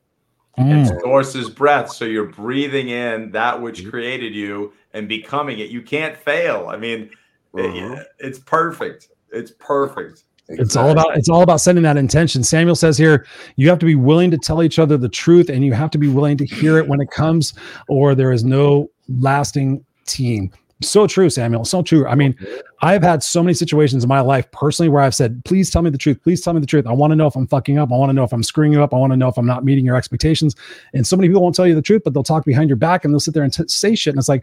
Mm. 0.59 0.91
It 0.91 1.01
sources 1.01 1.49
breath. 1.49 1.93
So 1.93 2.05
you're 2.05 2.27
breathing 2.27 2.91
in 2.91 3.31
that 3.33 3.61
which 3.61 3.81
mm-hmm. 3.81 3.91
created 3.91 4.35
you 4.35 4.73
and 4.93 5.09
becoming 5.09 5.59
it. 5.59 5.71
You 5.71 5.83
can't 5.83 6.17
fail. 6.17 6.69
I 6.69 6.77
mean, 6.77 7.11
mm-hmm. 7.55 7.95
it, 7.95 8.07
it's 8.19 8.39
perfect. 8.39 9.09
It's 9.31 9.53
perfect. 9.53 10.25
Exactly. 10.49 10.65
It's 10.65 10.77
all 10.77 10.91
about 10.91 11.17
it's 11.17 11.29
all 11.29 11.43
about 11.43 11.61
setting 11.61 11.83
that 11.85 11.97
intention. 11.97 12.43
Samuel 12.43 12.75
says 12.75 12.99
here, 12.99 13.27
you 13.57 13.69
have 13.69 13.79
to 13.79 13.87
be 13.87 13.95
willing 13.95 14.31
to 14.33 14.39
tell 14.39 14.63
each 14.63 14.79
other 14.79 14.97
the 14.97 15.09
truth 15.09 15.49
and 15.49 15.65
you 15.65 15.73
have 15.73 15.91
to 15.93 15.99
be 15.99 16.09
willing 16.09 16.37
to 16.37 16.45
hear 16.45 16.79
it 16.79 16.89
when 16.89 17.01
it 17.01 17.11
comes, 17.11 17.55
or 17.89 18.15
there 18.15 18.33
is 18.33 18.45
no 18.45 18.91
lasting 19.09 19.85
team. 20.05 20.51
So 20.83 21.07
true, 21.07 21.31
Samuel. 21.31 21.65
So 21.65 21.83
true. 21.83 22.07
I 22.07 22.15
mean, 22.15 22.37
I've 22.81 23.03
had 23.03 23.23
so 23.23 23.43
many 23.43 23.55
situations 23.55 24.03
in 24.05 24.09
my 24.09 24.21
life 24.21 24.51
personally 24.51 24.89
where 24.89 25.03
I've 25.03 25.15
said, 25.15 25.45
please 25.45 25.71
tell 25.71 25.83
me 25.83 25.91
the 25.91 25.99
truth. 25.99 26.23
Please 26.23 26.41
tell 26.41 26.53
me 26.53 26.61
the 26.61 26.67
truth. 26.67 26.87
I 26.87 26.93
want 26.93 27.13
to 27.13 27.17
know 27.17 27.27
if 27.27 27.37
I'm 27.37 27.47
fucking 27.47 27.79
up. 27.79 27.93
I 27.93 27.97
want 27.97 28.11
to 28.11 28.15
know 28.15 28.25
if 28.25 28.33
I'm 28.33 28.43
screwing 28.43 28.73
you 28.73 28.83
up. 28.83 28.93
I 28.93 28.97
want 28.97 29.13
to 29.13 29.17
know 29.17 29.29
if 29.29 29.39
I'm 29.39 29.47
not 29.47 29.65
meeting 29.65 29.85
your 29.85 29.97
expectations. 29.97 30.55
And 30.93 31.07
so 31.07 31.17
many 31.17 31.29
people 31.29 31.43
won't 31.43 31.55
tell 31.55 31.67
you 31.67 31.75
the 31.75 31.83
truth, 31.83 32.03
but 32.05 32.15
they'll 32.15 32.23
talk 32.23 32.45
behind 32.45 32.69
your 32.69 32.77
back 32.77 33.05
and 33.05 33.15
they'll 33.15 33.21
sit 33.21 33.35
there 33.35 33.45
and 33.45 33.53
t- 33.53 33.65
say 33.69 33.95
shit. 33.95 34.13
And 34.13 34.19
it's 34.19 34.29
like, 34.29 34.43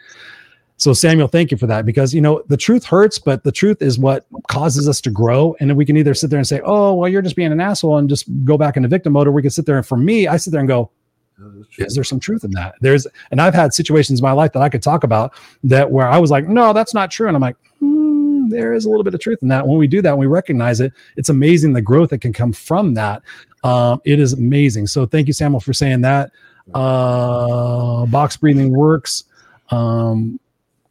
so 0.77 0.93
Samuel, 0.93 1.27
thank 1.27 1.51
you 1.51 1.57
for 1.57 1.67
that 1.67 1.85
because 1.85 2.13
you 2.13 2.21
know 2.21 2.41
the 2.47 2.55
truth 2.55 2.85
hurts, 2.85 3.19
but 3.19 3.43
the 3.43 3.51
truth 3.51 3.81
is 3.81 3.99
what 3.99 4.25
causes 4.47 4.87
us 4.87 5.01
to 5.01 5.09
grow. 5.09 5.53
And 5.59 5.75
we 5.75 5.85
can 5.85 5.97
either 5.97 6.13
sit 6.13 6.29
there 6.29 6.39
and 6.39 6.47
say, 6.47 6.61
"Oh, 6.63 6.93
well, 6.93 7.09
you're 7.09 7.21
just 7.21 7.35
being 7.35 7.51
an 7.51 7.59
asshole," 7.59 7.97
and 7.97 8.07
just 8.07 8.25
go 8.45 8.57
back 8.57 8.77
into 8.77 8.87
victim 8.87 9.11
mode, 9.11 9.27
or 9.27 9.31
we 9.31 9.41
can 9.41 9.51
sit 9.51 9.65
there 9.65 9.75
and 9.75 9.85
for 9.85 9.97
me, 9.97 10.27
I 10.29 10.37
sit 10.37 10.51
there 10.51 10.61
and 10.61 10.69
go, 10.69 10.89
is 11.77 11.95
there 11.95 12.03
some 12.03 12.19
truth 12.19 12.43
in 12.43 12.51
that? 12.51 12.75
There's, 12.81 13.07
and 13.31 13.41
I've 13.41 13.53
had 13.53 13.73
situations 13.73 14.19
in 14.19 14.23
my 14.23 14.31
life 14.31 14.53
that 14.53 14.61
I 14.61 14.69
could 14.69 14.83
talk 14.83 15.03
about 15.03 15.33
that 15.63 15.91
where 15.91 16.07
I 16.07 16.17
was 16.17 16.31
like, 16.31 16.47
no, 16.47 16.73
that's 16.73 16.93
not 16.93 17.11
true. 17.11 17.27
And 17.27 17.35
I'm 17.35 17.41
like, 17.41 17.55
hmm, 17.79 18.49
there 18.49 18.73
is 18.73 18.85
a 18.85 18.89
little 18.89 19.03
bit 19.03 19.13
of 19.13 19.19
truth 19.19 19.39
in 19.41 19.47
that. 19.49 19.67
When 19.67 19.77
we 19.77 19.87
do 19.87 20.01
that, 20.01 20.11
when 20.11 20.27
we 20.27 20.33
recognize 20.33 20.81
it, 20.81 20.93
it's 21.15 21.29
amazing 21.29 21.73
the 21.73 21.81
growth 21.81 22.09
that 22.09 22.19
can 22.19 22.33
come 22.33 22.51
from 22.51 22.93
that. 22.95 23.21
Um, 23.63 24.01
it 24.05 24.19
is 24.19 24.33
amazing. 24.33 24.87
So 24.87 25.05
thank 25.05 25.27
you, 25.27 25.33
Samuel, 25.33 25.59
for 25.59 25.73
saying 25.73 26.01
that. 26.01 26.31
Uh, 26.73 28.05
box 28.07 28.37
breathing 28.37 28.71
works. 28.71 29.25
Um, 29.69 30.39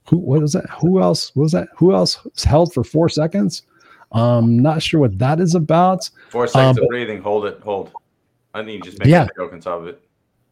who, 0.09 0.16
what 0.16 0.42
is 0.42 0.53
that? 0.53 0.68
Who 0.80 1.01
else? 1.01 1.34
What 1.34 1.44
was 1.44 1.53
that? 1.53 1.68
Who 1.76 1.94
else 1.94 2.18
held 2.44 2.72
for 2.72 2.82
four 2.82 3.09
seconds? 3.09 3.62
Um, 4.12 4.59
not 4.59 4.82
sure 4.82 5.01
what 5.01 5.18
that 5.18 5.38
is 5.38 5.55
about. 5.55 6.09
Four 6.30 6.46
seconds 6.46 6.78
um, 6.78 6.84
of 6.84 6.88
breathing. 6.88 7.20
Hold 7.20 7.44
it. 7.44 7.61
Hold. 7.62 7.92
I 8.55 8.62
need 8.62 8.82
just 8.82 8.99
make 8.99 9.09
yeah. 9.09 9.24
a 9.24 9.28
joke 9.36 9.53
on 9.53 9.61
top 9.61 9.82
of 9.82 9.88
it. 9.88 10.03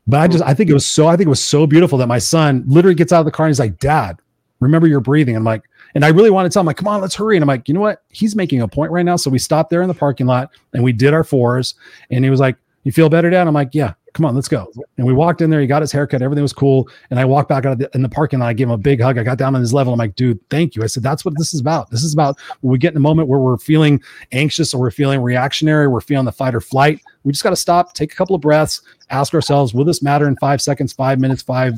But 0.07 0.21
I 0.21 0.29
just 0.29 0.45
I 0.45 0.55
think 0.55 0.71
it 0.71 0.75
was 0.75 0.87
so 0.87 1.07
I 1.09 1.17
think 1.17 1.27
it 1.27 1.31
was 1.31 1.43
so 1.43 1.67
beautiful 1.67 1.99
that 1.99 2.07
my 2.07 2.19
son 2.19 2.65
literally 2.67 2.95
gets 2.95 3.13
out 3.13 3.21
of 3.21 3.27
the 3.27 3.33
car 3.33 3.47
and 3.47 3.51
he's 3.51 3.61
like, 3.61 3.79
Dad, 3.79 4.19
remember 4.61 4.87
your 4.87 5.01
breathing. 5.01 5.37
I'm 5.37 5.45
like, 5.45 5.65
and 5.95 6.05
I 6.05 6.09
really 6.09 6.31
want 6.31 6.51
to 6.51 6.55
tell 6.55 6.61
him, 6.61 6.67
like, 6.67 6.77
come 6.77 6.89
on, 6.89 7.01
let's 7.01 7.15
hurry. 7.15 7.37
And 7.37 7.43
I'm 7.43 7.49
like, 7.49 7.69
you 7.69 7.75
know 7.75 7.81
what? 7.81 8.03
He's 8.11 8.37
making 8.37 8.61
a 8.61 8.69
point 8.69 8.93
right 8.93 9.05
now. 9.05 9.17
So 9.17 9.31
we 9.31 9.39
stopped 9.39 9.71
there 9.71 9.83
in 9.83 9.89
the 9.89 9.95
parking 9.95 10.27
lot 10.27 10.51
and 10.75 10.85
we 10.85 10.93
did 10.93 11.15
our 11.15 11.25
fours. 11.25 11.75
And 12.11 12.25
he 12.25 12.31
was 12.31 12.41
like, 12.41 12.57
You 12.85 12.93
feel 12.93 13.09
better, 13.09 13.31
Dad? 13.31 13.47
I'm 13.47 13.55
like, 13.55 13.75
Yeah, 13.75 13.95
come 14.17 14.25
on, 14.25 14.35
let's 14.35 14.49
go. 14.49 14.71
And 14.97 15.07
we 15.07 15.13
walked 15.13 15.43
in 15.43 15.51
there. 15.51 15.61
He 15.61 15.67
got 15.67 15.83
his 15.83 15.93
haircut. 15.93 16.23
Everything 16.23 16.43
was 16.43 16.53
cool. 16.53 16.89
And 17.11 17.21
I 17.21 17.25
walked 17.25 17.49
back 17.49 17.67
out 17.67 17.79
the, 17.79 17.91
in 17.95 18.03
the 18.03 18.09
parking 18.09 18.41
lot. 18.41 18.49
I 18.49 18.53
gave 18.55 18.67
him 18.67 18.73
a 18.73 18.79
big 18.79 19.01
hug. 19.01 19.19
I 19.19 19.23
got 19.23 19.39
down 19.39 19.55
on 19.55 19.61
his 19.61 19.75
level. 19.75 19.93
I'm 19.93 19.99
like, 19.99 20.17
dude, 20.17 20.41
thank 20.49 20.75
you. 20.75 20.83
I 20.83 20.87
said, 20.87 21.03
that's 21.03 21.25
what 21.25 21.35
this 21.37 21.53
is 21.53 21.61
about. 21.61 21.91
This 21.91 22.03
is 22.03 22.15
about 22.15 22.39
when 22.63 22.73
we 22.73 22.79
get 22.79 22.93
in 22.93 22.97
a 22.97 23.01
moment 23.01 23.29
where 23.29 23.39
we're 23.39 23.59
feeling 23.59 24.03
anxious 24.33 24.73
or 24.73 24.81
we're 24.81 24.91
feeling 24.91 25.21
reactionary, 25.21 25.87
we're 25.87 26.01
feeling 26.01 26.25
the 26.25 26.33
fight 26.33 26.55
or 26.55 26.61
flight. 26.63 27.01
We 27.27 27.33
just 27.33 27.43
got 27.43 27.51
to 27.51 27.57
stop, 27.57 27.93
take 27.93 28.13
a 28.13 28.15
couple 28.15 28.37
of 28.37 28.41
breaths, 28.41 28.83
ask 29.11 29.35
ourselves, 29.35 29.75
will 29.75 29.85
this 29.85 30.01
matter 30.01 30.29
in 30.29 30.37
five 30.37 30.63
seconds, 30.63 30.93
five 30.93 31.19
minutes, 31.19 31.43
five, 31.43 31.75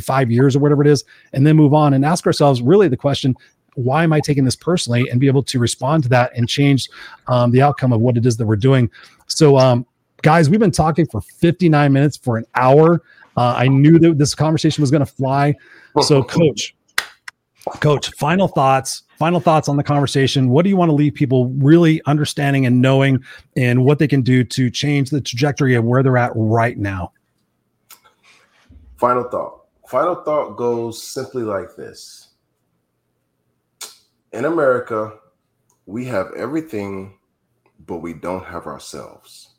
five 0.00 0.30
years, 0.30 0.54
or 0.54 0.60
whatever 0.60 0.80
it 0.80 0.86
is, 0.86 1.02
and 1.32 1.44
then 1.44 1.56
move 1.56 1.74
on 1.74 1.94
and 1.94 2.04
ask 2.04 2.24
ourselves 2.24 2.62
really 2.62 2.86
the 2.86 2.96
question, 2.96 3.34
why 3.74 4.04
am 4.04 4.12
I 4.12 4.20
taking 4.20 4.44
this 4.44 4.54
personally 4.54 5.10
and 5.10 5.18
be 5.18 5.26
able 5.26 5.42
to 5.42 5.58
respond 5.58 6.04
to 6.04 6.08
that 6.10 6.30
and 6.36 6.48
change 6.48 6.88
um, 7.26 7.50
the 7.50 7.60
outcome 7.62 7.92
of 7.92 8.00
what 8.00 8.16
it 8.16 8.24
is 8.26 8.36
that 8.36 8.46
we're 8.46 8.54
doing. 8.54 8.88
So 9.26 9.58
um, 9.58 9.86
guys, 10.22 10.48
we've 10.48 10.60
been 10.60 10.70
talking 10.70 11.06
for 11.06 11.20
59 11.20 11.92
minutes 11.92 12.16
for 12.16 12.36
an 12.36 12.46
hour. 12.54 13.02
Uh, 13.36 13.54
I 13.56 13.66
knew 13.66 13.98
that 13.98 14.18
this 14.18 14.36
conversation 14.36 14.82
was 14.82 14.92
going 14.92 15.04
to 15.04 15.12
fly. 15.12 15.54
So, 16.00 16.22
coach, 16.22 16.76
coach, 17.80 18.10
final 18.12 18.48
thoughts. 18.48 19.02
Final 19.18 19.38
thoughts 19.38 19.68
on 19.68 19.76
the 19.76 19.84
conversation. 19.84 20.48
What 20.48 20.64
do 20.64 20.68
you 20.68 20.76
want 20.76 20.88
to 20.88 20.94
leave 20.94 21.14
people 21.14 21.46
really 21.50 22.02
understanding 22.06 22.66
and 22.66 22.82
knowing, 22.82 23.22
and 23.56 23.84
what 23.84 24.00
they 24.00 24.08
can 24.08 24.22
do 24.22 24.42
to 24.42 24.68
change 24.68 25.10
the 25.10 25.20
trajectory 25.20 25.76
of 25.76 25.84
where 25.84 26.02
they're 26.02 26.16
at 26.16 26.32
right 26.34 26.76
now? 26.76 27.12
Final 28.96 29.22
thought. 29.24 29.66
Final 29.86 30.16
thought 30.24 30.56
goes 30.56 31.00
simply 31.00 31.44
like 31.44 31.76
this. 31.76 32.30
In 34.32 34.46
America, 34.46 35.18
we 35.86 36.04
have 36.06 36.32
everything, 36.36 37.18
but 37.86 37.98
we 37.98 38.14
don't 38.14 38.44
have 38.44 38.66
ourselves. 38.66 39.50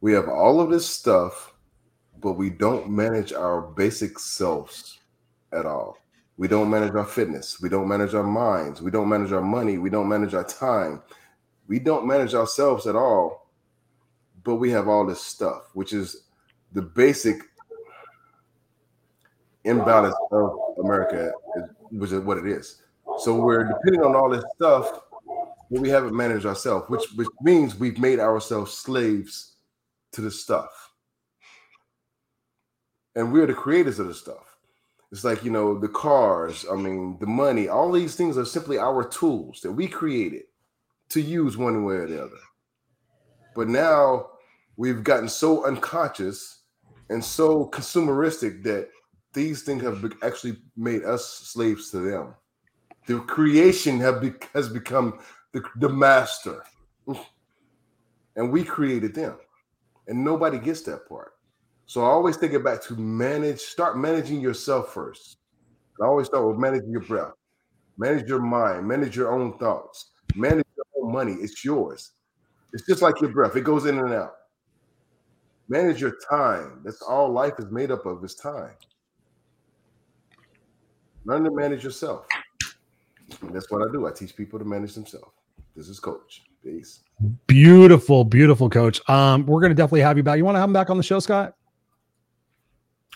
We 0.00 0.12
have 0.12 0.28
all 0.28 0.60
of 0.60 0.70
this 0.70 0.86
stuff, 0.88 1.52
but 2.20 2.34
we 2.34 2.50
don't 2.50 2.90
manage 2.90 3.32
our 3.32 3.60
basic 3.60 4.20
selves 4.20 5.00
at 5.52 5.66
all. 5.66 5.98
We 6.38 6.48
don't 6.48 6.68
manage 6.70 6.94
our 6.94 7.06
fitness. 7.06 7.60
We 7.60 7.68
don't 7.68 7.88
manage 7.88 8.14
our 8.14 8.22
minds. 8.22 8.82
We 8.82 8.90
don't 8.90 9.08
manage 9.08 9.32
our 9.32 9.40
money. 9.40 9.78
We 9.78 9.90
don't 9.90 10.08
manage 10.08 10.34
our 10.34 10.44
time. 10.44 11.02
We 11.66 11.78
don't 11.78 12.06
manage 12.06 12.34
ourselves 12.34 12.86
at 12.86 12.94
all. 12.94 13.50
But 14.44 14.56
we 14.56 14.70
have 14.70 14.86
all 14.86 15.06
this 15.06 15.22
stuff, 15.22 15.70
which 15.74 15.92
is 15.92 16.24
the 16.72 16.82
basic 16.82 17.40
imbalance 19.64 20.14
of 20.30 20.58
America, 20.78 21.32
which 21.90 22.12
is 22.12 22.20
what 22.20 22.38
it 22.38 22.46
is. 22.46 22.82
So 23.18 23.34
we're 23.34 23.64
depending 23.64 24.02
on 24.02 24.14
all 24.14 24.28
this 24.30 24.44
stuff, 24.54 25.00
but 25.70 25.80
we 25.80 25.88
haven't 25.88 26.14
managed 26.14 26.46
ourselves, 26.46 26.84
which 26.88 27.10
which 27.14 27.28
means 27.42 27.74
we've 27.74 27.98
made 27.98 28.20
ourselves 28.20 28.72
slaves 28.72 29.56
to 30.12 30.20
the 30.20 30.30
stuff. 30.30 30.92
And 33.14 33.32
we're 33.32 33.46
the 33.46 33.54
creators 33.54 33.98
of 33.98 34.08
the 34.08 34.14
stuff. 34.14 34.45
It's 35.12 35.24
like, 35.24 35.44
you 35.44 35.50
know, 35.50 35.78
the 35.78 35.88
cars, 35.88 36.66
I 36.70 36.74
mean, 36.74 37.16
the 37.20 37.26
money, 37.26 37.68
all 37.68 37.92
these 37.92 38.16
things 38.16 38.36
are 38.36 38.44
simply 38.44 38.78
our 38.78 39.08
tools 39.08 39.60
that 39.62 39.72
we 39.72 39.86
created 39.86 40.42
to 41.10 41.20
use 41.20 41.56
one 41.56 41.84
way 41.84 41.94
or 41.94 42.06
the 42.06 42.22
other. 42.22 42.36
But 43.54 43.68
now 43.68 44.30
we've 44.76 45.04
gotten 45.04 45.28
so 45.28 45.64
unconscious 45.64 46.62
and 47.08 47.24
so 47.24 47.70
consumeristic 47.72 48.64
that 48.64 48.90
these 49.32 49.62
things 49.62 49.82
have 49.82 50.12
actually 50.22 50.56
made 50.76 51.04
us 51.04 51.24
slaves 51.24 51.90
to 51.90 51.98
them. 51.98 52.34
The 53.06 53.20
creation 53.20 54.00
have 54.00 54.20
be- 54.20 54.34
has 54.52 54.68
become 54.68 55.20
the, 55.52 55.62
the 55.76 55.88
master, 55.88 56.64
and 58.34 58.50
we 58.50 58.64
created 58.64 59.14
them, 59.14 59.38
and 60.08 60.24
nobody 60.24 60.58
gets 60.58 60.82
that 60.82 61.08
part. 61.08 61.35
So 61.86 62.02
I 62.02 62.08
always 62.08 62.36
think 62.36 62.52
it 62.52 62.64
back 62.64 62.82
to 62.84 62.96
manage, 62.96 63.60
start 63.60 63.96
managing 63.96 64.40
yourself 64.40 64.92
first. 64.92 65.38
I 66.02 66.06
always 66.06 66.26
start 66.26 66.46
with 66.46 66.58
managing 66.58 66.90
your 66.90 67.02
breath, 67.02 67.32
manage 67.96 68.28
your 68.28 68.40
mind, 68.40 68.86
manage 68.86 69.16
your 69.16 69.32
own 69.32 69.56
thoughts, 69.58 70.10
manage 70.34 70.66
your 70.76 70.84
own 71.00 71.12
money. 71.12 71.34
It's 71.34 71.64
yours. 71.64 72.12
It's 72.72 72.84
just 72.86 73.02
like 73.02 73.20
your 73.20 73.30
breath, 73.30 73.56
it 73.56 73.62
goes 73.62 73.86
in 73.86 73.98
and 73.98 74.12
out. 74.12 74.34
Manage 75.68 76.00
your 76.00 76.16
time. 76.28 76.80
That's 76.84 77.02
all 77.02 77.30
life 77.30 77.54
is 77.58 77.70
made 77.70 77.90
up 77.90 78.04
of 78.04 78.22
is 78.24 78.34
time. 78.34 78.74
Learn 81.24 81.44
to 81.44 81.50
manage 81.50 81.82
yourself. 81.82 82.26
And 83.42 83.54
that's 83.54 83.70
what 83.70 83.82
I 83.82 83.90
do. 83.90 84.06
I 84.06 84.12
teach 84.12 84.36
people 84.36 84.58
to 84.58 84.64
manage 84.64 84.94
themselves. 84.94 85.32
This 85.74 85.88
is 85.88 85.98
Coach. 85.98 86.42
Peace. 86.62 87.00
Beautiful, 87.46 88.24
beautiful, 88.24 88.68
Coach. 88.68 89.00
Um, 89.08 89.46
we're 89.46 89.60
gonna 89.60 89.74
definitely 89.74 90.02
have 90.02 90.16
you 90.16 90.22
back. 90.22 90.36
You 90.36 90.44
want 90.44 90.56
to 90.56 90.60
have 90.60 90.68
him 90.68 90.72
back 90.72 90.90
on 90.90 90.96
the 90.96 91.02
show, 91.02 91.18
Scott? 91.18 91.54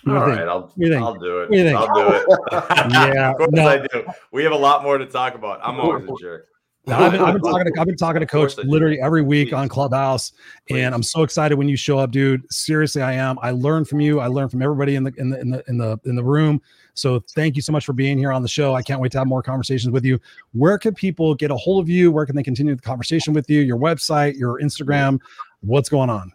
All 0.07 0.15
right, 0.15 0.41
I'll, 0.41 0.49
I'll 0.49 0.73
do 0.77 0.93
it. 0.93 0.95
I'll 0.95 1.19
do 1.19 1.41
it. 1.41 1.53
yeah, 1.53 3.31
of 3.31 3.37
course 3.37 3.51
no. 3.53 3.69
I 3.69 3.79
do. 3.79 4.05
We 4.33 4.43
have 4.45 4.53
a 4.53 4.57
lot 4.57 4.83
more 4.83 4.99
to 4.99 5.07
talk 5.07 5.35
about. 5.35 5.61
I'm 5.63 5.79
always 5.79 6.09
a 6.09 6.15
jerk. 6.21 6.47
I've, 6.89 7.13
been, 7.13 7.21
I've, 7.21 7.35
been, 7.35 7.43
talking 7.43 7.73
to 7.73 7.81
I've 7.81 7.87
been 7.87 7.97
talking 7.97 8.21
to 8.21 8.27
Coach 8.27 8.57
literally 8.57 9.01
every 9.01 9.23
week 9.23 9.53
on 9.53 9.69
Clubhouse, 9.69 10.33
Please. 10.67 10.81
and 10.81 10.95
I'm 10.95 11.03
so 11.03 11.23
excited 11.23 11.57
when 11.57 11.69
you 11.69 11.77
show 11.77 11.99
up, 11.99 12.11
dude. 12.11 12.43
Seriously, 12.51 13.03
I 13.03 13.13
am. 13.13 13.39
I 13.43 13.51
learn 13.51 13.85
from 13.85 14.01
you. 14.01 14.21
I 14.21 14.29
learn 14.29 14.49
from 14.49 14.63
everybody 14.63 14.97
in 14.97 15.05
the 15.05 15.13
in 15.19 15.29
the 15.29 15.41
in 15.41 15.51
the 15.51 15.65
in 15.69 15.79
the 15.79 15.99
in 16.07 16.17
the 16.17 16.25
room. 16.25 16.61
So 16.95 17.21
thank 17.35 17.55
you 17.55 17.63
so 17.63 17.73
much 17.73 17.85
for 17.85 17.93
being 17.93 18.19
here 18.19 18.33
on 18.33 18.43
the 18.43 18.49
show. 18.49 18.75
I 18.75 18.83
can't 18.83 19.01
wait 19.01 19.13
to 19.13 19.19
have 19.19 19.27
more 19.27 19.43
conversations 19.43 19.93
with 19.93 20.05
you. 20.05 20.19
Where 20.53 20.79
can 20.79 20.95
people 20.95 21.35
get 21.35 21.51
a 21.51 21.57
hold 21.57 21.83
of 21.85 21.89
you? 21.89 22.11
Where 22.11 22.27
can 22.27 22.35
they 22.35 22.43
continue 22.43 22.75
the 22.75 22.83
conversation 22.83 23.35
with 23.35 23.49
you? 23.49 23.61
Your 23.61 23.79
website, 23.79 24.39
your 24.39 24.61
Instagram, 24.61 25.21
what's 25.61 25.89
going 25.89 26.11
on? 26.11 26.33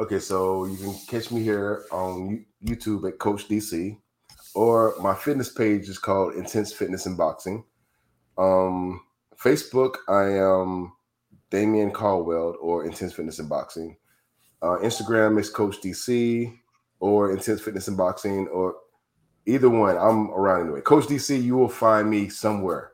Okay, 0.00 0.18
so 0.18 0.64
you 0.64 0.78
can 0.78 0.94
catch 1.08 1.30
me 1.30 1.42
here 1.42 1.84
on 1.92 2.46
YouTube 2.64 3.06
at 3.06 3.18
Coach 3.18 3.48
DC, 3.48 3.98
or 4.54 4.94
my 4.98 5.14
fitness 5.14 5.50
page 5.50 5.90
is 5.90 5.98
called 5.98 6.36
Intense 6.36 6.72
Fitness 6.72 7.04
and 7.04 7.18
Boxing. 7.18 7.62
Um, 8.38 9.02
Facebook, 9.36 9.96
I 10.08 10.22
am 10.38 10.94
Damion 11.50 11.92
Caldwell 11.92 12.56
or 12.62 12.86
Intense 12.86 13.12
Fitness 13.12 13.40
and 13.40 13.50
Boxing. 13.50 13.94
Uh, 14.62 14.78
Instagram 14.78 15.38
is 15.38 15.50
Coach 15.50 15.82
DC 15.82 16.50
or 16.98 17.32
Intense 17.32 17.60
Fitness 17.60 17.88
and 17.88 17.98
Boxing, 17.98 18.48
or 18.48 18.76
either 19.44 19.68
one. 19.68 19.98
I'm 19.98 20.30
around 20.30 20.62
anyway. 20.62 20.80
Coach 20.80 21.08
DC, 21.08 21.42
you 21.42 21.58
will 21.58 21.68
find 21.68 22.08
me 22.08 22.30
somewhere. 22.30 22.92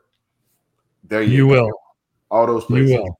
There 1.05 1.23
you, 1.23 1.37
you 1.37 1.47
will. 1.47 1.71
All 2.29 2.45
those 2.47 2.65
places. 2.65 2.91
You 2.91 2.97
will 2.97 3.17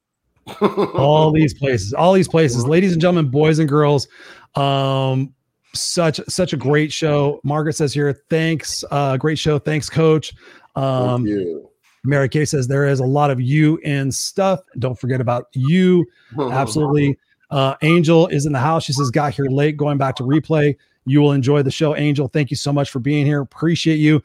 all 0.60 1.30
these 1.34 1.54
places, 1.54 1.92
all 1.92 2.12
these 2.12 2.28
places, 2.28 2.66
ladies 2.66 2.92
and 2.92 3.00
gentlemen, 3.00 3.30
boys 3.30 3.58
and 3.58 3.68
girls. 3.68 4.08
Um, 4.54 5.34
such 5.74 6.20
such 6.28 6.52
a 6.52 6.56
great 6.56 6.92
show. 6.92 7.40
Margaret 7.44 7.74
says 7.74 7.92
here, 7.92 8.12
thanks, 8.30 8.84
uh, 8.90 9.16
great 9.16 9.38
show. 9.38 9.58
Thanks, 9.58 9.88
coach. 9.88 10.34
Um, 10.76 11.24
Thank 11.24 11.38
you. 11.38 11.70
Mary 12.04 12.28
Kay 12.28 12.44
says 12.44 12.68
there 12.68 12.86
is 12.86 13.00
a 13.00 13.04
lot 13.04 13.30
of 13.30 13.40
you 13.40 13.76
in 13.78 14.10
stuff. 14.10 14.60
Don't 14.78 14.98
forget 14.98 15.20
about 15.20 15.46
you. 15.52 16.06
Absolutely. 16.38 17.18
Uh, 17.50 17.74
Angel 17.80 18.26
is 18.26 18.44
in 18.44 18.52
the 18.52 18.58
house. 18.58 18.84
She 18.84 18.92
says, 18.92 19.10
got 19.10 19.32
here 19.32 19.46
late, 19.46 19.78
going 19.78 19.96
back 19.96 20.16
to 20.16 20.22
replay. 20.22 20.76
You 21.06 21.22
will 21.22 21.32
enjoy 21.32 21.62
the 21.62 21.70
show. 21.70 21.96
Angel, 21.96 22.28
thank 22.28 22.50
you 22.50 22.58
so 22.58 22.74
much 22.74 22.90
for 22.90 22.98
being 22.98 23.24
here. 23.24 23.40
Appreciate 23.40 23.96
you. 23.96 24.22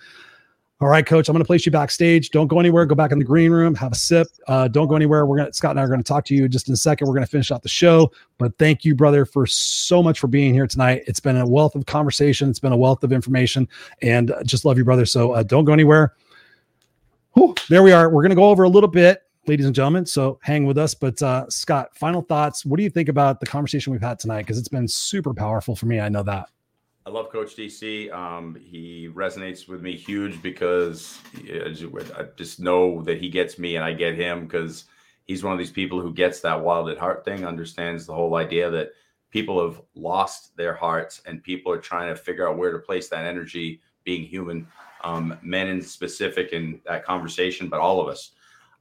All 0.84 0.90
right, 0.90 1.06
coach, 1.06 1.30
I'm 1.30 1.34
going 1.34 1.42
to 1.42 1.48
place 1.48 1.66
you 1.66 1.72
backstage. 1.72 2.30
Don't 2.32 2.48
go 2.48 2.60
anywhere. 2.60 2.86
Go 2.86 2.94
back 2.94 3.14
in 3.14 3.18
the 3.18 3.24
green 3.24 3.52
room, 3.52 3.74
have 3.74 3.94
a 3.94 3.96
sip. 3.96 4.28
Uh, 4.50 4.68
don't 4.68 4.90
go 4.90 4.98
anywhere. 4.98 5.26
We're 5.26 5.38
going 5.38 5.50
to, 5.50 5.54
Scott 5.54 5.72
and 5.72 5.80
I 5.80 5.84
are 5.84 5.88
going 5.88 6.02
to 6.02 6.04
talk 6.04 6.26
to 6.26 6.36
you 6.36 6.50
just 6.50 6.68
in 6.68 6.74
a 6.74 6.78
second. 6.78 7.08
We're 7.08 7.14
going 7.14 7.24
to 7.24 7.32
finish 7.32 7.52
out 7.52 7.64
the 7.64 7.70
show. 7.70 8.12
But 8.38 8.58
thank 8.58 8.84
you, 8.84 8.94
brother, 8.94 9.24
for 9.24 9.48
so 9.48 10.04
much 10.04 10.20
for 10.20 10.28
being 10.28 10.54
here 10.54 10.68
tonight. 10.68 11.04
It's 11.08 11.22
been 11.22 11.38
a 11.38 11.48
wealth 11.48 11.76
of 11.76 11.86
conversation, 11.86 12.50
it's 12.50 12.60
been 12.60 12.74
a 12.74 12.78
wealth 12.78 13.02
of 13.06 13.14
information, 13.14 13.66
and 14.02 14.32
uh, 14.32 14.44
just 14.44 14.66
love 14.66 14.78
you, 14.78 14.84
brother. 14.84 15.06
So 15.06 15.32
uh, 15.32 15.44
don't 15.44 15.64
go 15.64 15.72
anywhere. 15.72 16.16
Whew, 17.36 17.56
there 17.70 17.82
we 17.82 17.94
are. 17.94 18.10
We're 18.10 18.22
going 18.22 18.32
to 18.32 18.36
go 18.36 18.50
over 18.50 18.64
a 18.64 18.70
little 18.70 18.90
bit, 18.90 19.24
ladies 19.48 19.68
and 19.68 19.74
gentlemen. 19.74 20.06
So 20.06 20.38
hang 20.42 20.66
with 20.66 20.78
us. 20.78 20.94
But 20.94 21.22
uh, 21.22 21.50
Scott, 21.50 21.96
final 21.96 22.24
thoughts. 22.24 22.66
What 22.66 22.76
do 22.76 22.84
you 22.84 22.90
think 22.90 23.08
about 23.08 23.40
the 23.40 23.46
conversation 23.46 23.94
we've 23.94 24.02
had 24.02 24.20
tonight? 24.20 24.42
Because 24.42 24.58
it's 24.58 24.68
been 24.68 24.90
super 24.90 25.34
powerful 25.34 25.78
for 25.78 25.86
me. 25.86 26.02
I 26.02 26.10
know 26.10 26.24
that. 26.24 26.50
I 27.06 27.10
love 27.10 27.30
Coach 27.30 27.58
DC. 27.58 28.14
Um, 28.14 28.56
he 28.56 29.10
resonates 29.14 29.68
with 29.68 29.82
me 29.82 29.98
huge 29.98 30.42
because 30.42 31.20
I 31.36 32.26
just 32.38 32.62
know 32.62 33.02
that 33.02 33.18
he 33.18 33.28
gets 33.28 33.60
me 33.60 33.76
and 33.76 33.84
I 33.84 33.92
get 33.92 34.16
him 34.16 34.46
because 34.46 34.86
he's 35.26 35.44
one 35.44 35.52
of 35.52 35.60
these 35.60 35.72
people 35.72 36.00
who 36.00 36.14
gets 36.14 36.40
that 36.42 36.62
wild 36.62 36.90
at 36.90 36.98
heart 36.98 37.26
thing, 37.26 37.46
understands 37.46 38.06
the 38.06 38.14
whole 38.14 38.36
idea 38.36 38.70
that 38.70 38.92
people 39.32 39.62
have 39.62 39.82
lost 39.96 40.56
their 40.56 40.74
hearts 40.74 41.22
and 41.26 41.44
people 41.44 41.74
are 41.74 41.78
trying 41.78 42.08
to 42.08 42.16
figure 42.16 42.48
out 42.48 42.58
where 42.58 42.72
to 42.72 42.80
place 42.80 43.10
that 43.10 43.26
energy, 43.26 43.82
being 44.06 44.24
human, 44.24 44.66
um, 45.04 45.38
men 45.42 45.68
in 45.68 45.82
specific 45.82 46.54
in 46.54 46.80
that 46.86 47.04
conversation, 47.04 47.68
but 47.68 47.82
all 47.82 48.00
of 48.00 48.08
us. 48.08 48.32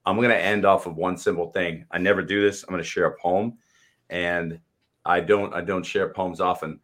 I'm 0.07 0.17
going 0.17 0.31
to 0.31 0.41
end 0.41 0.65
off 0.65 0.87
of 0.87 0.97
one 0.97 1.17
simple 1.17 1.51
thing. 1.51 1.87
I 1.91 1.99
never 1.99 2.23
do 2.23 2.41
this. 2.41 2.63
I'm 2.63 2.71
going 2.71 2.83
to 2.83 2.89
share 2.89 3.07
a 3.07 3.19
poem, 3.19 3.59
and 4.11 4.61
I 5.05 5.21
don't. 5.21 5.55
I 5.55 5.61
don't 5.61 5.85
share 5.85 6.13
poems 6.13 6.41
often 6.41 6.81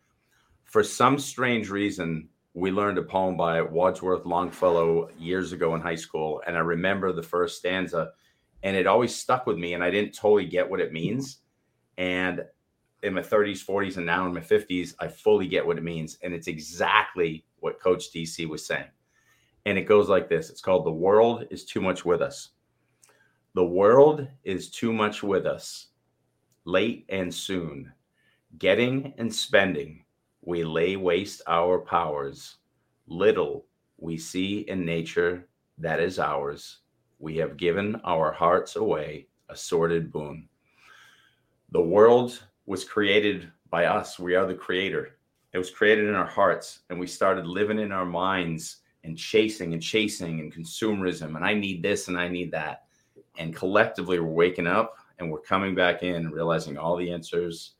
for 0.69 0.85
some 0.85 1.19
strange 1.19 1.71
reason, 1.71 2.29
we 2.53 2.71
learned 2.71 2.99
a 2.99 3.03
poem 3.03 3.37
by 3.37 3.63
Wordsworth 3.63 4.27
Longfellow 4.27 5.09
years 5.19 5.53
ago 5.53 5.75
in 5.75 5.81
high 5.81 5.95
school. 5.95 6.43
And 6.47 6.57
I 6.57 6.61
remember 6.61 7.13
the 7.13 7.23
first 7.23 7.57
stanza, 7.57 8.13
and 8.63 8.77
it 8.77 8.87
always 8.87 9.15
stuck 9.15 9.47
with 9.47 9.57
me. 9.57 9.73
And 9.73 9.83
I 9.83 9.91
didn't 9.91 10.15
totally 10.15 10.47
get 10.47 10.69
what 10.69 10.81
it 10.81 10.93
means. 10.93 11.39
And 11.97 12.45
in 13.03 13.15
my 13.15 13.23
30s, 13.23 13.65
40s, 13.65 13.97
and 13.97 14.05
now 14.05 14.27
in 14.27 14.35
my 14.35 14.41
50s, 14.41 14.95
I 15.01 15.09
fully 15.09 15.49
get 15.49 15.67
what 15.67 15.79
it 15.79 15.85
means. 15.85 16.19
And 16.23 16.35
it's 16.35 16.49
exactly 16.49 17.47
what 17.61 17.81
Coach 17.81 18.13
DC 18.13 18.47
was 18.47 18.67
saying. 18.67 18.89
And 19.65 19.79
it 19.79 19.83
goes 19.83 20.09
like 20.09 20.29
this 20.29 20.51
it's 20.51 20.61
called 20.61 20.85
The 20.85 20.93
World 20.93 21.47
is 21.51 21.65
Too 21.65 21.81
Much 21.81 22.05
With 22.05 22.21
Us. 22.21 22.51
The 23.55 23.65
world 23.65 24.29
is 24.45 24.71
too 24.71 24.93
much 24.93 25.23
with 25.23 25.47
us, 25.47 25.89
late 26.67 27.07
and 27.09 27.35
soon, 27.35 27.91
getting 28.59 29.15
and 29.17 29.35
spending 29.35 30.05
we 30.43 30.65
lay 30.65 30.97
waste 30.97 31.43
our 31.47 31.79
powers. 31.79 32.57
Little 33.07 33.67
we 33.99 34.17
see 34.17 34.61
in 34.61 34.85
nature 34.85 35.49
that 35.79 36.01
is 36.01 36.19
ours. 36.19 36.79
We 37.19 37.37
have 37.37 37.57
given 37.57 38.01
our 38.05 38.33
hearts 38.33 38.77
away, 38.77 39.27
a 39.49 39.57
sordid 39.57 40.13
boon. 40.13 40.49
The 41.73 41.83
world 41.83 42.43
was 42.67 42.85
created 42.85 43.51
by 43.71 43.87
us. 43.87 44.19
We 44.19 44.35
are 44.37 44.47
the 44.47 44.55
creator. 44.55 45.19
It 45.53 45.59
was 45.59 45.71
created 45.71 46.07
in 46.07 46.15
our 46.15 46.27
hearts, 46.27 46.81
and 46.91 47.01
we 47.01 47.07
started 47.07 47.47
living 47.47 47.79
in 47.79 47.93
our 47.93 48.07
minds 48.07 48.79
and 49.05 49.19
chasing 49.19 49.73
and 49.73 49.83
chasing 49.83 50.41
and 50.41 50.55
consumerism. 50.55 51.37
And 51.37 51.45
I 51.45 51.55
need 51.55 51.83
this 51.83 52.09
and 52.09 52.19
I 52.19 52.29
need 52.29 52.53
that. 52.53 52.85
And 53.39 53.55
collectively, 53.55 54.21
we're 54.21 54.29
waking 54.29 54.67
up 54.67 54.97
and 55.19 55.31
we're 55.31 55.41
coming 55.41 55.75
back 55.75 56.03
in 56.03 56.31
realizing 56.31 56.77
all 56.77 56.97
the 56.97 57.11
answers 57.11 57.75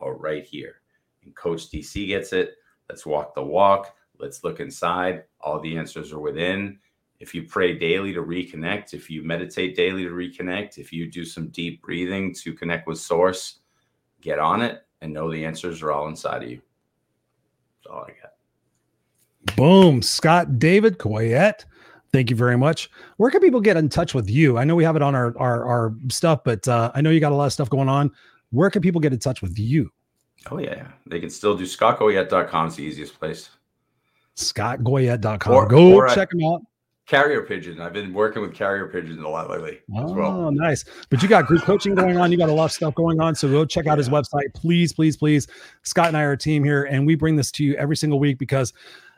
are 0.00 0.14
right 0.14 0.44
here 0.44 0.79
and 1.24 1.34
Coach 1.36 1.70
DC 1.70 2.06
gets 2.06 2.32
it. 2.32 2.54
Let's 2.88 3.06
walk 3.06 3.34
the 3.34 3.42
walk. 3.42 3.94
Let's 4.18 4.44
look 4.44 4.60
inside. 4.60 5.24
All 5.40 5.60
the 5.60 5.76
answers 5.76 6.12
are 6.12 6.18
within. 6.18 6.78
If 7.20 7.34
you 7.34 7.42
pray 7.42 7.78
daily 7.78 8.12
to 8.14 8.22
reconnect, 8.22 8.94
if 8.94 9.10
you 9.10 9.22
meditate 9.22 9.76
daily 9.76 10.04
to 10.04 10.10
reconnect, 10.10 10.78
if 10.78 10.92
you 10.92 11.10
do 11.10 11.24
some 11.24 11.48
deep 11.48 11.82
breathing 11.82 12.34
to 12.36 12.54
connect 12.54 12.86
with 12.86 12.98
source, 12.98 13.60
get 14.20 14.38
on 14.38 14.62
it 14.62 14.86
and 15.02 15.12
know 15.12 15.30
the 15.30 15.44
answers 15.44 15.82
are 15.82 15.92
all 15.92 16.08
inside 16.08 16.42
of 16.42 16.50
you. 16.50 16.60
That's 17.76 17.94
all 17.94 18.04
I 18.04 18.12
got. 18.22 19.56
Boom. 19.56 20.02
Scott 20.02 20.58
David 20.58 20.98
Goyette. 20.98 21.64
Thank 22.12 22.30
you 22.30 22.36
very 22.36 22.56
much. 22.56 22.90
Where 23.18 23.30
can 23.30 23.40
people 23.40 23.60
get 23.60 23.76
in 23.76 23.88
touch 23.88 24.14
with 24.14 24.28
you? 24.28 24.58
I 24.58 24.64
know 24.64 24.74
we 24.74 24.84
have 24.84 24.96
it 24.96 25.02
on 25.02 25.14
our 25.14 25.36
our, 25.38 25.64
our 25.64 25.94
stuff, 26.08 26.40
but 26.44 26.66
uh, 26.66 26.90
I 26.94 27.00
know 27.00 27.10
you 27.10 27.20
got 27.20 27.32
a 27.32 27.36
lot 27.36 27.46
of 27.46 27.52
stuff 27.52 27.70
going 27.70 27.88
on. 27.88 28.10
Where 28.50 28.70
can 28.70 28.82
people 28.82 29.00
get 29.00 29.12
in 29.12 29.18
touch 29.18 29.42
with 29.42 29.58
you? 29.58 29.90
Oh 30.50 30.58
yeah, 30.58 30.88
they 31.06 31.20
can 31.20 31.30
still 31.30 31.56
do 31.56 31.64
scottgoyette.com 31.64 32.68
is 32.68 32.76
the 32.76 32.82
easiest 32.82 33.18
place. 33.18 33.50
ScottGoyette.com. 34.36 35.52
Or, 35.52 35.66
Go 35.66 35.94
or 35.94 36.08
check 36.08 36.30
them 36.30 36.42
out. 36.44 36.62
Carrier 37.06 37.42
pigeon. 37.42 37.80
I've 37.80 37.92
been 37.92 38.14
working 38.14 38.40
with 38.40 38.54
carrier 38.54 38.86
pigeons 38.86 39.20
a 39.20 39.28
lot 39.28 39.50
lately. 39.50 39.80
Oh, 39.96 40.12
well. 40.12 40.52
nice. 40.52 40.84
But 41.10 41.22
you 41.22 41.28
got 41.28 41.46
group 41.46 41.62
coaching 41.62 41.94
going 41.96 42.16
on. 42.16 42.30
You 42.30 42.38
got 42.38 42.48
a 42.48 42.52
lot 42.52 42.66
of 42.66 42.72
stuff 42.72 42.94
going 42.94 43.20
on. 43.20 43.34
So 43.34 43.48
go 43.48 43.64
check 43.64 43.88
out 43.88 43.98
his 43.98 44.08
website, 44.08 44.54
please, 44.54 44.92
please, 44.92 45.16
please. 45.16 45.48
Scott 45.82 46.08
and 46.08 46.16
I 46.16 46.22
are 46.22 46.32
a 46.32 46.38
team 46.38 46.62
here, 46.62 46.84
and 46.84 47.04
we 47.04 47.16
bring 47.16 47.34
this 47.34 47.50
to 47.52 47.64
you 47.64 47.74
every 47.74 47.96
single 47.96 48.20
week 48.20 48.38
because 48.38 48.72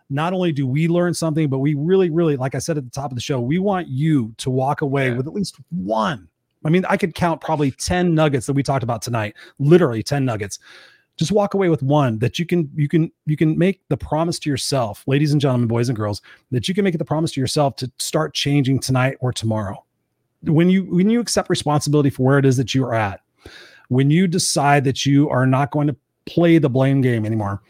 not 0.09 0.33
only 0.33 0.53
do 0.53 0.66
we 0.66 0.89
learn 0.89 1.12
something, 1.12 1.49
but 1.49 1.59
we 1.59 1.75
really, 1.75 2.09
really, 2.09 2.37
like 2.37 2.55
I 2.55 2.59
said 2.59 2.79
at 2.79 2.85
the 2.85 2.91
top 2.91 3.11
of 3.11 3.14
the 3.14 3.20
show, 3.20 3.41
we 3.41 3.59
want 3.59 3.89
you 3.89 4.35
to 4.39 4.49
walk 4.49 4.81
away 4.81 5.11
yeah. 5.11 5.16
with 5.16 5.27
at 5.27 5.35
least 5.35 5.59
one. 5.68 6.29
I 6.64 6.70
mean, 6.70 6.87
I 6.89 6.97
could 6.97 7.14
count 7.14 7.41
probably 7.41 7.73
10 7.73 8.14
nuggets 8.14 8.47
that 8.47 8.55
we 8.55 8.62
talked 8.62 8.85
about 8.85 9.03
tonight, 9.03 9.35
literally 9.59 10.03
10 10.03 10.25
nuggets 10.25 10.59
just 11.19 11.33
walk 11.33 11.55
away 11.55 11.69
with 11.69 11.83
one 11.83 12.19
that 12.19 12.39
you 12.39 12.47
can 12.47 12.71
you 12.75 12.89
can 12.89 13.11
you 13.27 13.37
can 13.37 13.57
make 13.59 13.81
the 13.89 13.97
promise 13.97 14.39
to 14.39 14.51
yourself 14.51 15.05
ladies 15.07 15.33
and 15.33 15.41
gentlemen 15.41 15.69
boys 15.69 15.89
and 15.89 15.97
girls 15.97 16.23
that 16.51 16.69
you 16.69 16.75
can 16.75 16.85
make 16.85 16.97
the 16.97 17.05
promise 17.05 17.33
to 17.33 17.41
yourself 17.41 17.77
to 17.77 17.91
start 17.99 18.35
changing 18.35 18.81
tonight 18.81 19.17
or 19.21 19.33
tomorrow. 19.33 19.85
When 20.45 20.69
you 20.69 20.85
when 20.85 21.11
you 21.11 21.21
accept 21.21 21.51
responsibility 21.51 22.11
for 22.11 22.25
where 22.25 22.39
it 22.39 22.45
is 22.45 22.57
that 22.57 22.75
you 22.75 22.85
are 22.85 22.95
at 22.95 23.21
when 23.89 24.11
you 24.11 24.27
decide 24.27 24.85
that 24.85 25.05
you 25.05 25.29
are 25.29 25.47
not 25.47 25.71
going 25.71 25.87
to 25.87 25.97
play 26.25 26.59
the 26.59 26.71
blame 26.71 27.01
game 27.01 27.27
anymore 27.27 27.61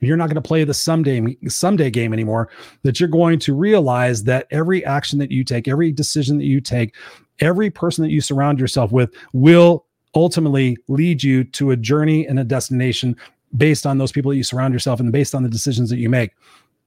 you're 0.00 0.16
not 0.16 0.26
going 0.26 0.36
to 0.36 0.40
play 0.40 0.64
the 0.64 0.74
someday 0.74 1.36
someday 1.48 1.90
game 1.90 2.12
anymore 2.12 2.48
that 2.82 3.00
you're 3.00 3.08
going 3.08 3.38
to 3.38 3.54
realize 3.54 4.22
that 4.24 4.46
every 4.50 4.84
action 4.84 5.18
that 5.18 5.30
you 5.30 5.42
take 5.44 5.66
every 5.66 5.90
decision 5.90 6.38
that 6.38 6.44
you 6.44 6.60
take 6.60 6.94
every 7.40 7.70
person 7.70 8.02
that 8.04 8.10
you 8.10 8.20
surround 8.20 8.60
yourself 8.60 8.92
with 8.92 9.14
will 9.32 9.86
ultimately 10.14 10.76
lead 10.88 11.22
you 11.22 11.44
to 11.44 11.70
a 11.70 11.76
journey 11.76 12.26
and 12.26 12.38
a 12.38 12.44
destination 12.44 13.16
based 13.56 13.86
on 13.86 13.98
those 13.98 14.12
people 14.12 14.30
that 14.30 14.36
you 14.36 14.42
surround 14.42 14.72
yourself 14.72 15.00
and 15.00 15.12
based 15.12 15.34
on 15.34 15.42
the 15.42 15.48
decisions 15.48 15.90
that 15.90 15.98
you 15.98 16.08
make. 16.08 16.32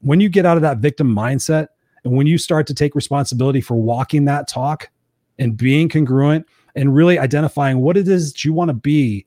When 0.02 0.20
you 0.20 0.30
get 0.30 0.46
out 0.46 0.58
of 0.58 0.64
that 0.64 0.80
victim 0.80 1.14
mindset 1.14 1.68
and 2.04 2.16
when 2.16 2.28
you 2.28 2.38
start 2.38 2.68
to 2.68 2.74
take 2.74 2.96
responsibility 2.96 3.62
for 3.62 3.76
walking 3.76 4.26
that 4.26 4.48
talk 4.48 4.90
and 5.40 5.58
being 5.58 5.90
congruent 5.90 6.46
and 6.76 6.94
really 6.94 7.18
identifying 7.18 7.80
what 7.80 7.98
it 7.98 8.08
is 8.08 8.34
that 8.34 8.46
you 8.46 8.54
want 8.54 8.70
to 8.70 8.74
be, 8.74 9.26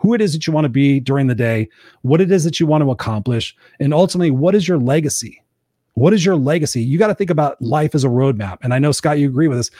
who 0.00 0.14
it 0.14 0.20
is 0.20 0.32
that 0.32 0.46
you 0.46 0.52
want 0.52 0.64
to 0.64 0.70
be 0.70 1.00
during 1.00 1.26
the 1.26 1.34
day, 1.34 1.68
what 2.02 2.20
it 2.20 2.30
is 2.30 2.44
that 2.44 2.58
you 2.58 2.66
want 2.66 2.82
to 2.82 2.90
accomplish, 2.90 3.54
and 3.80 3.92
ultimately, 3.92 4.30
what 4.30 4.54
is 4.54 4.66
your 4.66 4.78
legacy? 4.78 5.42
What 5.94 6.14
is 6.14 6.24
your 6.24 6.36
legacy? 6.36 6.82
You 6.82 6.98
got 6.98 7.08
to 7.08 7.14
think 7.14 7.30
about 7.30 7.60
life 7.60 7.94
as 7.94 8.04
a 8.04 8.08
roadmap. 8.08 8.58
And 8.62 8.72
I 8.72 8.78
know, 8.78 8.92
Scott, 8.92 9.18
you 9.18 9.28
agree 9.28 9.48
with 9.48 9.58
this. 9.58 9.70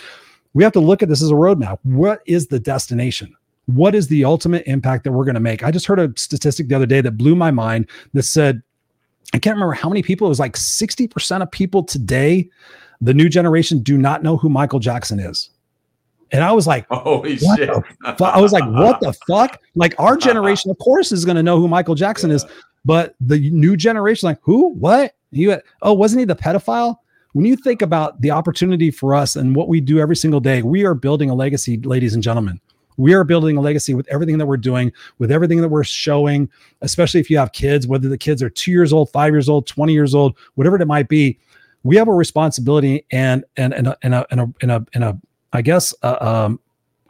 We 0.52 0.64
have 0.64 0.72
to 0.74 0.80
look 0.80 1.02
at 1.02 1.08
this 1.08 1.22
as 1.22 1.30
a 1.30 1.34
roadmap. 1.34 1.78
What 1.84 2.20
is 2.26 2.48
the 2.48 2.58
destination? 2.58 3.34
What 3.74 3.94
is 3.94 4.08
the 4.08 4.24
ultimate 4.24 4.62
impact 4.66 5.04
that 5.04 5.12
we're 5.12 5.24
going 5.24 5.34
to 5.34 5.40
make? 5.40 5.62
I 5.62 5.70
just 5.70 5.86
heard 5.86 5.98
a 5.98 6.12
statistic 6.16 6.68
the 6.68 6.76
other 6.76 6.86
day 6.86 7.00
that 7.00 7.12
blew 7.12 7.34
my 7.34 7.50
mind 7.50 7.88
that 8.14 8.22
said, 8.22 8.62
I 9.32 9.38
can't 9.38 9.54
remember 9.54 9.74
how 9.74 9.88
many 9.88 10.02
people, 10.02 10.26
it 10.26 10.30
was 10.30 10.40
like 10.40 10.54
60% 10.54 11.42
of 11.42 11.50
people 11.50 11.82
today, 11.82 12.48
the 13.00 13.14
new 13.14 13.28
generation, 13.28 13.78
do 13.80 13.96
not 13.96 14.22
know 14.22 14.36
who 14.36 14.48
Michael 14.48 14.80
Jackson 14.80 15.20
is. 15.20 15.50
And 16.32 16.44
I 16.44 16.52
was 16.52 16.66
like, 16.66 16.86
holy 16.90 17.36
shit. 17.36 17.70
I 18.04 18.40
was 18.40 18.52
like, 18.52 18.64
what 18.64 19.00
the 19.00 19.12
fuck? 19.26 19.60
Like, 19.74 19.94
our 19.98 20.16
generation, 20.28 20.70
of 20.70 20.78
course, 20.78 21.12
is 21.12 21.24
going 21.24 21.36
to 21.36 21.42
know 21.42 21.58
who 21.58 21.68
Michael 21.68 21.94
Jackson 21.94 22.30
yeah. 22.30 22.36
is, 22.36 22.46
but 22.84 23.14
the 23.20 23.50
new 23.50 23.76
generation, 23.76 24.26
like, 24.26 24.38
who? 24.42 24.68
What? 24.70 25.14
You, 25.32 25.60
oh, 25.82 25.92
wasn't 25.92 26.20
he 26.20 26.24
the 26.24 26.36
pedophile? 26.36 26.96
When 27.32 27.44
you 27.44 27.56
think 27.56 27.82
about 27.82 28.20
the 28.20 28.32
opportunity 28.32 28.90
for 28.90 29.14
us 29.14 29.36
and 29.36 29.54
what 29.54 29.68
we 29.68 29.80
do 29.80 30.00
every 30.00 30.16
single 30.16 30.40
day, 30.40 30.62
we 30.62 30.84
are 30.84 30.94
building 30.94 31.30
a 31.30 31.34
legacy, 31.34 31.78
ladies 31.78 32.14
and 32.14 32.22
gentlemen. 32.22 32.60
We 33.00 33.14
are 33.14 33.24
building 33.24 33.56
a 33.56 33.60
legacy 33.60 33.94
with 33.94 34.06
everything 34.08 34.36
that 34.38 34.46
we're 34.46 34.58
doing, 34.58 34.92
with 35.18 35.32
everything 35.32 35.60
that 35.62 35.68
we're 35.68 35.84
showing, 35.84 36.50
especially 36.82 37.20
if 37.20 37.30
you 37.30 37.38
have 37.38 37.52
kids, 37.52 37.86
whether 37.86 38.08
the 38.08 38.18
kids 38.18 38.42
are 38.42 38.50
two 38.50 38.70
years 38.70 38.92
old, 38.92 39.10
five 39.10 39.32
years 39.32 39.48
old, 39.48 39.66
20 39.66 39.92
years 39.92 40.14
old, 40.14 40.36
whatever 40.54 40.80
it 40.80 40.86
might 40.86 41.08
be. 41.08 41.38
We 41.82 41.96
have 41.96 42.08
a 42.08 42.12
responsibility 42.12 43.06
and 43.10 43.44
and 43.56 43.72
and 43.72 43.88
a 43.88 43.96
and 44.02 44.14
a 44.14 44.26
and 44.30 44.40
a, 44.40 44.54
and 44.60 44.70
a, 44.70 44.86
and 44.92 45.04
a 45.04 45.18
I 45.54 45.62
guess 45.62 45.94
uh, 46.02 46.18
um, 46.20 46.60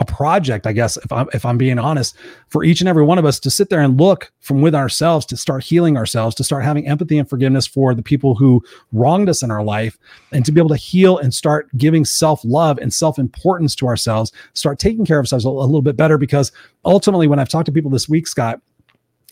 a 0.01 0.05
project, 0.05 0.67
I 0.67 0.73
guess, 0.73 0.97
if 0.97 1.13
I'm 1.13 1.29
if 1.33 1.45
I'm 1.45 1.59
being 1.59 1.79
honest, 1.79 2.17
for 2.49 2.65
each 2.65 2.81
and 2.81 2.89
every 2.89 3.05
one 3.05 3.19
of 3.19 3.27
us 3.27 3.39
to 3.41 3.51
sit 3.51 3.69
there 3.69 3.81
and 3.81 4.01
look 4.01 4.33
from 4.41 4.63
within 4.63 4.81
ourselves 4.81 5.27
to 5.27 5.37
start 5.37 5.63
healing 5.63 5.97
ourselves, 5.97 6.35
to 6.37 6.45
start 6.45 6.65
having 6.65 6.89
empathy 6.89 7.19
and 7.19 7.29
forgiveness 7.29 7.67
for 7.67 7.95
the 7.95 8.03
people 8.03 8.35
who 8.35 8.65
wronged 8.93 9.29
us 9.29 9.43
in 9.43 9.51
our 9.51 9.63
life, 9.63 9.99
and 10.33 10.45
to 10.47 10.53
be 10.53 10.61
able 10.61 10.71
to 10.71 10.77
heal 10.77 11.19
and 11.19 11.33
start 11.33 11.69
giving 11.77 12.05
self-love 12.05 12.79
and 12.79 12.93
self-importance 12.93 13.77
to 13.77 13.87
ourselves, 13.87 14.33
start 14.55 14.79
taking 14.79 15.05
care 15.05 15.19
of 15.19 15.25
ourselves 15.25 15.45
a, 15.45 15.49
a 15.49 15.51
little 15.51 15.83
bit 15.83 15.97
better. 15.97 16.17
Because 16.17 16.51
ultimately, 16.85 17.29
when 17.29 17.39
I've 17.39 17.51
talked 17.51 17.67
to 17.67 17.73
people 17.73 17.91
this 17.91 18.09
week, 18.09 18.27
Scott, 18.27 18.61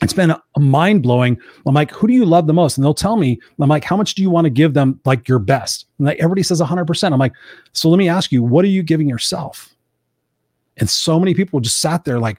it's 0.03 0.12
been 0.12 0.35
mind 0.59 1.03
blowing. 1.03 1.41
I'm 1.66 1.75
like, 1.75 1.91
who 1.91 2.07
do 2.07 2.12
you 2.12 2.25
love 2.25 2.47
the 2.47 2.53
most? 2.53 2.77
And 2.77 2.85
they'll 2.85 2.95
tell 2.95 3.16
me, 3.16 3.41
I'm 3.59 3.69
like, 3.69 3.85
how 3.85 3.97
much 3.97 4.14
do 4.14 4.23
you 4.23 4.31
want 4.31 4.45
to 4.45 4.51
give 4.51 4.75
them 4.75 5.01
like 5.05 5.27
your 5.27 5.41
best? 5.41 5.87
And 5.99 6.07
like 6.07 6.19
everybody 6.19 6.43
says 6.43 6.61
100%. 6.61 7.12
I'm 7.12 7.19
like, 7.19 7.33
so 7.73 7.89
let 7.89 7.97
me 7.97 8.09
ask 8.09 8.31
you, 8.31 8.43
what 8.43 8.64
are 8.64 8.69
you 8.69 8.83
giving 8.83 9.09
yourself? 9.09 9.75
And 10.79 10.89
so 10.89 11.18
many 11.18 11.35
people 11.35 11.61
just 11.61 11.81
sat 11.81 12.05
there 12.05 12.18
like, 12.18 12.39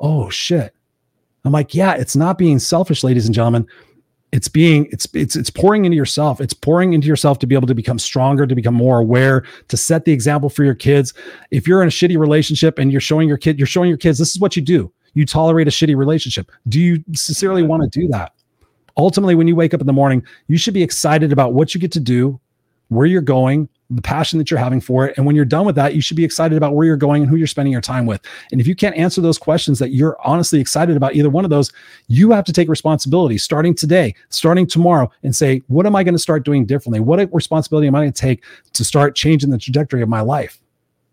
oh 0.00 0.30
shit. 0.30 0.74
I'm 1.44 1.52
like, 1.52 1.74
yeah, 1.74 1.94
it's 1.94 2.14
not 2.14 2.38
being 2.38 2.58
selfish, 2.58 3.02
ladies 3.02 3.26
and 3.26 3.34
gentlemen. 3.34 3.66
It's 4.30 4.48
being, 4.48 4.88
it's, 4.90 5.06
it's, 5.12 5.36
it's 5.36 5.50
pouring 5.50 5.84
into 5.84 5.96
yourself. 5.96 6.40
It's 6.40 6.54
pouring 6.54 6.92
into 6.94 7.06
yourself 7.06 7.38
to 7.40 7.46
be 7.46 7.54
able 7.54 7.66
to 7.66 7.74
become 7.74 7.98
stronger, 7.98 8.46
to 8.46 8.54
become 8.54 8.74
more 8.74 8.98
aware, 8.98 9.44
to 9.68 9.76
set 9.76 10.04
the 10.04 10.12
example 10.12 10.48
for 10.48 10.64
your 10.64 10.74
kids. 10.74 11.12
If 11.50 11.66
you're 11.66 11.82
in 11.82 11.88
a 11.88 11.90
shitty 11.90 12.18
relationship 12.18 12.78
and 12.78 12.90
you're 12.90 13.00
showing 13.00 13.28
your 13.28 13.36
kid, 13.36 13.58
you're 13.58 13.66
showing 13.66 13.88
your 13.88 13.98
kids, 13.98 14.18
this 14.18 14.30
is 14.30 14.40
what 14.40 14.56
you 14.56 14.62
do. 14.62 14.92
You 15.14 15.26
tolerate 15.26 15.68
a 15.68 15.70
shitty 15.70 15.96
relationship. 15.96 16.50
Do 16.68 16.80
you 16.80 17.04
sincerely 17.12 17.62
want 17.62 17.82
to 17.82 18.00
do 18.00 18.08
that? 18.08 18.32
Ultimately, 18.96 19.34
when 19.34 19.48
you 19.48 19.56
wake 19.56 19.74
up 19.74 19.80
in 19.80 19.86
the 19.86 19.92
morning, 19.92 20.24
you 20.48 20.56
should 20.56 20.74
be 20.74 20.82
excited 20.82 21.32
about 21.32 21.52
what 21.52 21.74
you 21.74 21.80
get 21.80 21.92
to 21.92 22.00
do, 22.00 22.40
where 22.88 23.06
you're 23.06 23.20
going, 23.20 23.68
the 23.94 24.02
passion 24.02 24.38
that 24.38 24.50
you're 24.50 24.60
having 24.60 24.80
for 24.80 25.06
it. 25.06 25.16
And 25.16 25.26
when 25.26 25.36
you're 25.36 25.44
done 25.44 25.66
with 25.66 25.74
that, 25.76 25.94
you 25.94 26.00
should 26.00 26.16
be 26.16 26.24
excited 26.24 26.56
about 26.56 26.74
where 26.74 26.86
you're 26.86 26.96
going 26.96 27.22
and 27.22 27.30
who 27.30 27.36
you're 27.36 27.46
spending 27.46 27.72
your 27.72 27.80
time 27.80 28.06
with. 28.06 28.20
And 28.50 28.60
if 28.60 28.66
you 28.66 28.74
can't 28.74 28.96
answer 28.96 29.20
those 29.20 29.38
questions 29.38 29.78
that 29.78 29.90
you're 29.90 30.16
honestly 30.24 30.60
excited 30.60 30.96
about 30.96 31.14
either 31.14 31.30
one 31.30 31.44
of 31.44 31.50
those, 31.50 31.72
you 32.08 32.30
have 32.32 32.44
to 32.44 32.52
take 32.52 32.68
responsibility 32.68 33.38
starting 33.38 33.74
today, 33.74 34.14
starting 34.30 34.66
tomorrow, 34.66 35.10
and 35.22 35.34
say, 35.34 35.62
what 35.68 35.86
am 35.86 35.94
I 35.94 36.04
going 36.04 36.14
to 36.14 36.18
start 36.18 36.44
doing 36.44 36.64
differently? 36.64 37.00
What 37.00 37.32
responsibility 37.32 37.86
am 37.86 37.94
I 37.94 38.00
going 38.00 38.12
to 38.12 38.20
take 38.20 38.44
to 38.72 38.84
start 38.84 39.14
changing 39.14 39.50
the 39.50 39.58
trajectory 39.58 40.02
of 40.02 40.08
my 40.08 40.20
life? 40.20 40.60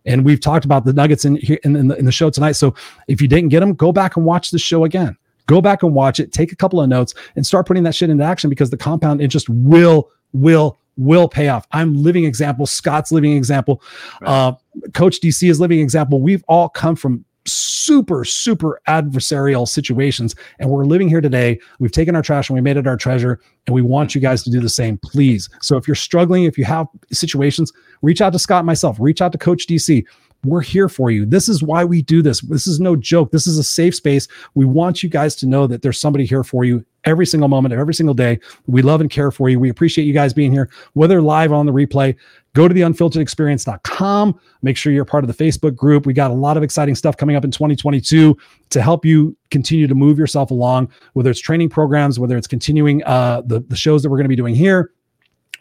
And 0.05 0.23
we've 0.23 0.39
talked 0.39 0.65
about 0.65 0.85
the 0.85 0.93
nuggets 0.93 1.25
in 1.25 1.35
here 1.35 1.59
in, 1.63 1.75
in, 1.75 1.87
the, 1.89 1.95
in 1.95 2.05
the 2.05 2.11
show 2.11 2.29
tonight. 2.29 2.53
So 2.53 2.73
if 3.07 3.21
you 3.21 3.27
didn't 3.27 3.49
get 3.49 3.59
them, 3.59 3.73
go 3.73 3.91
back 3.91 4.15
and 4.15 4.25
watch 4.25 4.51
the 4.51 4.59
show 4.59 4.85
again. 4.85 5.17
Go 5.45 5.61
back 5.61 5.83
and 5.83 5.93
watch 5.93 6.19
it, 6.19 6.31
take 6.31 6.51
a 6.51 6.55
couple 6.55 6.79
of 6.79 6.87
notes, 6.87 7.15
and 7.35 7.45
start 7.45 7.65
putting 7.65 7.83
that 7.83 7.95
shit 7.95 8.09
into 8.09 8.23
action 8.23 8.49
because 8.49 8.69
the 8.69 8.77
compound 8.77 9.19
interest 9.19 9.49
will, 9.49 10.09
will, 10.31 10.77
will 10.99 11.29
pay 11.29 11.47
off. 11.47 11.65
I'm 11.71 11.95
living 11.95 12.25
example. 12.25 12.67
Scott's 12.67 13.11
living 13.11 13.35
example. 13.35 13.81
Right. 14.21 14.29
Uh, 14.29 14.55
Coach 14.93 15.19
DC 15.21 15.49
is 15.49 15.59
living 15.59 15.79
example. 15.79 16.21
We've 16.21 16.43
all 16.47 16.69
come 16.69 16.95
from 16.95 17.25
super, 17.45 18.25
super 18.25 18.81
adversarial 18.87 19.67
situations, 19.67 20.35
and 20.59 20.69
we're 20.69 20.85
living 20.85 21.07
here 21.07 21.21
today. 21.21 21.59
We've 21.79 21.91
taken 21.91 22.15
our 22.15 22.21
trash 22.21 22.49
and 22.49 22.55
we 22.55 22.61
made 22.61 22.77
it 22.77 22.85
our 22.85 22.97
treasure, 22.97 23.39
and 23.65 23.73
we 23.73 23.81
want 23.81 24.13
you 24.13 24.21
guys 24.21 24.43
to 24.43 24.51
do 24.51 24.59
the 24.59 24.69
same, 24.69 24.99
please. 25.03 25.49
So 25.61 25.77
if 25.77 25.87
you're 25.87 25.95
struggling, 25.95 26.43
if 26.43 26.57
you 26.57 26.65
have 26.65 26.87
situations, 27.11 27.71
reach 28.01 28.21
out 28.21 28.33
to 28.33 28.39
Scott 28.39 28.65
myself, 28.65 28.97
reach 28.99 29.21
out 29.21 29.31
to 29.31 29.37
Coach 29.37 29.65
DC. 29.67 30.05
We're 30.45 30.61
here 30.61 30.87
for 30.87 31.11
you. 31.11 31.25
This 31.25 31.49
is 31.49 31.61
why 31.61 31.83
we 31.83 32.01
do 32.01 32.21
this. 32.21 32.39
This 32.41 32.65
is 32.65 32.79
no 32.79 32.95
joke. 32.95 33.31
This 33.31 33.45
is 33.45 33.57
a 33.57 33.63
safe 33.63 33.93
space. 33.93 34.27
We 34.53 34.63
want 34.63 35.03
you 35.03 35.09
guys 35.09 35.35
to 35.37 35.47
know 35.47 35.67
that 35.67 35.81
there's 35.81 35.99
somebody 35.99 36.25
here 36.25 36.45
for 36.45 36.63
you 36.63 36.85
every 37.05 37.25
single 37.25 37.49
moment 37.49 37.73
of 37.73 37.79
every 37.79 37.93
single 37.93 38.13
day. 38.13 38.39
We 38.67 38.81
love 38.81 39.01
and 39.01 39.09
care 39.09 39.31
for 39.31 39.49
you. 39.49 39.59
We 39.59 39.69
appreciate 39.69 40.05
you 40.05 40.13
guys 40.13 40.33
being 40.33 40.51
here, 40.51 40.69
whether 40.93 41.21
live 41.21 41.51
or 41.51 41.55
on 41.55 41.65
the 41.65 41.73
replay. 41.73 42.15
Go 42.53 42.67
to 42.67 42.73
the 42.73 42.81
unfilteredexperience.com. 42.81 44.39
Make 44.61 44.75
sure 44.75 44.91
you're 44.91 45.05
part 45.05 45.23
of 45.23 45.35
the 45.35 45.43
Facebook 45.43 45.75
group. 45.75 46.05
We 46.05 46.13
got 46.13 46.31
a 46.31 46.33
lot 46.33 46.57
of 46.57 46.63
exciting 46.63 46.95
stuff 46.95 47.15
coming 47.15 47.35
up 47.35 47.45
in 47.45 47.51
2022 47.51 48.35
to 48.69 48.81
help 48.81 49.05
you 49.05 49.37
continue 49.51 49.87
to 49.87 49.95
move 49.95 50.17
yourself 50.17 50.51
along, 50.51 50.91
whether 51.13 51.29
it's 51.29 51.39
training 51.39 51.69
programs, 51.69 52.19
whether 52.19 52.37
it's 52.37 52.47
continuing 52.47 53.03
uh, 53.03 53.41
the, 53.45 53.59
the 53.61 53.75
shows 53.75 54.01
that 54.03 54.09
we're 54.09 54.17
going 54.17 54.25
to 54.25 54.29
be 54.29 54.35
doing 54.35 54.55
here 54.55 54.91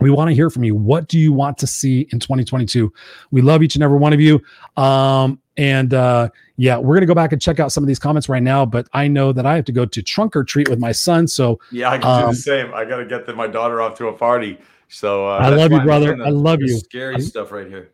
we 0.01 0.11
want 0.11 0.29
to 0.29 0.35
hear 0.35 0.51
from 0.51 0.65
you. 0.65 0.75
What 0.75 1.09
do 1.09 1.19
you 1.19 1.33
want 1.33 1.59
to 1.59 1.67
see 1.67 2.09
in 2.13 2.21
2022? 2.21 2.93
We 3.31 3.43
love 3.43 3.63
each 3.63 3.75
and 3.75 3.83
every 3.83 3.99
one 3.99 4.13
of 4.13 4.21
you. 4.21 4.41
Um, 4.77 5.41
and 5.59 5.93
uh, 5.93 6.31
yeah, 6.57 6.79
we're 6.79 6.95
gonna 6.95 7.07
go 7.07 7.15
back 7.15 7.33
and 7.33 7.43
check 7.43 7.61
out 7.61 7.73
some 7.73 7.85
of 7.85 7.89
these 7.89 7.99
comments 7.99 8.29
right 8.29 8.43
now. 8.43 8.65
But 8.65 8.89
I 8.93 9.09
know 9.09 9.33
that 9.33 9.45
I 9.45 9.57
have 9.57 9.65
to 9.67 9.73
go 9.73 9.85
to 9.85 10.03
trunk 10.03 10.37
or 10.37 10.45
treat 10.45 10.71
with 10.71 10.79
my 10.79 10.93
son. 10.93 11.27
So 11.27 11.61
yeah, 11.71 11.91
I 11.91 11.99
can 11.99 12.09
um, 12.09 12.17
do 12.17 12.23
the 12.23 12.29
um, 12.29 12.35
same. 12.35 12.75
I 12.75 12.85
gotta 12.85 13.05
get 13.05 13.27
the, 13.27 13.35
my 13.35 13.49
daughter 13.49 13.83
off 13.83 13.99
to 13.99 14.07
a 14.07 14.13
party. 14.13 14.59
So 14.89 15.29
uh, 15.29 15.39
I 15.39 15.49
love 15.51 15.73
you, 15.73 15.81
brother. 15.81 16.17
I 16.25 16.31
love 16.31 16.61
you. 16.63 16.79
Scary 16.79 17.17
I, 17.17 17.19
stuff 17.19 17.53
right 17.53 17.67
here. 17.67 17.91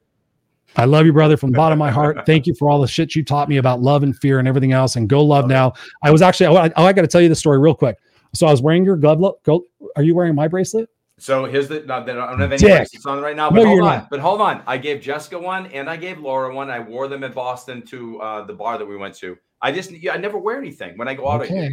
I 0.77 0.85
love 0.85 1.07
you, 1.07 1.13
brother, 1.13 1.37
from 1.37 1.53
the 1.53 1.57
bottom 1.57 1.81
of 1.81 1.85
my 1.85 1.91
heart. 1.91 2.19
Thank 2.27 2.47
you 2.47 2.55
for 2.55 2.71
all 2.71 2.81
the 2.81 2.87
shit 2.87 3.15
you 3.15 3.25
taught 3.25 3.49
me 3.49 3.57
about 3.57 3.81
love 3.81 4.03
and 4.03 4.17
fear 4.17 4.39
and 4.39 4.47
everything 4.47 4.73
else. 4.73 4.97
And 4.97 5.09
go 5.09 5.25
love 5.25 5.47
now. 5.47 5.73
I 6.03 6.11
was 6.11 6.21
actually, 6.21 6.57
I, 6.57 6.65
I 6.77 6.93
got 6.93 7.03
to 7.03 7.07
tell 7.07 7.21
you 7.21 7.29
the 7.29 7.35
story 7.35 7.59
real 7.59 7.75
quick. 7.75 7.97
So 8.35 8.47
I 8.47 8.51
was 8.51 8.61
wearing 8.61 8.85
your 8.85 8.97
glove. 8.97 9.21
Go, 9.45 9.65
are 9.97 10.03
you 10.03 10.15
wearing 10.15 10.35
my 10.35 10.49
bracelet? 10.49 10.89
So 11.19 11.45
here's 11.45 11.69
the. 11.69 11.81
No, 11.81 11.95
I 11.95 12.05
don't 12.05 12.41
have 12.41 12.53
any 12.53 12.63
bracelets 12.63 13.07
on 13.07 13.21
right 13.21 13.37
now. 13.37 13.51
But 13.51 13.63
no, 13.63 13.67
hold 13.67 13.81
on. 13.81 13.87
Not. 13.87 14.11
But 14.11 14.21
hold 14.21 14.41
on. 14.41 14.63
I 14.67 14.79
gave 14.79 15.01
Jessica 15.01 15.39
one 15.39 15.67
and 15.67 15.89
I 15.89 15.97
gave 15.97 16.19
Laura 16.19 16.55
one. 16.55 16.71
I 16.71 16.81
wore 16.81 17.09
them 17.09 17.23
in 17.23 17.33
Boston 17.33 17.83
to 17.87 18.21
uh, 18.21 18.45
the 18.45 18.53
bar 18.53 18.79
that 18.79 18.87
we 18.87 18.97
went 18.97 19.15
to. 19.17 19.39
I 19.63 19.73
just, 19.73 19.93
I 20.11 20.17
never 20.17 20.39
wear 20.39 20.59
anything 20.59 20.99
when 20.99 21.09
I 21.09 21.15
go 21.15 21.29
out. 21.29 21.43
Okay. 21.43 21.71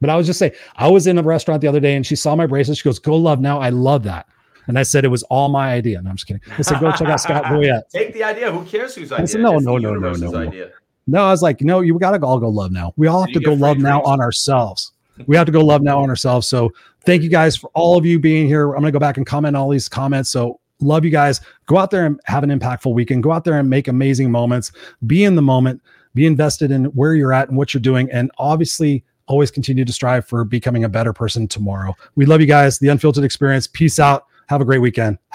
But 0.00 0.08
I 0.08 0.16
was 0.16 0.26
just 0.26 0.38
saying, 0.38 0.52
I 0.76 0.88
was 0.88 1.06
in 1.06 1.18
a 1.18 1.22
restaurant 1.22 1.60
the 1.60 1.68
other 1.68 1.78
day 1.78 1.94
and 1.94 2.06
she 2.06 2.16
saw 2.16 2.34
my 2.34 2.46
bracelet. 2.46 2.78
She 2.78 2.84
goes, 2.84 2.98
"Go 2.98 3.16
love 3.16 3.38
now." 3.38 3.60
I 3.60 3.68
love 3.68 4.02
that. 4.04 4.26
And 4.66 4.78
I 4.78 4.82
said 4.82 5.04
it 5.04 5.08
was 5.08 5.22
all 5.24 5.48
my 5.48 5.72
idea. 5.72 6.00
No, 6.00 6.10
I'm 6.10 6.16
just 6.16 6.26
kidding. 6.26 6.42
I 6.56 6.62
said, 6.62 6.80
go 6.80 6.92
check 6.92 7.08
out 7.08 7.20
Scott 7.20 7.44
Goyette. 7.44 7.82
Take 7.92 8.14
the 8.14 8.22
idea. 8.22 8.52
Who 8.52 8.64
cares 8.64 8.94
whose 8.94 9.10
idea? 9.10 9.22
I 9.22 9.26
said, 9.26 9.40
no, 9.40 9.58
no, 9.58 9.78
no, 9.78 9.94
no, 9.94 10.12
no, 10.12 10.28
no. 10.28 10.70
No, 11.06 11.24
I 11.24 11.30
was 11.30 11.42
like, 11.42 11.60
no, 11.60 11.80
you 11.80 11.98
got 11.98 12.16
to 12.16 12.24
all 12.24 12.38
go 12.38 12.48
love 12.48 12.70
now. 12.70 12.92
We 12.96 13.08
all 13.08 13.22
have 13.22 13.32
to 13.32 13.40
go 13.40 13.52
love 13.52 13.78
drinks? 13.78 13.82
now 13.82 14.02
on 14.02 14.20
ourselves. 14.20 14.92
We 15.26 15.36
have 15.36 15.46
to 15.46 15.52
go 15.52 15.60
love 15.60 15.82
now 15.82 16.00
on 16.00 16.08
ourselves. 16.08 16.46
So 16.46 16.70
thank 17.04 17.22
you 17.22 17.28
guys 17.28 17.56
for 17.56 17.70
all 17.74 17.98
of 17.98 18.06
you 18.06 18.18
being 18.18 18.46
here. 18.46 18.70
I'm 18.70 18.80
going 18.80 18.84
to 18.84 18.92
go 18.92 18.98
back 18.98 19.16
and 19.16 19.26
comment 19.26 19.56
all 19.56 19.68
these 19.68 19.88
comments. 19.88 20.30
So 20.30 20.60
love 20.80 21.04
you 21.04 21.10
guys. 21.10 21.40
Go 21.66 21.78
out 21.78 21.90
there 21.90 22.06
and 22.06 22.20
have 22.24 22.42
an 22.42 22.50
impactful 22.50 22.92
weekend. 22.92 23.22
Go 23.22 23.32
out 23.32 23.44
there 23.44 23.58
and 23.58 23.68
make 23.68 23.88
amazing 23.88 24.30
moments. 24.30 24.72
Be 25.06 25.24
in 25.24 25.34
the 25.34 25.42
moment. 25.42 25.80
Be 26.14 26.26
invested 26.26 26.70
in 26.70 26.86
where 26.86 27.14
you're 27.14 27.32
at 27.32 27.48
and 27.48 27.56
what 27.56 27.72
you're 27.72 27.80
doing. 27.80 28.10
And 28.10 28.30
obviously, 28.38 29.04
always 29.26 29.50
continue 29.50 29.84
to 29.84 29.92
strive 29.92 30.26
for 30.26 30.44
becoming 30.44 30.82
a 30.82 30.88
better 30.88 31.12
person 31.12 31.46
tomorrow. 31.46 31.94
We 32.16 32.26
love 32.26 32.40
you 32.40 32.48
guys. 32.48 32.80
The 32.80 32.88
Unfiltered 32.88 33.22
Experience. 33.22 33.68
Peace 33.68 34.00
out. 34.00 34.26
Have 34.48 34.60
a 34.60 34.64
great 34.64 34.80
weekend. 34.80 35.20